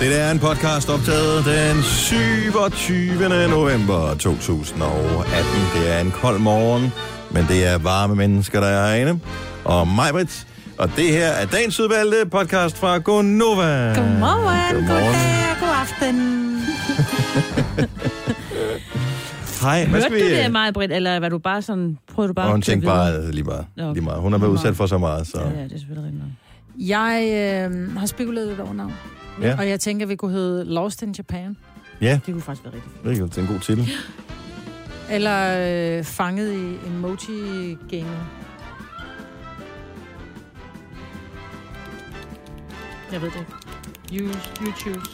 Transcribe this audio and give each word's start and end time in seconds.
Det 0.00 0.20
er 0.20 0.30
en 0.30 0.38
podcast 0.38 0.88
optaget 0.88 1.44
den 1.44 1.82
27. 1.82 3.28
november 3.50 4.14
2018. 4.14 5.44
Det 5.74 5.94
er 5.94 6.00
en 6.00 6.10
kold 6.10 6.38
morgen, 6.38 6.92
men 7.30 7.44
det 7.48 7.66
er 7.66 7.78
varme 7.78 8.14
mennesker, 8.14 8.60
der 8.60 8.66
er 8.66 8.86
herinde. 8.96 9.20
Og 9.64 9.88
mig, 9.88 10.12
Britt. 10.12 10.46
Og 10.78 10.90
det 10.96 11.12
her 11.12 11.28
er 11.28 11.46
dagens 11.46 11.80
udvalgte 11.80 12.30
podcast 12.30 12.78
fra 12.78 12.98
Gonova. 12.98 13.94
Godmorgen, 13.94 14.86
goddag, 14.86 15.56
god 15.60 15.74
aften. 15.82 16.16
Hej, 19.62 19.84
hvad 19.84 19.90
Hørte 19.90 20.02
skal 20.02 20.20
du 20.20 20.24
vi... 20.24 20.42
det, 20.42 20.52
meget 20.52 20.74
Britt, 20.74 20.92
eller 20.92 21.20
var 21.20 21.28
du 21.28 21.38
bare 21.38 21.62
sådan, 21.62 21.98
prøvede 22.14 22.28
du 22.28 22.34
bare 22.34 22.46
Og 22.46 22.52
hun 22.52 22.62
tænkte 22.62 22.86
bare 22.86 23.30
lige 23.30 23.44
meget, 23.44 23.66
Nå, 23.76 23.92
lige 23.92 24.04
meget. 24.04 24.20
Hun 24.20 24.32
har 24.32 24.38
været 24.38 24.50
udsat 24.50 24.76
for 24.76 24.86
så 24.86 24.98
meget, 24.98 25.26
så... 25.26 25.40
Ja, 25.40 25.48
ja, 25.58 25.64
det 25.64 25.72
er 25.72 25.78
selvfølgelig 25.78 26.12
rigtigt. 26.12 26.24
Jeg 26.88 27.30
øh, 27.72 27.96
har 27.96 28.06
spekuleret 28.06 28.48
lidt 28.48 28.60
over 28.60 28.72
navn. 28.72 28.92
Ja. 29.42 29.56
Og 29.58 29.68
jeg 29.68 29.80
tænker, 29.80 30.04
at 30.06 30.08
vi 30.10 30.16
kunne 30.16 30.32
hedde 30.32 30.64
Lost 30.64 31.02
in 31.02 31.12
Japan. 31.12 31.56
Ja, 32.00 32.20
Det 32.26 32.32
kunne 32.34 32.42
faktisk 32.42 32.64
være 32.64 32.74
rigtigt. 32.74 33.04
det 33.04 33.28
det 33.28 33.38
er 33.38 33.42
en 33.42 33.48
god 33.48 33.60
titel. 33.60 33.88
Eller 35.10 35.98
øh, 35.98 36.04
Fanget 36.04 36.52
i 36.52 36.86
Emoji-gamet. 36.86 38.20
Jeg 43.12 43.22
ved 43.22 43.30
det 43.30 43.38
ikke. 44.10 44.24
You, 44.24 44.28
you 44.66 44.72
choose. 44.78 45.10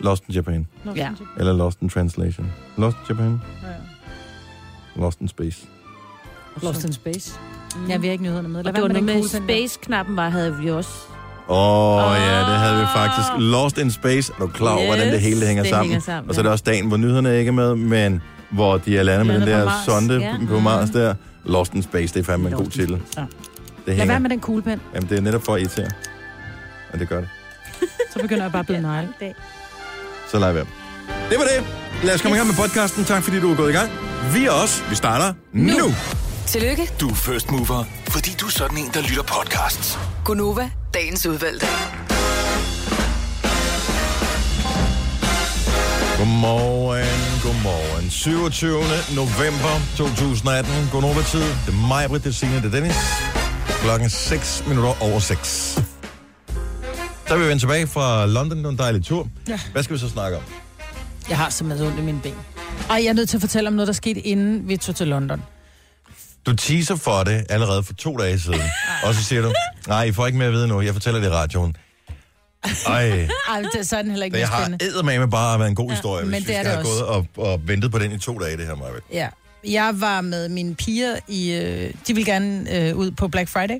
Lost 0.00 0.24
in 0.28 0.34
Japan. 0.34 0.66
Lost 0.84 0.96
Ja. 0.98 1.08
in 1.08 1.14
Japan. 1.14 1.26
Eller 1.38 1.52
Lost 1.52 1.80
in 1.80 1.88
Translation. 1.88 2.52
Lost 2.78 2.96
in 2.96 3.04
Japan. 3.08 3.40
Ja. 3.62 3.68
Lost 5.00 5.20
in 5.20 5.28
Space. 5.28 5.66
Lost 6.62 6.84
in 6.84 6.92
Space. 6.92 7.38
Mm. 7.76 7.90
Jeg 7.90 8.02
vil 8.02 8.10
ikke 8.10 8.22
nyhederne 8.24 8.48
med. 8.48 8.58
Og 8.58 8.64
Lad 8.64 8.72
det 8.72 8.82
var 8.82 8.88
være 8.88 9.00
noget 9.02 9.32
med 9.32 9.42
space-knappen, 9.46 10.16
var, 10.16 10.28
havde 10.28 10.56
vi 10.56 10.70
også. 10.70 10.90
Åh, 11.48 11.56
oh, 12.10 12.16
ja, 12.16 12.38
det 12.38 12.46
havde 12.58 12.76
vi 12.76 12.82
Ah. 12.82 12.88
faktisk. 12.96 13.28
Lost 13.38 13.78
in 13.78 13.90
Space. 13.90 14.32
Er 14.36 14.40
du 14.40 14.46
klar 14.48 14.70
over, 14.70 14.80
yes, 14.80 14.86
hvordan 14.86 15.12
det 15.12 15.20
hele 15.20 15.40
det 15.40 15.46
hænger 15.48 15.62
det 15.62 15.70
sammen? 15.70 15.90
Hænger 15.90 16.04
sammen 16.04 16.28
Og 16.28 16.34
så 16.34 16.40
er 16.40 16.42
det 16.42 16.52
også 16.52 16.64
dagen, 16.66 16.88
hvor 16.88 16.96
nyhederne 16.96 17.38
ikke 17.38 17.48
er 17.48 17.52
med, 17.52 17.74
men 17.74 18.22
hvor 18.50 18.76
de 18.78 18.98
er 18.98 19.02
landet 19.02 19.26
med 19.26 19.34
den 19.40 19.48
der 19.48 19.70
sonde 19.86 20.14
Ja. 20.20 20.34
på 20.48 20.60
Mars 20.60 20.90
der. 20.90 21.14
Lost 21.44 21.74
in 21.74 21.82
Space, 21.82 22.14
det 22.14 22.20
er 22.20 22.24
fandme 22.24 22.48
en 22.48 22.54
god 22.54 22.64
Lost 22.64 22.76
titel. 22.76 23.00
Ja. 23.16 23.24
Det 23.86 23.96
Lad 23.98 24.06
være 24.06 24.20
med 24.20 24.30
den 24.30 24.40
kuglepen. 24.40 24.80
Jamen, 24.94 25.08
det 25.08 25.18
er 25.18 25.22
netop 25.22 25.44
for 25.44 25.54
at 25.54 25.60
irritere. 25.60 25.88
Og 26.92 26.98
det 26.98 27.08
gør 27.08 27.20
det. 27.20 27.28
Så 28.12 28.18
begynder 28.22 28.42
jeg 28.44 28.52
bare 28.52 28.60
at 28.60 28.66
bide 28.66 28.80
negle. 28.90 29.08
Så 30.30 30.38
lad 30.38 30.52
være. 30.52 30.64
Det 31.30 31.38
var 31.38 31.44
det. 31.44 31.64
Lad 32.04 32.14
os 32.14 32.22
komme 32.22 32.36
i 32.36 32.38
gang 32.38 32.48
med 32.48 32.56
podcasten. 32.56 33.04
Tak 33.04 33.22
fordi 33.22 33.40
du 33.40 33.52
er 33.52 33.56
gået 33.56 33.70
i 33.70 33.72
gang. 33.72 33.90
Vi 34.34 34.44
er 34.46 34.50
også. 34.50 34.82
Vi 34.90 34.94
starter 34.94 35.34
nu. 35.52 35.72
nu. 35.72 35.84
Tillykke, 36.52 36.92
Du 37.00 37.08
er 37.08 37.14
first 37.14 37.50
mover, 37.50 37.84
fordi 38.08 38.30
du 38.40 38.46
er 38.46 38.50
sådan 38.50 38.78
en, 38.78 38.90
der 38.94 39.00
lytter 39.00 39.22
podcasts. 39.22 39.98
Gunova, 40.24 40.70
dagens 40.94 41.26
udvalgte. 41.26 41.66
Godmorgen, 46.18 47.42
godmorgen. 47.42 48.10
27. 48.10 48.72
november 49.14 49.74
2018. 49.96 50.72
Godnova 50.92 51.22
tid. 51.22 51.40
Det 51.40 51.68
er 51.68 51.86
mig, 51.88 52.08
Britt, 52.08 52.24
det 52.24 52.30
er 52.30 52.34
Signe, 52.34 52.56
det 52.56 52.64
er 52.64 52.70
Dennis. 52.70 52.96
Klokken 53.82 54.04
er 54.04 54.10
6 54.10 54.64
minutter 54.68 55.02
over 55.02 55.18
6. 55.18 55.48
Så 57.26 57.34
er 57.34 57.38
vi 57.38 57.44
vendt 57.44 57.60
tilbage 57.60 57.86
fra 57.86 58.26
London. 58.26 58.58
Det 58.58 58.64
var 58.64 58.70
en 58.70 58.78
dejlig 58.78 59.04
tur. 59.04 59.28
Ja. 59.48 59.60
Hvad 59.72 59.82
skal 59.82 59.94
vi 59.94 60.00
så 60.00 60.08
snakke 60.08 60.36
om? 60.36 60.42
Jeg 61.28 61.36
har 61.36 61.50
simpelthen 61.50 61.88
ondt 61.88 61.98
i 61.98 62.02
mine 62.02 62.20
ben. 62.22 62.34
Og 62.88 62.96
jeg 62.96 63.06
er 63.06 63.12
nødt 63.12 63.28
til 63.28 63.36
at 63.36 63.40
fortælle 63.40 63.68
om 63.68 63.74
noget, 63.74 63.86
der 63.86 63.92
skete, 63.92 64.20
inden 64.20 64.68
vi 64.68 64.76
tog 64.76 64.94
til 64.94 65.08
London. 65.08 65.42
Du 66.46 66.56
teaser 66.56 66.96
for 66.96 67.24
det 67.24 67.46
allerede 67.48 67.82
for 67.82 67.92
to 67.92 68.16
dage 68.16 68.38
siden. 68.40 68.60
Og 69.04 69.14
så 69.14 69.24
siger 69.24 69.42
du, 69.42 69.54
nej, 69.88 70.04
I 70.04 70.12
får 70.12 70.26
ikke 70.26 70.38
mere 70.38 70.48
at 70.48 70.54
vide 70.54 70.68
nu. 70.68 70.80
Jeg 70.80 70.92
fortæller 70.92 71.20
det 71.20 71.26
i 71.26 71.30
radioen. 71.30 71.76
Ej, 72.86 73.28
Ej, 73.48 73.62
det, 73.72 73.92
er 73.92 74.02
den 74.02 74.10
heller 74.10 74.24
ikke 74.24 74.38
det 74.38 74.46
har 74.46 74.76
eddermame 74.80 75.30
bare 75.30 75.58
været 75.58 75.68
en 75.68 75.74
god 75.74 75.90
historie, 75.90 76.24
men 76.24 76.30
hvis 76.34 76.42
det 76.44 76.48
vi 76.48 76.52
er 76.54 76.62
skal 76.62 76.76
det 76.76 76.76
have 76.76 76.84
gået 76.84 77.02
og, 77.36 77.52
og 77.52 77.68
ventet 77.68 77.90
på 77.90 77.98
den 77.98 78.12
i 78.12 78.18
to 78.18 78.38
dage, 78.38 78.56
det 78.56 78.66
her, 78.66 78.74
Maja. 78.74 78.92
Ja. 79.12 79.28
Jeg 79.64 80.00
var 80.00 80.20
med 80.20 80.48
mine 80.48 80.74
piger 80.74 81.16
i... 81.28 81.52
Øh, 81.52 81.94
de 82.06 82.14
vil 82.14 82.24
gerne 82.24 82.76
øh, 82.76 82.96
ud 82.96 83.10
på 83.10 83.28
Black 83.28 83.48
Friday. 83.48 83.78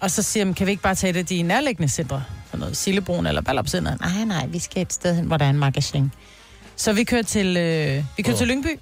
Og 0.00 0.10
så 0.10 0.22
siger 0.22 0.44
de, 0.44 0.54
kan 0.54 0.66
vi 0.66 0.70
ikke 0.70 0.82
bare 0.82 0.94
tage 0.94 1.12
det 1.12 1.28
de 1.28 1.42
nærliggende 1.42 1.92
centre? 1.92 2.24
Sådan 2.46 2.60
noget 2.60 2.76
Sillebroen 2.76 3.26
eller 3.26 3.40
Ballopcenteret. 3.40 4.00
Nej, 4.00 4.24
nej, 4.24 4.46
vi 4.46 4.58
skal 4.58 4.82
et 4.82 4.92
sted 4.92 5.14
hen, 5.14 5.24
hvor 5.24 5.36
der 5.36 5.44
er 5.44 5.50
en 5.50 5.58
magasin. 5.58 6.12
Så 6.76 6.92
vi 6.92 7.04
kører 7.04 7.22
til, 7.22 7.56
øh, 7.56 8.04
vi 8.16 8.22
kører 8.22 8.34
Nå. 8.34 8.38
til 8.38 8.48
Lyngby. 8.48 8.78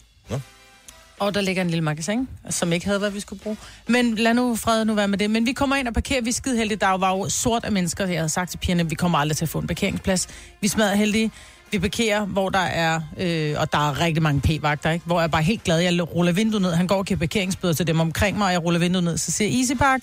Og 1.22 1.34
der 1.34 1.40
ligger 1.40 1.62
en 1.62 1.70
lille 1.70 1.84
magasin, 1.84 2.28
som 2.50 2.72
ikke 2.72 2.86
havde, 2.86 2.98
hvad 2.98 3.10
vi 3.10 3.20
skulle 3.20 3.42
bruge. 3.42 3.56
Men 3.86 4.14
lad 4.14 4.34
nu 4.34 4.56
fred 4.56 4.84
nu 4.84 4.94
være 4.94 5.08
med 5.08 5.18
det. 5.18 5.30
Men 5.30 5.46
vi 5.46 5.52
kommer 5.52 5.76
ind 5.76 5.88
og 5.88 5.94
parkerer, 5.94 6.20
vi 6.22 6.28
er 6.28 6.32
skide 6.32 6.56
heldige. 6.56 6.78
Der 6.78 6.98
var 6.98 7.16
jo 7.16 7.28
sort 7.28 7.64
af 7.64 7.72
mennesker, 7.72 8.06
jeg 8.06 8.18
havde 8.18 8.28
sagt 8.28 8.50
til 8.50 8.58
pigerne, 8.58 8.88
vi 8.88 8.94
kommer 8.94 9.18
aldrig 9.18 9.36
til 9.36 9.44
at 9.44 9.48
få 9.48 9.58
en 9.58 9.66
parkeringsplads. 9.66 10.28
Vi 10.60 10.68
smadrer 10.68 10.94
heldige. 10.94 11.30
Vi 11.70 11.78
parkerer, 11.78 12.24
hvor 12.24 12.48
der 12.48 12.58
er, 12.58 13.00
øh, 13.18 13.54
og 13.58 13.72
der 13.72 13.90
er 13.90 14.00
rigtig 14.00 14.22
mange 14.22 14.40
p-vagter, 14.40 14.90
ikke? 14.90 15.06
hvor 15.06 15.20
jeg 15.20 15.24
er 15.24 15.28
bare 15.28 15.42
helt 15.42 15.64
glad. 15.64 15.78
Jeg 15.78 16.14
ruller 16.14 16.32
vinduet 16.32 16.62
ned. 16.62 16.72
Han 16.72 16.86
går 16.86 16.96
og 16.96 17.04
giver 17.04 17.18
parkeringsbøder 17.18 17.74
til 17.74 17.86
dem 17.86 18.00
omkring 18.00 18.38
mig, 18.38 18.46
og 18.46 18.52
jeg 18.52 18.64
ruller 18.64 18.80
vinduet 18.80 19.04
ned. 19.04 19.18
Så 19.18 19.30
siger 19.30 19.58
Easy 19.58 19.72
Park. 19.78 20.00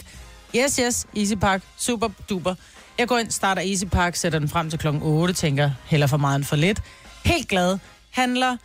Yes, 0.56 0.76
yes, 0.76 1.08
Easy 1.18 1.34
Park. 1.34 1.62
Super 1.78 2.10
duper. 2.30 2.56
Jeg 2.98 3.08
går 3.08 3.18
ind, 3.18 3.32
starter 3.32 3.62
Easy 3.62 3.86
Park, 3.86 4.16
sætter 4.16 4.40
den 4.40 4.50
frem 4.50 4.70
til 4.70 4.80
klokken 4.80 5.02
8, 5.04 5.34
tænker, 5.34 5.72
heller 5.86 6.08
for 6.08 6.18
meget 6.18 6.36
end 6.36 6.44
for 6.44 6.56
lidt. 6.56 6.82
Helt 7.26 7.48
glad. 7.48 7.78
Handler, 8.12 8.58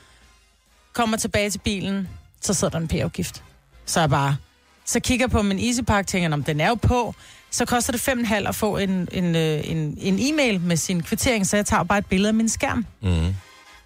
kommer 0.92 1.16
tilbage 1.16 1.50
til 1.50 1.58
bilen, 1.58 2.08
så 2.46 2.54
sidder 2.54 2.70
der 2.70 2.78
en 2.78 2.88
p-afgift. 2.88 3.42
Så 3.86 4.00
jeg 4.00 4.10
bare, 4.10 4.36
så 4.84 5.00
kigger 5.00 5.26
på 5.26 5.42
min 5.42 5.58
Easy 5.58 5.80
Park, 5.80 6.06
tænker, 6.06 6.32
om 6.32 6.44
den 6.44 6.60
er 6.60 6.68
jo 6.68 6.74
på. 6.74 7.14
Så 7.50 7.64
koster 7.64 7.92
det 7.92 8.08
5,5 8.08 8.48
at 8.48 8.54
få 8.54 8.76
en, 8.76 9.08
en, 9.12 9.36
øh, 9.36 9.70
en, 9.70 9.98
en 10.00 10.18
e-mail 10.20 10.60
med 10.60 10.76
sin 10.76 11.02
kvittering, 11.02 11.46
så 11.46 11.56
jeg 11.56 11.66
tager 11.66 11.82
bare 11.82 11.98
et 11.98 12.06
billede 12.06 12.28
af 12.28 12.34
min 12.34 12.48
skærm. 12.48 12.86
Mm. 13.02 13.34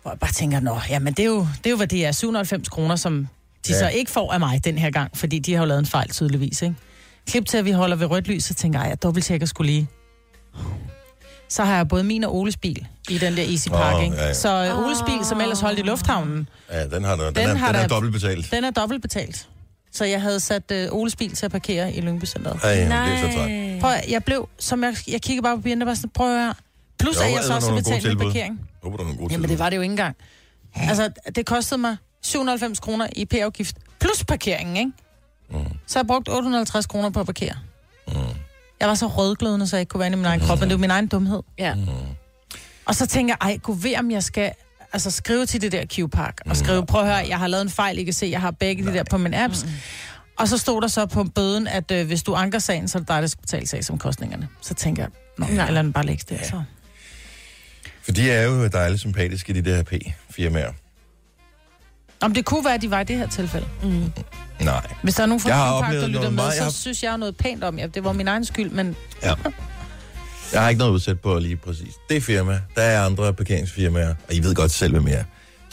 Hvor 0.02 0.10
jeg 0.10 0.18
bare 0.18 0.32
tænker, 0.32 0.60
nå, 0.60 0.80
jamen 0.88 1.12
det 1.12 1.22
er 1.22 1.26
jo, 1.26 1.38
det 1.40 1.66
er 1.66 1.70
jo 1.70 1.76
hvad 1.76 1.86
det 1.86 2.06
er, 2.06 2.12
790 2.12 2.68
kroner, 2.68 2.96
som 2.96 3.28
de 3.66 3.72
ja. 3.72 3.78
så 3.78 3.88
ikke 3.88 4.10
får 4.10 4.32
af 4.32 4.40
mig 4.40 4.64
den 4.64 4.78
her 4.78 4.90
gang, 4.90 5.16
fordi 5.16 5.38
de 5.38 5.54
har 5.54 5.60
jo 5.60 5.66
lavet 5.66 5.78
en 5.78 5.86
fejl 5.86 6.08
tydeligvis, 6.10 6.62
ikke? 6.62 6.74
Klip 7.26 7.46
til, 7.46 7.58
at 7.58 7.64
vi 7.64 7.70
holder 7.70 7.96
ved 7.96 8.06
rødt 8.06 8.28
lys, 8.28 8.44
så 8.44 8.54
tænker 8.54 8.80
jeg, 8.80 8.88
jeg 8.88 9.02
dobbelttjekker 9.02 9.46
skulle 9.46 9.72
lige. 9.72 9.88
Så 11.48 11.64
har 11.64 11.76
jeg 11.76 11.88
både 11.88 12.04
min 12.04 12.24
og 12.24 12.36
Oles 12.36 12.56
bil 12.56 12.86
i 13.10 13.18
den 13.18 13.36
der 13.36 13.42
Easy 13.42 13.68
Park, 13.68 13.94
Åh, 13.94 14.04
ikke? 14.04 14.16
ja, 14.16 14.26
ja. 14.26 14.34
Så 14.34 14.48
øh, 14.64 14.84
Oles 14.86 14.98
bil, 15.06 15.24
som 15.24 15.40
ellers 15.40 15.60
holdt 15.60 15.78
i 15.78 15.82
lufthavnen, 15.82 16.48
Ja, 16.70 16.86
den 16.86 17.04
har, 17.04 17.16
den, 17.16 17.24
den, 17.26 17.34
Den 17.34 17.48
er, 17.48 17.54
har 17.54 17.66
den 17.66 17.76
er 17.76 17.80
der- 17.80 17.88
dobbelt 17.88 18.12
betalt. 18.12 18.50
den 18.50 18.64
er 18.64 18.70
dobbelt 18.70 19.02
betalt. 19.02 19.48
Så 19.92 20.04
jeg 20.04 20.22
havde 20.22 20.40
sat 20.40 20.70
øh, 20.72 20.88
Oles 20.92 21.16
bil 21.16 21.34
til 21.34 21.46
at 21.46 21.52
parkere 21.52 21.92
i 21.92 22.00
Lyngby 22.00 22.24
Centeret. 22.24 22.60
Ej, 22.64 22.70
det 22.74 22.82
er 22.92 23.30
så 23.30 23.36
træt. 23.38 23.80
Prøv, 23.80 23.90
at- 23.92 24.04
jeg 24.10 24.24
blev, 24.24 24.48
som 24.58 24.84
jeg, 24.84 24.96
jeg 25.08 25.22
kigger 25.22 25.42
bare 25.42 25.56
på 25.56 25.62
bilen, 25.62 25.80
der 25.80 25.84
var 25.86 25.94
sådan, 25.94 26.10
prøv 26.10 26.34
at 26.34 26.40
høre. 26.42 26.54
Plus 26.98 27.16
Jo, 27.16 27.20
at 27.22 27.32
jeg 27.32 27.44
så 27.44 27.54
også 27.54 27.74
betalte 27.74 28.08
min 28.08 28.18
parkering. 28.18 28.60
Håber, 28.82 28.96
du 28.96 29.02
har 29.02 29.08
nogle 29.08 29.18
gode 29.18 29.32
Jamen, 29.32 29.42
tilbud. 29.42 29.48
det 29.48 29.58
var 29.58 29.70
det 29.70 29.76
jo 29.76 29.82
ikke 29.82 29.92
engang. 29.92 30.16
Altså, 30.76 31.10
det 31.36 31.46
kostede 31.46 31.80
mig 31.80 31.96
790 32.22 32.80
kroner 32.80 33.06
i 33.16 33.24
p-afgift, 33.24 33.76
plus 34.00 34.24
parkeringen, 34.24 34.76
ikke? 34.76 34.90
Mm. 35.50 35.58
Så 35.86 35.98
har 35.98 36.02
jeg 36.02 36.06
brugt 36.06 36.28
850 36.28 36.86
kroner 36.86 37.10
på 37.10 37.20
at 37.20 37.26
parkere. 37.26 37.54
Mm. 38.08 38.14
Jeg 38.80 38.88
var 38.88 38.94
så 38.94 39.06
rødglødende, 39.06 39.66
så 39.66 39.76
jeg 39.76 39.80
ikke 39.80 39.90
kunne 39.90 39.98
være 39.98 40.06
inde 40.06 40.16
i 40.16 40.18
min 40.18 40.26
egen 40.26 40.40
krop, 40.40 40.60
men 40.60 40.68
det 40.68 40.74
var 40.74 40.80
min 40.80 40.90
egen 40.90 41.06
dumhed. 41.06 41.42
Ja. 41.58 41.74
Og 42.84 42.94
så 42.94 43.06
tænker 43.06 43.34
jeg, 43.40 43.50
ej, 43.50 43.58
kunne 43.58 43.82
ved, 43.82 43.96
om 43.98 44.10
jeg 44.10 44.22
skal 44.22 44.52
altså, 44.92 45.10
skrive 45.10 45.46
til 45.46 45.60
det 45.60 45.72
der 45.72 45.84
Q-Park, 45.92 46.34
Mm. 46.44 46.50
og 46.50 46.56
skrive, 46.56 46.86
prøv 46.86 47.00
at 47.00 47.06
høre, 47.06 47.28
jeg 47.28 47.38
har 47.38 47.46
lavet 47.46 47.62
en 47.62 47.70
fejl, 47.70 47.98
I 47.98 48.04
kan 48.04 48.12
se, 48.12 48.26
jeg 48.26 48.40
har 48.40 48.50
begge 48.50 48.86
de 48.86 48.92
der 48.92 49.04
på 49.04 49.18
mine 49.18 49.44
apps. 49.44 49.66
Og 50.38 50.48
så 50.48 50.58
stod 50.58 50.80
der 50.82 50.88
så 50.88 51.06
på 51.06 51.24
bøden, 51.24 51.66
at 51.66 51.90
øh, 51.90 52.06
hvis 52.06 52.22
du 52.22 52.34
anker 52.34 52.58
sagen, 52.58 52.88
så 52.88 52.98
er 52.98 53.00
det 53.00 53.08
dig, 53.08 53.22
der 53.22 53.28
skal 53.28 53.40
betale 53.40 53.66
sagsomkostningerne. 53.66 54.48
Så 54.60 54.74
tænker 54.74 55.02
jeg, 55.02 55.10
nå, 55.38 55.46
Nej. 55.54 55.66
eller 55.66 55.82
den 55.82 55.92
bare 55.92 56.06
lægge 56.06 56.24
det. 56.28 56.46
Så. 56.46 56.62
For 58.02 58.12
de 58.12 58.30
er 58.30 58.42
jo 58.42 58.66
dejligt 58.68 59.00
sympatiske, 59.00 59.54
de 59.54 59.62
der 59.62 59.82
P-firmaer. 59.82 60.72
Om 62.22 62.34
det 62.34 62.44
kunne 62.44 62.64
være, 62.64 62.74
at 62.74 62.82
de 62.82 62.90
var 62.90 63.00
i 63.00 63.04
det 63.04 63.16
her 63.16 63.26
tilfælde. 63.28 63.66
Mm. 63.82 64.12
Nej. 64.60 64.86
Hvis 65.02 65.14
der 65.14 65.22
er 65.22 65.26
nogen 65.26 65.40
fra 65.40 65.48
Jeg 65.48 65.58
har 65.58 65.80
Q-Park, 65.82 65.92
der 65.94 66.06
lytter 66.06 66.20
noget 66.20 66.32
med, 66.32 66.42
meget- 66.42 66.54
så 66.56 66.62
har- 66.62 66.70
synes 66.70 67.02
jeg 67.02 67.18
noget 67.18 67.36
pænt 67.36 67.64
om 67.64 67.78
jer. 67.78 67.86
Det 67.86 68.04
var 68.04 68.12
min 68.12 68.28
egen 68.28 68.44
skyld, 68.44 68.70
men 68.70 68.96
Ja. 69.22 69.34
Jeg 70.52 70.60
har 70.62 70.68
ikke 70.68 70.78
noget 70.78 70.92
udsat 70.92 71.20
på 71.20 71.38
lige 71.38 71.56
præcis 71.56 71.94
det 72.10 72.22
firma. 72.22 72.60
Der 72.76 72.82
er 72.82 73.04
andre 73.06 73.34
parkeringsfirmaer, 73.34 74.14
og 74.28 74.34
I 74.34 74.40
ved 74.40 74.54
godt 74.54 74.70
selv, 74.70 74.92
hvem 74.92 75.08
jeg 75.08 75.24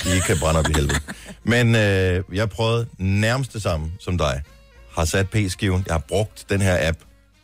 er. 0.05 0.15
I 0.15 0.19
kan 0.19 0.37
brænde 0.39 0.59
op 0.59 0.69
i 0.69 0.73
helvede. 0.73 0.99
Men 1.43 1.75
øh, 1.75 2.23
jeg 2.33 2.49
prøvede 2.49 2.87
nærmest 2.97 3.53
det 3.53 3.61
samme 3.61 3.91
som 3.99 4.17
dig. 4.17 4.41
Har 4.97 5.05
sat 5.05 5.29
P-skiven. 5.29 5.83
Jeg 5.87 5.93
har 5.93 6.03
brugt 6.07 6.45
den 6.49 6.61
her 6.61 6.87
app 6.87 6.97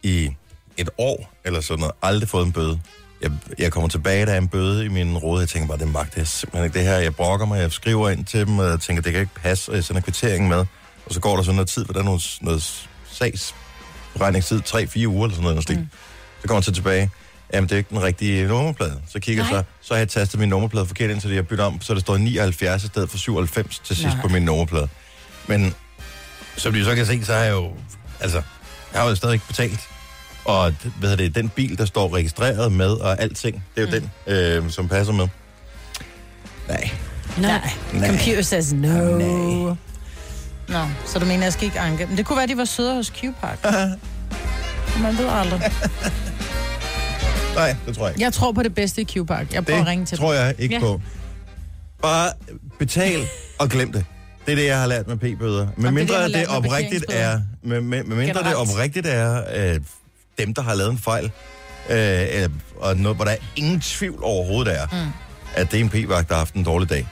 i 0.03 0.29
et 0.77 0.89
år, 0.97 1.33
eller 1.45 1.61
sådan 1.61 1.79
noget. 1.79 1.95
Aldrig 2.01 2.29
fået 2.29 2.45
en 2.45 2.51
bøde. 2.51 2.79
Jeg, 3.21 3.31
jeg 3.57 3.71
kommer 3.71 3.89
tilbage, 3.89 4.25
der 4.25 4.33
er 4.33 4.37
en 4.37 4.47
bøde 4.47 4.85
i 4.85 4.87
min 4.87 5.17
råd. 5.17 5.39
Jeg 5.39 5.49
tænker 5.49 5.67
bare, 5.67 5.77
det 5.77 5.87
magter 5.87 6.13
jeg 6.21 6.27
simpelthen 6.27 6.65
ikke 6.65 6.79
det 6.79 6.87
her. 6.87 6.97
Jeg 6.97 7.15
brokker 7.15 7.45
mig, 7.45 7.59
jeg 7.59 7.71
skriver 7.71 8.09
ind 8.09 8.25
til 8.25 8.47
dem, 8.47 8.59
og 8.59 8.65
jeg 8.65 8.79
tænker, 8.79 9.03
det 9.03 9.11
kan 9.11 9.21
ikke 9.21 9.33
passe, 9.35 9.71
og 9.71 9.75
jeg 9.75 9.83
sender 9.83 10.01
kvitteringen 10.01 10.49
med. 10.49 10.65
Og 11.05 11.13
så 11.13 11.19
går 11.19 11.35
der 11.35 11.43
sådan 11.43 11.55
noget 11.55 11.69
tid, 11.69 11.85
for 11.85 11.93
der 11.93 11.99
er 11.99 12.03
noget, 12.03 12.37
noget 12.41 12.87
sagsberegningstid, 13.11 14.61
3-4 14.67 15.05
uger 15.05 15.25
eller 15.25 15.35
sådan 15.35 15.43
noget. 15.43 15.69
Mm. 15.69 15.87
Så 16.41 16.47
kommer 16.47 16.57
jeg 16.57 16.63
så 16.63 16.71
tilbage. 16.71 17.09
Jamen, 17.53 17.69
det 17.69 17.75
er 17.75 17.77
ikke 17.77 17.89
den 17.89 18.03
rigtige 18.03 18.47
nummerplade. 18.47 19.01
Så 19.09 19.19
kigger 19.19 19.43
jeg 19.43 19.49
så, 19.49 19.63
så 19.87 19.93
har 19.93 19.99
jeg 19.99 20.09
tastet 20.09 20.39
min 20.39 20.49
nummerplade 20.49 20.85
forkert 20.85 21.09
ind, 21.09 21.21
så 21.21 21.27
det 21.27 21.35
jeg 21.35 21.47
bytter 21.47 21.65
om, 21.65 21.81
så 21.81 21.93
der 21.93 21.99
står 21.99 22.17
79 22.17 22.83
i 22.83 22.87
stedet 22.87 23.09
for 23.09 23.17
97 23.17 23.79
til 23.79 23.95
sidst 23.95 24.15
Nej. 24.15 24.21
på 24.21 24.27
min 24.27 24.43
nummerplade. 24.43 24.87
Men 25.47 25.75
som 26.57 26.73
de 26.73 26.85
så 26.85 26.95
kan 26.95 27.05
se, 27.05 27.25
så 27.25 27.33
har 27.33 27.43
jeg 27.43 27.51
jo, 27.51 27.73
altså, 28.19 28.41
jeg 28.93 29.01
har 29.01 29.09
jo 29.09 29.15
stadig 29.15 29.33
ikke 29.33 29.47
betalt. 29.47 29.79
Og 30.45 30.73
hvad 30.99 31.09
hedder 31.09 31.15
det, 31.23 31.35
den 31.35 31.49
bil, 31.49 31.77
der 31.77 31.85
står 31.85 32.15
registreret 32.15 32.71
med, 32.71 32.89
og 32.89 33.21
alting, 33.21 33.63
det 33.75 33.83
er 33.83 33.99
jo 33.99 33.99
mm. 33.99 34.09
den, 34.27 34.63
øh, 34.63 34.69
som 34.71 34.87
passer 34.87 35.13
med. 35.13 35.27
Nej. 36.67 36.89
Nej. 37.37 37.69
Nej. 37.93 38.07
Computer 38.09 38.41
says 38.41 38.73
no. 38.73 39.17
Nej. 39.17 39.75
Nå, 40.67 40.87
så 41.05 41.19
du 41.19 41.25
mener, 41.25 41.43
jeg 41.43 41.53
skal 41.53 41.65
ikke 41.65 41.79
anke. 41.79 42.05
Men 42.05 42.17
det 42.17 42.25
kunne 42.25 42.37
være, 42.37 42.47
de 42.47 42.57
var 42.57 42.65
søde 42.65 42.95
hos 42.95 43.09
Q-Park. 43.09 43.63
Man 45.03 45.17
ved 45.17 45.27
aldrig. 45.29 45.61
Nej, 47.55 47.75
det 47.87 47.95
tror 47.95 48.05
jeg 48.05 48.15
ikke. 48.15 48.23
Jeg 48.23 48.33
tror 48.33 48.51
på 48.51 48.63
det 48.63 48.75
bedste 48.75 49.01
i 49.01 49.05
Q-Park. 49.05 49.53
Jeg 49.53 49.65
prøver 49.65 49.81
at 49.81 49.87
ringe 49.87 50.01
Det 50.01 50.07
til 50.09 50.17
tror 50.17 50.33
jeg 50.33 50.55
ikke 50.59 50.75
ja. 50.75 50.79
På. 50.81 51.01
Bare 52.01 52.31
betal 52.79 53.19
og 53.59 53.69
glem 53.69 53.91
det. 53.91 54.05
Det 54.45 54.51
er 54.51 54.55
det, 54.55 54.65
jeg 54.65 54.79
har 54.79 54.87
lært 54.87 55.07
med 55.07 55.17
p-bøder. 55.17 55.67
Men 55.77 55.83
det 55.83 55.85
er 55.85 55.85
det, 55.85 55.93
mindre 55.93 56.23
det, 56.23 56.31
med 56.31 56.47
oprigtigt 56.47 57.05
er, 57.09 57.41
med, 57.63 57.81
med, 57.81 58.03
med 58.03 58.15
mindre 58.17 58.25
det 58.25 58.35
Generelt. 58.35 58.71
oprigtigt 58.71 59.07
er 59.07 59.43
øh, 59.55 59.79
dem, 60.45 60.53
der 60.53 60.61
har 60.61 60.73
lavet 60.75 60.91
en 60.91 60.97
fejl, 60.97 61.31
øh, 61.89 62.43
øh, 62.43 62.49
og 62.79 62.97
noget, 62.97 63.15
hvor 63.15 63.25
der 63.25 63.31
er 63.31 63.37
ingen 63.55 63.79
tvivl 63.81 64.19
overhovedet 64.23 64.79
er, 64.81 64.87
mm. 64.91 65.11
at 65.55 65.71
det 65.71 65.79
er 65.79 65.83
en 65.83 65.89
p-vagt, 65.89 66.27
der 66.29 66.33
har 66.35 66.39
haft 66.39 66.53
en 66.53 66.63
dårlig 66.63 66.89
dag. 66.89 67.07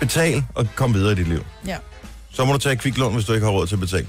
Betal 0.00 0.44
og 0.54 0.66
kom 0.74 0.94
videre 0.94 1.12
i 1.12 1.14
dit 1.14 1.28
liv. 1.28 1.44
Ja. 1.66 1.76
Så 2.32 2.44
må 2.44 2.52
du 2.52 2.58
tage 2.58 2.72
et 2.72 2.78
kviklån, 2.78 3.14
hvis 3.14 3.24
du 3.24 3.32
ikke 3.32 3.46
har 3.46 3.52
råd 3.52 3.66
til 3.66 3.74
at 3.74 3.80
betale. 3.80 4.06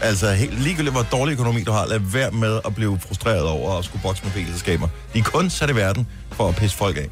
Altså, 0.00 0.32
helt 0.32 0.60
ligegyldigt, 0.62 0.94
hvor 0.94 1.02
dårlig 1.02 1.32
økonomi 1.32 1.62
du 1.64 1.72
har, 1.72 1.86
lad 1.86 1.98
være 1.98 2.30
med 2.30 2.60
at 2.66 2.74
blive 2.74 3.00
frustreret 3.00 3.42
over 3.48 3.78
at 3.78 3.84
skulle 3.84 4.02
bokse 4.02 4.22
med 4.24 4.32
p-selskaber. 4.32 4.88
De 5.14 5.18
er 5.18 5.22
kun 5.22 5.50
sat 5.50 5.70
i 5.70 5.74
verden 5.74 6.06
for 6.32 6.48
at 6.48 6.56
pisse 6.56 6.76
folk 6.76 6.96
af. 6.96 7.08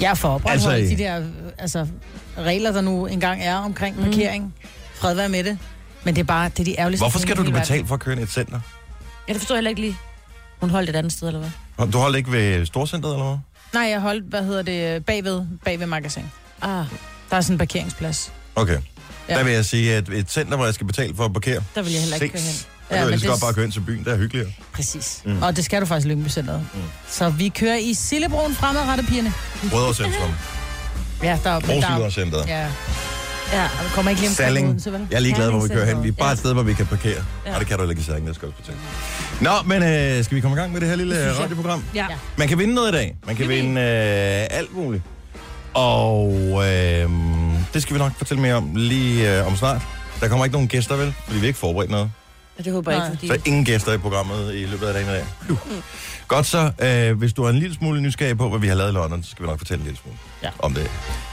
Jeg 0.00 0.10
er 0.10 0.14
for 0.14 0.42
Altså, 0.46 0.70
de 0.70 0.98
der 0.98 1.20
øh, 1.20 1.26
altså, 1.58 1.86
regler, 2.38 2.72
der 2.72 2.80
nu 2.80 3.06
engang 3.06 3.42
er 3.42 3.56
omkring 3.56 3.96
Mm. 3.96 4.04
parkering. 4.04 4.54
Fred 4.94 5.14
være 5.14 5.28
med 5.28 5.44
det. 5.44 5.58
Men 6.04 6.14
det 6.14 6.20
er 6.20 6.24
bare, 6.24 6.48
det 6.48 6.58
er 6.60 6.64
de 6.64 6.78
ærgerligste 6.78 7.02
Hvorfor 7.02 7.18
skal 7.18 7.32
i 7.32 7.36
du 7.36 7.42
hele 7.42 7.58
betale 7.58 7.86
for 7.86 7.94
at 7.94 8.00
køre 8.00 8.12
ind 8.12 8.20
i 8.20 8.24
et 8.24 8.30
center? 8.30 8.60
Ja, 9.28 9.32
det 9.32 9.40
forstår 9.40 9.54
jeg 9.54 9.58
heller 9.58 9.68
ikke 9.68 9.80
lige. 9.80 9.96
Hun 10.60 10.70
holdt 10.70 10.90
et 10.90 10.96
andet 10.96 11.12
sted, 11.12 11.28
eller 11.28 11.40
hvad? 11.76 11.88
Du 11.88 11.98
holder 11.98 12.18
ikke 12.18 12.32
ved 12.32 12.66
Storcenteret, 12.66 13.14
eller 13.14 13.26
hvad? 13.26 13.38
Nej, 13.80 13.82
jeg 13.90 14.00
holdt, 14.00 14.24
hvad 14.24 14.44
hedder 14.44 14.62
det, 14.62 15.04
bagved, 15.06 15.46
bagved 15.64 15.86
magasin. 15.86 16.24
Ah, 16.62 16.84
Der 17.30 17.36
er 17.36 17.40
sådan 17.40 17.54
en 17.54 17.58
parkeringsplads. 17.58 18.32
Okay. 18.56 18.78
Ja. 19.28 19.34
Der 19.34 19.44
vil 19.44 19.52
jeg 19.52 19.64
sige, 19.64 19.94
at 19.94 20.08
et 20.08 20.30
center, 20.30 20.56
hvor 20.56 20.64
jeg 20.64 20.74
skal 20.74 20.86
betale 20.86 21.16
for 21.16 21.24
at 21.24 21.32
parkere, 21.32 21.62
der 21.74 21.82
vil 21.82 21.92
jeg 21.92 22.00
heller 22.00 22.16
ikke 22.16 22.28
køre 22.28 22.42
hen. 22.42 22.54
Ja, 22.90 22.96
jeg 22.96 23.04
men 23.04 23.12
vil 23.12 23.20
det- 23.20 23.28
godt 23.28 23.40
bare 23.40 23.54
køre 23.54 23.64
ind 23.64 23.72
til 23.72 23.80
byen, 23.80 24.04
der 24.04 24.12
er 24.12 24.16
hyggeligere. 24.16 24.50
Præcis. 24.72 25.22
Mm. 25.24 25.42
Og 25.42 25.56
det 25.56 25.64
skal 25.64 25.80
du 25.80 25.86
faktisk 25.86 26.06
Lyngby 26.08 26.28
Centeret. 26.28 26.66
Mm. 26.74 26.80
Så 27.08 27.28
vi 27.30 27.48
kører 27.48 27.76
i 27.76 27.94
Sillebroen 27.94 28.54
fremadrettet, 28.54 29.06
pigerne. 29.06 29.32
Rødovre 29.72 30.32
Ja, 31.22 31.38
der 31.44 31.50
er... 31.50 31.56
er- 31.56 31.60
Brosildercenteret. 31.60 32.48
Ja, 32.48 32.68
Ja. 33.52 33.64
og 33.64 33.84
vi 33.84 33.88
kommer 33.94 34.10
ikke 34.10 34.22
lige 34.22 34.30
omkring 34.30 34.46
Salling. 34.46 34.68
Odense, 34.68 34.92
vel? 34.92 35.06
Jeg 35.10 35.16
er 35.16 35.20
ligeglad, 35.20 35.50
hvor 35.50 35.60
vi 35.60 35.68
kører 35.68 35.84
hen. 35.86 36.02
Vi 36.02 36.08
er 36.08 36.12
bare 36.12 36.32
et 36.32 36.38
sted, 36.38 36.52
hvor 36.52 36.62
vi 36.62 36.74
kan 36.74 36.86
parkere. 36.86 37.24
Ja. 37.46 37.54
Og 37.54 37.60
det 37.60 37.68
kan 37.68 37.76
du 37.76 37.82
heller 37.82 37.90
ikke 37.90 38.00
i 38.00 38.04
Salling, 38.04 38.26
det 38.26 38.34
skal 38.34 38.48
også 38.48 38.56
fortælle. 38.56 38.80
Nå, 39.40 39.50
men 39.66 39.82
øh, 39.82 40.24
skal 40.24 40.34
vi 40.36 40.40
komme 40.40 40.56
i 40.56 40.60
gang 40.60 40.72
med 40.72 40.80
det 40.80 40.88
her 40.88 40.96
lille 40.96 41.16
jeg. 41.16 41.38
radioprogram? 41.38 41.84
Ja. 41.94 42.06
Man 42.36 42.48
kan 42.48 42.58
vinde 42.58 42.74
noget 42.74 42.88
i 42.88 42.92
dag. 42.92 43.16
Man 43.26 43.36
kan 43.36 43.48
vinde 43.48 43.80
øh, 43.80 44.58
alt 44.58 44.76
muligt. 44.76 45.02
Og 45.74 46.32
øh, 46.52 47.10
det 47.74 47.82
skal 47.82 47.94
vi 47.94 47.98
nok 47.98 48.12
fortælle 48.18 48.40
mere 48.42 48.54
om 48.54 48.70
lige 48.74 49.38
øh, 49.38 49.46
om 49.46 49.56
snart. 49.56 49.82
Der 50.20 50.28
kommer 50.28 50.44
ikke 50.44 50.52
nogen 50.54 50.68
gæster, 50.68 50.96
vel? 50.96 51.14
Fordi 51.26 51.38
vi 51.40 51.46
ikke 51.46 51.58
forberedt 51.58 51.90
noget. 51.90 52.10
Og 52.60 52.64
det 52.64 52.72
håber 52.72 52.92
jeg 52.92 53.00
ikke, 53.00 53.16
fordi... 53.16 53.26
Så 53.26 53.32
er 53.34 53.38
ingen 53.44 53.64
gæster 53.64 53.92
i 53.92 53.98
programmet 53.98 54.54
i 54.54 54.64
løbet 54.66 54.86
af 54.86 54.92
dagen 54.94 55.08
i 55.08 55.12
dag. 55.12 55.24
Uh. 55.50 55.56
Godt 56.28 56.46
så. 56.46 56.70
Øh, 56.82 57.18
hvis 57.18 57.32
du 57.32 57.44
er 57.44 57.50
en 57.50 57.58
lille 57.58 57.74
smule 57.76 58.00
nysgerrig 58.00 58.38
på, 58.38 58.48
hvad 58.48 58.60
vi 58.60 58.68
har 58.68 58.74
lavet 58.74 58.90
i 58.90 58.94
London, 58.94 59.22
så 59.22 59.30
skal 59.30 59.42
vi 59.42 59.48
nok 59.48 59.58
fortælle 59.58 59.80
en 59.80 59.84
lille 59.86 59.98
smule 60.02 60.18
Ja. 60.42 60.48
om 60.58 60.74
det. 60.74 60.90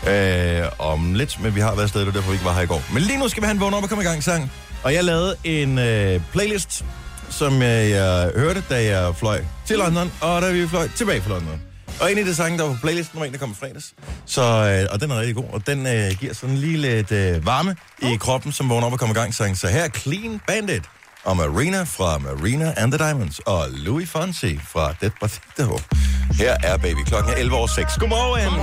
Øh, 0.09 0.69
om 0.79 1.13
lidt, 1.13 1.43
men 1.43 1.55
vi 1.55 1.59
har 1.59 1.71
været 1.71 1.83
afsted, 1.83 1.99
det 1.99 2.07
var 2.07 2.13
derfor 2.13 2.29
vi 2.29 2.35
ikke 2.35 2.45
var 2.45 2.53
her 2.53 2.61
i 2.61 2.65
går. 2.65 2.83
Men 2.93 3.03
lige 3.03 3.19
nu 3.19 3.27
skal 3.27 3.41
vi 3.41 3.45
have 3.45 3.53
en 3.53 3.59
vågn 3.59 3.73
op 3.73 3.83
og 3.83 3.89
komme 3.89 4.03
i 4.03 4.07
gang 4.07 4.23
sang. 4.23 4.51
Og 4.83 4.93
jeg 4.93 5.03
lavede 5.03 5.35
en 5.43 5.79
øh, 5.79 6.21
playlist, 6.31 6.85
som 7.29 7.53
øh, 7.61 7.89
jeg 7.89 8.31
hørte, 8.35 8.63
da 8.69 8.83
jeg 8.83 9.15
fløj 9.15 9.43
til 9.65 9.77
London, 9.77 10.11
og 10.21 10.41
da 10.41 10.51
vi 10.51 10.67
fløj 10.67 10.87
tilbage 10.95 11.21
fra 11.21 11.29
London. 11.29 11.61
Og 12.01 12.11
en 12.11 12.17
af 12.17 12.25
de 12.25 12.35
sange, 12.35 12.57
der 12.57 12.63
var 12.63 12.73
på 12.73 12.79
playlisten, 12.81 13.19
var 13.19 13.25
en, 13.25 13.31
der 13.31 13.37
kom 13.39 13.51
i 13.51 13.55
fredags. 13.59 13.93
Så, 14.25 14.41
øh, 14.41 14.93
og 14.93 15.01
den 15.01 15.11
er 15.11 15.19
rigtig 15.19 15.35
god, 15.35 15.45
og 15.53 15.67
den 15.67 15.87
øh, 15.87 16.11
giver 16.19 16.33
sådan 16.33 16.55
lige 16.57 16.77
lidt 16.77 17.11
øh, 17.11 17.45
varme 17.45 17.75
i 18.01 18.15
kroppen, 18.15 18.51
som 18.51 18.69
vågner 18.69 18.87
op 18.87 18.93
og 18.93 18.99
kommer 18.99 19.15
i 19.15 19.19
gang 19.19 19.35
sang. 19.35 19.57
Så 19.57 19.67
her 19.67 19.83
er 19.83 19.89
Clean 19.89 20.41
Bandit 20.47 20.83
og 21.27 21.37
Marina 21.37 21.83
fra 21.83 22.17
Marina 22.17 22.73
and 22.77 22.91
the 22.91 22.97
Diamonds 23.05 23.39
og 23.39 23.69
Louis 23.69 24.09
Fonsi 24.09 24.59
fra 24.63 24.95
Despacito. 25.01 25.79
Her 26.39 26.55
er 26.63 26.77
baby 26.77 27.03
klokken 27.05 27.33
er 27.33 27.37
11 27.37 27.55
over 27.57 27.67
6. 27.67 27.97
Godmorgen! 27.99 28.53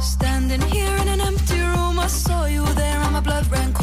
Standing 0.00 0.62
here 0.62 0.96
in 1.02 1.08
an 1.08 1.20
empty 1.28 1.60
room, 1.72 1.98
I 2.06 2.08
saw 2.08 2.44
you 2.56 2.64
there 2.82 3.00
and 3.04 3.12
my 3.12 3.20
blood 3.20 3.44
ran 3.52 3.75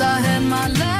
så 0.00 0.06
han 0.06 0.48
mig 0.48 0.68
lad 0.68 0.99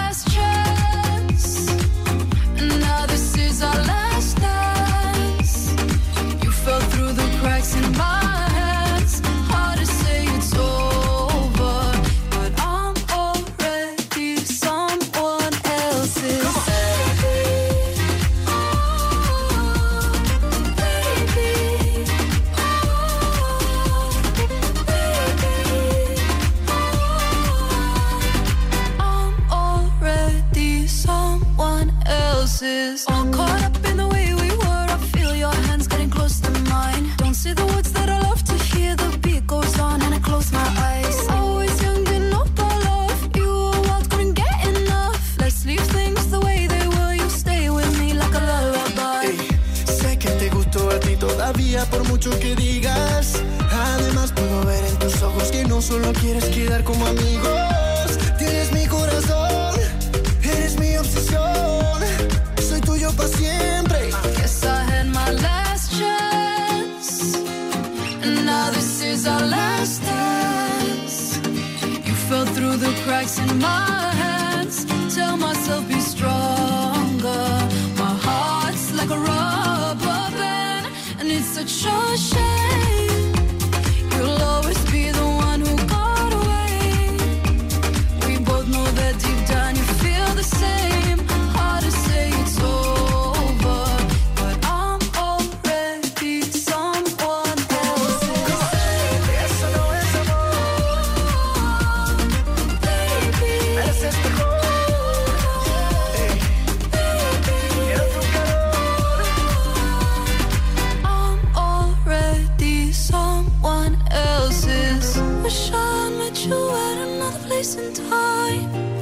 you 116.47 116.71
at 116.71 116.99
another 116.99 117.39
place 117.41 117.75
in 117.75 117.93
time. 117.93 119.00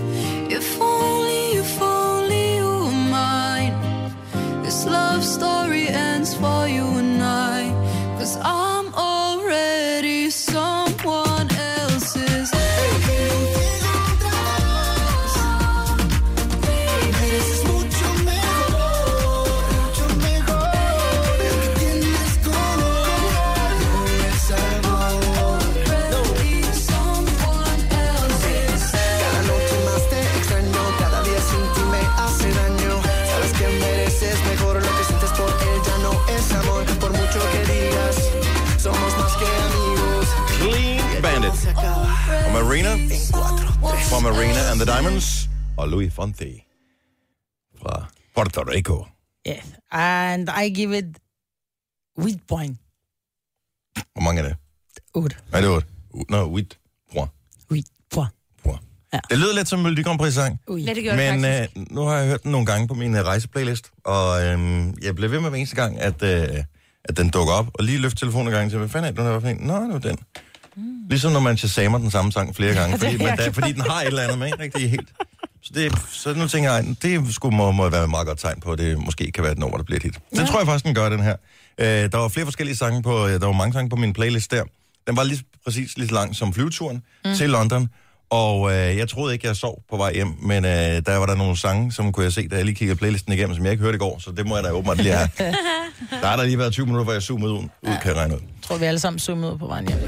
Marina. 42.78 42.96
Fra 44.10 44.20
Marina 44.20 44.70
and 44.70 44.80
the 44.80 44.86
Diamonds. 44.86 45.48
Og 45.76 45.88
Louis 45.88 46.14
Fonte. 46.14 46.62
Fra 47.82 48.06
Puerto 48.34 48.62
Rico. 48.62 49.06
Yeah. 49.46 49.62
And 49.90 50.48
I 50.48 50.68
give 50.68 50.98
it 50.98 51.18
with 52.18 52.38
point. 52.48 52.78
Hvor 54.12 54.22
mange 54.22 54.42
er 54.42 54.48
det? 54.48 54.56
8. 55.14 55.36
Nej, 55.52 55.60
det 55.60 55.68
er 55.68 55.72
8. 55.72 55.86
Nå, 56.28 56.52
8. 56.52 56.76
Point. 57.12 57.30
With 57.70 57.88
point. 58.14 58.32
Point. 58.64 58.82
Ja. 59.12 59.18
Det 59.30 59.38
lyder 59.38 59.54
lidt 59.54 59.68
som 59.68 59.78
en 59.78 59.82
Melodi 59.82 60.02
Grand 60.02 60.18
Prix-sang. 60.18 60.60
Ui. 60.68 60.86
Det 60.86 60.96
det 60.96 61.16
Men 61.16 61.44
øh, 61.44 61.66
nu 61.90 62.00
har 62.00 62.16
jeg 62.16 62.28
hørt 62.28 62.42
den 62.42 62.52
nogle 62.52 62.66
gange 62.66 62.88
på 62.88 62.94
min 62.94 63.14
øh, 63.14 63.24
rejseplaylist, 63.24 63.90
og 64.04 64.44
øh, 64.44 64.84
jeg 65.02 65.14
blev 65.16 65.30
ved 65.30 65.40
med 65.40 65.50
hver 65.50 65.58
eneste 65.58 65.76
gang, 65.76 66.00
at, 66.00 66.22
øh, 66.22 66.64
at 67.04 67.16
den 67.16 67.30
dukker 67.30 67.54
op, 67.54 67.66
og 67.74 67.84
lige 67.84 67.98
løfte 67.98 68.20
telefonen 68.20 68.46
en 68.46 68.52
gang 68.52 68.70
til, 68.70 68.78
hvad 68.78 68.88
fanden 68.88 69.08
er 69.08 69.22
det, 69.22 69.24
nu 69.24 69.30
er 69.30 69.40
for 69.40 69.48
en? 69.48 69.56
Nå, 69.56 69.74
det 69.74 69.92
var 69.92 69.98
den. 69.98 70.18
Ligesom 71.10 71.32
når 71.32 71.40
man 71.40 71.56
shazamer 71.56 71.98
den 71.98 72.10
samme 72.10 72.32
sang 72.32 72.56
flere 72.56 72.74
gange, 72.74 72.98
fordi, 72.98 73.16
man, 73.16 73.36
der, 73.36 73.52
fordi 73.52 73.72
den 73.72 73.80
har 73.80 74.00
et 74.00 74.06
eller 74.06 74.22
andet 74.22 74.38
med, 74.38 74.46
ikke 74.46 74.62
rigtig 74.62 74.90
helt. 74.90 75.08
Så, 75.62 75.70
det, 75.74 75.92
så 76.10 76.34
nu 76.34 76.48
tænker 76.48 76.72
jeg, 76.72 76.96
det 77.02 77.34
skulle 77.34 77.56
må, 77.56 77.72
må 77.72 77.88
være 77.88 78.04
et 78.04 78.10
meget 78.10 78.26
godt 78.26 78.38
tegn 78.38 78.60
på, 78.60 78.72
at 78.72 78.78
det 78.78 78.98
måske 79.04 79.32
kan 79.32 79.42
være 79.42 79.52
et 79.52 79.58
nummer, 79.58 79.76
der 79.76 79.84
bliver 79.84 79.96
et 79.96 80.02
hit. 80.02 80.18
Det 80.30 80.48
tror 80.48 80.58
jeg 80.58 80.66
faktisk, 80.66 80.84
den 80.84 80.94
gør, 80.94 81.08
den 81.08 81.20
her. 81.22 81.36
Øh, 81.78 81.86
der 81.86 82.16
var 82.16 82.28
flere 82.28 82.46
forskellige 82.46 82.76
sange 82.76 83.02
på, 83.02 83.28
der 83.28 83.46
var 83.46 83.52
mange 83.52 83.72
sange 83.72 83.90
på 83.90 83.96
min 83.96 84.12
playlist 84.12 84.50
der. 84.50 84.64
Den 85.06 85.16
var 85.16 85.22
lige 85.22 85.42
præcis 85.64 85.96
lige 85.96 86.08
så 86.08 86.14
lang 86.14 86.36
som 86.36 86.52
flyveturen 86.52 87.02
mm. 87.24 87.34
til 87.34 87.50
London, 87.50 87.88
og 88.30 88.70
øh, 88.70 88.96
jeg 88.96 89.08
troede 89.08 89.32
ikke, 89.32 89.46
jeg 89.46 89.56
sov 89.56 89.82
på 89.90 89.96
vej 89.96 90.14
hjem, 90.14 90.28
men 90.42 90.64
øh, 90.64 90.70
der 90.70 91.16
var 91.16 91.26
der 91.26 91.34
nogle 91.34 91.56
sange, 91.56 91.92
som 91.92 92.12
kunne 92.12 92.24
jeg 92.24 92.32
se, 92.32 92.48
da 92.48 92.56
jeg 92.56 92.64
lige 92.64 92.74
kiggede 92.74 92.98
playlisten 92.98 93.32
igennem, 93.32 93.56
som 93.56 93.64
jeg 93.64 93.72
ikke 93.72 93.82
hørte 93.84 93.96
i 93.96 93.98
går, 93.98 94.18
så 94.20 94.30
det 94.36 94.46
må 94.46 94.54
jeg 94.56 94.64
da 94.64 94.70
åbenbart 94.70 94.96
lige 94.96 95.14
have. 95.14 95.28
der 96.22 96.26
har 96.26 96.36
der 96.36 96.44
lige 96.44 96.58
været 96.58 96.72
20 96.72 96.86
minutter, 96.86 97.04
hvor 97.04 97.12
jeg 97.12 97.22
zoomede 97.22 97.52
ud, 97.52 97.58
ud 97.58 97.96
kan 98.02 98.06
jeg 98.10 98.16
regne 98.16 98.34
ud. 98.34 98.40
tror, 98.62 98.76
vi 98.76 98.84
alle 98.84 99.00
sammen 99.00 99.18
zoomede 99.18 99.52
ud 99.52 99.58
på 99.58 99.66
vejen 99.66 99.88
hjem. 99.88 99.98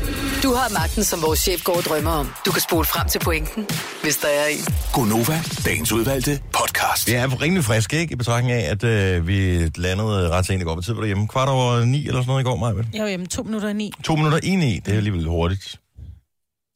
Du 0.42 0.54
har 0.54 0.68
magten, 0.72 1.04
som 1.04 1.22
vores 1.22 1.40
chef 1.40 1.64
går 1.64 1.76
og 1.76 1.82
drømmer 1.82 2.10
om. 2.10 2.32
Du 2.46 2.50
kan 2.52 2.60
spole 2.60 2.84
frem 2.84 3.08
til 3.08 3.18
pointen, 3.18 3.66
hvis 4.02 4.16
der 4.16 4.28
er 4.28 4.46
en. 4.46 4.64
Gonova, 4.92 5.40
dagens 5.64 5.92
udvalgte 5.92 6.40
podcast. 6.52 7.06
Vi 7.08 7.12
er 7.12 7.42
rimelig 7.42 7.64
friske, 7.64 7.98
ikke? 7.98 8.12
I 8.12 8.16
betragtning 8.16 8.52
af, 8.52 8.70
at 8.70 8.84
øh, 8.84 9.26
vi 9.26 9.70
landede 9.76 10.28
ret 10.30 10.46
sent 10.46 10.62
i 10.62 10.64
går. 10.64 10.74
Hvad 10.74 10.82
tid 10.82 10.92
var 10.92 11.00
du 11.00 11.06
hjemme? 11.06 11.28
Kvart 11.28 11.48
over 11.48 11.84
ni 11.84 11.98
eller 12.06 12.20
sådan 12.20 12.26
noget 12.26 12.40
i 12.40 12.44
går, 12.44 12.56
Maja? 12.56 12.74
Jeg 12.92 13.02
var 13.02 13.08
hjemme 13.08 13.26
to 13.26 13.42
minutter 13.42 13.68
i 13.68 13.72
ni. 13.72 13.92
To 14.04 14.16
minutter 14.16 14.38
i 14.42 14.56
ni, 14.56 14.80
det 14.86 14.92
er 14.92 14.96
alligevel 14.96 15.26
hurtigt. 15.26 15.76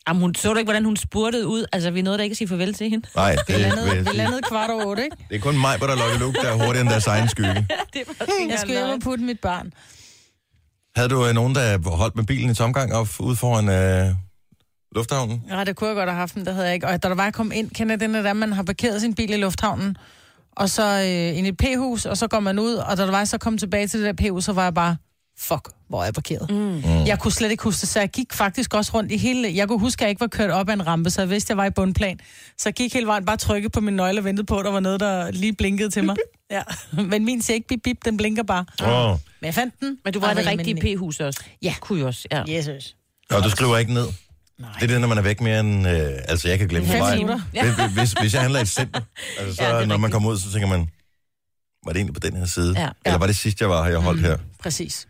Jamen, 0.09 0.23
hun 0.23 0.35
så 0.35 0.53
du 0.53 0.59
ikke, 0.59 0.67
hvordan 0.67 0.85
hun 0.85 0.97
spurtede 0.97 1.47
ud? 1.47 1.65
Altså, 1.73 1.91
vi 1.91 2.03
nåede 2.03 2.19
da 2.19 2.23
ikke 2.23 2.33
at 2.33 2.37
sige 2.37 2.49
farvel 2.49 2.75
til 2.75 2.91
hende. 2.91 3.07
Nej, 3.17 3.35
det, 3.35 3.49
Vi 3.49 3.53
vil 3.53 3.61
landede, 3.63 4.11
vi 4.11 4.17
landede 4.17 4.41
kvart 4.43 4.71
over 4.71 4.85
otte, 4.85 5.05
ikke? 5.05 5.17
det 5.29 5.37
er 5.37 5.41
kun 5.41 5.61
mig, 5.61 5.79
hvor 5.79 5.87
der 5.87 5.97
lukker 5.97 6.19
luk, 6.19 6.35
der 6.35 6.49
er 6.49 6.53
hurtigere 6.55 6.81
end 6.81 6.89
deres 6.89 7.07
egen 7.07 7.29
skygge. 7.29 7.55
Det 7.95 8.03
var 8.07 8.27
Jeg 8.51 8.59
skulle 8.59 8.75
hjem 8.79 8.89
og 8.89 9.01
putte 9.01 9.25
mit 9.25 9.41
barn. 9.41 9.73
Havde 10.97 11.09
du 11.09 11.27
øh, 11.27 11.35
nogen, 11.35 11.55
der 11.55 11.91
holdt 11.97 12.17
med 12.17 12.25
bilen 12.25 12.51
i 12.51 12.55
tomgang 12.55 12.93
op 12.95 13.09
ude 13.21 13.37
foran 13.37 13.69
øh, 13.69 14.15
lufthavnen? 14.95 15.43
Ja, 15.51 15.65
det 15.65 15.77
kunne 15.77 15.89
jeg 15.89 15.97
godt 15.97 16.09
have 16.09 16.19
haft, 16.19 16.37
men 16.37 16.47
det 16.47 16.55
havde 16.55 16.67
jeg 16.67 16.75
ikke. 16.75 16.87
Og 16.87 17.03
da 17.03 17.09
der 17.09 17.15
var 17.15 17.25
jeg 17.25 17.35
kom 17.35 17.53
ind, 17.55 17.71
kender 17.71 17.97
den 17.97 18.15
der, 18.15 18.33
man 18.33 18.53
har 18.53 18.63
parkeret 18.63 19.01
sin 19.01 19.15
bil 19.15 19.31
i 19.31 19.37
lufthavnen, 19.37 19.97
og 20.53 20.71
så 20.71 20.83
øh, 20.83 21.39
ind 21.39 21.47
i 21.47 21.49
et 21.49 21.57
p-hus, 21.57 22.07
og 22.07 22.17
så 22.17 22.29
går 22.29 22.41
man 22.41 22.59
ud, 22.59 22.75
og 22.75 22.97
da 22.97 23.03
der 23.03 23.11
var 23.11 23.25
så 23.25 23.39
kom 23.39 23.59
tilbage 23.59 23.87
til 23.87 24.03
det 24.03 24.07
der 24.19 24.29
p-hus, 24.29 24.45
så 24.45 24.53
var 24.53 24.63
jeg 24.63 24.75
bare, 24.75 24.97
fuck, 25.39 25.69
hvor 25.89 26.01
er 26.01 26.05
jeg 26.05 26.15
parkeret. 26.15 26.51
Mm. 26.51 26.83
Jeg 27.07 27.19
kunne 27.19 27.33
slet 27.33 27.51
ikke 27.51 27.63
huske 27.63 27.81
det, 27.81 27.89
så 27.89 27.99
jeg 28.01 28.09
gik 28.11 28.33
faktisk 28.33 28.75
også 28.75 28.91
rundt 28.95 29.13
i 29.13 29.17
hele... 29.17 29.57
Jeg 29.57 29.69
kunne 29.69 29.81
huske, 29.81 30.01
at 30.01 30.03
jeg 30.03 30.11
ikke 30.11 30.21
var 30.21 30.27
kørt 30.27 30.51
op 30.51 30.69
ad 30.69 30.75
en 30.75 30.87
rampe, 30.87 31.11
så 31.11 31.21
jeg 31.21 31.31
vidste, 31.31 31.47
at 31.47 31.49
jeg 31.51 31.57
var 31.57 31.65
i 31.65 31.71
bundplan. 31.71 32.21
Så 32.59 32.69
jeg 32.69 32.75
gik 32.75 32.95
hele 32.95 33.07
vejen 33.07 33.25
bare 33.25 33.37
trykket 33.37 33.73
på 33.73 33.81
min 33.81 33.95
nøgle 33.97 34.21
og 34.21 34.25
ventede 34.25 34.47
på, 34.47 34.59
at 34.59 34.65
der 34.65 34.71
var 34.71 34.81
noget, 34.81 35.01
der 35.01 35.31
lige 35.31 35.53
blinkede 35.53 35.91
til 35.91 36.05
mig. 36.05 36.17
Ja. 36.51 36.63
Men 37.11 37.25
min 37.25 37.43
siger 37.43 37.55
ikke 37.55 37.69
bip, 37.69 37.81
bip, 37.85 38.05
den 38.05 38.17
blinker 38.17 38.43
bare. 38.43 38.65
Åh, 38.83 39.11
oh. 39.11 39.19
Men 39.41 39.47
jeg 39.47 39.55
fandt 39.55 39.75
den. 39.81 39.99
Men 40.05 40.13
du 40.13 40.21
var 40.21 40.33
i 40.33 40.35
det 40.35 40.47
rigtige 40.47 40.97
p-hus 40.97 41.21
også. 41.21 41.41
Ja. 41.63 41.75
Kunne 41.81 42.01
jo 42.01 42.07
også, 42.07 42.29
ja. 42.31 42.43
Jesus. 42.49 42.97
Og 43.31 43.43
du 43.43 43.51
skriver 43.51 43.79
ikke 43.79 43.95
ned? 43.95 44.07
Nej. 44.59 44.71
Det 44.73 44.83
er 44.83 44.87
det, 44.87 45.01
når 45.01 45.09
man 45.09 45.19
er 45.19 45.23
væk 45.23 45.41
mere 45.41 45.61
end... 45.61 45.89
Øh, 45.89 46.13
altså, 46.29 46.49
jeg 46.49 46.59
kan 46.59 46.69
glemme 46.69 46.89
Fem 46.89 47.03
minutter. 47.11 47.41
Hvis, 47.51 47.93
hvis, 47.95 48.13
hvis 48.13 48.35
jeg 48.35 48.41
handler 48.43 48.59
i 48.59 48.63
et 48.63 48.69
center, 48.69 49.01
altså, 49.39 49.57
så 49.57 49.65
Ja, 49.65 49.73
når 49.73 49.81
man 49.81 49.91
rigtigt. 49.93 50.13
kommer 50.13 50.31
ud, 50.31 50.39
så 50.39 50.53
tænker 50.53 50.69
man, 50.69 50.89
var 51.85 51.93
det 51.93 51.97
egentlig 51.97 52.15
på 52.15 52.21
den 52.21 52.37
her 52.37 52.47
side? 52.47 52.81
Ja. 52.81 52.89
Eller 53.07 53.19
var 53.19 53.27
det 53.27 53.37
sidst, 53.37 53.61
jeg 53.61 53.69
var 53.71 53.85
her, 53.85 53.91
jeg 53.91 54.01
holdt 54.01 54.21
her? 54.21 54.39
Præcis. 54.59 55.09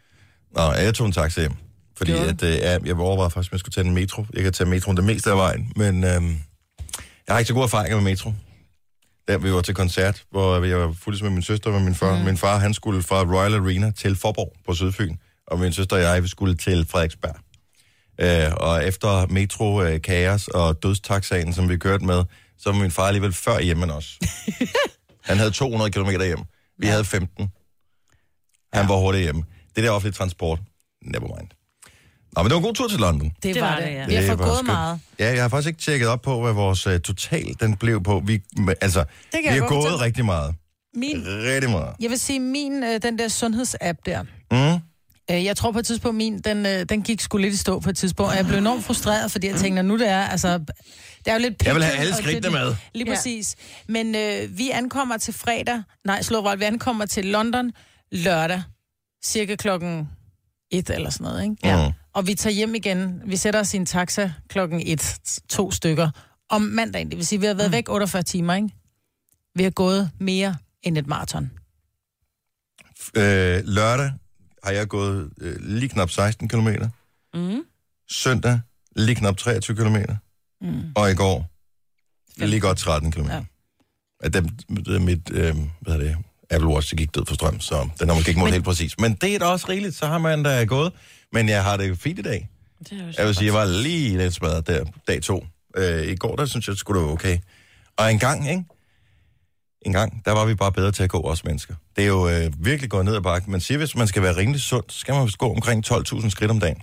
Nå, 0.55 0.73
jeg 0.73 0.95
tog 0.95 1.07
en 1.07 1.13
taxa 1.13 1.41
hjem. 1.41 1.53
Fordi 1.97 2.13
at, 2.13 2.43
øh, 2.43 2.51
ja, 2.51 2.79
jeg 2.85 2.97
overvejede 2.97 3.31
faktisk, 3.31 3.53
om 3.53 3.55
jeg 3.55 3.61
skulle 3.61 3.73
tage 3.73 3.87
en 3.87 3.95
metro. 3.95 4.27
Jeg 4.35 4.43
kan 4.43 4.53
tage 4.53 4.71
metroen 4.71 4.97
det 4.97 5.05
meste 5.05 5.31
af 5.31 5.37
vejen, 5.37 5.73
men 5.77 6.05
øh, 6.05 6.23
jeg 7.27 7.35
har 7.35 7.39
ikke 7.39 7.49
så 7.49 7.55
gode 7.55 7.65
erfaringer 7.65 7.97
med 7.97 8.05
metro. 8.05 8.33
Der 9.29 9.39
vi 9.39 9.53
var 9.53 9.61
til 9.61 9.75
koncert, 9.75 10.25
hvor 10.31 10.65
jeg 10.65 10.79
var 10.79 10.93
fuldt 10.93 11.23
med 11.23 11.31
min 11.31 11.43
søster 11.43 11.71
og 11.71 11.83
min 11.83 11.95
far. 11.95 12.19
Mm. 12.19 12.25
Min 12.25 12.37
far, 12.37 12.59
han 12.59 12.75
skulle 12.75 13.03
fra 13.03 13.23
Royal 13.23 13.55
Arena 13.55 13.91
til 13.91 14.17
Forborg 14.17 14.53
på 14.67 14.75
Sydfyn, 14.75 15.17
og 15.47 15.59
min 15.59 15.73
søster 15.73 15.97
og 15.97 16.03
jeg, 16.03 16.23
vi 16.23 16.29
skulle 16.29 16.55
til 16.55 16.87
Frederiksberg. 16.91 17.37
Øh, 18.21 18.53
og 18.57 18.87
efter 18.87 19.27
metro, 19.27 19.83
øh, 19.83 20.03
kaos 20.03 20.49
og 20.49 20.83
dødstaxaen, 20.83 21.53
som 21.53 21.69
vi 21.69 21.77
kørte 21.77 22.05
med, 22.05 22.25
så 22.59 22.73
var 22.73 22.79
min 22.79 22.91
far 22.91 23.07
alligevel 23.07 23.33
før 23.33 23.61
hjemme 23.61 23.83
end 23.83 23.93
os. 23.93 24.19
han 25.29 25.37
havde 25.37 25.51
200 25.51 25.91
km 25.91 26.11
hjem. 26.11 26.39
Vi 26.79 26.87
ja. 26.87 26.91
havde 26.91 27.05
15. 27.05 27.49
Han 28.73 28.89
var 28.89 28.97
hurtigt 28.97 29.25
hjemme. 29.25 29.45
Det 29.77 29.85
der 29.85 29.91
offentlige 29.91 30.13
transport, 30.13 30.59
never 31.03 31.27
mind. 31.39 31.49
Nå, 32.37 32.43
men 32.43 32.45
det 32.45 32.55
var 32.55 32.57
en 32.61 32.63
god 32.65 32.75
tur 32.75 32.89
til 32.89 32.99
London. 32.99 33.33
Det, 33.43 33.55
Det 33.55 33.63
var 33.63 33.77
det. 33.77 33.85
det, 33.87 33.93
ja. 33.95 34.07
Vi 34.07 34.15
har 34.15 34.37
fået 34.37 34.65
meget. 34.67 35.01
Ja, 35.19 35.33
jeg 35.33 35.43
har 35.43 35.49
faktisk 35.49 35.69
ikke 35.69 35.81
tjekket 35.81 36.09
op 36.09 36.23
på, 36.23 36.43
hvad 36.43 36.53
vores 36.53 36.87
uh, 36.87 36.97
total 36.99 37.55
den 37.61 37.77
blev 37.77 38.03
på. 38.03 38.23
Vi, 38.27 38.41
altså, 38.81 39.05
vi 39.33 39.47
har 39.49 39.59
gået 39.59 39.69
fortælle. 39.69 40.01
rigtig 40.01 40.25
meget. 40.25 40.55
Min, 40.97 41.23
Rigtig 41.27 41.71
meget. 41.71 41.95
jeg 42.01 42.11
vil 42.11 42.19
sige, 42.19 42.41
min, 42.41 42.85
øh, 42.85 43.03
den 43.03 43.19
der 43.19 43.29
sundhedsapp 43.29 43.99
der, 44.07 44.23
Mm. 44.51 44.81
øh, 45.31 45.45
jeg 45.45 45.57
tror 45.57 45.73
på 45.73 45.79
et 45.79 45.87
tidspunkt, 45.87 46.17
min, 46.17 46.39
den, 46.39 46.67
øh, 46.67 46.87
den 46.89 47.03
gik 47.03 47.21
sgu 47.21 47.39
lidt 47.39 47.55
i 47.55 47.57
stå 47.57 47.81
på 47.81 47.91
et 47.91 47.97
tidspunkt, 47.97 48.31
og 48.31 48.37
jeg 48.37 48.47
blev 48.47 48.59
enormt 48.59 48.85
frustreret, 48.85 49.33
fordi 49.33 49.47
jeg 49.47 49.57
tænkte, 49.57 49.83
nu 49.83 49.99
det 49.99 50.09
er, 50.09 50.21
altså, 50.27 50.59
det 50.59 50.69
er 51.27 51.33
jo 51.33 51.39
lidt 51.41 51.63
Jeg 51.67 51.75
vil 51.75 51.85
have 51.85 51.97
alle 51.99 52.15
skridtene 52.15 52.51
med. 52.51 52.75
Lige 52.95 53.09
Ja. 53.11 53.15
præcis. 53.17 53.57
Men 53.89 54.15
øh, 54.15 54.59
vi 54.59 54.71
ankommer 54.71 55.17
til 55.17 55.35
fredag, 55.35 55.83
nej, 56.05 56.23
slå 56.23 56.55
vi 56.57 56.65
ankommer 56.65 57.07
til 57.07 57.25
London 57.27 57.73
lørdag, 58.13 58.63
cirka 59.25 59.57
klokken 59.57 60.09
et 60.71 60.91
eller 60.91 61.11
sådan 61.11 61.25
noget, 61.25 61.43
ikke? 61.43 61.57
Ja. 61.65 61.89
Mm. 61.89 61.95
Og 62.13 62.27
vi 62.27 62.35
tager 62.35 62.55
hjem 62.55 62.75
igen. 62.75 63.23
Vi 63.25 63.37
sætter 63.37 63.61
os 63.61 63.75
i 63.75 63.77
en 63.77 63.87
taxa 63.87 64.33
klokken 64.49 64.83
et, 64.87 65.19
to 65.49 65.71
stykker, 65.71 66.11
om 66.49 66.63
mandagen. 66.63 67.09
Det 67.11 67.17
vil 67.17 67.27
sige, 67.27 67.41
vi 67.41 67.47
har 67.47 67.55
været 67.55 67.71
mm. 67.71 67.73
væk 67.73 67.89
48 67.89 68.23
timer, 68.23 68.55
ikke? 68.55 68.69
Vi 69.55 69.63
har 69.63 69.71
gået 69.71 70.11
mere 70.19 70.57
end 70.83 70.99
et 70.99 71.07
maraton. 71.07 71.51
Øh, 73.17 73.63
lørdag 73.65 74.13
har 74.65 74.71
jeg 74.71 74.89
gået 74.89 75.31
øh, 75.41 75.57
lige 75.61 75.89
knap 75.89 76.11
16 76.11 76.49
km. 76.49 76.69
Mm. 77.35 77.65
Søndag 78.09 78.61
lige 78.97 79.15
knap 79.15 79.37
23 79.37 79.77
km. 79.77 79.97
Mm. 80.61 80.93
Og 80.97 81.11
i 81.11 81.15
går 81.15 81.51
lige 82.37 82.61
godt 82.61 82.79
13 82.79 83.13
km. 83.13 83.27
Ja. 83.27 83.45
At 84.21 84.35
dem, 84.35 84.49
det 84.49 84.95
er 84.95 85.01
mit 85.01 85.31
øh, 85.31 85.57
hvad 85.81 85.95
er 85.95 85.99
det, 85.99 86.17
Apple 86.51 86.69
Watch 86.69 86.91
der 86.91 86.97
gik 86.97 87.15
død 87.15 87.27
for 87.27 87.35
strøm, 87.35 87.61
så 87.61 87.89
den 88.01 88.09
har 88.09 88.17
måske 88.17 88.29
ikke 88.29 88.41
målt 88.41 88.53
helt 88.53 88.65
præcis. 88.65 88.99
Men 88.99 89.15
det 89.15 89.35
er 89.35 89.39
da 89.39 89.45
også 89.45 89.67
rigeligt, 89.69 89.95
så 89.95 90.07
har 90.07 90.19
man 90.19 90.43
da 90.43 90.65
gået. 90.65 90.93
Men 91.33 91.49
jeg 91.49 91.65
har 91.65 91.77
det 91.77 91.99
fint 91.99 92.19
i 92.19 92.23
dag. 92.23 92.49
Det 92.79 92.93
er 92.93 93.13
Jeg 93.19 93.27
vil 93.27 93.35
sige, 93.35 93.47
jeg 93.47 93.55
var 93.55 93.65
lige 93.65 94.19
lidt 94.19 94.35
smadret 94.35 94.67
der 94.67 94.85
dag 95.09 95.23
to. 95.23 95.47
Øh, 95.77 96.07
I 96.07 96.17
går, 96.17 96.37
der 96.37 96.47
synes 96.47 96.67
jeg, 96.67 96.73
det 96.73 96.81
skulle 96.81 97.01
det 97.01 97.07
var 97.07 97.13
okay. 97.13 97.39
Og 97.97 98.13
en 98.13 98.19
gang, 98.19 98.51
ikke? 98.51 98.65
En 99.87 99.93
gang, 99.93 100.23
der 100.25 100.33
var 100.33 100.45
vi 100.45 100.55
bare 100.55 100.73
bedre 100.73 100.93
til 100.93 101.03
at 101.03 101.11
gå, 101.11 101.21
os 101.21 101.45
mennesker. 101.45 101.75
Det 101.97 102.05
er 102.05 102.09
jo 102.09 102.29
øh, 102.29 102.53
virkelig 102.59 102.91
gået 102.91 103.05
ned 103.05 103.17
ad 103.17 103.21
bakken. 103.21 103.53
Man 103.53 103.61
siger, 103.61 103.79
hvis 103.79 103.97
man 103.97 104.07
skal 104.07 104.23
være 104.23 104.37
rimelig 104.37 104.61
sund, 104.61 104.85
så 104.89 104.99
skal 104.99 105.15
man 105.15 105.29
gå 105.39 105.51
omkring 105.51 105.87
12.000 105.87 106.31
skridt 106.31 106.51
om 106.51 106.61
dagen. 106.61 106.83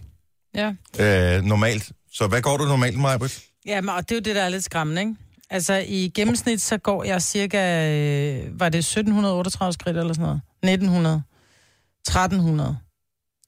Ja. 0.55 0.73
Øh, 0.99 1.43
normalt. 1.43 1.91
Så 2.13 2.27
hvad 2.27 2.41
går 2.41 2.57
du 2.57 2.65
normalt, 2.65 2.99
Majbrit? 2.99 3.43
Ja, 3.65 3.81
men, 3.81 3.89
og 3.89 4.09
det 4.09 4.11
er 4.11 4.15
jo 4.15 4.21
det, 4.21 4.35
der 4.35 4.41
er 4.41 4.49
lidt 4.49 4.63
skræmmende, 4.63 5.01
ikke? 5.01 5.15
Altså, 5.53 5.83
i 5.87 6.11
gennemsnit, 6.15 6.61
så 6.61 6.77
går 6.77 7.03
jeg 7.03 7.21
cirka, 7.21 7.57
øh, 7.89 8.59
var 8.59 8.69
det 8.69 8.77
1738 8.79 9.73
skridt 9.73 9.97
eller 9.97 10.13
sådan 10.13 10.25
noget? 10.25 10.41
1900, 10.63 11.23
1300, 12.07 12.77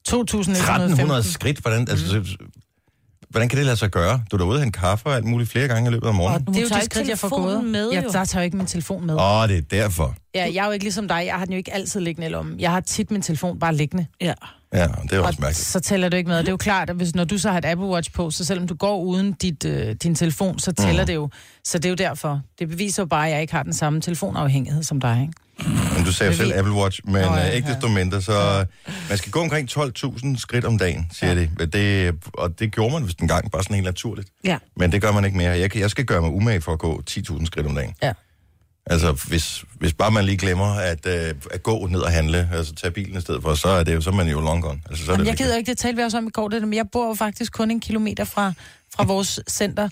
2115. 0.06 0.74
1300 0.82 1.22
skridt? 1.32 1.58
Hvordan, 1.58 1.88
altså, 1.90 2.18
Mm. 2.18 2.26
hvordan 3.30 3.48
kan 3.48 3.56
det 3.58 3.66
lade 3.66 3.76
sig 3.76 3.90
gøre? 3.90 4.24
Du 4.30 4.36
er 4.36 4.38
derude 4.38 4.62
og 4.62 4.72
kaffe 4.72 5.06
og 5.06 5.14
alt 5.16 5.24
muligt 5.24 5.50
flere 5.50 5.68
gange 5.68 5.90
i 5.90 5.92
løbet 5.92 6.06
af 6.06 6.10
Og 6.10 6.14
morgenen. 6.14 6.46
det 6.46 6.56
er 6.56 6.60
jo 6.62 6.68
tager 6.68 6.78
de 6.80 6.84
ikke 6.84 6.94
skridt, 6.94 7.08
jeg 7.08 7.18
får 7.18 7.28
gået. 7.28 7.64
med, 7.64 7.92
jo. 7.92 8.00
der 8.00 8.24
tager 8.24 8.40
jeg 8.40 8.44
ikke 8.44 8.56
min 8.56 8.66
telefon 8.66 9.06
med. 9.06 9.14
Åh, 9.14 9.48
det 9.48 9.56
er 9.58 9.62
derfor. 9.70 10.14
Ja, 10.34 10.50
jeg 10.54 10.62
er 10.62 10.66
jo 10.66 10.72
ikke 10.72 10.84
ligesom 10.84 11.08
dig. 11.08 11.22
Jeg 11.26 11.34
har 11.34 11.44
den 11.44 11.52
jo 11.52 11.56
ikke 11.58 11.74
altid 11.74 12.00
liggende 12.00 12.26
i 12.26 12.30
lommen. 12.30 12.60
Jeg 12.60 12.70
har 12.70 12.80
tit 12.80 13.10
min 13.10 13.22
telefon 13.22 13.58
bare 13.58 13.74
liggende. 13.74 14.06
Ja. 14.20 14.32
Ja, 14.74 14.86
det 15.02 15.12
er 15.12 15.18
Og 15.20 15.26
også 15.26 15.40
mærkeligt. 15.40 15.66
så 15.66 15.80
tæller 15.80 16.08
du 16.08 16.16
ikke 16.16 16.28
med. 16.28 16.36
Og 16.38 16.42
det 16.42 16.48
er 16.48 16.52
jo 16.52 16.56
klart, 16.56 16.90
at 16.90 16.96
hvis, 16.96 17.14
når 17.14 17.24
du 17.24 17.38
så 17.38 17.50
har 17.50 17.58
et 17.58 17.64
Apple 17.64 17.86
Watch 17.86 18.12
på, 18.12 18.30
så 18.30 18.44
selvom 18.44 18.66
du 18.68 18.74
går 18.74 18.98
uden 19.00 19.32
dit, 19.32 19.64
øh, 19.64 19.94
din 20.02 20.14
telefon, 20.14 20.58
så 20.58 20.72
tæller 20.72 21.02
Mm. 21.02 21.06
det 21.06 21.14
jo. 21.14 21.30
Så 21.64 21.78
det 21.78 21.84
er 21.84 21.88
jo 21.90 21.94
derfor. 21.94 22.40
Det 22.58 22.68
beviser 22.68 23.02
jo 23.02 23.06
bare, 23.06 23.26
at 23.26 23.32
jeg 23.32 23.40
ikke 23.40 23.52
har 23.54 23.62
den 23.62 23.72
samme 23.72 24.00
telefonafhængighed 24.00 24.82
som 24.82 25.00
dig, 25.00 25.20
ikke? 25.22 25.32
Men 25.96 26.04
du 26.04 26.12
sagde 26.12 26.36
selv 26.36 26.52
Apple 26.58 26.72
Watch, 26.74 27.00
men 27.04 27.12
Nå, 27.14 27.18
ja, 27.20 27.48
øh, 27.48 27.54
ikke 27.54 27.68
desto 27.68 27.88
mindre, 27.88 28.22
så 28.22 28.32
øh, 28.60 28.66
man 29.08 29.18
skal 29.18 29.32
gå 29.32 29.40
omkring 29.40 29.68
12.000 29.68 30.36
skridt 30.38 30.64
om 30.64 30.78
dagen, 30.78 31.06
siger 31.12 31.32
Ja. 31.34 31.40
de. 31.40 31.50
Men 31.58 31.70
Det, 31.70 32.14
og 32.34 32.58
det 32.58 32.72
gjorde 32.74 32.92
man 32.92 33.06
vist 33.06 33.18
en 33.20 33.28
gang, 33.28 33.50
bare 33.50 33.62
sådan 33.62 33.74
helt 33.74 33.84
naturligt. 33.84 34.28
Ja. 34.44 34.58
Men 34.76 34.92
det 34.92 35.02
gør 35.02 35.12
man 35.12 35.24
ikke 35.24 35.36
mere. 35.36 35.50
Jeg, 35.58 35.76
jeg 35.76 35.90
skal 35.90 36.04
gøre 36.04 36.20
mig 36.20 36.30
umage 36.30 36.60
for 36.60 36.72
at 36.72 36.78
gå 36.78 37.02
10.000 37.10 37.46
skridt 37.46 37.66
om 37.66 37.74
dagen. 37.74 37.94
Ja. 38.02 38.12
Altså, 38.86 39.12
hvis, 39.28 39.64
hvis 39.78 39.92
bare 39.92 40.10
man 40.10 40.24
lige 40.24 40.36
glemmer 40.36 40.74
at, 40.74 41.06
øh, 41.06 41.34
at 41.50 41.62
gå 41.62 41.86
ned 41.86 42.00
og 42.00 42.12
handle, 42.12 42.48
altså 42.52 42.74
tage 42.74 42.90
bilen 42.90 43.18
i 43.18 43.20
stedet 43.20 43.42
for, 43.42 43.54
så 43.54 43.68
er, 43.68 43.84
det 43.84 43.94
jo, 43.94 44.00
så 44.00 44.10
er 44.10 44.14
man 44.14 44.28
jo 44.28 44.40
long 44.40 44.62
gone. 44.62 44.80
Altså, 44.90 45.04
så 45.04 45.10
er 45.10 45.14
Jamen, 45.14 45.26
det 45.26 45.30
jeg 45.30 45.38
gider 45.38 45.56
ikke, 45.56 45.70
det 45.70 45.78
talte 45.78 45.96
vi 45.96 46.02
også 46.02 46.18
om 46.18 46.26
i 46.26 46.30
går, 46.30 46.48
det 46.48 46.62
men 46.62 46.74
jeg 46.74 46.84
bor 46.92 47.08
jo 47.08 47.14
faktisk 47.14 47.52
kun 47.52 47.70
en 47.70 47.80
kilometer 47.80 48.24
fra, 48.24 48.52
fra 48.96 49.04
vores 49.04 49.40
center, 49.50 49.88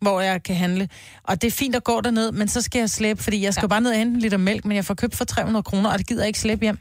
hvor 0.00 0.20
jeg 0.20 0.42
kan 0.42 0.56
handle. 0.56 0.88
Og 1.24 1.42
det 1.42 1.48
er 1.48 1.52
fint 1.52 1.76
at 1.76 1.84
gå 1.84 2.00
derned, 2.00 2.32
men 2.32 2.48
så 2.48 2.62
skal 2.62 2.78
jeg 2.78 2.90
slæbe, 2.90 3.22
fordi 3.22 3.44
jeg 3.44 3.54
skal 3.54 3.62
ja. 3.62 3.66
bare 3.68 3.80
ned 3.80 3.90
og 3.90 3.96
hente 3.96 4.14
en 4.14 4.20
liter 4.20 4.36
mælk, 4.36 4.64
men 4.64 4.76
jeg 4.76 4.84
får 4.84 4.94
købt 4.94 5.16
for 5.16 5.24
300 5.24 5.62
kroner, 5.62 5.90
og 5.90 5.98
det 5.98 6.06
gider 6.06 6.22
jeg 6.22 6.28
ikke 6.28 6.40
slæbe 6.40 6.62
hjem. 6.62 6.78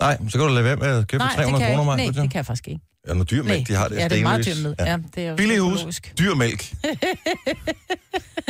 Nej, 0.00 0.18
så 0.28 0.38
kan 0.38 0.48
du 0.48 0.54
lade 0.54 0.64
være 0.64 0.76
med 0.76 0.86
at 0.86 1.08
købe 1.08 1.22
for 1.22 1.28
det 1.28 1.36
300 1.36 1.62
kan 1.62 1.70
jeg 1.70 1.76
kroner. 1.76 1.96
Maja. 1.96 2.10
Nej, 2.10 2.22
det 2.22 2.30
kan 2.30 2.38
jeg 2.38 2.46
faktisk 2.46 2.68
ikke. 2.68 2.80
Ja, 3.08 3.12
noget 3.12 3.30
dyr 3.30 3.42
mælk, 3.42 3.68
de 3.68 3.74
har 3.74 3.88
det. 3.88 3.96
ja, 3.96 4.08
det 4.08 4.18
er 4.18 4.22
meget 4.22 4.46
dyr 4.46 4.52
stenløs. 4.52 4.74
med. 4.78 4.86
Ja. 4.86 4.98
det 5.14 5.26
er 5.26 5.36
Billig 5.36 5.58
hus, 5.58 6.00
dyr 6.18 6.34
mælk. 6.34 6.74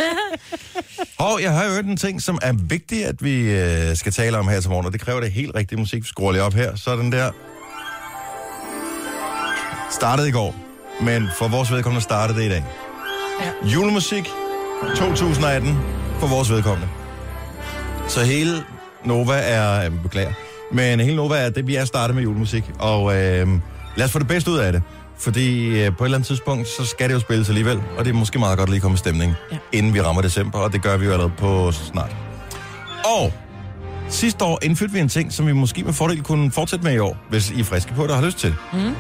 og 1.29 1.43
jeg 1.43 1.53
har 1.53 1.71
hørt 1.75 1.85
en 1.85 1.97
ting, 1.97 2.23
som 2.23 2.39
er 2.43 2.53
vigtig, 2.53 3.07
at 3.07 3.25
vi 3.25 3.51
øh, 3.51 3.97
skal 3.97 4.13
tale 4.13 4.39
om 4.39 4.49
her 4.49 4.61
til 4.61 4.71
morgen, 4.71 4.87
og 4.87 4.93
det 4.93 5.01
kræver 5.01 5.21
det 5.21 5.33
helt 5.33 5.55
rigtige 5.55 5.79
musik. 5.79 6.03
Vi 6.03 6.09
skruer 6.09 6.33
lige 6.33 6.43
op 6.43 6.55
her. 6.55 6.77
Så 6.77 6.97
den 6.97 7.13
der. 7.13 7.31
Startede 9.91 10.29
i 10.29 10.33
går, 10.33 10.55
men 11.01 11.29
for 11.39 11.49
vores 11.49 11.73
vedkommende 11.73 12.03
startede 12.03 12.39
det 12.39 12.47
i 12.47 12.49
dag. 12.49 12.65
Ja. 13.41 13.69
Julemusik 13.69 14.25
2018 14.97 15.79
for 16.21 16.27
vores 16.27 16.51
vedkommende. 16.51 16.89
Så 18.09 18.25
hele 18.25 18.65
Nova 19.05 19.35
er, 19.35 19.81
jeg 19.81 19.93
beklager, 20.03 20.33
men 20.73 21.01
hele 21.01 21.17
Nova 21.17 21.37
er 21.37 21.51
det, 21.51 21.67
vi 21.67 21.77
er 21.77 21.85
startet 21.85 22.15
med 22.15 22.23
julemusik, 22.23 22.65
og 22.79 23.17
øh, 23.17 23.49
lad 23.97 24.07
os 24.07 24.13
få 24.13 24.19
det 24.19 24.29
bedste 24.29 24.51
ud 24.51 24.59
af 24.59 24.73
det. 24.73 24.83
Fordi 25.25 25.67
øh, 25.67 25.97
på 25.97 26.05
et 26.05 26.07
eller 26.07 26.17
andet 26.19 26.27
tidspunkt, 26.27 26.69
så 26.69 26.87
skal 26.87 27.09
det 27.09 27.15
jo 27.15 27.21
spilles 27.21 27.49
alligevel, 27.49 27.81
og 27.99 28.05
det 28.05 28.11
er 28.11 28.15
måske 28.15 28.39
meget 28.39 28.59
godt 28.59 28.69
at 28.69 28.73
lige 28.73 28.81
komme 28.81 28.95
i 28.95 28.99
stemning, 28.99 29.35
ja. 29.51 29.57
Ja. 29.73 29.79
inden 29.79 29.95
vi 29.95 30.01
rammer 30.01 30.23
december, 30.23 30.59
og 30.59 30.73
det 30.73 30.83
gør 30.83 30.97
vi 30.97 31.05
jo 31.05 31.13
allerede 31.13 31.33
på 31.39 31.73
snart. 31.73 32.17
Og 33.05 33.33
sidste 34.09 34.45
år 34.45 34.59
indførte 34.63 34.93
vi 34.93 34.99
en 34.99 35.09
ting, 35.09 35.33
som 35.33 35.47
vi 35.47 35.53
måske 35.53 35.85
med 35.85 35.93
fordel 35.93 36.23
kunne 36.23 36.51
fortsætte 36.51 36.85
med 36.85 36.95
i 36.95 36.99
år, 36.99 37.17
hvis 37.31 37.51
I 37.51 37.61
er 37.61 37.65
friske 37.65 37.95
på 37.95 38.03
det 38.03 38.11
og 38.11 38.17
har 38.17 38.25
lyst 38.25 38.39
til. 38.39 38.55
Mm. 38.73 38.95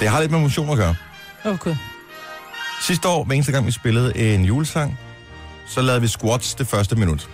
Det 0.00 0.08
har 0.08 0.20
lidt 0.20 0.30
med 0.30 0.40
motion 0.40 0.70
at 0.70 0.76
gøre. 0.76 0.94
Okay. 1.44 1.76
Sidste 2.82 3.08
år, 3.08 3.24
hver 3.24 3.34
eneste 3.34 3.52
gang 3.52 3.66
vi 3.66 3.72
spillede 3.72 4.34
en 4.34 4.44
julesang, 4.44 4.98
så 5.68 5.82
lavede 5.82 6.00
vi 6.00 6.08
squats 6.08 6.54
det 6.54 6.66
første 6.66 6.96
minut. 6.96 7.28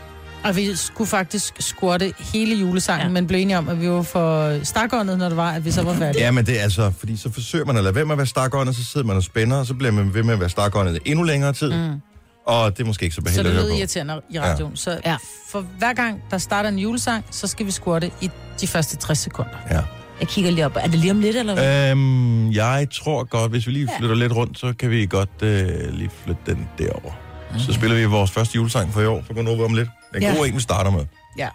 Og 0.49 0.57
vi 0.57 0.77
skulle 0.77 1.09
faktisk 1.09 1.55
squatte 1.61 2.13
hele 2.35 2.55
julesangen, 2.57 3.01
ja. 3.01 3.07
Ja. 3.07 3.13
men 3.13 3.27
blev 3.27 3.41
enige 3.41 3.59
om, 3.59 3.69
at 3.69 3.81
vi 3.81 3.91
var 3.91 4.03
for 4.03 4.65
stakåndet, 4.65 5.19
når 5.19 5.29
det 5.29 5.37
var, 5.37 5.51
at 5.53 5.65
vi 5.65 5.71
så 5.71 5.83
var 5.83 5.95
færdige. 5.95 6.25
Ja, 6.25 6.31
men 6.31 6.47
det 6.47 6.59
er 6.59 6.63
altså, 6.63 6.93
fordi 6.99 7.17
så 7.17 7.33
forsøger 7.33 7.65
man 7.65 7.77
at 7.77 7.83
lade 7.85 7.95
være 7.95 8.05
med 8.05 8.13
at 8.13 8.19
være 8.19 8.27
stakåndet, 8.27 8.77
så 8.77 8.85
sidder 8.85 9.07
man 9.07 9.17
og 9.17 9.23
spænder, 9.23 9.57
og 9.57 9.67
så 9.67 9.75
bliver 9.75 9.93
man 9.93 10.15
ved 10.15 10.23
med 10.23 10.35
at 10.35 10.41
være 10.41 10.49
stakåndet 10.49 10.99
endnu 11.05 11.23
længere 11.23 11.53
tid. 11.53 11.73
Mm. 11.73 12.01
Og 12.47 12.77
det 12.77 12.83
er 12.83 12.87
måske 12.87 13.03
ikke 13.05 13.15
så 13.15 13.21
Så 13.21 13.23
behageligt 13.23 13.45
det 13.45 13.51
at 13.51 13.55
lød 13.57 13.63
høre 13.63 13.73
på. 13.77 13.79
irriterende 13.79 14.21
i 14.31 14.41
radioen. 14.41 14.73
Ja. 14.73 14.77
Så 14.77 14.91
ja. 14.91 15.11
Ja. 15.11 15.17
for 15.51 15.61
hver 15.79 15.93
gang, 15.93 16.23
der 16.31 16.39
starter 16.39 16.69
en 16.69 16.79
julesang, 16.79 17.25
så 17.31 17.47
skal 17.47 17.67
vi 17.67 17.71
squatte 17.71 18.11
i 18.21 18.31
de 18.61 18.67
første 18.67 18.97
60 18.97 19.19
sekunder. 19.19 19.51
Ja. 19.71 19.81
Jeg 20.21 20.29
kigger 20.29 20.51
lige 20.51 20.65
op. 20.67 20.77
Er 20.77 20.87
det 20.87 20.99
lige 20.99 21.11
om 21.11 21.21
lidt, 21.21 21.37
eller 21.37 21.55
hvad? 21.55 21.91
Øhm, 21.91 22.53
jeg 22.53 22.87
tror 22.93 23.25
godt, 23.25 23.51
hvis 23.51 23.67
vi 23.67 23.73
lige 23.73 23.89
flytter 23.99 24.17
lidt 24.17 24.33
rundt, 24.33 24.59
så 24.59 24.75
kan 24.79 24.91
vi 24.91 25.07
godt 25.07 25.29
øh, 25.43 25.69
lige 25.93 26.11
flytte 26.25 26.41
den 26.47 26.69
derover. 26.79 27.13
Så 27.59 27.73
spiller 27.73 27.97
vi 27.97 28.05
vores 28.05 28.31
første 28.31 28.57
julesang 28.57 28.93
for 28.93 29.01
i 29.01 29.07
år, 29.07 29.23
for 29.27 29.45
gå 29.45 29.51
over 29.51 29.65
om 29.65 29.75
lidt. 29.75 29.89
Det 30.21 30.25
er 30.29 30.31
en 30.33 30.37
Ja. 30.37 30.49
en, 30.49 30.55
vi 30.57 30.61
starter 30.61 30.91
med. 30.91 31.07
Ja. 31.39 31.49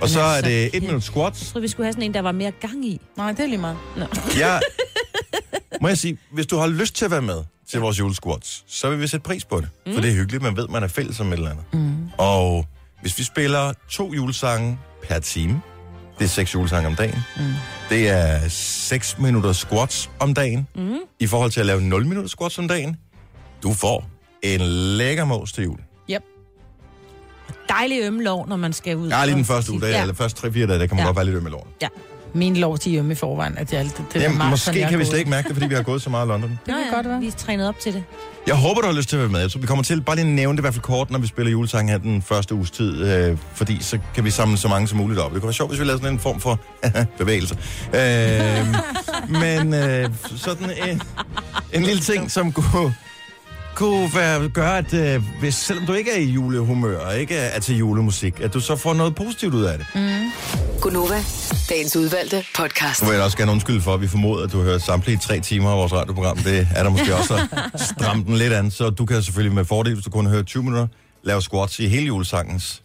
Og 0.00 0.08
så 0.08 0.20
er 0.20 0.24
altså, 0.24 0.50
det 0.50 0.76
et 0.76 0.82
minut 0.82 1.02
squats. 1.02 1.40
Jeg 1.42 1.48
troede, 1.48 1.62
vi 1.62 1.68
skulle 1.68 1.84
have 1.86 1.92
sådan 1.92 2.02
en, 2.02 2.14
der 2.14 2.22
var 2.22 2.32
mere 2.32 2.50
gang 2.50 2.84
i. 2.86 3.00
Nej, 3.16 3.32
det 3.32 3.40
er 3.40 3.46
lige 3.46 3.58
meget. 3.58 3.76
Ja. 4.38 4.58
Må 5.82 5.88
jeg 5.88 5.98
sige, 5.98 6.18
hvis 6.32 6.46
du 6.46 6.56
har 6.56 6.66
lyst 6.66 6.94
til 6.94 7.04
at 7.04 7.10
være 7.10 7.22
med 7.22 7.42
til 7.70 7.80
vores 7.80 7.98
julesquats, 7.98 8.64
så 8.68 8.90
vil 8.90 9.00
vi 9.00 9.06
sætte 9.06 9.24
pris 9.24 9.44
på 9.44 9.60
det. 9.60 9.68
Mm. 9.86 9.94
For 9.94 10.00
det 10.00 10.10
er 10.10 10.14
hyggeligt, 10.14 10.42
man 10.42 10.56
ved, 10.56 10.68
man 10.68 10.82
er 10.82 10.88
fælles 10.88 11.20
om 11.20 11.28
et 11.28 11.32
eller 11.32 11.50
andet. 11.50 11.64
Mm. 11.72 12.08
Og 12.18 12.66
hvis 13.02 13.18
vi 13.18 13.24
spiller 13.24 13.72
to 13.90 14.14
julesange 14.14 14.78
per 15.08 15.18
time, 15.18 15.60
det 16.18 16.24
er 16.24 16.28
seks 16.28 16.54
julesange 16.54 16.86
om 16.86 16.94
dagen. 16.96 17.18
Mm. 17.36 17.42
Det 17.90 18.08
er 18.08 18.48
6 18.48 19.18
minutter 19.18 19.52
squats 19.52 20.10
om 20.18 20.34
dagen. 20.34 20.66
Mm. 20.76 20.96
I 21.20 21.26
forhold 21.26 21.50
til 21.50 21.60
at 21.60 21.66
lave 21.66 21.80
0 21.80 22.06
minutter 22.06 22.28
squats 22.28 22.58
om 22.58 22.68
dagen. 22.68 22.96
Du 23.62 23.72
får 23.72 24.10
en 24.42 24.60
lækker 24.96 25.24
mås 25.24 25.52
til 25.52 25.64
jul. 25.64 25.78
Dejlig 27.78 28.00
ømme 28.02 28.22
lov, 28.22 28.48
når 28.48 28.56
man 28.56 28.72
skal 28.72 28.96
ud. 28.96 29.08
Ja, 29.08 29.24
lige 29.24 29.34
den 29.36 29.44
første 29.44 29.72
uge, 29.72 29.80
der, 29.80 29.88
Ja. 29.88 30.00
eller 30.00 30.14
første 30.14 30.48
3-4 30.48 30.52
dage, 30.52 30.66
der 30.66 30.86
kan 30.86 30.88
man 30.90 30.98
ja. 30.98 31.04
Godt 31.04 31.16
være 31.16 31.24
lidt 31.24 31.36
øm 31.36 31.46
i 31.46 31.50
låren. 31.50 31.68
ja. 31.82 31.88
Mine 32.34 32.58
lov, 32.58 32.72
er 32.74 32.90
hjemme 32.90 33.12
i 33.12 33.14
forvejen, 33.14 33.58
at 33.58 33.72
jeg, 33.72 33.84
det, 33.84 33.96
det 33.96 34.04
der 34.14 34.20
Jamen, 34.20 34.38
maraton, 34.38 34.50
måske 34.50 34.86
kan 34.90 34.98
vi 34.98 35.04
slet 35.04 35.18
ikke 35.18 35.30
mærke 35.30 35.48
det, 35.48 35.56
fordi 35.56 35.66
vi 35.68 35.74
har 35.74 35.82
gået 35.82 36.02
så 36.02 36.10
meget 36.10 36.26
i 36.26 36.28
London. 36.28 36.50
Det 36.66 36.74
kan 36.74 36.84
ja, 36.90 36.94
godt 36.96 37.08
være. 37.08 37.20
Vi 37.20 37.26
er 37.26 37.30
trænet 37.30 37.68
op 37.68 37.78
til 37.78 37.94
det. 37.94 38.04
Jeg 38.46 38.54
håber, 38.54 38.80
du 38.80 38.86
har 38.86 38.94
lyst 38.94 39.08
til 39.08 39.16
at 39.16 39.20
være 39.22 39.28
med. 39.30 39.48
Så 39.48 39.58
vi 39.58 39.66
kommer 39.66 39.84
til 39.84 40.00
bare 40.00 40.16
lige 40.16 40.26
at 40.26 40.32
nævne 40.32 40.56
det 40.56 40.60
i 40.60 40.62
hvert 40.62 40.74
fald 40.74 40.82
kort, 40.82 41.10
når 41.10 41.18
vi 41.18 41.26
spiller 41.26 41.52
julesangen 41.52 41.88
her 41.88 41.98
den 41.98 42.22
første 42.22 42.54
uges 42.54 42.70
tid, 42.70 43.04
øh, 43.04 43.38
fordi 43.54 43.78
så 43.82 43.98
kan 44.14 44.24
vi 44.24 44.30
samle 44.30 44.56
så 44.58 44.68
mange 44.68 44.88
som 44.88 44.98
muligt 44.98 45.20
op. 45.20 45.32
Det 45.32 45.40
kunne 45.40 45.46
være 45.48 45.54
sjovt, 45.54 45.70
hvis 45.70 45.80
vi 45.80 45.84
lavede 45.84 46.02
sådan 46.02 46.14
en 46.14 46.20
form 46.20 46.40
for 46.40 46.60
bevægelse. 47.18 47.56
Øh, 47.94 48.66
men 49.28 49.74
øh, 49.74 50.08
sådan 50.36 50.70
en, 50.88 51.02
en 51.72 51.82
lille 51.82 52.02
ting, 52.02 52.30
som 52.30 52.52
kunne, 52.52 52.94
kunne 53.80 54.14
være, 54.14 54.48
gøre, 54.48 54.78
at 54.78 54.94
øh, 54.94 55.22
hvis, 55.40 55.54
selvom 55.54 55.86
du 55.86 55.92
ikke 55.92 56.10
er 56.10 56.18
i 56.18 56.24
julehumør 56.24 56.98
og 56.98 57.18
ikke 57.18 57.36
er 57.36 57.60
til 57.60 57.76
julemusik, 57.76 58.40
at 58.40 58.54
du 58.54 58.60
så 58.60 58.76
får 58.76 58.94
noget 58.94 59.14
positivt 59.14 59.54
ud 59.54 59.64
af 59.64 59.78
det. 59.78 59.86
Mm. 59.94 60.32
Gunova, 60.80 61.24
dagens 61.68 61.96
udvalgte 61.96 62.44
podcast. 62.56 63.02
Nu 63.02 63.08
vil 63.08 63.14
jeg 63.14 63.24
også 63.24 63.36
gerne 63.36 63.52
undskylde 63.52 63.80
for, 63.80 63.94
at 63.94 64.00
vi 64.00 64.08
formoder, 64.08 64.44
at 64.44 64.52
du 64.52 64.58
har 64.58 64.64
hørt 64.64 64.82
samtlige 64.82 65.18
tre 65.18 65.40
timer 65.40 65.70
af 65.70 65.76
vores 65.76 65.92
radioprogram. 65.92 66.36
Det 66.36 66.68
er 66.76 66.82
der 66.82 66.90
måske 66.90 67.16
også 67.16 67.34
at 67.74 67.80
stramme 67.80 68.24
den 68.24 68.36
lidt 68.36 68.52
an, 68.52 68.70
så 68.70 68.90
du 68.90 69.06
kan 69.06 69.22
selvfølgelig 69.22 69.54
med 69.54 69.64
fordel, 69.64 69.94
hvis 69.94 70.04
du 70.04 70.10
kun 70.10 70.26
har 70.26 70.32
hørt 70.32 70.46
20 70.46 70.62
minutter, 70.62 70.86
lave 71.22 71.42
squats 71.42 71.78
i 71.78 71.88
hele 71.88 72.06
julesangens 72.06 72.82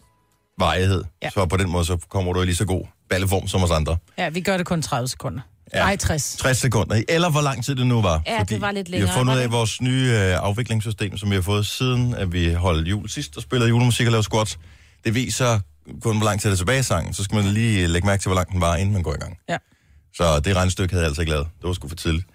varighed. 0.58 1.04
Ja. 1.22 1.30
Så 1.30 1.46
på 1.46 1.56
den 1.56 1.70
måde, 1.70 1.84
så 1.84 1.96
kommer 2.10 2.32
du 2.32 2.42
i 2.42 2.44
lige 2.44 2.56
så 2.56 2.66
god 2.66 2.86
balleform 3.10 3.48
som 3.48 3.62
os 3.62 3.70
andre. 3.70 3.96
Ja, 4.18 4.28
vi 4.28 4.40
gør 4.40 4.56
det 4.56 4.66
kun 4.66 4.82
30 4.82 5.08
sekunder. 5.08 5.40
Ja. 5.74 5.78
Nej, 5.78 5.96
60. 5.96 6.36
60 6.38 6.58
sekunder, 6.58 7.02
eller 7.08 7.30
hvor 7.30 7.40
lang 7.40 7.64
tid 7.64 7.74
det 7.74 7.86
nu 7.86 8.02
var. 8.02 8.22
Ja, 8.26 8.44
det 8.48 8.60
var 8.60 8.70
lidt 8.70 8.88
Vi 8.88 8.92
har 8.92 8.98
længere, 9.00 9.18
fundet 9.18 9.34
ud 9.34 9.38
af 9.38 9.52
vores 9.52 9.80
nye 9.80 10.10
øh, 10.12 10.38
afviklingssystem, 10.42 11.16
som 11.16 11.30
vi 11.30 11.34
har 11.34 11.42
fået 11.42 11.66
siden, 11.66 12.14
at 12.14 12.32
vi 12.32 12.52
holdt 12.52 12.88
jul 12.88 13.08
sidst 13.08 13.36
og 13.36 13.42
spillede 13.42 13.68
julemusik 13.68 14.06
og 14.06 14.12
lavede 14.12 14.22
squats. 14.24 14.58
Det 15.04 15.14
viser 15.14 15.60
kun, 16.02 16.16
hvor 16.16 16.24
lang 16.24 16.40
tid 16.40 16.50
det 16.50 16.54
er 16.54 16.58
tilbage 16.58 16.80
i 16.80 16.82
sangen. 16.82 17.14
Så 17.14 17.24
skal 17.24 17.34
man 17.36 17.44
lige 17.44 17.86
lægge 17.86 18.06
mærke 18.06 18.22
til, 18.22 18.28
hvor 18.28 18.36
lang 18.36 18.52
den 18.52 18.60
var, 18.60 18.76
inden 18.76 18.92
man 18.92 19.02
går 19.02 19.14
i 19.14 19.18
gang. 19.18 19.38
Ja. 19.48 19.56
Så 20.14 20.40
det 20.40 20.56
regnstykke 20.56 20.92
havde 20.92 21.02
jeg 21.02 21.08
altså 21.08 21.22
ikke 21.22 21.30
lavet. 21.32 21.46
Det 21.60 21.66
var 21.68 21.72
sgu 21.72 21.88
for 21.88 21.96
tidligt. 21.96 22.26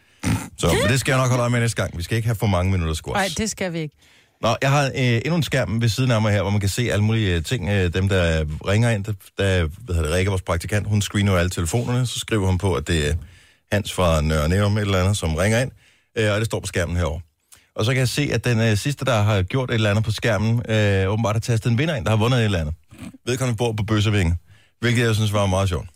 Så 0.57 0.67
men 0.81 0.91
det 0.91 0.99
skal 0.99 1.11
jeg 1.11 1.19
nok 1.19 1.29
holde 1.29 1.41
øje 1.41 1.49
med 1.49 1.59
næste 1.59 1.81
gang. 1.81 1.97
Vi 1.97 2.03
skal 2.03 2.15
ikke 2.15 2.27
have 2.27 2.35
for 2.35 2.47
mange 2.47 2.71
minutter 2.71 2.93
squats. 2.93 3.15
Nej, 3.17 3.29
det 3.37 3.49
skal 3.49 3.73
vi 3.73 3.79
ikke. 3.79 3.95
Nå, 4.41 4.55
jeg 4.61 4.71
har 4.71 4.85
øh, 4.85 5.21
endnu 5.25 5.35
en 5.35 5.43
skærm 5.43 5.81
ved 5.81 5.89
siden 5.89 6.11
af 6.11 6.21
mig 6.21 6.31
her, 6.31 6.41
hvor 6.41 6.51
man 6.51 6.59
kan 6.59 6.69
se 6.69 6.91
alle 6.91 7.03
mulige 7.03 7.35
øh, 7.35 7.43
ting. 7.43 7.69
Øh, 7.69 7.93
dem, 7.93 8.09
der 8.09 8.45
ringer 8.67 8.89
ind, 8.89 9.03
der, 9.03 9.13
der 9.37 9.67
hvad 9.79 9.95
hedder 9.95 10.09
det, 10.09 10.17
Rikke, 10.17 10.29
vores 10.29 10.41
praktikant, 10.41 10.87
hun 10.87 11.01
screener 11.01 11.35
alle 11.35 11.49
telefonerne. 11.49 12.05
Så 12.07 12.19
skriver 12.19 12.47
hun 12.47 12.57
på, 12.57 12.73
at 12.73 12.87
det 12.87 13.09
er 13.09 13.13
Hans 13.71 13.93
fra 13.93 14.21
Nørre 14.21 14.49
Nærum, 14.49 14.77
et 14.77 14.81
eller 14.81 15.01
andet, 15.01 15.17
som 15.17 15.35
ringer 15.35 15.61
ind. 15.61 15.71
Øh, 16.17 16.31
og 16.31 16.37
det 16.37 16.45
står 16.45 16.59
på 16.59 16.67
skærmen 16.67 16.95
herovre. 16.95 17.21
Og 17.75 17.85
så 17.85 17.91
kan 17.91 17.99
jeg 17.99 18.09
se, 18.09 18.29
at 18.33 18.45
den 18.45 18.59
øh, 18.59 18.77
sidste, 18.77 19.05
der 19.05 19.21
har 19.21 19.41
gjort 19.41 19.69
et 19.69 19.73
eller 19.73 19.89
andet 19.89 20.05
på 20.05 20.11
skærmen, 20.11 20.61
øh, 20.69 21.09
åbenbart 21.09 21.35
har 21.35 21.39
tastet 21.39 21.71
en 21.71 21.77
vinder 21.77 21.95
ind, 21.95 22.05
der 22.05 22.11
har 22.11 22.17
vundet 22.17 22.39
et 22.39 22.45
eller 22.45 22.59
andet. 22.59 22.73
Vedkommende 23.25 23.57
bor 23.57 23.71
på 23.71 23.83
Bøssevinge, 23.83 24.37
hvilket 24.79 25.03
jeg 25.03 25.15
synes 25.15 25.33
var 25.33 25.45
meget 25.45 25.69
sjovt. 25.69 25.89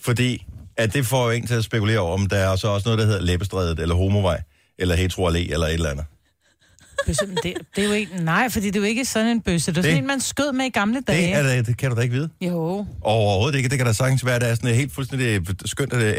Fordi 0.00 0.46
at 0.76 0.94
det 0.94 1.06
får 1.06 1.24
jo 1.24 1.30
en 1.30 1.46
til 1.46 1.54
at 1.54 1.64
spekulere 1.64 1.98
over, 1.98 2.12
om 2.12 2.26
der 2.26 2.36
er 2.36 2.56
så 2.56 2.68
også 2.68 2.88
noget, 2.88 2.98
der 2.98 3.06
hedder 3.06 3.20
Læbestrædet, 3.20 3.80
eller 3.80 3.94
Homovej, 3.94 4.42
eller 4.78 4.96
Hetero 4.96 5.30
Allé, 5.30 5.52
eller 5.52 5.66
et 5.66 5.74
eller 5.74 5.90
andet. 5.90 6.04
Bøsse, 7.06 7.26
det, 7.26 7.54
det 7.76 7.84
er 7.84 7.88
jo 7.88 7.92
ikke... 7.92 8.12
Nej, 8.24 8.48
fordi 8.50 8.66
det 8.66 8.76
er 8.76 8.80
jo 8.80 8.86
ikke 8.86 9.04
sådan 9.04 9.28
en 9.28 9.40
bøsse. 9.40 9.70
Det 9.72 9.78
er 9.78 9.82
Det- 9.82 9.90
sådan 9.90 10.02
en, 10.02 10.06
man 10.06 10.20
skød 10.20 10.52
med 10.52 10.64
i 10.64 10.68
gamle 10.68 11.00
dage. 11.00 11.22
Det, 11.26 11.34
er, 11.34 11.42
da- 11.42 11.62
det 11.62 11.76
kan 11.76 11.90
du 11.90 11.96
da 11.96 12.00
ikke 12.00 12.14
vide. 12.14 12.28
Jo. 12.40 12.86
Overhovedet 13.02 13.56
ikke. 13.56 13.68
Det 13.68 13.78
kan 13.78 13.86
da 13.86 13.92
sagtens 13.92 14.24
være, 14.26 14.34
at 14.34 14.40
der 14.40 14.46
er 14.46 14.54
sådan 14.54 14.70
et 14.70 14.76
helt 14.76 14.92
fuldstændig 14.92 15.40
skønt 15.64 15.92
øh, 15.92 16.14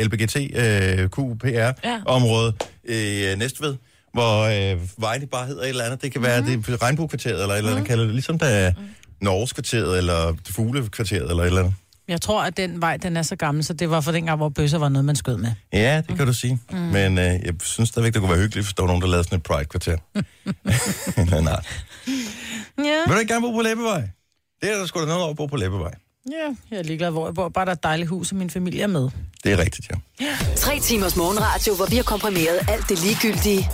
LBGT-QPR-område 1.18 2.54
i 2.90 3.26
øh, 3.32 3.38
Næstved, 3.40 3.76
hvor 4.13 4.42
øh, 4.44 4.80
vejen 4.98 5.28
bare 5.28 5.48
hedder 5.48 5.62
et 5.63 5.70
eller 5.70 5.84
andet. 5.84 6.02
Det 6.02 6.12
kan 6.12 6.22
være 6.24 6.42
Mhm. 6.42 6.63
det 6.63 6.74
er 6.74 6.82
Regnbuekvarteret, 6.84 7.42
eller 7.42 7.54
et 7.54 7.58
eller 7.58 7.72
andet, 7.72 7.88
kalder 7.88 8.04
det. 8.04 8.13
Ligesom 8.13 8.40
der 8.40 8.46
er 8.46 8.72
Norges 9.22 9.54
kvarteret, 9.54 9.98
eller 9.98 10.28
det 10.32 10.56
Fuglekvarteret, 10.56 11.30
eller 11.30 11.44
et 11.44 11.48
eller 11.48 11.60
andet. 11.62 11.74
Jeg 12.08 12.22
tror, 12.22 12.43
at 12.43 12.58
den 12.58 12.82
vej, 12.82 12.98
den 12.98 13.17
er 13.17 13.22
så 13.22 13.36
gammel, 13.36 13.63
så 13.63 13.74
det 13.74 13.89
var 13.89 14.02
for 14.02 14.12
dengang, 14.12 14.38
hvor 14.38 14.50
bøsser 14.50 14.78
var 14.78 14.89
noget, 14.89 15.06
man 15.06 15.15
skød 15.15 15.38
med. 15.38 15.52
Ja, 15.74 16.02
det 16.08 16.17
kan 16.17 16.28
du 16.28 16.34
sige. 16.34 16.60
Mm. 16.72 16.78
Men 16.78 17.17
øh, 17.17 17.26
jeg 17.26 17.54
synes 17.63 17.89
stadigvæk, 17.89 18.13
det 18.13 18.22
kunne 18.22 18.32
være 18.32 18.39
hyggeligt, 18.39 18.65
hvis 18.67 18.74
der 18.74 18.84
var 18.84 18.88
nogen, 18.88 19.02
der 19.02 19.08
lavede 19.08 19.24
sådan 19.24 19.38
et 19.38 19.43
Pride-kvarter. 19.43 19.98
Nej, 21.32 21.41
nej. 21.41 21.62
Ja. 22.78 23.00
Vil 23.08 23.13
du 23.13 23.20
ikke 23.20 23.34
gerne 23.34 23.48
bo 23.48 23.52
på 23.52 23.62
Læbevej? 23.62 24.02
Det 24.62 24.72
er 24.72 24.78
der 24.78 24.86
sgu 24.86 25.00
da 25.00 25.06
noget 25.06 25.22
over 25.22 25.30
at 25.30 25.38
bo 25.38 25.46
på 25.46 25.56
Læbevej. 25.56 25.91
Ja, 26.32 26.56
jeg 26.72 26.80
er 26.80 26.84
ligeglad, 26.84 27.12
hvor 27.12 27.28
jeg 27.28 27.34
bor. 27.36 27.50
Bare 27.50 27.65
der 27.65 27.72
er 27.72 27.76
et 27.76 27.84
dejligt 27.84 28.10
hus, 28.10 28.32
og 28.32 28.38
min 28.38 28.50
familie 28.50 28.82
er 28.82 28.88
med. 28.88 29.10
Det 29.43 29.52
er 29.52 29.58
rigtigt, 29.58 29.88
ja. 30.20 30.26
Tre 30.56 30.80
timers 30.80 31.15
morgenradio, 31.15 31.76
hvor 31.76 31.86
vi 31.86 31.96
har 31.96 32.04
komprimeret 32.04 32.60
alt 32.70 32.89
det 32.89 33.04
ligegyldige 33.04 33.70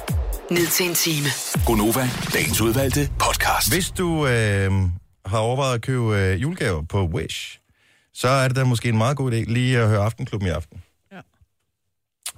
ned 0.51 0.67
til 0.67 0.85
en 0.89 0.95
time. 0.95 1.27
Gonova, 1.65 2.09
dagens 2.33 2.61
udvalgte 2.61 3.09
podcast. 3.19 3.73
Hvis 3.73 3.91
du 3.91 4.27
øh, 4.27 4.71
har 5.25 5.37
overvejet 5.37 5.75
at 5.75 5.81
købe 5.81 6.17
øh, 6.17 6.41
julegaver 6.41 6.81
på 6.81 7.05
Wish, 7.05 7.59
så 8.13 8.27
er 8.27 8.47
det 8.47 8.57
da 8.57 8.63
måske 8.63 8.89
en 8.89 8.97
meget 8.97 9.17
god 9.17 9.31
idé 9.31 9.35
lige 9.35 9.79
at 9.79 9.87
høre 9.87 10.03
Aftenklubben 10.03 10.47
i 10.47 10.51
aften. 10.51 10.83
Ja. 11.11 11.19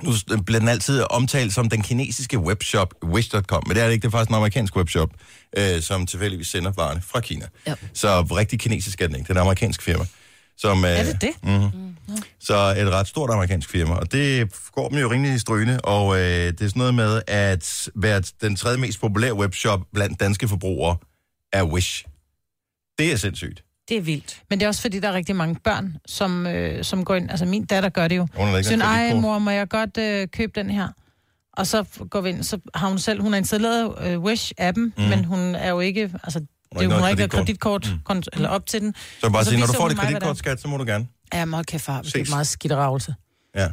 Nu 0.04 0.12
bliver 0.46 0.60
den 0.60 0.70
altid 0.70 1.02
omtalt 1.10 1.54
som 1.54 1.70
den 1.70 1.82
kinesiske 1.82 2.40
webshop 2.40 2.94
Wish.com, 3.04 3.64
men 3.68 3.76
det 3.76 3.82
er 3.84 3.86
det 3.86 3.94
ikke. 3.94 4.02
Det 4.02 4.08
er 4.08 4.12
faktisk 4.12 4.30
en 4.30 4.36
amerikansk 4.36 4.76
webshop, 4.76 5.10
øh, 5.58 5.82
som 5.82 6.06
tilfældigvis 6.06 6.48
sender 6.48 6.72
varerne 6.72 7.02
fra 7.02 7.20
Kina. 7.20 7.48
Ja. 7.68 7.76
Så 7.94 8.22
rigtig 8.22 8.60
kinesisk 8.60 9.02
er 9.02 9.08
den 9.08 9.16
ikke. 9.16 9.24
Det 9.24 9.30
er 9.30 9.36
en 9.36 9.42
amerikansk 9.42 9.82
firma. 9.82 10.06
Som, 10.58 10.86
øh, 10.86 10.92
Er 10.92 11.04
det 11.04 11.22
det? 11.22 11.32
Mm-hmm. 11.44 11.96
Så 12.40 12.76
et 12.78 12.90
ret 12.92 13.08
stort 13.08 13.30
amerikansk 13.30 13.70
firma, 13.70 13.96
og 13.96 14.12
det 14.12 14.54
går 14.72 14.90
dem 14.90 14.98
jo 14.98 15.12
rimelig 15.12 15.42
strygende, 15.42 15.82
og 15.82 16.16
øh, 16.16 16.22
det 16.22 16.62
er 16.62 16.68
sådan 16.68 16.80
noget 16.80 16.94
med, 16.94 17.22
at 17.28 17.90
være 17.96 18.24
den 18.42 18.56
tredje 18.56 18.78
mest 18.78 19.00
populære 19.02 19.34
webshop 19.34 19.82
blandt 19.94 20.20
danske 20.20 20.48
forbrugere 20.48 20.98
er 21.54 21.64
Wish. 21.64 22.06
Det 23.00 23.12
er 23.12 23.18
sindssygt. 23.18 23.64
Det 23.90 23.98
er 23.98 24.02
vildt. 24.02 24.42
Men 24.50 24.60
det 24.60 24.66
er 24.66 24.68
også 24.68 24.82
fordi, 24.82 25.00
der 25.00 25.08
er 25.08 25.14
rigtig 25.14 25.36
mange 25.36 25.56
børn, 25.64 25.98
som, 26.06 26.48
øh, 26.48 26.84
som 26.84 27.06
går 27.06 27.16
ind... 27.16 27.30
Altså, 27.30 27.46
min 27.46 27.66
datter 27.66 27.90
gør 27.90 28.08
det 28.08 28.18
jo. 28.18 28.28
Hun 28.36 28.48
noget 28.48 28.72
ej 28.72 28.98
kreditkort." 28.98 29.22
mor, 29.22 29.40
må 29.40 29.52
jeg 29.52 29.70
godt 29.70 29.98
øh, 29.98 30.28
købe 30.28 30.52
den 30.56 30.70
her? 30.70 30.88
Og 31.54 31.68
så 31.68 31.84
går 32.10 32.22
vi 32.22 32.30
ind, 32.30 32.44
så 32.44 32.60
har 32.76 32.88
hun 32.88 33.00
selv... 33.00 33.22
Hun 33.22 33.32
har 33.32 33.38
installeret 33.38 33.94
øh, 34.08 34.20
Wish-appen, 34.24 34.80
mm. 34.98 35.04
men 35.04 35.26
hun 35.26 35.56
er 35.56 35.70
jo 35.70 35.80
ikke... 35.80 36.02
Altså, 36.24 36.40
det, 36.40 36.48
er 36.80 36.84
jo- 36.84 36.92
hun 36.92 37.02
har 37.02 37.10
ikke 37.10 37.20
noget 37.20 37.32
kreditkort 37.32 37.94
mm. 38.10 38.22
eller 38.34 38.50
op 38.50 38.66
til 38.66 38.82
den. 38.82 38.96
Så 39.22 39.30
bare 39.30 39.44
så 39.44 39.50
sige, 39.50 39.60
når 39.60 39.68
du 39.68 39.74
får 39.74 39.82
hun 39.82 39.90
dit 39.90 40.00
kreditkort, 40.00 40.38
skat, 40.38 40.62
så 40.62 40.68
må 40.68 40.78
du 40.78 40.84
gerne. 40.86 41.08
er. 41.32 41.40
Ja, 41.40 41.46
meget 41.46 41.68
kæft, 41.68 41.84
far. 41.84 42.02
Det 42.02 42.16
er 42.16 42.30
meget 42.30 42.48
skidt 42.48 42.74
ravelse. 42.74 43.16
Ja. 43.56 43.68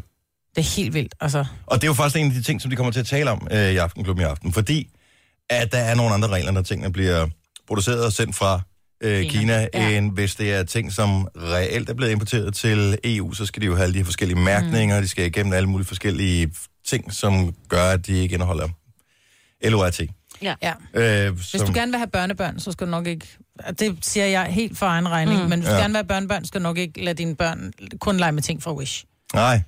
Det 0.57 0.59
er 0.59 0.77
helt 0.77 0.94
vildt, 0.94 1.14
altså. 1.20 1.44
Og 1.66 1.77
det 1.77 1.85
er 1.85 1.88
jo 1.88 1.94
faktisk 1.94 2.16
en 2.16 2.27
af 2.27 2.33
de 2.33 2.42
ting, 2.42 2.62
som 2.62 2.70
de 2.70 2.77
kommer 2.77 2.92
til 2.92 3.01
at 3.01 3.07
tale 3.07 3.31
om 3.31 3.48
øh, 3.51 3.59
i 3.72 3.77
Aftenklubben 3.77 4.22
i 4.22 4.25
aften, 4.27 4.53
fordi 4.53 4.90
at 5.51 5.72
der 5.72 5.79
er 5.79 5.94
nogle 5.94 6.14
andre 6.14 6.29
regler, 6.29 6.51
når 6.51 6.62
tingene 6.62 6.92
bliver 6.92 7.29
produceret 7.68 8.05
og 8.05 8.12
sendt 8.12 8.37
fra 8.37 8.61
øh, 9.02 9.30
Kina, 9.30 9.68
Ja. 9.74 9.98
end 9.98 10.12
hvis 10.12 10.34
det 10.34 10.52
er 10.52 10.62
ting, 10.62 10.92
som 10.92 11.28
reelt 11.36 11.90
er 11.90 11.94
blevet 11.94 12.12
importeret 12.12 12.54
til 12.54 12.98
EU, 13.04 13.32
så 13.32 13.46
skal 13.46 13.62
de 13.62 13.66
jo 13.66 13.74
have 13.74 13.82
alle 13.82 13.92
de 13.94 13.98
her 13.98 14.04
forskellige 14.04 14.38
mærkninger, 14.40 14.96
mm. 14.96 15.02
de 15.02 15.08
skal 15.08 15.26
igennem 15.26 15.52
alle 15.52 15.68
mulige 15.68 15.86
forskellige 15.86 16.52
ting, 16.86 17.12
som 17.12 17.54
gør, 17.68 17.84
at 17.84 18.06
de 18.06 18.12
ikke 18.18 18.34
indeholder 18.34 18.68
LORT. 19.64 20.00
Ja. 20.42 20.54
Ja. 20.62 20.72
Øh, 21.26 21.32
Hvis 21.34 21.50
du 21.66 21.72
gerne 21.74 21.92
vil 21.92 21.98
have 21.98 22.10
børnebørn, 22.10 22.60
så 22.60 22.72
skal 22.72 22.86
du 22.86 22.90
nok 22.90 23.06
ikke... 23.06 23.26
Det 23.78 23.98
siger 24.02 24.26
jeg 24.26 24.44
helt 24.46 24.78
for 24.78 24.86
egen 24.86 25.08
regning, 25.08 25.42
mm. 25.42 25.48
men 25.48 25.58
hvis 25.60 25.68
du 25.68 25.74
Ja. 25.74 25.80
gerne 25.80 25.92
vil 25.92 25.96
have 25.96 26.08
børnebørn, 26.08 26.44
skal 26.44 26.60
du 26.60 26.62
nok 26.62 26.78
ikke 26.78 27.04
lade 27.04 27.18
dine 27.18 27.36
børn 27.36 27.72
kun 28.00 28.16
lege 28.16 28.32
med 28.32 28.42
ting 28.42 28.62
fra 28.62 28.72
Wish. 28.74 29.04
Nej. 29.34 29.60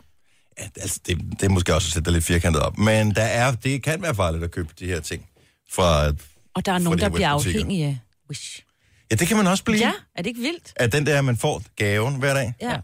Ja, 0.58 0.64
altså, 0.80 1.00
det, 1.06 1.18
det 1.30 1.42
er 1.42 1.48
måske 1.48 1.74
også 1.74 1.88
at 1.88 1.92
sætte 1.92 2.10
lidt 2.10 2.24
firkantet 2.24 2.62
op. 2.62 2.78
Men 2.78 3.14
der 3.14 3.22
er, 3.22 3.52
det 3.54 3.82
kan 3.82 4.02
være 4.02 4.14
farligt 4.14 4.44
at 4.44 4.50
købe 4.50 4.68
de 4.78 4.86
her 4.86 5.00
ting 5.00 5.26
fra... 5.72 6.12
Og 6.54 6.66
der 6.66 6.72
er 6.72 6.78
nogen, 6.78 6.98
de 6.98 7.04
der 7.04 7.10
bliver 7.10 7.28
afhængige 7.28 7.86
af 7.86 7.98
Wish. 8.30 8.64
Ja, 9.10 9.16
det 9.16 9.28
kan 9.28 9.36
man 9.36 9.46
også 9.46 9.64
blive. 9.64 9.78
Ja, 9.78 9.92
er 10.16 10.22
det 10.22 10.26
ikke 10.26 10.40
vildt? 10.40 10.72
At 10.76 10.92
den 10.92 11.06
der, 11.06 11.20
man 11.22 11.36
får 11.36 11.62
gaven 11.76 12.14
hver 12.14 12.34
dag. 12.34 12.54
Ja. 12.60 12.76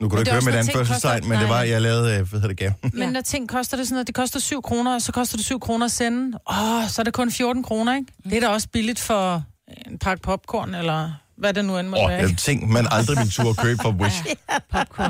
Nu 0.00 0.08
kunne 0.08 0.16
du 0.16 0.20
ikke 0.20 0.30
høre 0.32 0.42
når 0.44 0.50
ting 0.50 0.58
anførselstegn, 0.58 1.20
koster- 1.20 1.28
men 1.28 1.38
det 1.38 1.48
nej, 1.48 1.56
var, 1.56 1.62
nej. 1.62 1.70
jeg 1.70 1.82
lavede, 1.82 2.10
øh, 2.18 2.28
hvad 2.30 2.40
hedder 2.40 2.48
det, 2.48 2.56
gaven. 2.56 2.74
Men 2.82 2.98
Ja. 3.02 3.10
når 3.10 3.20
ting 3.20 3.48
koster 3.48 3.76
det 3.76 3.86
sådan 3.86 3.94
noget, 3.94 4.06
det 4.06 4.14
koster 4.14 4.40
7 4.40 4.62
kroner, 4.62 4.94
og 4.94 5.02
så 5.02 5.12
koster 5.12 5.36
det 5.36 5.46
7 5.46 5.60
kroner 5.60 5.84
at 5.86 5.92
sende. 5.92 6.38
Åh, 6.50 6.88
så 6.88 7.02
er 7.02 7.04
det 7.04 7.12
kun 7.14 7.30
14 7.30 7.62
kroner, 7.62 7.94
ikke? 7.96 8.12
Det 8.24 8.32
er 8.36 8.40
da 8.40 8.48
også 8.48 8.68
billigt 8.68 9.00
for 9.00 9.44
en 9.86 9.98
pakke 9.98 10.22
popcorn, 10.22 10.74
eller 10.74 11.12
hvad 11.38 11.54
det 11.54 11.64
nu 11.64 11.78
end 11.78 11.88
må 11.88 11.96
Åh, 11.96 12.08
være. 12.10 12.24
oh, 12.24 12.30
ikke? 12.30 12.40
ting, 12.40 12.68
man 12.72 12.86
aldrig 12.90 13.16
ville 13.18 13.30
turde 13.30 13.54
købe 13.54 13.82
fra 13.82 13.90
Wish. 14.00 14.24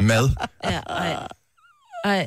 Mad. 0.02 0.30
Ja, 0.64 0.80
ej. 0.80 1.26
Ej. 2.04 2.26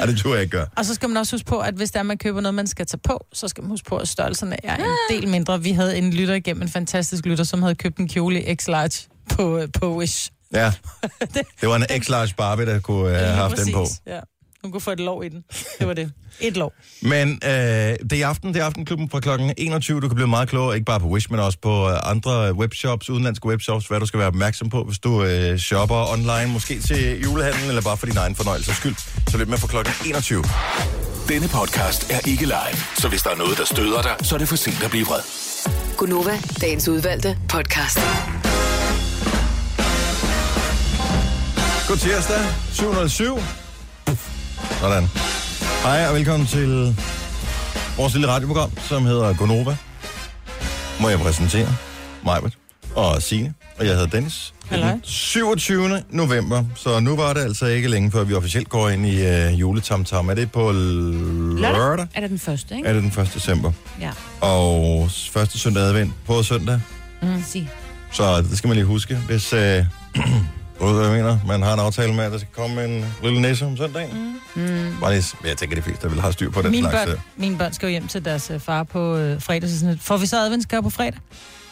Ej, 0.00 0.06
det 0.06 0.18
turde 0.18 0.34
jeg 0.34 0.42
ikke 0.42 0.56
gøre. 0.56 0.66
Og 0.76 0.84
så 0.84 0.94
skal 0.94 1.08
man 1.08 1.16
også 1.16 1.36
huske 1.36 1.46
på, 1.46 1.58
at 1.58 1.74
hvis 1.74 1.90
der 1.90 2.02
man 2.02 2.18
køber 2.18 2.40
noget, 2.40 2.54
man 2.54 2.66
skal 2.66 2.86
tage 2.86 3.00
på, 3.04 3.26
så 3.32 3.48
skal 3.48 3.62
man 3.62 3.70
huske 3.70 3.88
på, 3.88 3.96
at 3.96 4.08
størrelserne 4.08 4.66
er 4.66 4.76
en 4.76 4.84
del 5.10 5.28
mindre. 5.28 5.62
Vi 5.62 5.70
havde 5.70 5.98
en 5.98 6.12
lytter 6.12 6.34
igennem, 6.34 6.62
en 6.62 6.68
fantastisk 6.68 7.26
lytter, 7.26 7.44
som 7.44 7.62
havde 7.62 7.74
købt 7.74 7.98
en 7.98 8.08
kjole 8.08 8.42
i 8.42 8.54
X-large 8.54 9.08
på, 9.30 9.60
på 9.80 9.96
Wish. 9.96 10.30
Ja. 10.52 10.72
Det 11.60 11.68
var 11.68 11.76
en 11.76 11.84
X-large 12.02 12.34
Barbie, 12.36 12.66
der 12.66 12.80
kunne 12.80 13.14
have 13.14 13.34
haft 13.34 13.56
den 13.56 13.74
på. 13.74 13.86
Ja. 14.06 14.20
Hun 14.62 14.72
kunne 14.72 14.80
få 14.80 14.90
et 14.90 15.00
lov 15.00 15.24
i 15.24 15.28
den. 15.28 15.44
Det 15.78 15.86
var 15.86 15.94
det. 15.94 16.12
Et 16.40 16.56
lov. 16.56 16.72
Men 17.02 17.28
øh, 17.44 17.50
det 17.50 18.12
er 18.12 18.16
i 18.16 18.20
aften, 18.22 18.54
det 18.54 18.60
er 18.60 18.64
Aftenklubben 18.64 19.10
fra 19.10 19.20
klokken 19.20 19.54
21. 19.56 20.00
Du 20.00 20.08
kan 20.08 20.14
blive 20.14 20.28
meget 20.28 20.48
klogere, 20.48 20.74
ikke 20.74 20.84
bare 20.84 21.00
på 21.00 21.06
Wish, 21.06 21.30
men 21.30 21.40
også 21.40 21.58
på 21.62 21.88
øh, 21.88 22.10
andre 22.10 22.54
webshops, 22.54 23.10
udenlandske 23.10 23.46
webshops, 23.48 23.86
hvad 23.86 24.00
du 24.00 24.06
skal 24.06 24.18
være 24.18 24.28
opmærksom 24.28 24.70
på, 24.70 24.84
hvis 24.84 24.98
du 24.98 25.24
øh, 25.24 25.58
shopper 25.58 26.12
online, 26.12 26.52
måske 26.52 26.80
til 26.80 27.20
julehandlen, 27.22 27.68
eller 27.68 27.82
bare 27.82 27.96
for 27.96 28.06
din 28.06 28.16
egen 28.16 28.34
fornøjelse 28.34 28.74
skyld. 28.74 28.94
Så 29.30 29.38
lidt 29.38 29.48
med 29.48 29.58
fra 29.58 29.66
klokken 29.66 29.92
21. 30.06 30.44
Denne 31.28 31.48
podcast 31.48 32.10
er 32.10 32.28
ikke 32.28 32.44
live, 32.44 32.76
så 32.96 33.08
hvis 33.08 33.22
der 33.22 33.30
er 33.30 33.36
noget, 33.36 33.58
der 33.58 33.64
støder 33.64 34.02
dig, 34.02 34.16
så 34.22 34.34
er 34.34 34.38
det 34.38 34.48
for 34.48 34.56
sent 34.56 34.82
at 34.84 34.90
blive 34.90 35.06
vred. 35.06 35.20
Gunova, 35.96 36.38
dagens 36.60 36.88
udvalgte 36.88 37.38
podcast. 37.48 37.98
God 41.88 41.96
tirsdag, 41.96 42.40
707. 42.72 43.38
Sådan. 44.70 45.08
Hej 45.82 46.06
og 46.08 46.14
velkommen 46.14 46.46
til 46.46 46.96
vores 47.96 48.12
lille 48.14 48.28
radioprogram, 48.28 48.70
som 48.88 49.04
hedder 49.06 49.34
Gonova. 49.34 49.76
Må 51.00 51.08
jeg 51.08 51.18
præsentere 51.18 51.68
Majbert 52.24 52.58
og 52.94 53.22
Signe, 53.22 53.54
og 53.78 53.84
jeg 53.86 53.92
hedder 53.94 54.06
Dennis. 54.08 54.54
Halløj. 54.70 54.92
27. 55.02 56.02
november, 56.10 56.64
så 56.76 57.00
nu 57.00 57.16
var 57.16 57.32
det 57.32 57.40
altså 57.40 57.66
ikke 57.66 57.88
længe 57.88 58.10
før 58.12 58.24
vi 58.24 58.34
officielt 58.34 58.68
går 58.68 58.88
ind 58.88 59.06
i 59.06 59.26
uh, 59.26 59.60
juletamtam. 59.60 60.28
Er 60.30 60.34
det 60.34 60.52
på 60.52 60.72
lørdag? 60.72 62.06
Er 62.14 62.20
det 62.20 62.30
den 62.30 62.38
første, 62.38 62.76
ikke? 62.76 62.88
Er 62.88 62.92
det 62.92 63.02
den 63.02 63.22
1. 63.22 63.30
december? 63.34 63.72
Ja. 64.00 64.10
Og 64.40 65.08
første 65.32 65.58
søndag 65.58 65.82
advent 65.82 66.12
på 66.26 66.42
søndag. 66.42 66.80
Sig. 67.46 67.70
Så 68.12 68.42
det 68.42 68.58
skal 68.58 68.68
man 68.68 68.74
lige 68.76 68.86
huske. 68.86 69.16
Hvis, 69.16 69.52
øh, 69.52 69.84
du 70.80 70.86
ved, 70.86 70.94
hvad 70.94 71.06
jeg 71.08 71.16
mener, 71.16 71.38
man 71.46 71.62
har 71.62 71.74
en 71.74 71.80
aftale 71.80 72.14
med, 72.14 72.24
at 72.24 72.32
der 72.32 72.38
skal 72.38 72.50
komme 72.56 72.84
en 72.84 73.04
lille 73.22 73.40
næse 73.40 73.66
om 73.66 73.76
søndagen. 73.76 74.40
Mm. 74.54 74.96
Bare 75.00 75.14
lige, 75.14 75.36
jeg 75.44 75.56
tænker, 75.56 75.76
de 75.76 75.82
fleste 75.82 76.10
vil 76.10 76.20
have 76.20 76.32
styr 76.32 76.50
på 76.50 76.62
den 76.62 76.70
Mine 76.70 76.90
slags. 76.90 77.06
børn, 77.06 77.14
øh. 77.14 77.20
mine 77.36 77.58
børn 77.58 77.72
skal 77.72 77.86
jo 77.86 77.90
hjem 77.90 78.08
til 78.08 78.24
deres 78.24 78.50
øh, 78.50 78.60
far 78.60 78.82
på 78.82 79.16
øh, 79.16 79.42
fredag. 79.42 79.68
Så 79.68 79.78
sådan, 79.78 79.94
lidt, 79.94 80.02
får 80.02 80.16
vi 80.16 80.26
så 80.26 80.40
adventsgave 80.40 80.82
på 80.82 80.90
fredag? 80.90 81.18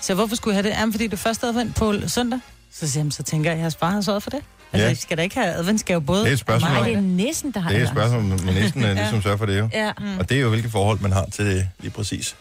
Så 0.01 0.15
hvorfor 0.15 0.37
skulle 0.37 0.57
jeg 0.57 0.65
have 0.65 0.73
det? 0.73 0.81
Jamen, 0.81 0.93
fordi 0.93 1.05
det 1.05 1.13
er 1.13 1.17
første 1.17 1.47
advent 1.47 1.75
på 1.77 1.95
søndag. 2.07 2.39
Så 2.73 2.91
siger 2.91 3.05
jeg, 3.05 3.13
så 3.13 3.23
tænker 3.23 3.51
jeg, 3.51 3.57
at 3.59 3.63
jeres 3.63 3.77
far 3.77 3.91
har 3.91 4.01
sørget 4.01 4.23
for 4.23 4.31
det. 4.31 4.41
Altså, 4.73 4.85
Ja. 4.85 4.89
ja. 4.89 4.95
skal 4.95 5.17
da 5.17 5.23
ikke 5.23 5.35
have 5.35 5.47
adventsgave 5.55 6.01
både 6.03 6.21
Det 6.21 6.29
er 6.29 6.33
et 6.33 6.39
spørgsmål. 6.39 6.71
Nej, 6.71 6.81
mig 6.81 6.89
det 6.91 6.97
er 6.97 7.01
næsten, 7.01 7.53
der 7.53 7.61
har 7.61 7.71
Det 7.71 7.79
er 7.79 7.83
et 7.83 7.89
spørgsmål, 7.89 8.23
men 8.23 8.39
næsten 8.55 8.83
ja. 8.83 8.93
ligesom 8.93 9.23
sørger 9.23 9.37
for 9.37 9.47
det 9.47 9.59
jo. 9.59 9.69
Ja, 9.73 9.93
Mm. 9.99 10.19
Og 10.19 10.29
det 10.29 10.37
er 10.37 10.41
jo, 10.41 10.49
hvilke 10.49 10.71
forhold 10.71 11.01
man 11.01 11.13
har 11.13 11.27
til 11.33 11.47
det, 11.47 11.69
lige 11.81 11.91
præcis. 11.91 12.37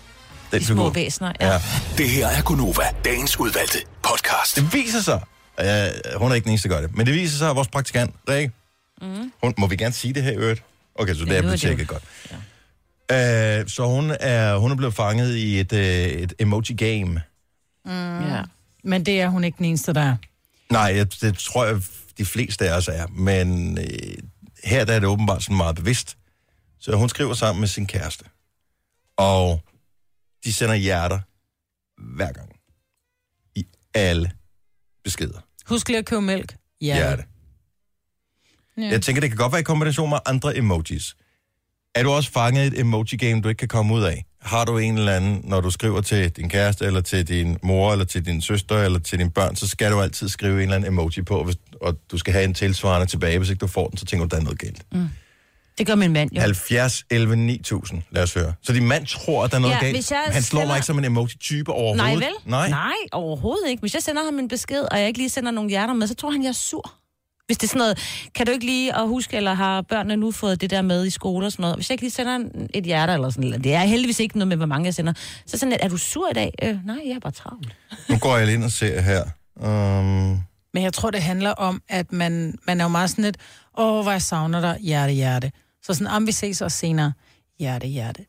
Den 0.52 0.60
de 0.60 0.66
små 0.66 0.76
figur. 0.76 0.90
væsener. 0.90 1.32
Ja. 1.42 1.52
Ja. 1.54 1.62
Det 1.98 2.10
her 2.10 2.28
er 2.28 2.42
Gunova, 2.42 2.84
dagens 3.06 3.40
udvalgte 3.40 3.78
podcast. 4.04 4.56
Det 4.56 4.74
viser 4.74 5.02
sig, 5.02 5.20
øh, 5.60 6.20
hun 6.20 6.32
er 6.32 6.36
ikke 6.36 6.46
den 6.46 6.52
eneste, 6.52 6.70
der 6.70 6.76
gør 6.76 6.88
det, 6.88 6.96
men 6.98 7.06
det 7.06 7.14
viser 7.14 7.38
sig, 7.38 7.50
at 7.50 7.56
vores 7.56 7.68
praktikant, 7.68 8.16
Rikke, 8.30 8.54
mm. 9.02 9.32
hun, 9.44 9.54
må 9.58 9.68
vi 9.68 9.76
gerne 9.76 9.94
sige 9.94 10.14
det 10.14 10.24
her 10.24 10.32
i 10.32 10.36
øvrigt? 10.36 10.64
Okay, 10.96 11.14
så 11.14 11.26
det 11.26 11.32
Ja, 11.32 11.38
er 11.38 11.42
blevet 11.42 11.60
tjekket 11.60 11.88
godt. 11.88 12.04
Ja. 13.10 13.60
Øh, 13.60 13.68
så 13.68 13.86
hun 13.86 14.12
er, 14.20 14.58
hun 14.58 14.72
er 14.72 14.76
blevet 14.76 14.94
fanget 14.94 15.36
i 15.36 15.60
et, 15.60 15.74
øh, 15.74 16.06
et 16.06 16.34
emoji-game. 16.40 17.22
ja. 17.86 18.44
Men 18.84 19.06
det 19.06 19.22
er 19.22 19.28
hun 19.30 19.44
ikke 19.44 19.58
den 19.58 19.66
eneste, 19.66 19.94
der 19.94 20.02
er. 20.02 20.18
Nej, 20.72 20.82
jeg, 20.96 21.22
det 21.22 21.38
tror 21.38 21.66
jeg, 21.66 21.82
de 22.18 22.26
fleste 22.26 22.70
af 22.70 22.78
os 22.78 22.88
er. 22.88 23.08
Men 23.08 23.78
øh, 23.78 23.86
her 24.64 24.86
der 24.86 24.94
er 24.94 25.00
det 25.00 25.10
åbenbart 25.10 25.44
sådan 25.44 25.58
meget 25.58 25.76
bevidst. 25.76 26.18
Så 26.80 26.96
hun 26.96 27.10
skriver 27.10 27.34
sammen 27.34 27.60
med 27.60 27.68
sin 27.68 27.88
kæreste. 27.88 28.26
Og 29.18 29.62
de 30.44 30.54
sender 30.54 30.76
hjerter 30.76 31.20
hver 32.16 32.32
gang. 32.32 32.50
I 33.56 33.66
alle 33.94 34.32
beskeder. 35.04 35.40
Husk 35.70 35.88
lige 35.88 35.98
at 35.98 36.06
købe 36.06 36.22
mælk. 36.22 36.56
Ja. 36.82 36.96
Hjerte. 36.96 37.24
Ja. 38.78 38.88
Jeg 38.88 39.02
tænker, 39.02 39.22
det 39.22 39.30
kan 39.30 39.38
godt 39.38 39.52
være 39.52 39.60
i 39.60 39.64
kombination 39.64 40.10
med 40.10 40.18
andre 40.26 40.58
emojis. 40.58 41.16
Er 41.96 42.04
du 42.04 42.10
også 42.12 42.32
fanget 42.32 42.64
i 42.64 42.68
et 42.68 42.80
emoji-game, 42.80 43.42
du 43.42 43.50
ikke 43.50 43.60
kan 43.60 43.68
komme 43.68 43.94
ud 43.94 44.04
af? 44.04 44.26
Har 44.42 44.66
du 44.66 44.78
en 44.78 44.98
eller 44.98 45.16
anden, 45.16 45.42
når 45.44 45.62
du 45.62 45.72
skriver 45.72 46.02
til 46.02 46.30
din 46.30 46.50
kæreste, 46.50 46.86
eller 46.86 47.02
til 47.02 47.28
din 47.28 47.58
mor, 47.64 47.92
eller 47.92 48.06
til 48.06 48.26
din 48.26 48.42
søster, 48.42 48.78
eller 48.78 49.00
til 49.00 49.20
dine 49.20 49.32
børn, 49.32 49.56
så 49.56 49.68
skal 49.68 49.92
du 49.92 50.02
altid 50.02 50.30
skrive 50.30 50.54
en 50.54 50.62
eller 50.62 50.76
anden 50.76 50.94
emoji 50.94 51.22
på, 51.22 51.44
hvis, 51.44 51.56
og 51.82 51.98
du 52.12 52.18
skal 52.18 52.34
have 52.34 52.46
en 52.46 52.54
tilsvarende 52.54 53.08
tilbage. 53.08 53.38
Hvis 53.38 53.50
ikke 53.50 53.60
du 53.60 53.68
får 53.68 53.88
den, 53.88 53.98
så 53.98 54.06
tænker 54.06 54.26
du, 54.26 54.36
der 54.36 54.42
er 54.42 54.44
noget 54.44 54.60
galt. 54.60 54.86
Det 55.78 55.88
gør 55.88 55.96
min 55.96 56.14
mand 56.14 56.30
jo. 56.36 56.42
70, 56.42 57.04
11, 57.12 57.36
9000. 57.36 58.02
Lad 58.12 58.24
os 58.24 58.34
høre. 58.34 58.54
Så 58.64 58.74
din 58.74 58.88
mand 58.88 59.06
tror, 59.08 59.44
at 59.44 59.52
der 59.52 59.58
er 59.58 59.62
noget 59.62 59.74
Ja, 59.74 59.80
galt. 59.80 59.96
hvis 59.98 60.12
jeg 60.12 60.22
Han 60.28 60.44
slår 60.44 60.60
mig 60.60 60.66
sender- 60.66 60.76
ikke 60.76 60.86
som 60.86 60.98
en 60.98 61.06
emoji-type 61.06 61.72
overhovedet. 61.72 61.98
Nej, 61.98 62.14
vel? 62.16 62.34
Nej. 62.46 62.70
Nej, 62.70 62.94
overhovedet 63.12 63.70
ikke. 63.70 63.80
Hvis 63.82 63.94
jeg 63.94 64.04
sender 64.04 64.24
ham 64.26 64.40
en 64.40 64.48
besked, 64.48 64.82
og 64.92 65.00
jeg 65.00 65.08
ikke 65.08 65.20
lige 65.20 65.30
sender 65.30 65.52
nogle 65.52 65.70
hjerter 65.70 65.94
med, 65.94 66.08
så 66.08 66.16
tror 66.16 66.32
han, 66.32 66.44
jeg 66.44 66.50
er 66.50 66.54
sur. 66.54 66.94
Hvis 67.46 67.58
det 67.58 67.64
er 67.64 67.68
sådan 67.68 67.80
noget, 67.80 68.00
kan 68.36 68.46
du 68.46 68.52
ikke 68.52 68.66
lige 68.66 68.96
at 68.96 69.08
huske, 69.08 69.38
eller 69.38 69.54
har 69.54 69.82
børnene 69.82 70.16
nu 70.18 70.32
fået 70.32 70.62
det 70.62 70.70
der 70.70 70.82
med 70.82 71.06
i 71.06 71.10
skole 71.10 71.46
og 71.46 71.52
sådan 71.52 71.62
noget. 71.64 71.78
Hvis 71.78 71.90
jeg 71.90 71.94
ikke 71.94 72.04
lige 72.04 72.12
sender 72.12 72.36
en- 72.36 72.70
et 72.74 72.84
hjerte 72.84 73.14
eller 73.14 73.30
sådan 73.30 73.50
noget, 73.50 73.64
det 73.64 73.74
er 73.74 73.80
heldigvis 73.80 74.20
ikke 74.20 74.38
noget 74.38 74.48
med, 74.48 74.58
hvor 74.58 74.66
mange 74.66 74.86
jeg 74.86 74.94
sender, 74.94 75.14
så 75.46 75.58
sådan 75.58 75.70
lidt, 75.70 75.82
er 75.84 75.88
du 75.90 75.98
sur 75.98 76.30
i 76.30 76.34
dag? 76.34 76.52
Øh, 76.64 76.78
nej, 76.86 76.98
jeg 77.06 77.12
er 77.16 77.20
bare 77.20 77.32
travlt. 77.34 77.76
Nu 78.10 78.18
går 78.18 78.38
jeg 78.38 78.46
lige 78.46 78.56
ind 78.56 78.64
og 78.64 78.72
ser 78.72 79.02
her. 79.02 79.24
Um, 80.00 80.40
Men 80.74 80.84
jeg 80.84 80.94
tror, 80.94 81.12
det 81.12 81.22
handler 81.22 81.52
om, 81.52 81.82
at 81.90 82.12
man, 82.12 82.58
man 82.68 82.80
er 82.80 82.86
jo 82.86 82.90
meget 82.90 83.10
sådan 83.10 83.24
lidt, 83.24 83.38
åh, 83.78 84.02
hvor 84.04 84.12
jeg 84.12 84.22
savner 84.22 84.62
dig, 84.62 84.78
hjerte, 84.82 85.14
hjerte. 85.14 85.52
Så 85.86 85.94
sådan, 85.94 86.08
om 86.08 86.28
vi 86.28 86.32
ses 86.32 86.62
også 86.62 86.78
senere, 86.78 87.14
hjerte, 87.60 87.88
hjerte. 87.88 88.26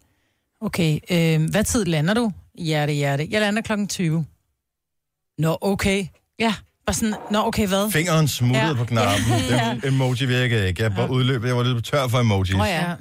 Okay, 0.61 0.99
øh, 1.11 1.51
hvad 1.51 1.65
tid 1.65 1.85
lander 1.85 2.15
du? 2.15 2.33
Hjerte, 2.59 2.93
hjerte. 2.93 3.29
Jeg 3.31 3.41
lander 3.41 3.63
klokken 3.63 3.89
20. 3.89 4.27
Nå, 5.39 5.59
okay. 5.61 6.07
Ja, 6.39 6.55
Bare 6.87 6.95
sådan, 6.95 7.15
nå, 7.31 7.39
okay, 7.47 7.67
hvad? 7.69 7.91
fingeren 7.91 8.29
smuttede 8.29 8.67
Ja. 8.67 8.75
på 8.75 8.85
knappen. 8.85 9.25
Ja. 9.51 9.77
Den 9.83 9.95
emoji 9.95 10.27
virkede 10.27 10.69
ikke. 10.69 10.83
Jeg 10.83 10.97
var 10.97 11.07
udløbet. 11.09 11.49
Jeg 11.49 11.57
var 11.57 11.63
lidt 11.63 11.85
tør 11.85 12.09
for 12.09 12.19
emojis. 12.21 12.55
Åh, 12.55 12.59
ja. 12.61 12.89
Ja. 12.91 12.95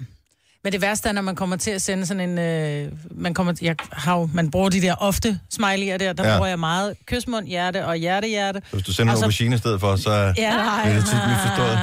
Men 0.66 0.74
det 0.74 0.82
værste 0.82 1.10
er, 1.10 1.14
når 1.14 1.22
man 1.22 1.36
kommer 1.36 1.56
til 1.56 1.72
at 1.72 1.82
sende 1.82 2.06
sådan 2.06 2.30
en... 2.30 2.40
Øh, 2.40 2.92
man, 3.12 3.34
kommer, 3.34 3.54
jeg 3.62 3.76
har 3.92 4.18
jo, 4.18 4.30
man 4.34 4.52
bruger 4.52 4.70
de 4.70 4.82
der 4.82 4.96
ofte 4.96 5.40
smiley'er 5.54 5.98
der. 5.98 6.14
Der 6.14 6.28
Ja. 6.30 6.36
bruger 6.38 6.48
jeg 6.48 6.60
meget 6.60 6.96
kysmund, 7.06 7.48
hjerte 7.48 7.86
og 7.86 7.96
hjerte-hjerte. 7.96 8.62
Hvis 8.72 8.84
du 8.84 8.94
sender 8.94 9.14
Og 9.14 9.18
en 9.18 9.20
så- 9.20 9.26
aubergine 9.26 9.56
i 9.56 9.58
stedet 9.58 9.80
for, 9.80 9.96
så 9.96 10.12
Ja, 10.14 10.32
bliver 10.34 10.56
nej. 10.56 10.94
det 10.94 11.06
tit 11.06 11.18
misforstået. 11.30 11.80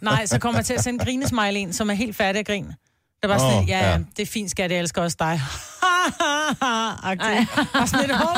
nej, 0.00 0.26
så 0.26 0.38
kommer 0.38 0.58
jeg 0.58 0.66
til 0.66 0.74
at 0.74 0.84
sende 0.84 1.04
grinesmileyen, 1.04 1.72
som 1.72 1.90
er 1.90 1.94
helt 1.94 2.16
færdig 2.16 2.40
at 2.40 2.46
grine. 2.46 2.74
Der 3.22 3.28
var 3.28 3.38
sådan, 3.38 3.58
oh, 3.58 3.68
ja, 3.68 3.78
ja. 3.78 3.90
ja, 3.90 3.98
det 4.16 4.22
er 4.22 4.26
fint, 4.26 4.50
skat, 4.50 4.70
jeg 4.70 4.78
elsker 4.80 5.02
også 5.02 5.16
dig. 5.20 5.40
Og 7.80 7.88
sådan 7.88 8.06
lidt, 8.06 8.16
"Hov." 8.18 8.36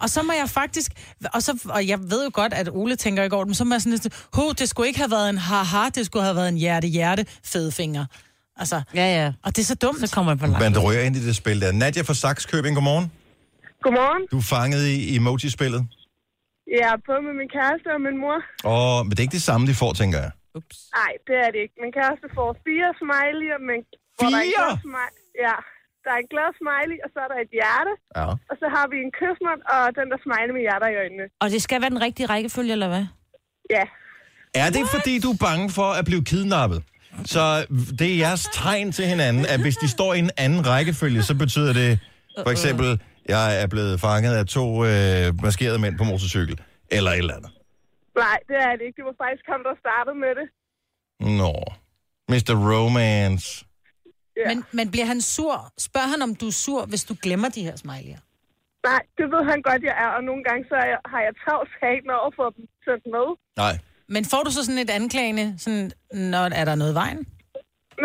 Og 0.00 0.10
så 0.10 0.22
må 0.22 0.32
jeg 0.32 0.48
faktisk, 0.50 0.92
og, 1.34 1.42
så, 1.42 1.58
og 1.68 1.88
jeg 1.88 1.98
ved 2.10 2.24
jo 2.24 2.30
godt, 2.34 2.52
at 2.52 2.68
Ole 2.72 2.96
tænker 2.96 3.22
ikke 3.22 3.36
over 3.36 3.44
det, 3.44 3.48
men 3.48 3.54
så 3.54 3.64
må 3.64 3.74
jeg 3.74 3.82
sådan 3.82 3.92
lidt, 3.98 4.14
ho, 4.32 4.52
det 4.52 4.68
skulle 4.68 4.86
ikke 4.88 5.00
have 5.00 5.10
været 5.10 5.30
en 5.30 5.38
haha, 5.38 5.88
det 5.94 6.06
skulle 6.06 6.22
have 6.22 6.36
været 6.36 6.48
en 6.48 6.56
hjerte-hjerte 6.56 7.26
fed 7.44 7.70
finger. 7.70 8.04
Altså, 8.62 8.76
Ja, 9.00 9.06
ja. 9.20 9.26
og 9.44 9.48
det 9.54 9.60
er 9.64 9.68
så 9.74 9.78
dumt. 9.84 9.98
Så 10.04 10.08
kommer 10.14 10.28
man 10.32 10.38
på 10.42 10.46
langt. 10.46 10.60
Men 10.64 10.70
det 10.76 10.82
ryger 10.86 11.02
ind 11.06 11.14
i 11.20 11.22
det 11.28 11.36
spil 11.42 11.56
der. 11.64 11.72
Nadia 11.82 12.02
fra 12.08 12.14
Saxkøbing, 12.22 12.74
godmorgen. 12.78 13.06
Godmorgen. 13.84 14.22
Du 14.32 14.38
er 14.42 14.46
fanget 14.56 14.82
i 14.94 15.16
emoji-spillet. 15.18 15.80
Jeg 16.78 16.86
er 16.94 16.98
både 17.08 17.20
med 17.28 17.34
min 17.40 17.50
kæreste 17.56 17.88
og 17.96 18.00
min 18.06 18.16
mor. 18.24 18.38
Og, 18.74 18.88
men 19.04 19.10
det 19.12 19.18
er 19.20 19.26
ikke 19.28 19.38
det 19.40 19.48
samme, 19.50 19.62
de 19.70 19.74
får, 19.82 19.92
tænker 20.02 20.18
jeg. 20.24 20.30
Ups. 20.58 20.78
Nej, 21.00 21.12
det 21.28 21.36
er 21.44 21.48
det 21.54 21.60
ikke. 21.64 21.76
Min 21.84 21.92
kæreste 21.98 22.26
får 22.38 22.48
fire 22.66 22.88
smiley'er, 23.02 23.60
men... 23.70 23.78
hvor 24.18 24.28
der 24.32 24.38
er 24.40 24.44
en 24.46 24.52
Fire? 24.52 24.66
glad 24.66 24.78
smiley. 24.88 25.20
Ja, 25.46 25.56
der 26.04 26.10
er 26.16 26.20
en 26.24 26.28
glad 26.34 26.50
smiley, 26.60 26.96
og 27.04 27.08
så 27.14 27.18
er 27.24 27.28
der 27.32 27.38
et 27.46 27.52
hjerte. 27.60 27.92
Ja. 28.20 28.26
Og 28.50 28.54
så 28.60 28.66
har 28.76 28.84
vi 28.92 28.96
en 29.06 29.12
kysmund 29.20 29.60
og 29.74 29.82
den 29.98 30.06
der 30.12 30.18
smiley 30.26 30.52
med 30.56 30.62
hjerter 30.66 30.88
i 30.94 30.96
øjnene. 31.02 31.24
Og 31.42 31.46
det 31.54 31.60
skal 31.66 31.76
være 31.82 31.92
den 31.96 32.02
rigtige 32.06 32.26
rækkefølge, 32.32 32.72
eller 32.76 32.88
hvad? 32.94 33.04
Ja, 33.76 33.84
Er 34.62 34.68
det, 34.76 34.84
fordi 34.94 35.12
du 35.24 35.28
er 35.36 35.38
bange 35.48 35.66
for 35.78 35.88
at 36.00 36.04
blive 36.10 36.22
kidnappet? 36.30 36.80
Så 37.24 37.66
det 37.98 38.12
er 38.12 38.16
jeres 38.18 38.48
tegn 38.52 38.92
til 38.92 39.04
hinanden, 39.06 39.46
at 39.46 39.60
hvis 39.60 39.76
de 39.76 39.88
står 39.88 40.14
i 40.14 40.18
en 40.18 40.30
anden 40.36 40.66
rækkefølge, 40.66 41.22
så 41.22 41.34
betyder 41.34 41.72
det 41.72 41.90
for 42.44 42.50
eksempel, 42.50 43.00
jeg 43.28 43.62
er 43.62 43.66
blevet 43.66 44.00
fanget 44.00 44.34
af 44.36 44.46
to 44.46 44.84
øh, 44.84 45.42
maskerede 45.42 45.78
mænd 45.78 45.98
på 45.98 46.04
motorcykel, 46.04 46.60
eller 46.90 47.10
et 47.10 47.18
eller 47.18 47.34
andet. 47.34 47.50
nej, 48.16 48.38
det 48.48 48.56
er 48.56 48.72
det 48.78 48.84
ikke. 48.86 48.96
Det 48.96 49.04
var 49.10 49.16
faktisk 49.24 49.44
ham, 49.52 49.60
der 49.68 49.74
startede 49.84 50.16
med 50.24 50.32
det. 50.40 50.46
Nå. 51.40 51.54
Mr. 52.32 52.52
Romance. 52.70 53.64
Ja. 54.36 54.48
Men, 54.50 54.64
men 54.78 54.90
bliver 54.90 55.08
han 55.12 55.20
sur? 55.20 55.56
Spørg 55.88 56.06
han, 56.12 56.22
om 56.22 56.34
du 56.40 56.46
er 56.46 56.56
sur, 56.66 56.82
hvis 56.86 57.04
du 57.04 57.14
glemmer 57.22 57.48
de 57.48 57.62
her 57.68 57.76
smiley'er. 57.84 58.22
Nej, 58.90 59.02
det 59.18 59.26
ved 59.34 59.42
han 59.52 59.60
godt, 59.68 59.82
jeg 59.88 59.94
er, 60.04 60.10
og 60.16 60.22
nogle 60.30 60.42
gange 60.48 60.62
så 60.70 60.76
jeg, 60.92 61.00
har 61.12 61.20
jeg 61.26 61.32
travlt 61.44 61.72
hagen 61.82 62.10
over 62.18 62.30
for 62.38 62.46
dem 62.56 62.64
sendt 62.84 63.04
med. 63.14 63.26
Nej. 63.64 63.74
Men 64.08 64.24
får 64.24 64.42
du 64.42 64.50
så 64.50 64.64
sådan 64.64 64.78
et 64.78 64.90
anklagende, 64.90 65.54
sådan, 65.58 65.90
når 66.14 66.38
er 66.38 66.64
der 66.64 66.74
noget 66.74 66.94
vejen? 66.94 67.18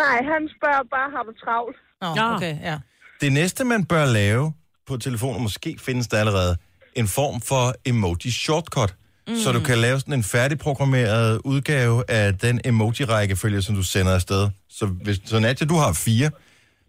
Nej, 0.04 0.18
han 0.34 0.50
spørger 0.58 0.84
bare, 0.96 1.10
har 1.16 1.24
du 1.24 1.34
travlt? 1.44 1.78
Nå, 2.02 2.08
Ja. 2.16 2.36
okay, 2.36 2.56
ja. 2.62 2.78
Det 3.22 3.34
næste, 3.34 3.64
man 3.66 3.86
bør 3.86 4.06
lave 4.06 4.54
på 4.88 4.98
telefonen, 4.98 5.42
måske 5.44 5.76
findes 5.80 6.08
der 6.08 6.18
allerede, 6.20 6.58
en 6.96 7.08
form 7.08 7.42
for 7.42 7.64
emoji 7.86 8.32
shortcut. 8.32 8.96
Mm. 9.28 9.36
Så 9.36 9.52
du 9.52 9.60
kan 9.70 9.78
lave 9.78 9.98
sådan 10.00 10.14
en 10.14 10.24
færdigprogrammeret 10.24 11.42
udgave 11.52 12.04
af 12.20 12.38
den 12.46 12.56
emoji-rækkefølge, 12.66 13.62
som 13.62 13.76
du 13.76 13.84
sender 13.84 14.14
afsted. 14.20 14.44
Så, 14.70 14.86
hvis, 15.04 15.18
så 15.26 15.40
Nadja, 15.40 15.66
du 15.66 15.78
har 15.84 15.92
fire. 16.08 16.30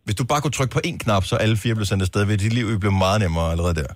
Hvis 0.05 0.17
du 0.21 0.25
bare 0.33 0.41
kunne 0.43 0.57
trykke 0.59 0.73
på 0.77 0.81
én 0.87 0.99
knap, 1.05 1.25
så 1.31 1.35
alle 1.45 1.57
fire 1.57 1.75
bliver 1.75 1.91
sendt 1.91 2.03
afsted, 2.07 2.25
vil 2.25 2.39
dit 2.45 2.53
liv 2.59 2.67
jo 2.75 2.79
blive 2.85 2.97
meget 3.05 3.19
nemmere 3.25 3.49
allerede 3.55 3.75
der. 3.83 3.91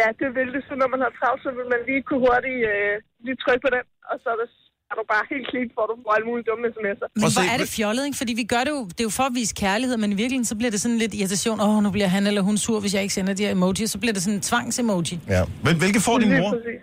Ja, 0.00 0.08
det 0.20 0.28
vil 0.36 0.48
det. 0.54 0.62
Så 0.68 0.72
når 0.80 0.88
man 0.94 1.00
har 1.04 1.12
travlt, 1.18 1.40
så 1.46 1.50
vil 1.58 1.66
man 1.72 1.80
lige 1.88 2.02
kunne 2.08 2.22
hurtigt 2.28 2.60
øh, 2.72 2.94
lige 3.26 3.36
trykke 3.44 3.62
på 3.66 3.70
den, 3.74 3.84
og 4.10 4.16
så 4.22 4.28
er, 4.34 4.38
det, 4.42 4.48
er 4.90 4.94
du 4.98 5.02
bare 5.14 5.24
helt 5.32 5.46
clean, 5.50 5.68
for 5.76 5.82
du 5.90 5.94
får 6.04 6.12
alle 6.16 6.26
mulige 6.30 6.46
dumme 6.50 6.64
sms'er. 6.76 7.08
Men 7.22 7.28
hvor 7.36 7.44
er 7.54 7.56
det 7.62 7.68
fjollet, 7.78 8.02
ikke? 8.08 8.18
Fordi 8.22 8.32
vi 8.42 8.44
gør 8.54 8.62
det 8.66 8.72
jo, 8.76 8.82
det 8.96 9.00
er 9.04 9.08
jo 9.10 9.14
for 9.20 9.26
at 9.30 9.34
vise 9.40 9.54
kærlighed, 9.64 9.96
men 10.02 10.08
i 10.14 10.16
virkeligheden 10.22 10.50
så 10.52 10.56
bliver 10.60 10.72
det 10.74 10.80
sådan 10.84 10.98
lidt 11.04 11.12
irritation. 11.20 11.56
Åh, 11.64 11.76
oh, 11.76 11.78
nu 11.86 11.90
bliver 11.96 12.10
han 12.16 12.22
eller 12.30 12.42
hun 12.48 12.56
sur, 12.66 12.78
hvis 12.82 12.92
jeg 12.94 13.02
ikke 13.04 13.14
sender 13.18 13.34
de 13.38 13.42
her 13.46 13.52
emoji. 13.58 13.86
Så 13.94 13.98
bliver 14.02 14.14
det 14.16 14.22
sådan 14.26 14.38
en 14.40 14.44
tvangsemoji. 14.50 15.16
Ja. 15.36 15.42
Men 15.66 15.74
hvilke 15.82 16.00
får 16.06 16.16
din 16.22 16.30
mor? 16.40 16.50
præcis. 16.56 16.80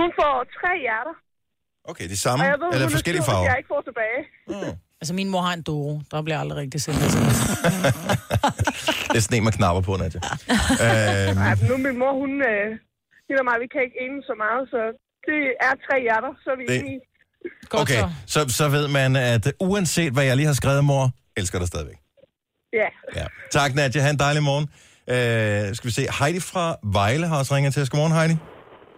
Hun 0.00 0.08
får 0.18 0.34
tre 0.58 0.72
hjerter, 0.86 1.14
Okay, 1.90 2.06
de 2.14 2.18
samme, 2.26 2.44
og 2.44 2.48
jeg 2.52 2.58
ved, 2.62 2.68
eller 2.72 2.86
hun 2.86 2.92
er 2.92 2.96
forskellige 2.98 3.24
farver. 3.30 3.46
jeg 3.50 3.56
ikke 3.60 3.70
får 3.74 3.82
tilbage. 3.90 4.20
Altså, 5.00 5.12
min 5.20 5.28
mor 5.32 5.42
har 5.46 5.54
en 5.58 5.62
Doro. 5.68 5.92
Der 6.10 6.22
bliver 6.26 6.38
aldrig 6.42 6.56
rigtig 6.64 6.80
sendt. 6.86 7.00
Det 9.12 9.16
er 9.20 9.24
sådan 9.26 9.38
en 9.38 9.44
med 9.48 9.54
knapper 9.58 9.82
på, 9.88 9.92
Nadja. 10.00 10.20
øhm, 10.84 11.36
men 11.60 11.66
nu 11.70 11.74
min 11.86 11.96
mor, 12.02 12.12
hun... 12.22 12.32
Øh, 12.52 12.66
hende 13.26 13.40
og 13.42 13.46
mig, 13.50 13.56
vi 13.64 13.68
kan 13.74 13.80
ikke 13.86 13.98
ene 14.04 14.18
så 14.30 14.34
meget, 14.44 14.62
så 14.74 14.80
det 15.28 15.40
er 15.66 15.72
tre 15.86 16.00
hjerter, 16.06 16.32
så 16.44 16.50
er 16.50 16.56
vi 16.56 16.66
Det- 16.66 16.80
enige. 16.80 17.00
Okay, 17.70 17.94
så. 17.94 18.10
så, 18.26 18.54
så 18.56 18.68
ved 18.68 18.88
man, 18.88 19.16
at 19.16 19.52
uanset 19.60 20.12
hvad 20.12 20.24
jeg 20.24 20.36
lige 20.36 20.46
har 20.46 20.52
skrevet, 20.54 20.84
mor, 20.84 21.10
elsker 21.36 21.58
dig 21.58 21.68
stadigvæk. 21.68 21.96
Ja. 22.72 22.88
Ja. 23.20 23.26
Tak, 23.50 23.74
Nadja. 23.74 24.00
Ha' 24.00 24.10
en 24.10 24.18
dejlig 24.18 24.42
morgen. 24.42 24.66
Øh, 25.08 25.74
skal 25.74 25.86
vi 25.88 25.92
se. 25.92 26.06
Heidi 26.20 26.40
fra 26.40 26.76
Vejle 26.92 27.26
har 27.26 27.38
også 27.38 27.54
ringet 27.54 27.72
til 27.74 27.82
os. 27.82 27.90
Godmorgen, 27.90 28.12
Heidi. 28.12 28.36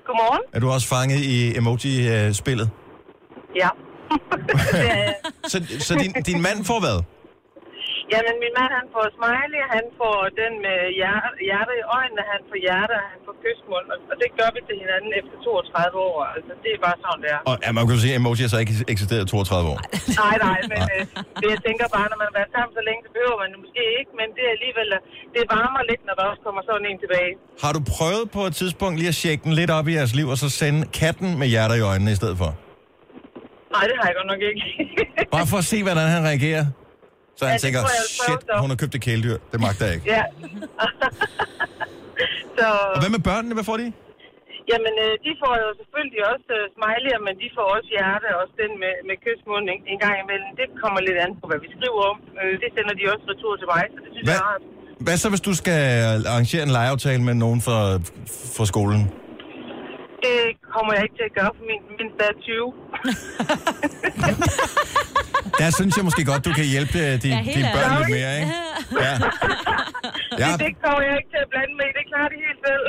Godmorgen. 0.07 0.43
Er 0.53 0.61
du 0.61 0.71
også 0.71 0.89
fanget 0.89 1.21
i 1.21 1.57
emoji-spillet? 1.57 2.71
Ja. 3.57 3.69
Så, 5.53 5.65
så 5.79 5.95
din, 5.95 6.13
din 6.13 6.43
mand 6.43 6.65
får 6.65 6.81
hvad? 6.81 7.03
Jamen, 8.13 8.35
min 8.45 8.53
mand, 8.59 8.73
han 8.81 8.87
får 8.95 9.05
smiley, 9.19 9.63
han 9.75 9.85
får 10.01 10.19
den 10.41 10.53
med 10.67 10.79
hjerte, 10.99 11.29
hjerte 11.49 11.73
i 11.83 11.85
øjnene, 11.99 12.23
han 12.33 12.41
får 12.49 12.59
hjerte, 12.67 12.95
han 13.13 13.21
får 13.27 13.35
kysmund, 13.45 13.87
og, 14.13 14.17
det 14.23 14.29
gør 14.39 14.51
vi 14.55 14.61
til 14.69 14.77
hinanden 14.83 15.11
efter 15.21 15.35
32 15.45 15.99
år. 16.11 16.19
Altså, 16.37 16.53
det 16.63 16.71
er 16.77 16.81
bare 16.87 16.97
sådan, 17.05 17.21
det 17.25 17.31
er. 17.37 17.41
Og 17.51 17.55
ja, 17.65 17.69
man 17.77 17.83
kan 17.85 17.93
jo 17.97 18.01
sige, 18.05 18.15
at 18.15 18.21
emoji 18.21 18.45
så 18.55 18.59
ikke 18.65 18.75
eksisteret 18.95 19.23
i 19.27 19.29
32 19.33 19.73
år. 19.73 19.79
Nej, 20.23 20.35
nej, 20.47 20.59
men 20.73 20.81
øh, 20.95 21.03
det, 21.41 21.49
jeg 21.55 21.61
tænker 21.67 21.85
bare, 21.97 22.07
når 22.11 22.19
man 22.21 22.27
har 22.31 22.37
været 22.41 22.51
sammen 22.57 22.73
så 22.79 22.83
længe, 22.89 23.01
så 23.07 23.11
behøver 23.17 23.37
man 23.43 23.49
det 23.53 23.59
måske 23.65 23.83
ikke, 23.99 24.13
men 24.21 24.27
det 24.37 24.43
er 24.49 24.53
alligevel, 24.59 24.89
øh, 24.97 25.01
det 25.35 25.41
varmer 25.57 25.83
lidt, 25.91 26.03
når 26.09 26.15
der 26.19 26.25
også 26.31 26.43
kommer 26.47 26.63
sådan 26.69 26.87
en 26.91 26.99
tilbage. 27.05 27.33
Har 27.65 27.73
du 27.77 27.81
prøvet 27.95 28.27
på 28.37 28.43
et 28.49 28.55
tidspunkt 28.63 28.95
lige 29.01 29.11
at 29.15 29.19
tjekke 29.23 29.43
den 29.47 29.55
lidt 29.61 29.71
op 29.79 29.87
i 29.91 29.93
jeres 29.99 30.15
liv, 30.21 30.27
og 30.35 30.39
så 30.43 30.49
sende 30.61 30.81
katten 31.01 31.29
med 31.41 31.47
hjerter 31.53 31.77
i 31.81 31.85
øjnene 31.91 32.11
i 32.17 32.19
stedet 32.23 32.37
for? 32.43 32.51
Nej, 33.75 33.85
det 33.89 33.97
har 34.01 34.07
jeg 34.11 34.17
godt 34.21 34.29
nok 34.33 34.43
ikke. 34.51 34.63
Bare 35.37 35.47
for 35.53 35.59
at 35.63 35.67
se, 35.73 35.79
hvordan 35.87 36.09
han 36.17 36.23
reagerer. 36.31 36.67
Så 37.39 37.43
han 37.49 37.55
Ja, 37.55 37.59
tænker, 37.65 37.81
jeg, 37.81 37.89
shit, 38.23 38.43
så." 38.49 38.55
hun 38.63 38.69
har 38.73 38.79
købt 38.83 38.95
et 38.99 39.03
kæledyr. 39.09 39.37
Det 39.53 39.59
magter 39.67 39.85
jeg 39.89 39.95
ikke. 39.97 40.07
ja. 40.17 40.23
så, 42.59 42.67
Og 42.95 42.99
hvad 43.03 43.11
med 43.17 43.23
børnene? 43.31 43.55
Hvad 43.59 43.67
får 43.71 43.77
de? 43.83 43.87
jamen, 44.73 44.95
øh, 45.05 45.13
de 45.27 45.31
får 45.43 45.55
jo 45.65 45.69
selvfølgelig 45.81 46.23
også 46.33 46.49
øh, 46.59 46.65
smiley'er, 46.77 47.21
men 47.27 47.35
de 47.43 47.47
får 47.57 47.67
også 47.77 47.89
hjerte, 47.97 48.27
også 48.43 48.55
den 48.63 48.73
med, 48.83 48.95
med 49.09 49.17
kysmund 49.25 49.65
en, 49.75 49.81
en 49.93 49.99
gang 50.05 50.17
imellem. 50.25 50.51
Det 50.61 50.67
kommer 50.83 50.99
lidt 51.09 51.19
an 51.25 51.31
på, 51.41 51.45
hvad 51.51 51.61
vi 51.65 51.69
skriver 51.77 52.01
om. 52.13 52.19
Øh, 52.41 52.53
det 52.63 52.69
sender 52.77 52.95
de 52.99 53.05
også 53.13 53.25
retur 53.33 53.53
til 53.61 53.69
mig, 53.75 53.83
så 53.95 53.99
det 54.05 54.11
synes 54.15 54.27
Hvad? 54.29 54.39
jeg 54.39 54.45
er 54.47 54.51
rart. 54.53 54.63
Hvad 55.07 55.17
så, 55.23 55.27
hvis 55.33 55.45
du 55.49 55.53
skal 55.63 55.81
arrangere 56.33 56.63
en 56.69 56.73
legeaftale 56.79 57.23
med 57.29 57.35
nogen 57.45 57.61
fra, 57.67 57.79
fra 58.57 58.65
skolen? 58.73 59.01
Det 60.25 60.37
kommer 60.75 60.93
jeg 60.97 61.03
ikke 61.07 61.17
til 61.21 61.27
at 61.31 61.35
gøre, 61.39 61.51
for 61.59 61.65
min 61.71 61.83
mindste 61.99 62.23
er 62.31 62.35
20. 62.43 62.73
Der 65.61 65.71
synes 65.79 65.93
jeg 65.97 66.05
måske 66.09 66.23
godt, 66.25 66.45
du 66.49 66.53
kan 66.61 66.65
hjælpe 66.75 66.99
øh, 66.99 67.23
de, 67.23 67.29
Ja, 67.29 67.37
helt 67.37 67.57
dine 67.57 67.69
børn 67.77 67.91
ærligt. 67.93 68.09
lidt 68.09 68.19
mere, 68.19 68.33
ikke? 68.41 68.53
Ja. 69.07 69.15
ja. 70.43 70.51
Det 70.65 70.71
kommer 70.85 71.03
jeg 71.09 71.15
ikke 71.21 71.31
til 71.35 71.41
at 71.45 71.49
blande 71.53 71.75
med, 71.81 71.87
det 71.99 72.05
klarer 72.11 72.29
de 72.35 72.37
helt 72.47 72.61
selv. 72.69 72.85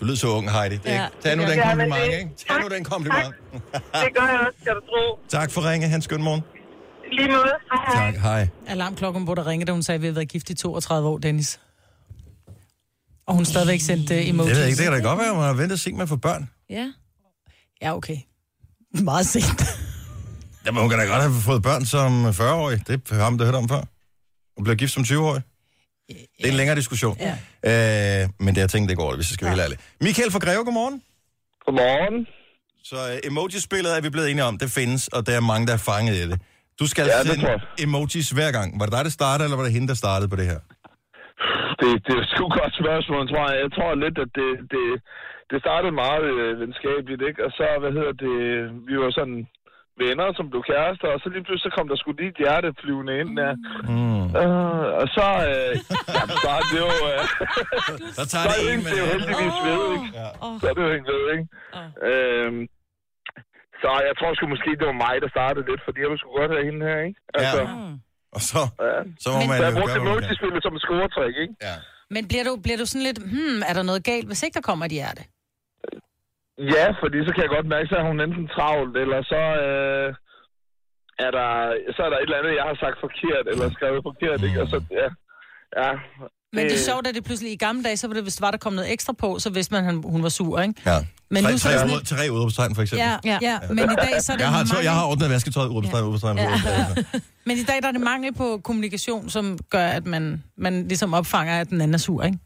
Du 0.00 0.02
lyder 0.04 0.16
så 0.24 0.28
ung, 0.38 0.46
Heidi. 0.56 0.76
Det 0.76 0.90
er, 0.92 0.94
Ja, 0.94 1.06
Tag 1.22 1.36
nu 1.36 1.42
den 1.42 1.58
kompliment, 1.66 1.94
Ja, 1.94 2.04
men 2.04 2.10
det- 2.12 2.18
ikke? 2.18 2.30
Tag 2.48 2.56
nu 2.62 2.68
den 2.76 2.84
kompliment. 2.92 3.34
det 4.04 4.10
gør 4.16 4.26
jeg 4.32 4.38
også, 4.46 4.58
skal 4.62 4.74
du 4.74 4.80
tro. 4.90 5.02
tak 5.28 5.48
for 5.54 5.60
ringe. 5.70 5.88
Hans 5.88 6.04
skøn 6.04 6.22
morgen. 6.22 6.42
Lige 7.12 7.28
måde. 7.28 7.52
Hej, 7.72 7.84
hej. 8.02 8.10
Tak, 8.12 8.20
hej. 8.22 8.48
Alarmklokken 8.68 9.26
burde 9.26 9.46
ringe, 9.46 9.66
da 9.66 9.72
hun 9.72 9.82
sagde, 9.82 9.96
at 9.96 10.02
vi 10.02 10.06
har 10.06 10.14
været 10.14 10.28
gift 10.28 10.50
i 10.50 10.54
32 10.54 11.08
år, 11.08 11.18
Dennis. 11.18 11.60
Og 13.26 13.34
hun 13.34 13.44
stadigvæk 13.44 13.80
sendt 13.80 14.10
uh, 14.10 14.28
emojis. 14.28 14.48
Det 14.48 14.56
ved 14.56 14.62
jeg 14.62 14.70
ikke, 14.70 14.76
det 14.82 14.84
kan 14.92 15.02
da 15.02 15.08
godt 15.08 15.18
være, 15.18 15.28
at 15.30 15.36
man 15.36 15.44
har 15.44 15.52
ventet 15.52 15.80
sent 15.80 15.94
med 15.96 16.02
at 16.02 16.08
få 16.08 16.16
børn. 16.16 16.50
Ja. 16.70 16.92
Ja, 17.82 17.96
okay. 17.96 18.16
Meget 19.04 19.26
sent. 19.26 19.62
Jamen, 20.66 20.80
hun 20.80 20.90
kan 20.90 20.98
da 20.98 21.04
godt 21.04 21.22
have 21.22 21.34
fået 21.42 21.62
børn 21.62 21.84
som 21.86 22.28
40-årig. 22.28 22.86
Det 22.88 23.00
har 23.10 23.22
ham, 23.24 23.38
der 23.38 23.44
hørt 23.44 23.54
om 23.54 23.68
før. 23.68 23.82
Hun 24.56 24.64
blev 24.64 24.76
gift 24.76 24.92
som 24.92 25.02
20-årig. 25.02 25.42
Det 26.08 26.16
er 26.44 26.48
en 26.48 26.54
længere 26.54 26.76
diskussion. 26.76 27.18
Ja. 27.64 28.22
Øh, 28.22 28.28
men 28.38 28.48
det 28.48 28.56
har 28.56 28.62
jeg 28.62 28.70
tænkt, 28.70 28.88
det 28.88 28.96
går 28.96 29.14
hvis 29.16 29.30
jeg 29.30 29.34
skal 29.34 29.44
være 29.44 29.54
helt 29.54 29.62
ærlig. 29.62 29.78
Michael 30.00 30.30
fra 30.30 30.38
Greve, 30.38 30.64
godmorgen. 30.64 31.02
Godmorgen. 31.66 32.26
Så 32.84 32.96
uh, 32.96 33.26
emoji-spillet 33.32 33.96
er 33.96 34.00
vi 34.00 34.10
blevet 34.10 34.30
enige 34.30 34.44
om, 34.44 34.58
det 34.58 34.70
findes, 34.70 35.08
og 35.08 35.26
der 35.26 35.36
er 35.36 35.40
mange, 35.40 35.66
der 35.66 35.72
er 35.72 35.76
fanget 35.76 36.14
i 36.16 36.28
det. 36.30 36.40
Du 36.80 36.86
skal 36.86 37.06
Ja, 37.06 37.22
sende 37.22 37.48
emojis 37.78 38.30
hver 38.30 38.52
gang. 38.52 38.80
Var 38.80 38.86
det 38.86 38.92
dig, 38.92 39.04
der 39.04 39.10
startede, 39.10 39.44
eller 39.46 39.56
var 39.56 39.64
det 39.64 39.72
hende, 39.72 39.88
der 39.88 39.94
startede 39.94 40.28
på 40.28 40.36
det 40.36 40.46
her? 40.46 40.58
Det, 41.80 41.90
det 42.06 42.12
er 42.16 42.22
et 42.22 42.28
sgu 42.32 42.44
godt 42.60 42.74
spørgsmål, 42.82 43.22
tror 43.28 43.44
jeg. 43.50 43.58
Jeg 43.64 43.72
tror 43.76 43.94
lidt, 44.04 44.18
at 44.24 44.30
det, 44.38 44.50
det, 44.72 44.84
det 45.50 45.56
startede 45.64 45.92
meget 46.04 46.24
øh, 46.34 46.60
venskabeligt, 46.60 47.22
ikke? 47.28 47.44
Og 47.46 47.50
så, 47.58 47.66
hvad 47.80 47.92
hedder 47.98 48.14
det, 48.24 48.36
vi 48.88 48.94
var 49.02 49.10
sådan 49.18 49.40
venner, 50.02 50.26
som 50.38 50.50
blev 50.50 50.62
kærester, 50.70 51.08
og 51.14 51.18
så 51.20 51.28
lige 51.28 51.44
pludselig 51.44 51.72
så 51.72 51.76
kom 51.76 51.88
der 51.88 51.96
sgu 51.98 52.08
lige 52.12 52.32
et 52.34 52.40
hjerte 52.42 52.68
flyvende 52.80 53.14
ind 53.20 53.30
der. 53.40 53.52
Mm. 53.92 54.24
Uh, 54.42 54.86
og 55.00 55.06
så, 55.16 55.26
øh, 55.48 55.72
jamen, 56.16 56.36
så 56.44 56.48
er 56.58 56.62
det 56.70 56.78
jo, 56.86 56.90
øh, 57.12 57.22
Så 58.18 58.22
så 58.22 58.24
tager 58.32 58.46
er 58.46 58.58
det 58.58 58.64
en 58.66 58.70
ikke, 58.72 58.82
med 58.84 58.90
det 58.92 58.98
er 59.00 59.04
jo 59.04 59.10
heldigvis 59.14 59.56
ved, 59.68 59.80
ikke? 59.96 60.08
Ja. 60.20 60.28
Så 60.60 60.64
er 60.70 60.74
det 60.76 60.82
jo 60.88 60.92
ikke 60.96 61.08
ved, 61.14 61.22
ikke? 61.34 61.46
Øhm, 62.10 62.62
så 63.82 63.88
jeg 64.08 64.14
tror 64.18 64.30
sgu 64.34 64.44
måske, 64.54 64.70
det 64.80 64.86
var 64.92 64.98
mig, 65.06 65.14
der 65.24 65.30
startede 65.36 65.64
lidt, 65.70 65.82
fordi 65.86 65.98
jeg 66.02 66.08
ville 66.10 66.22
sgu 66.22 66.30
godt 66.40 66.52
have 66.56 66.66
hende 66.68 66.82
her, 66.88 66.98
ikke? 67.08 67.20
Altså, 67.40 67.60
Ja. 67.62 68.05
Og 68.36 68.40
så, 68.50 68.60
Ja. 68.88 68.98
så 69.22 69.28
må 69.32 69.38
Men- 69.40 69.48
man 69.50 69.56
jo 69.58 69.62
gøre, 69.62 69.72
hvad 69.72 70.14
man 70.20 70.52
kan. 70.52 70.62
som 70.66 70.74
et 70.78 70.82
scoretræk, 70.86 71.34
ikke? 71.44 71.54
Ja. 71.68 71.76
Men 72.14 72.22
bliver 72.30 72.44
du, 72.48 72.52
bliver 72.64 72.78
du 72.82 72.86
sådan 72.92 73.06
lidt, 73.08 73.20
hmm, 73.32 73.58
er 73.68 73.74
der 73.78 73.84
noget 73.90 74.02
galt, 74.10 74.26
hvis 74.30 74.42
ikke 74.44 74.56
der 74.58 74.66
kommer 74.70 74.84
et 74.86 74.94
hjerte? 74.98 75.22
Ja, 76.76 76.86
fordi 77.02 77.18
så 77.26 77.30
kan 77.34 77.42
jeg 77.46 77.52
godt 77.56 77.68
mærke, 77.74 77.88
så 77.92 77.96
er 78.00 78.06
hun 78.10 78.20
enten 78.26 78.46
travlt, 78.56 78.94
eller 79.02 79.20
så, 79.32 79.42
øh, 79.66 80.08
er 81.26 81.30
der, 81.38 81.48
så 81.96 82.00
er 82.06 82.10
der 82.10 82.18
et 82.18 82.22
eller 82.28 82.38
andet, 82.40 82.54
jeg 82.60 82.66
har 82.70 82.76
sagt 82.84 82.98
forkert, 83.06 83.44
eller 83.52 83.66
skrevet 83.76 84.00
forkert, 84.08 84.40
ikke? 84.48 84.58
Og 84.62 84.68
så, 84.72 84.78
ja, 85.00 85.08
ja. 85.82 85.90
Men 86.52 86.64
det 86.64 86.74
er 86.74 86.78
sjovt, 86.78 87.06
at 87.06 87.14
det 87.14 87.24
pludselig 87.24 87.52
i 87.52 87.56
gamle 87.56 87.82
dage, 87.82 87.96
så 87.96 88.06
var 88.06 88.14
det, 88.14 88.22
hvis 88.22 88.36
der 88.36 88.46
var 88.46 88.50
der 88.50 88.58
kom 88.58 88.72
noget 88.72 88.92
ekstra 88.92 89.12
på, 89.12 89.38
så 89.38 89.50
vidste 89.50 89.74
man, 89.74 89.78
at 89.84 89.86
han, 89.86 90.02
hun 90.06 90.22
var 90.22 90.28
sur, 90.28 90.60
ikke? 90.60 90.74
Ja. 90.86 90.98
Men 91.30 91.42
tre, 91.44 91.52
nu 91.52 91.58
så 91.58 91.68
er 91.68 91.72
tre, 91.72 91.72
det 91.72 91.80
sådan 91.80 91.96
ud, 91.96 92.04
tre 92.04 92.32
udråbstegn, 92.32 92.74
for 92.74 92.82
eksempel. 92.82 93.06
Ja, 93.06 93.16
ja, 93.32 93.38
ja, 93.48 93.56
men 93.68 93.78
i 93.78 93.98
dag 94.06 94.14
så 94.24 94.32
er 94.32 94.36
det 94.36 94.42
Jeg 94.42 94.52
har, 94.56 94.64
mangel, 94.64 94.84
jeg 94.84 94.94
har 94.98 95.04
ordnet 95.10 95.30
vasketøjet, 95.30 95.68
udråbstegn, 95.68 96.04
udråbstegn, 96.04 96.38
udråbstegn. 96.38 97.04
men 97.48 97.54
i 97.62 97.64
dag 97.70 97.82
der 97.82 97.88
er 97.88 97.92
det 97.92 98.00
mangel 98.00 98.34
på 98.34 98.60
kommunikation, 98.64 99.28
som 99.28 99.58
gør, 99.70 99.86
at 99.98 100.06
man, 100.06 100.42
man 100.56 100.88
ligesom 100.88 101.14
opfanger, 101.14 101.60
at 101.60 101.68
den 101.70 101.80
anden 101.80 101.94
er 101.94 101.98
sur, 101.98 102.22
ikke? 102.22 102.38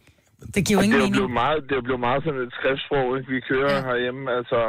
Det 0.54 0.60
giver 0.66 0.76
jo 0.76 0.80
det 0.80 0.84
ingen 0.84 0.94
er 0.94 0.98
jo 0.98 1.04
mening. 1.04 1.14
blevet 1.18 1.34
meget, 1.42 1.58
det 1.68 1.76
er 1.80 1.84
blevet 1.88 2.02
meget 2.08 2.20
sådan 2.24 2.40
et 2.46 2.52
skriftsprog, 2.58 3.06
ikke? 3.18 3.28
vi 3.34 3.40
kører 3.50 3.74
ja. 3.76 3.82
herhjemme, 3.88 4.22
altså... 4.38 4.60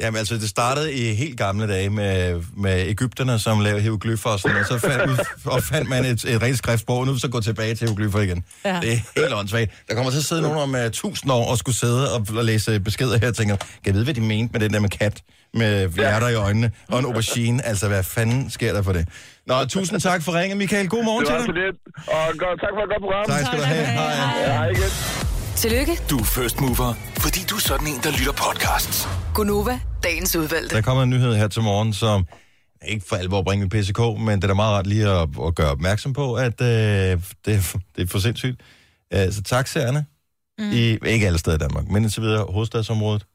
Jamen 0.00 0.18
altså, 0.18 0.34
det 0.34 0.48
startede 0.48 0.92
i 0.94 1.14
helt 1.14 1.38
gamle 1.38 1.68
dage 1.68 1.90
med, 1.90 2.42
med 2.56 2.86
Ægypterne, 2.88 3.38
som 3.38 3.60
lavede 3.60 3.80
hieroglyffer 3.80 4.30
og 4.30 4.40
sådan 4.40 4.52
noget. 4.54 4.66
Så 4.68 4.78
fandt, 4.78 5.10
ud, 5.10 5.18
og 5.44 5.62
fandt 5.62 5.88
man 5.88 6.04
et, 6.04 6.24
et 6.24 6.42
rent 6.42 6.58
skriftsprog, 6.58 6.98
og 6.98 7.06
nu 7.06 7.18
så 7.18 7.28
gået 7.28 7.44
tilbage 7.44 7.74
til 7.74 7.78
hieroglyffer 7.88 8.20
igen. 8.20 8.44
Ja. 8.64 8.80
Det 8.80 8.92
er 8.92 9.20
helt 9.20 9.34
åndssvagt. 9.34 9.70
Der 9.88 9.94
kommer 9.94 10.10
til 10.10 10.18
at 10.18 10.24
sidde 10.24 10.42
nogen 10.42 10.58
om 10.58 10.74
uh, 10.74 10.90
tusind 10.92 11.32
år 11.32 11.50
og 11.50 11.58
skulle 11.58 11.76
sidde 11.76 12.14
og, 12.14 12.26
og 12.36 12.44
læse 12.44 12.80
beskeder 12.80 13.18
her 13.18 13.28
og 13.28 13.34
tænker, 13.36 13.56
kan 13.56 13.66
jeg 13.86 13.94
vide, 13.94 14.04
hvad 14.04 14.14
de 14.14 14.20
mente 14.20 14.52
med 14.52 14.60
den 14.60 14.72
der 14.72 14.80
med 14.80 14.88
kat, 14.90 15.20
med 15.54 15.88
hjerter 15.88 16.28
i 16.28 16.34
øjnene 16.34 16.70
og 16.88 16.98
en 16.98 17.04
aubergine? 17.04 17.66
Altså, 17.66 17.88
hvad 17.88 18.02
fanden 18.02 18.50
sker 18.50 18.72
der 18.72 18.82
for 18.82 18.92
det? 18.92 19.08
Nå, 19.46 19.64
tusind 19.64 20.00
tak 20.00 20.22
for 20.22 20.32
ringen, 20.40 20.58
Michael. 20.58 20.88
God 20.88 21.04
morgen 21.04 21.20
Det 21.20 21.28
til 21.28 21.34
var 21.34 21.40
så 21.46 21.52
dig. 21.52 21.54
lidt. 21.62 21.76
Og 22.08 22.38
godt, 22.38 22.60
tak 22.60 22.70
for 22.76 22.82
et 22.82 22.88
godt 22.88 23.02
program. 23.02 23.24
Tak 23.26 23.46
skal 23.46 23.58
du 23.58 23.64
have. 23.64 23.86
Hej. 23.86 24.12
Ja, 24.40 24.52
hej 24.52 24.68
igen. 24.68 25.33
Tillykke, 25.56 25.92
Du 26.10 26.18
er 26.18 26.24
first 26.24 26.60
mover, 26.60 26.94
fordi 27.18 27.40
du 27.50 27.54
er 27.54 27.60
sådan 27.60 27.86
en, 27.86 28.00
der 28.02 28.10
lytter 28.18 28.32
podcasts. 28.32 29.08
Gunova, 29.34 29.80
dagens 30.02 30.36
udvalgte. 30.36 30.76
Der 30.76 30.82
kommer 30.82 31.02
en 31.02 31.10
nyhed 31.10 31.34
her 31.36 31.48
til 31.48 31.62
morgen, 31.62 31.92
som 31.92 32.26
ikke 32.86 33.06
for 33.08 33.16
alvor 33.16 33.42
bringer 33.42 33.68
PCK, 33.68 33.98
men 34.20 34.36
det 34.36 34.44
er 34.44 34.48
da 34.48 34.54
meget 34.54 34.72
rart 34.76 34.86
lige 34.86 35.08
at, 35.08 35.28
at 35.46 35.54
gøre 35.54 35.70
opmærksom 35.70 36.12
på, 36.12 36.34
at 36.34 36.60
øh, 36.60 36.66
det, 36.66 37.54
er, 37.54 37.60
for- 37.60 37.80
det 37.96 38.02
er 38.02 38.06
for 38.06 38.18
sindssygt. 38.18 38.60
Øh, 39.14 39.32
så 39.32 39.42
taxaerne, 39.42 40.06
mm. 40.58 40.70
i, 40.72 40.98
ikke 41.06 41.26
alle 41.26 41.38
steder 41.38 41.56
i 41.56 41.58
Danmark, 41.58 41.88
men 41.88 42.02
indtil 42.02 42.22
videre 42.22 42.46
hovedstadsområdet, 42.52 43.26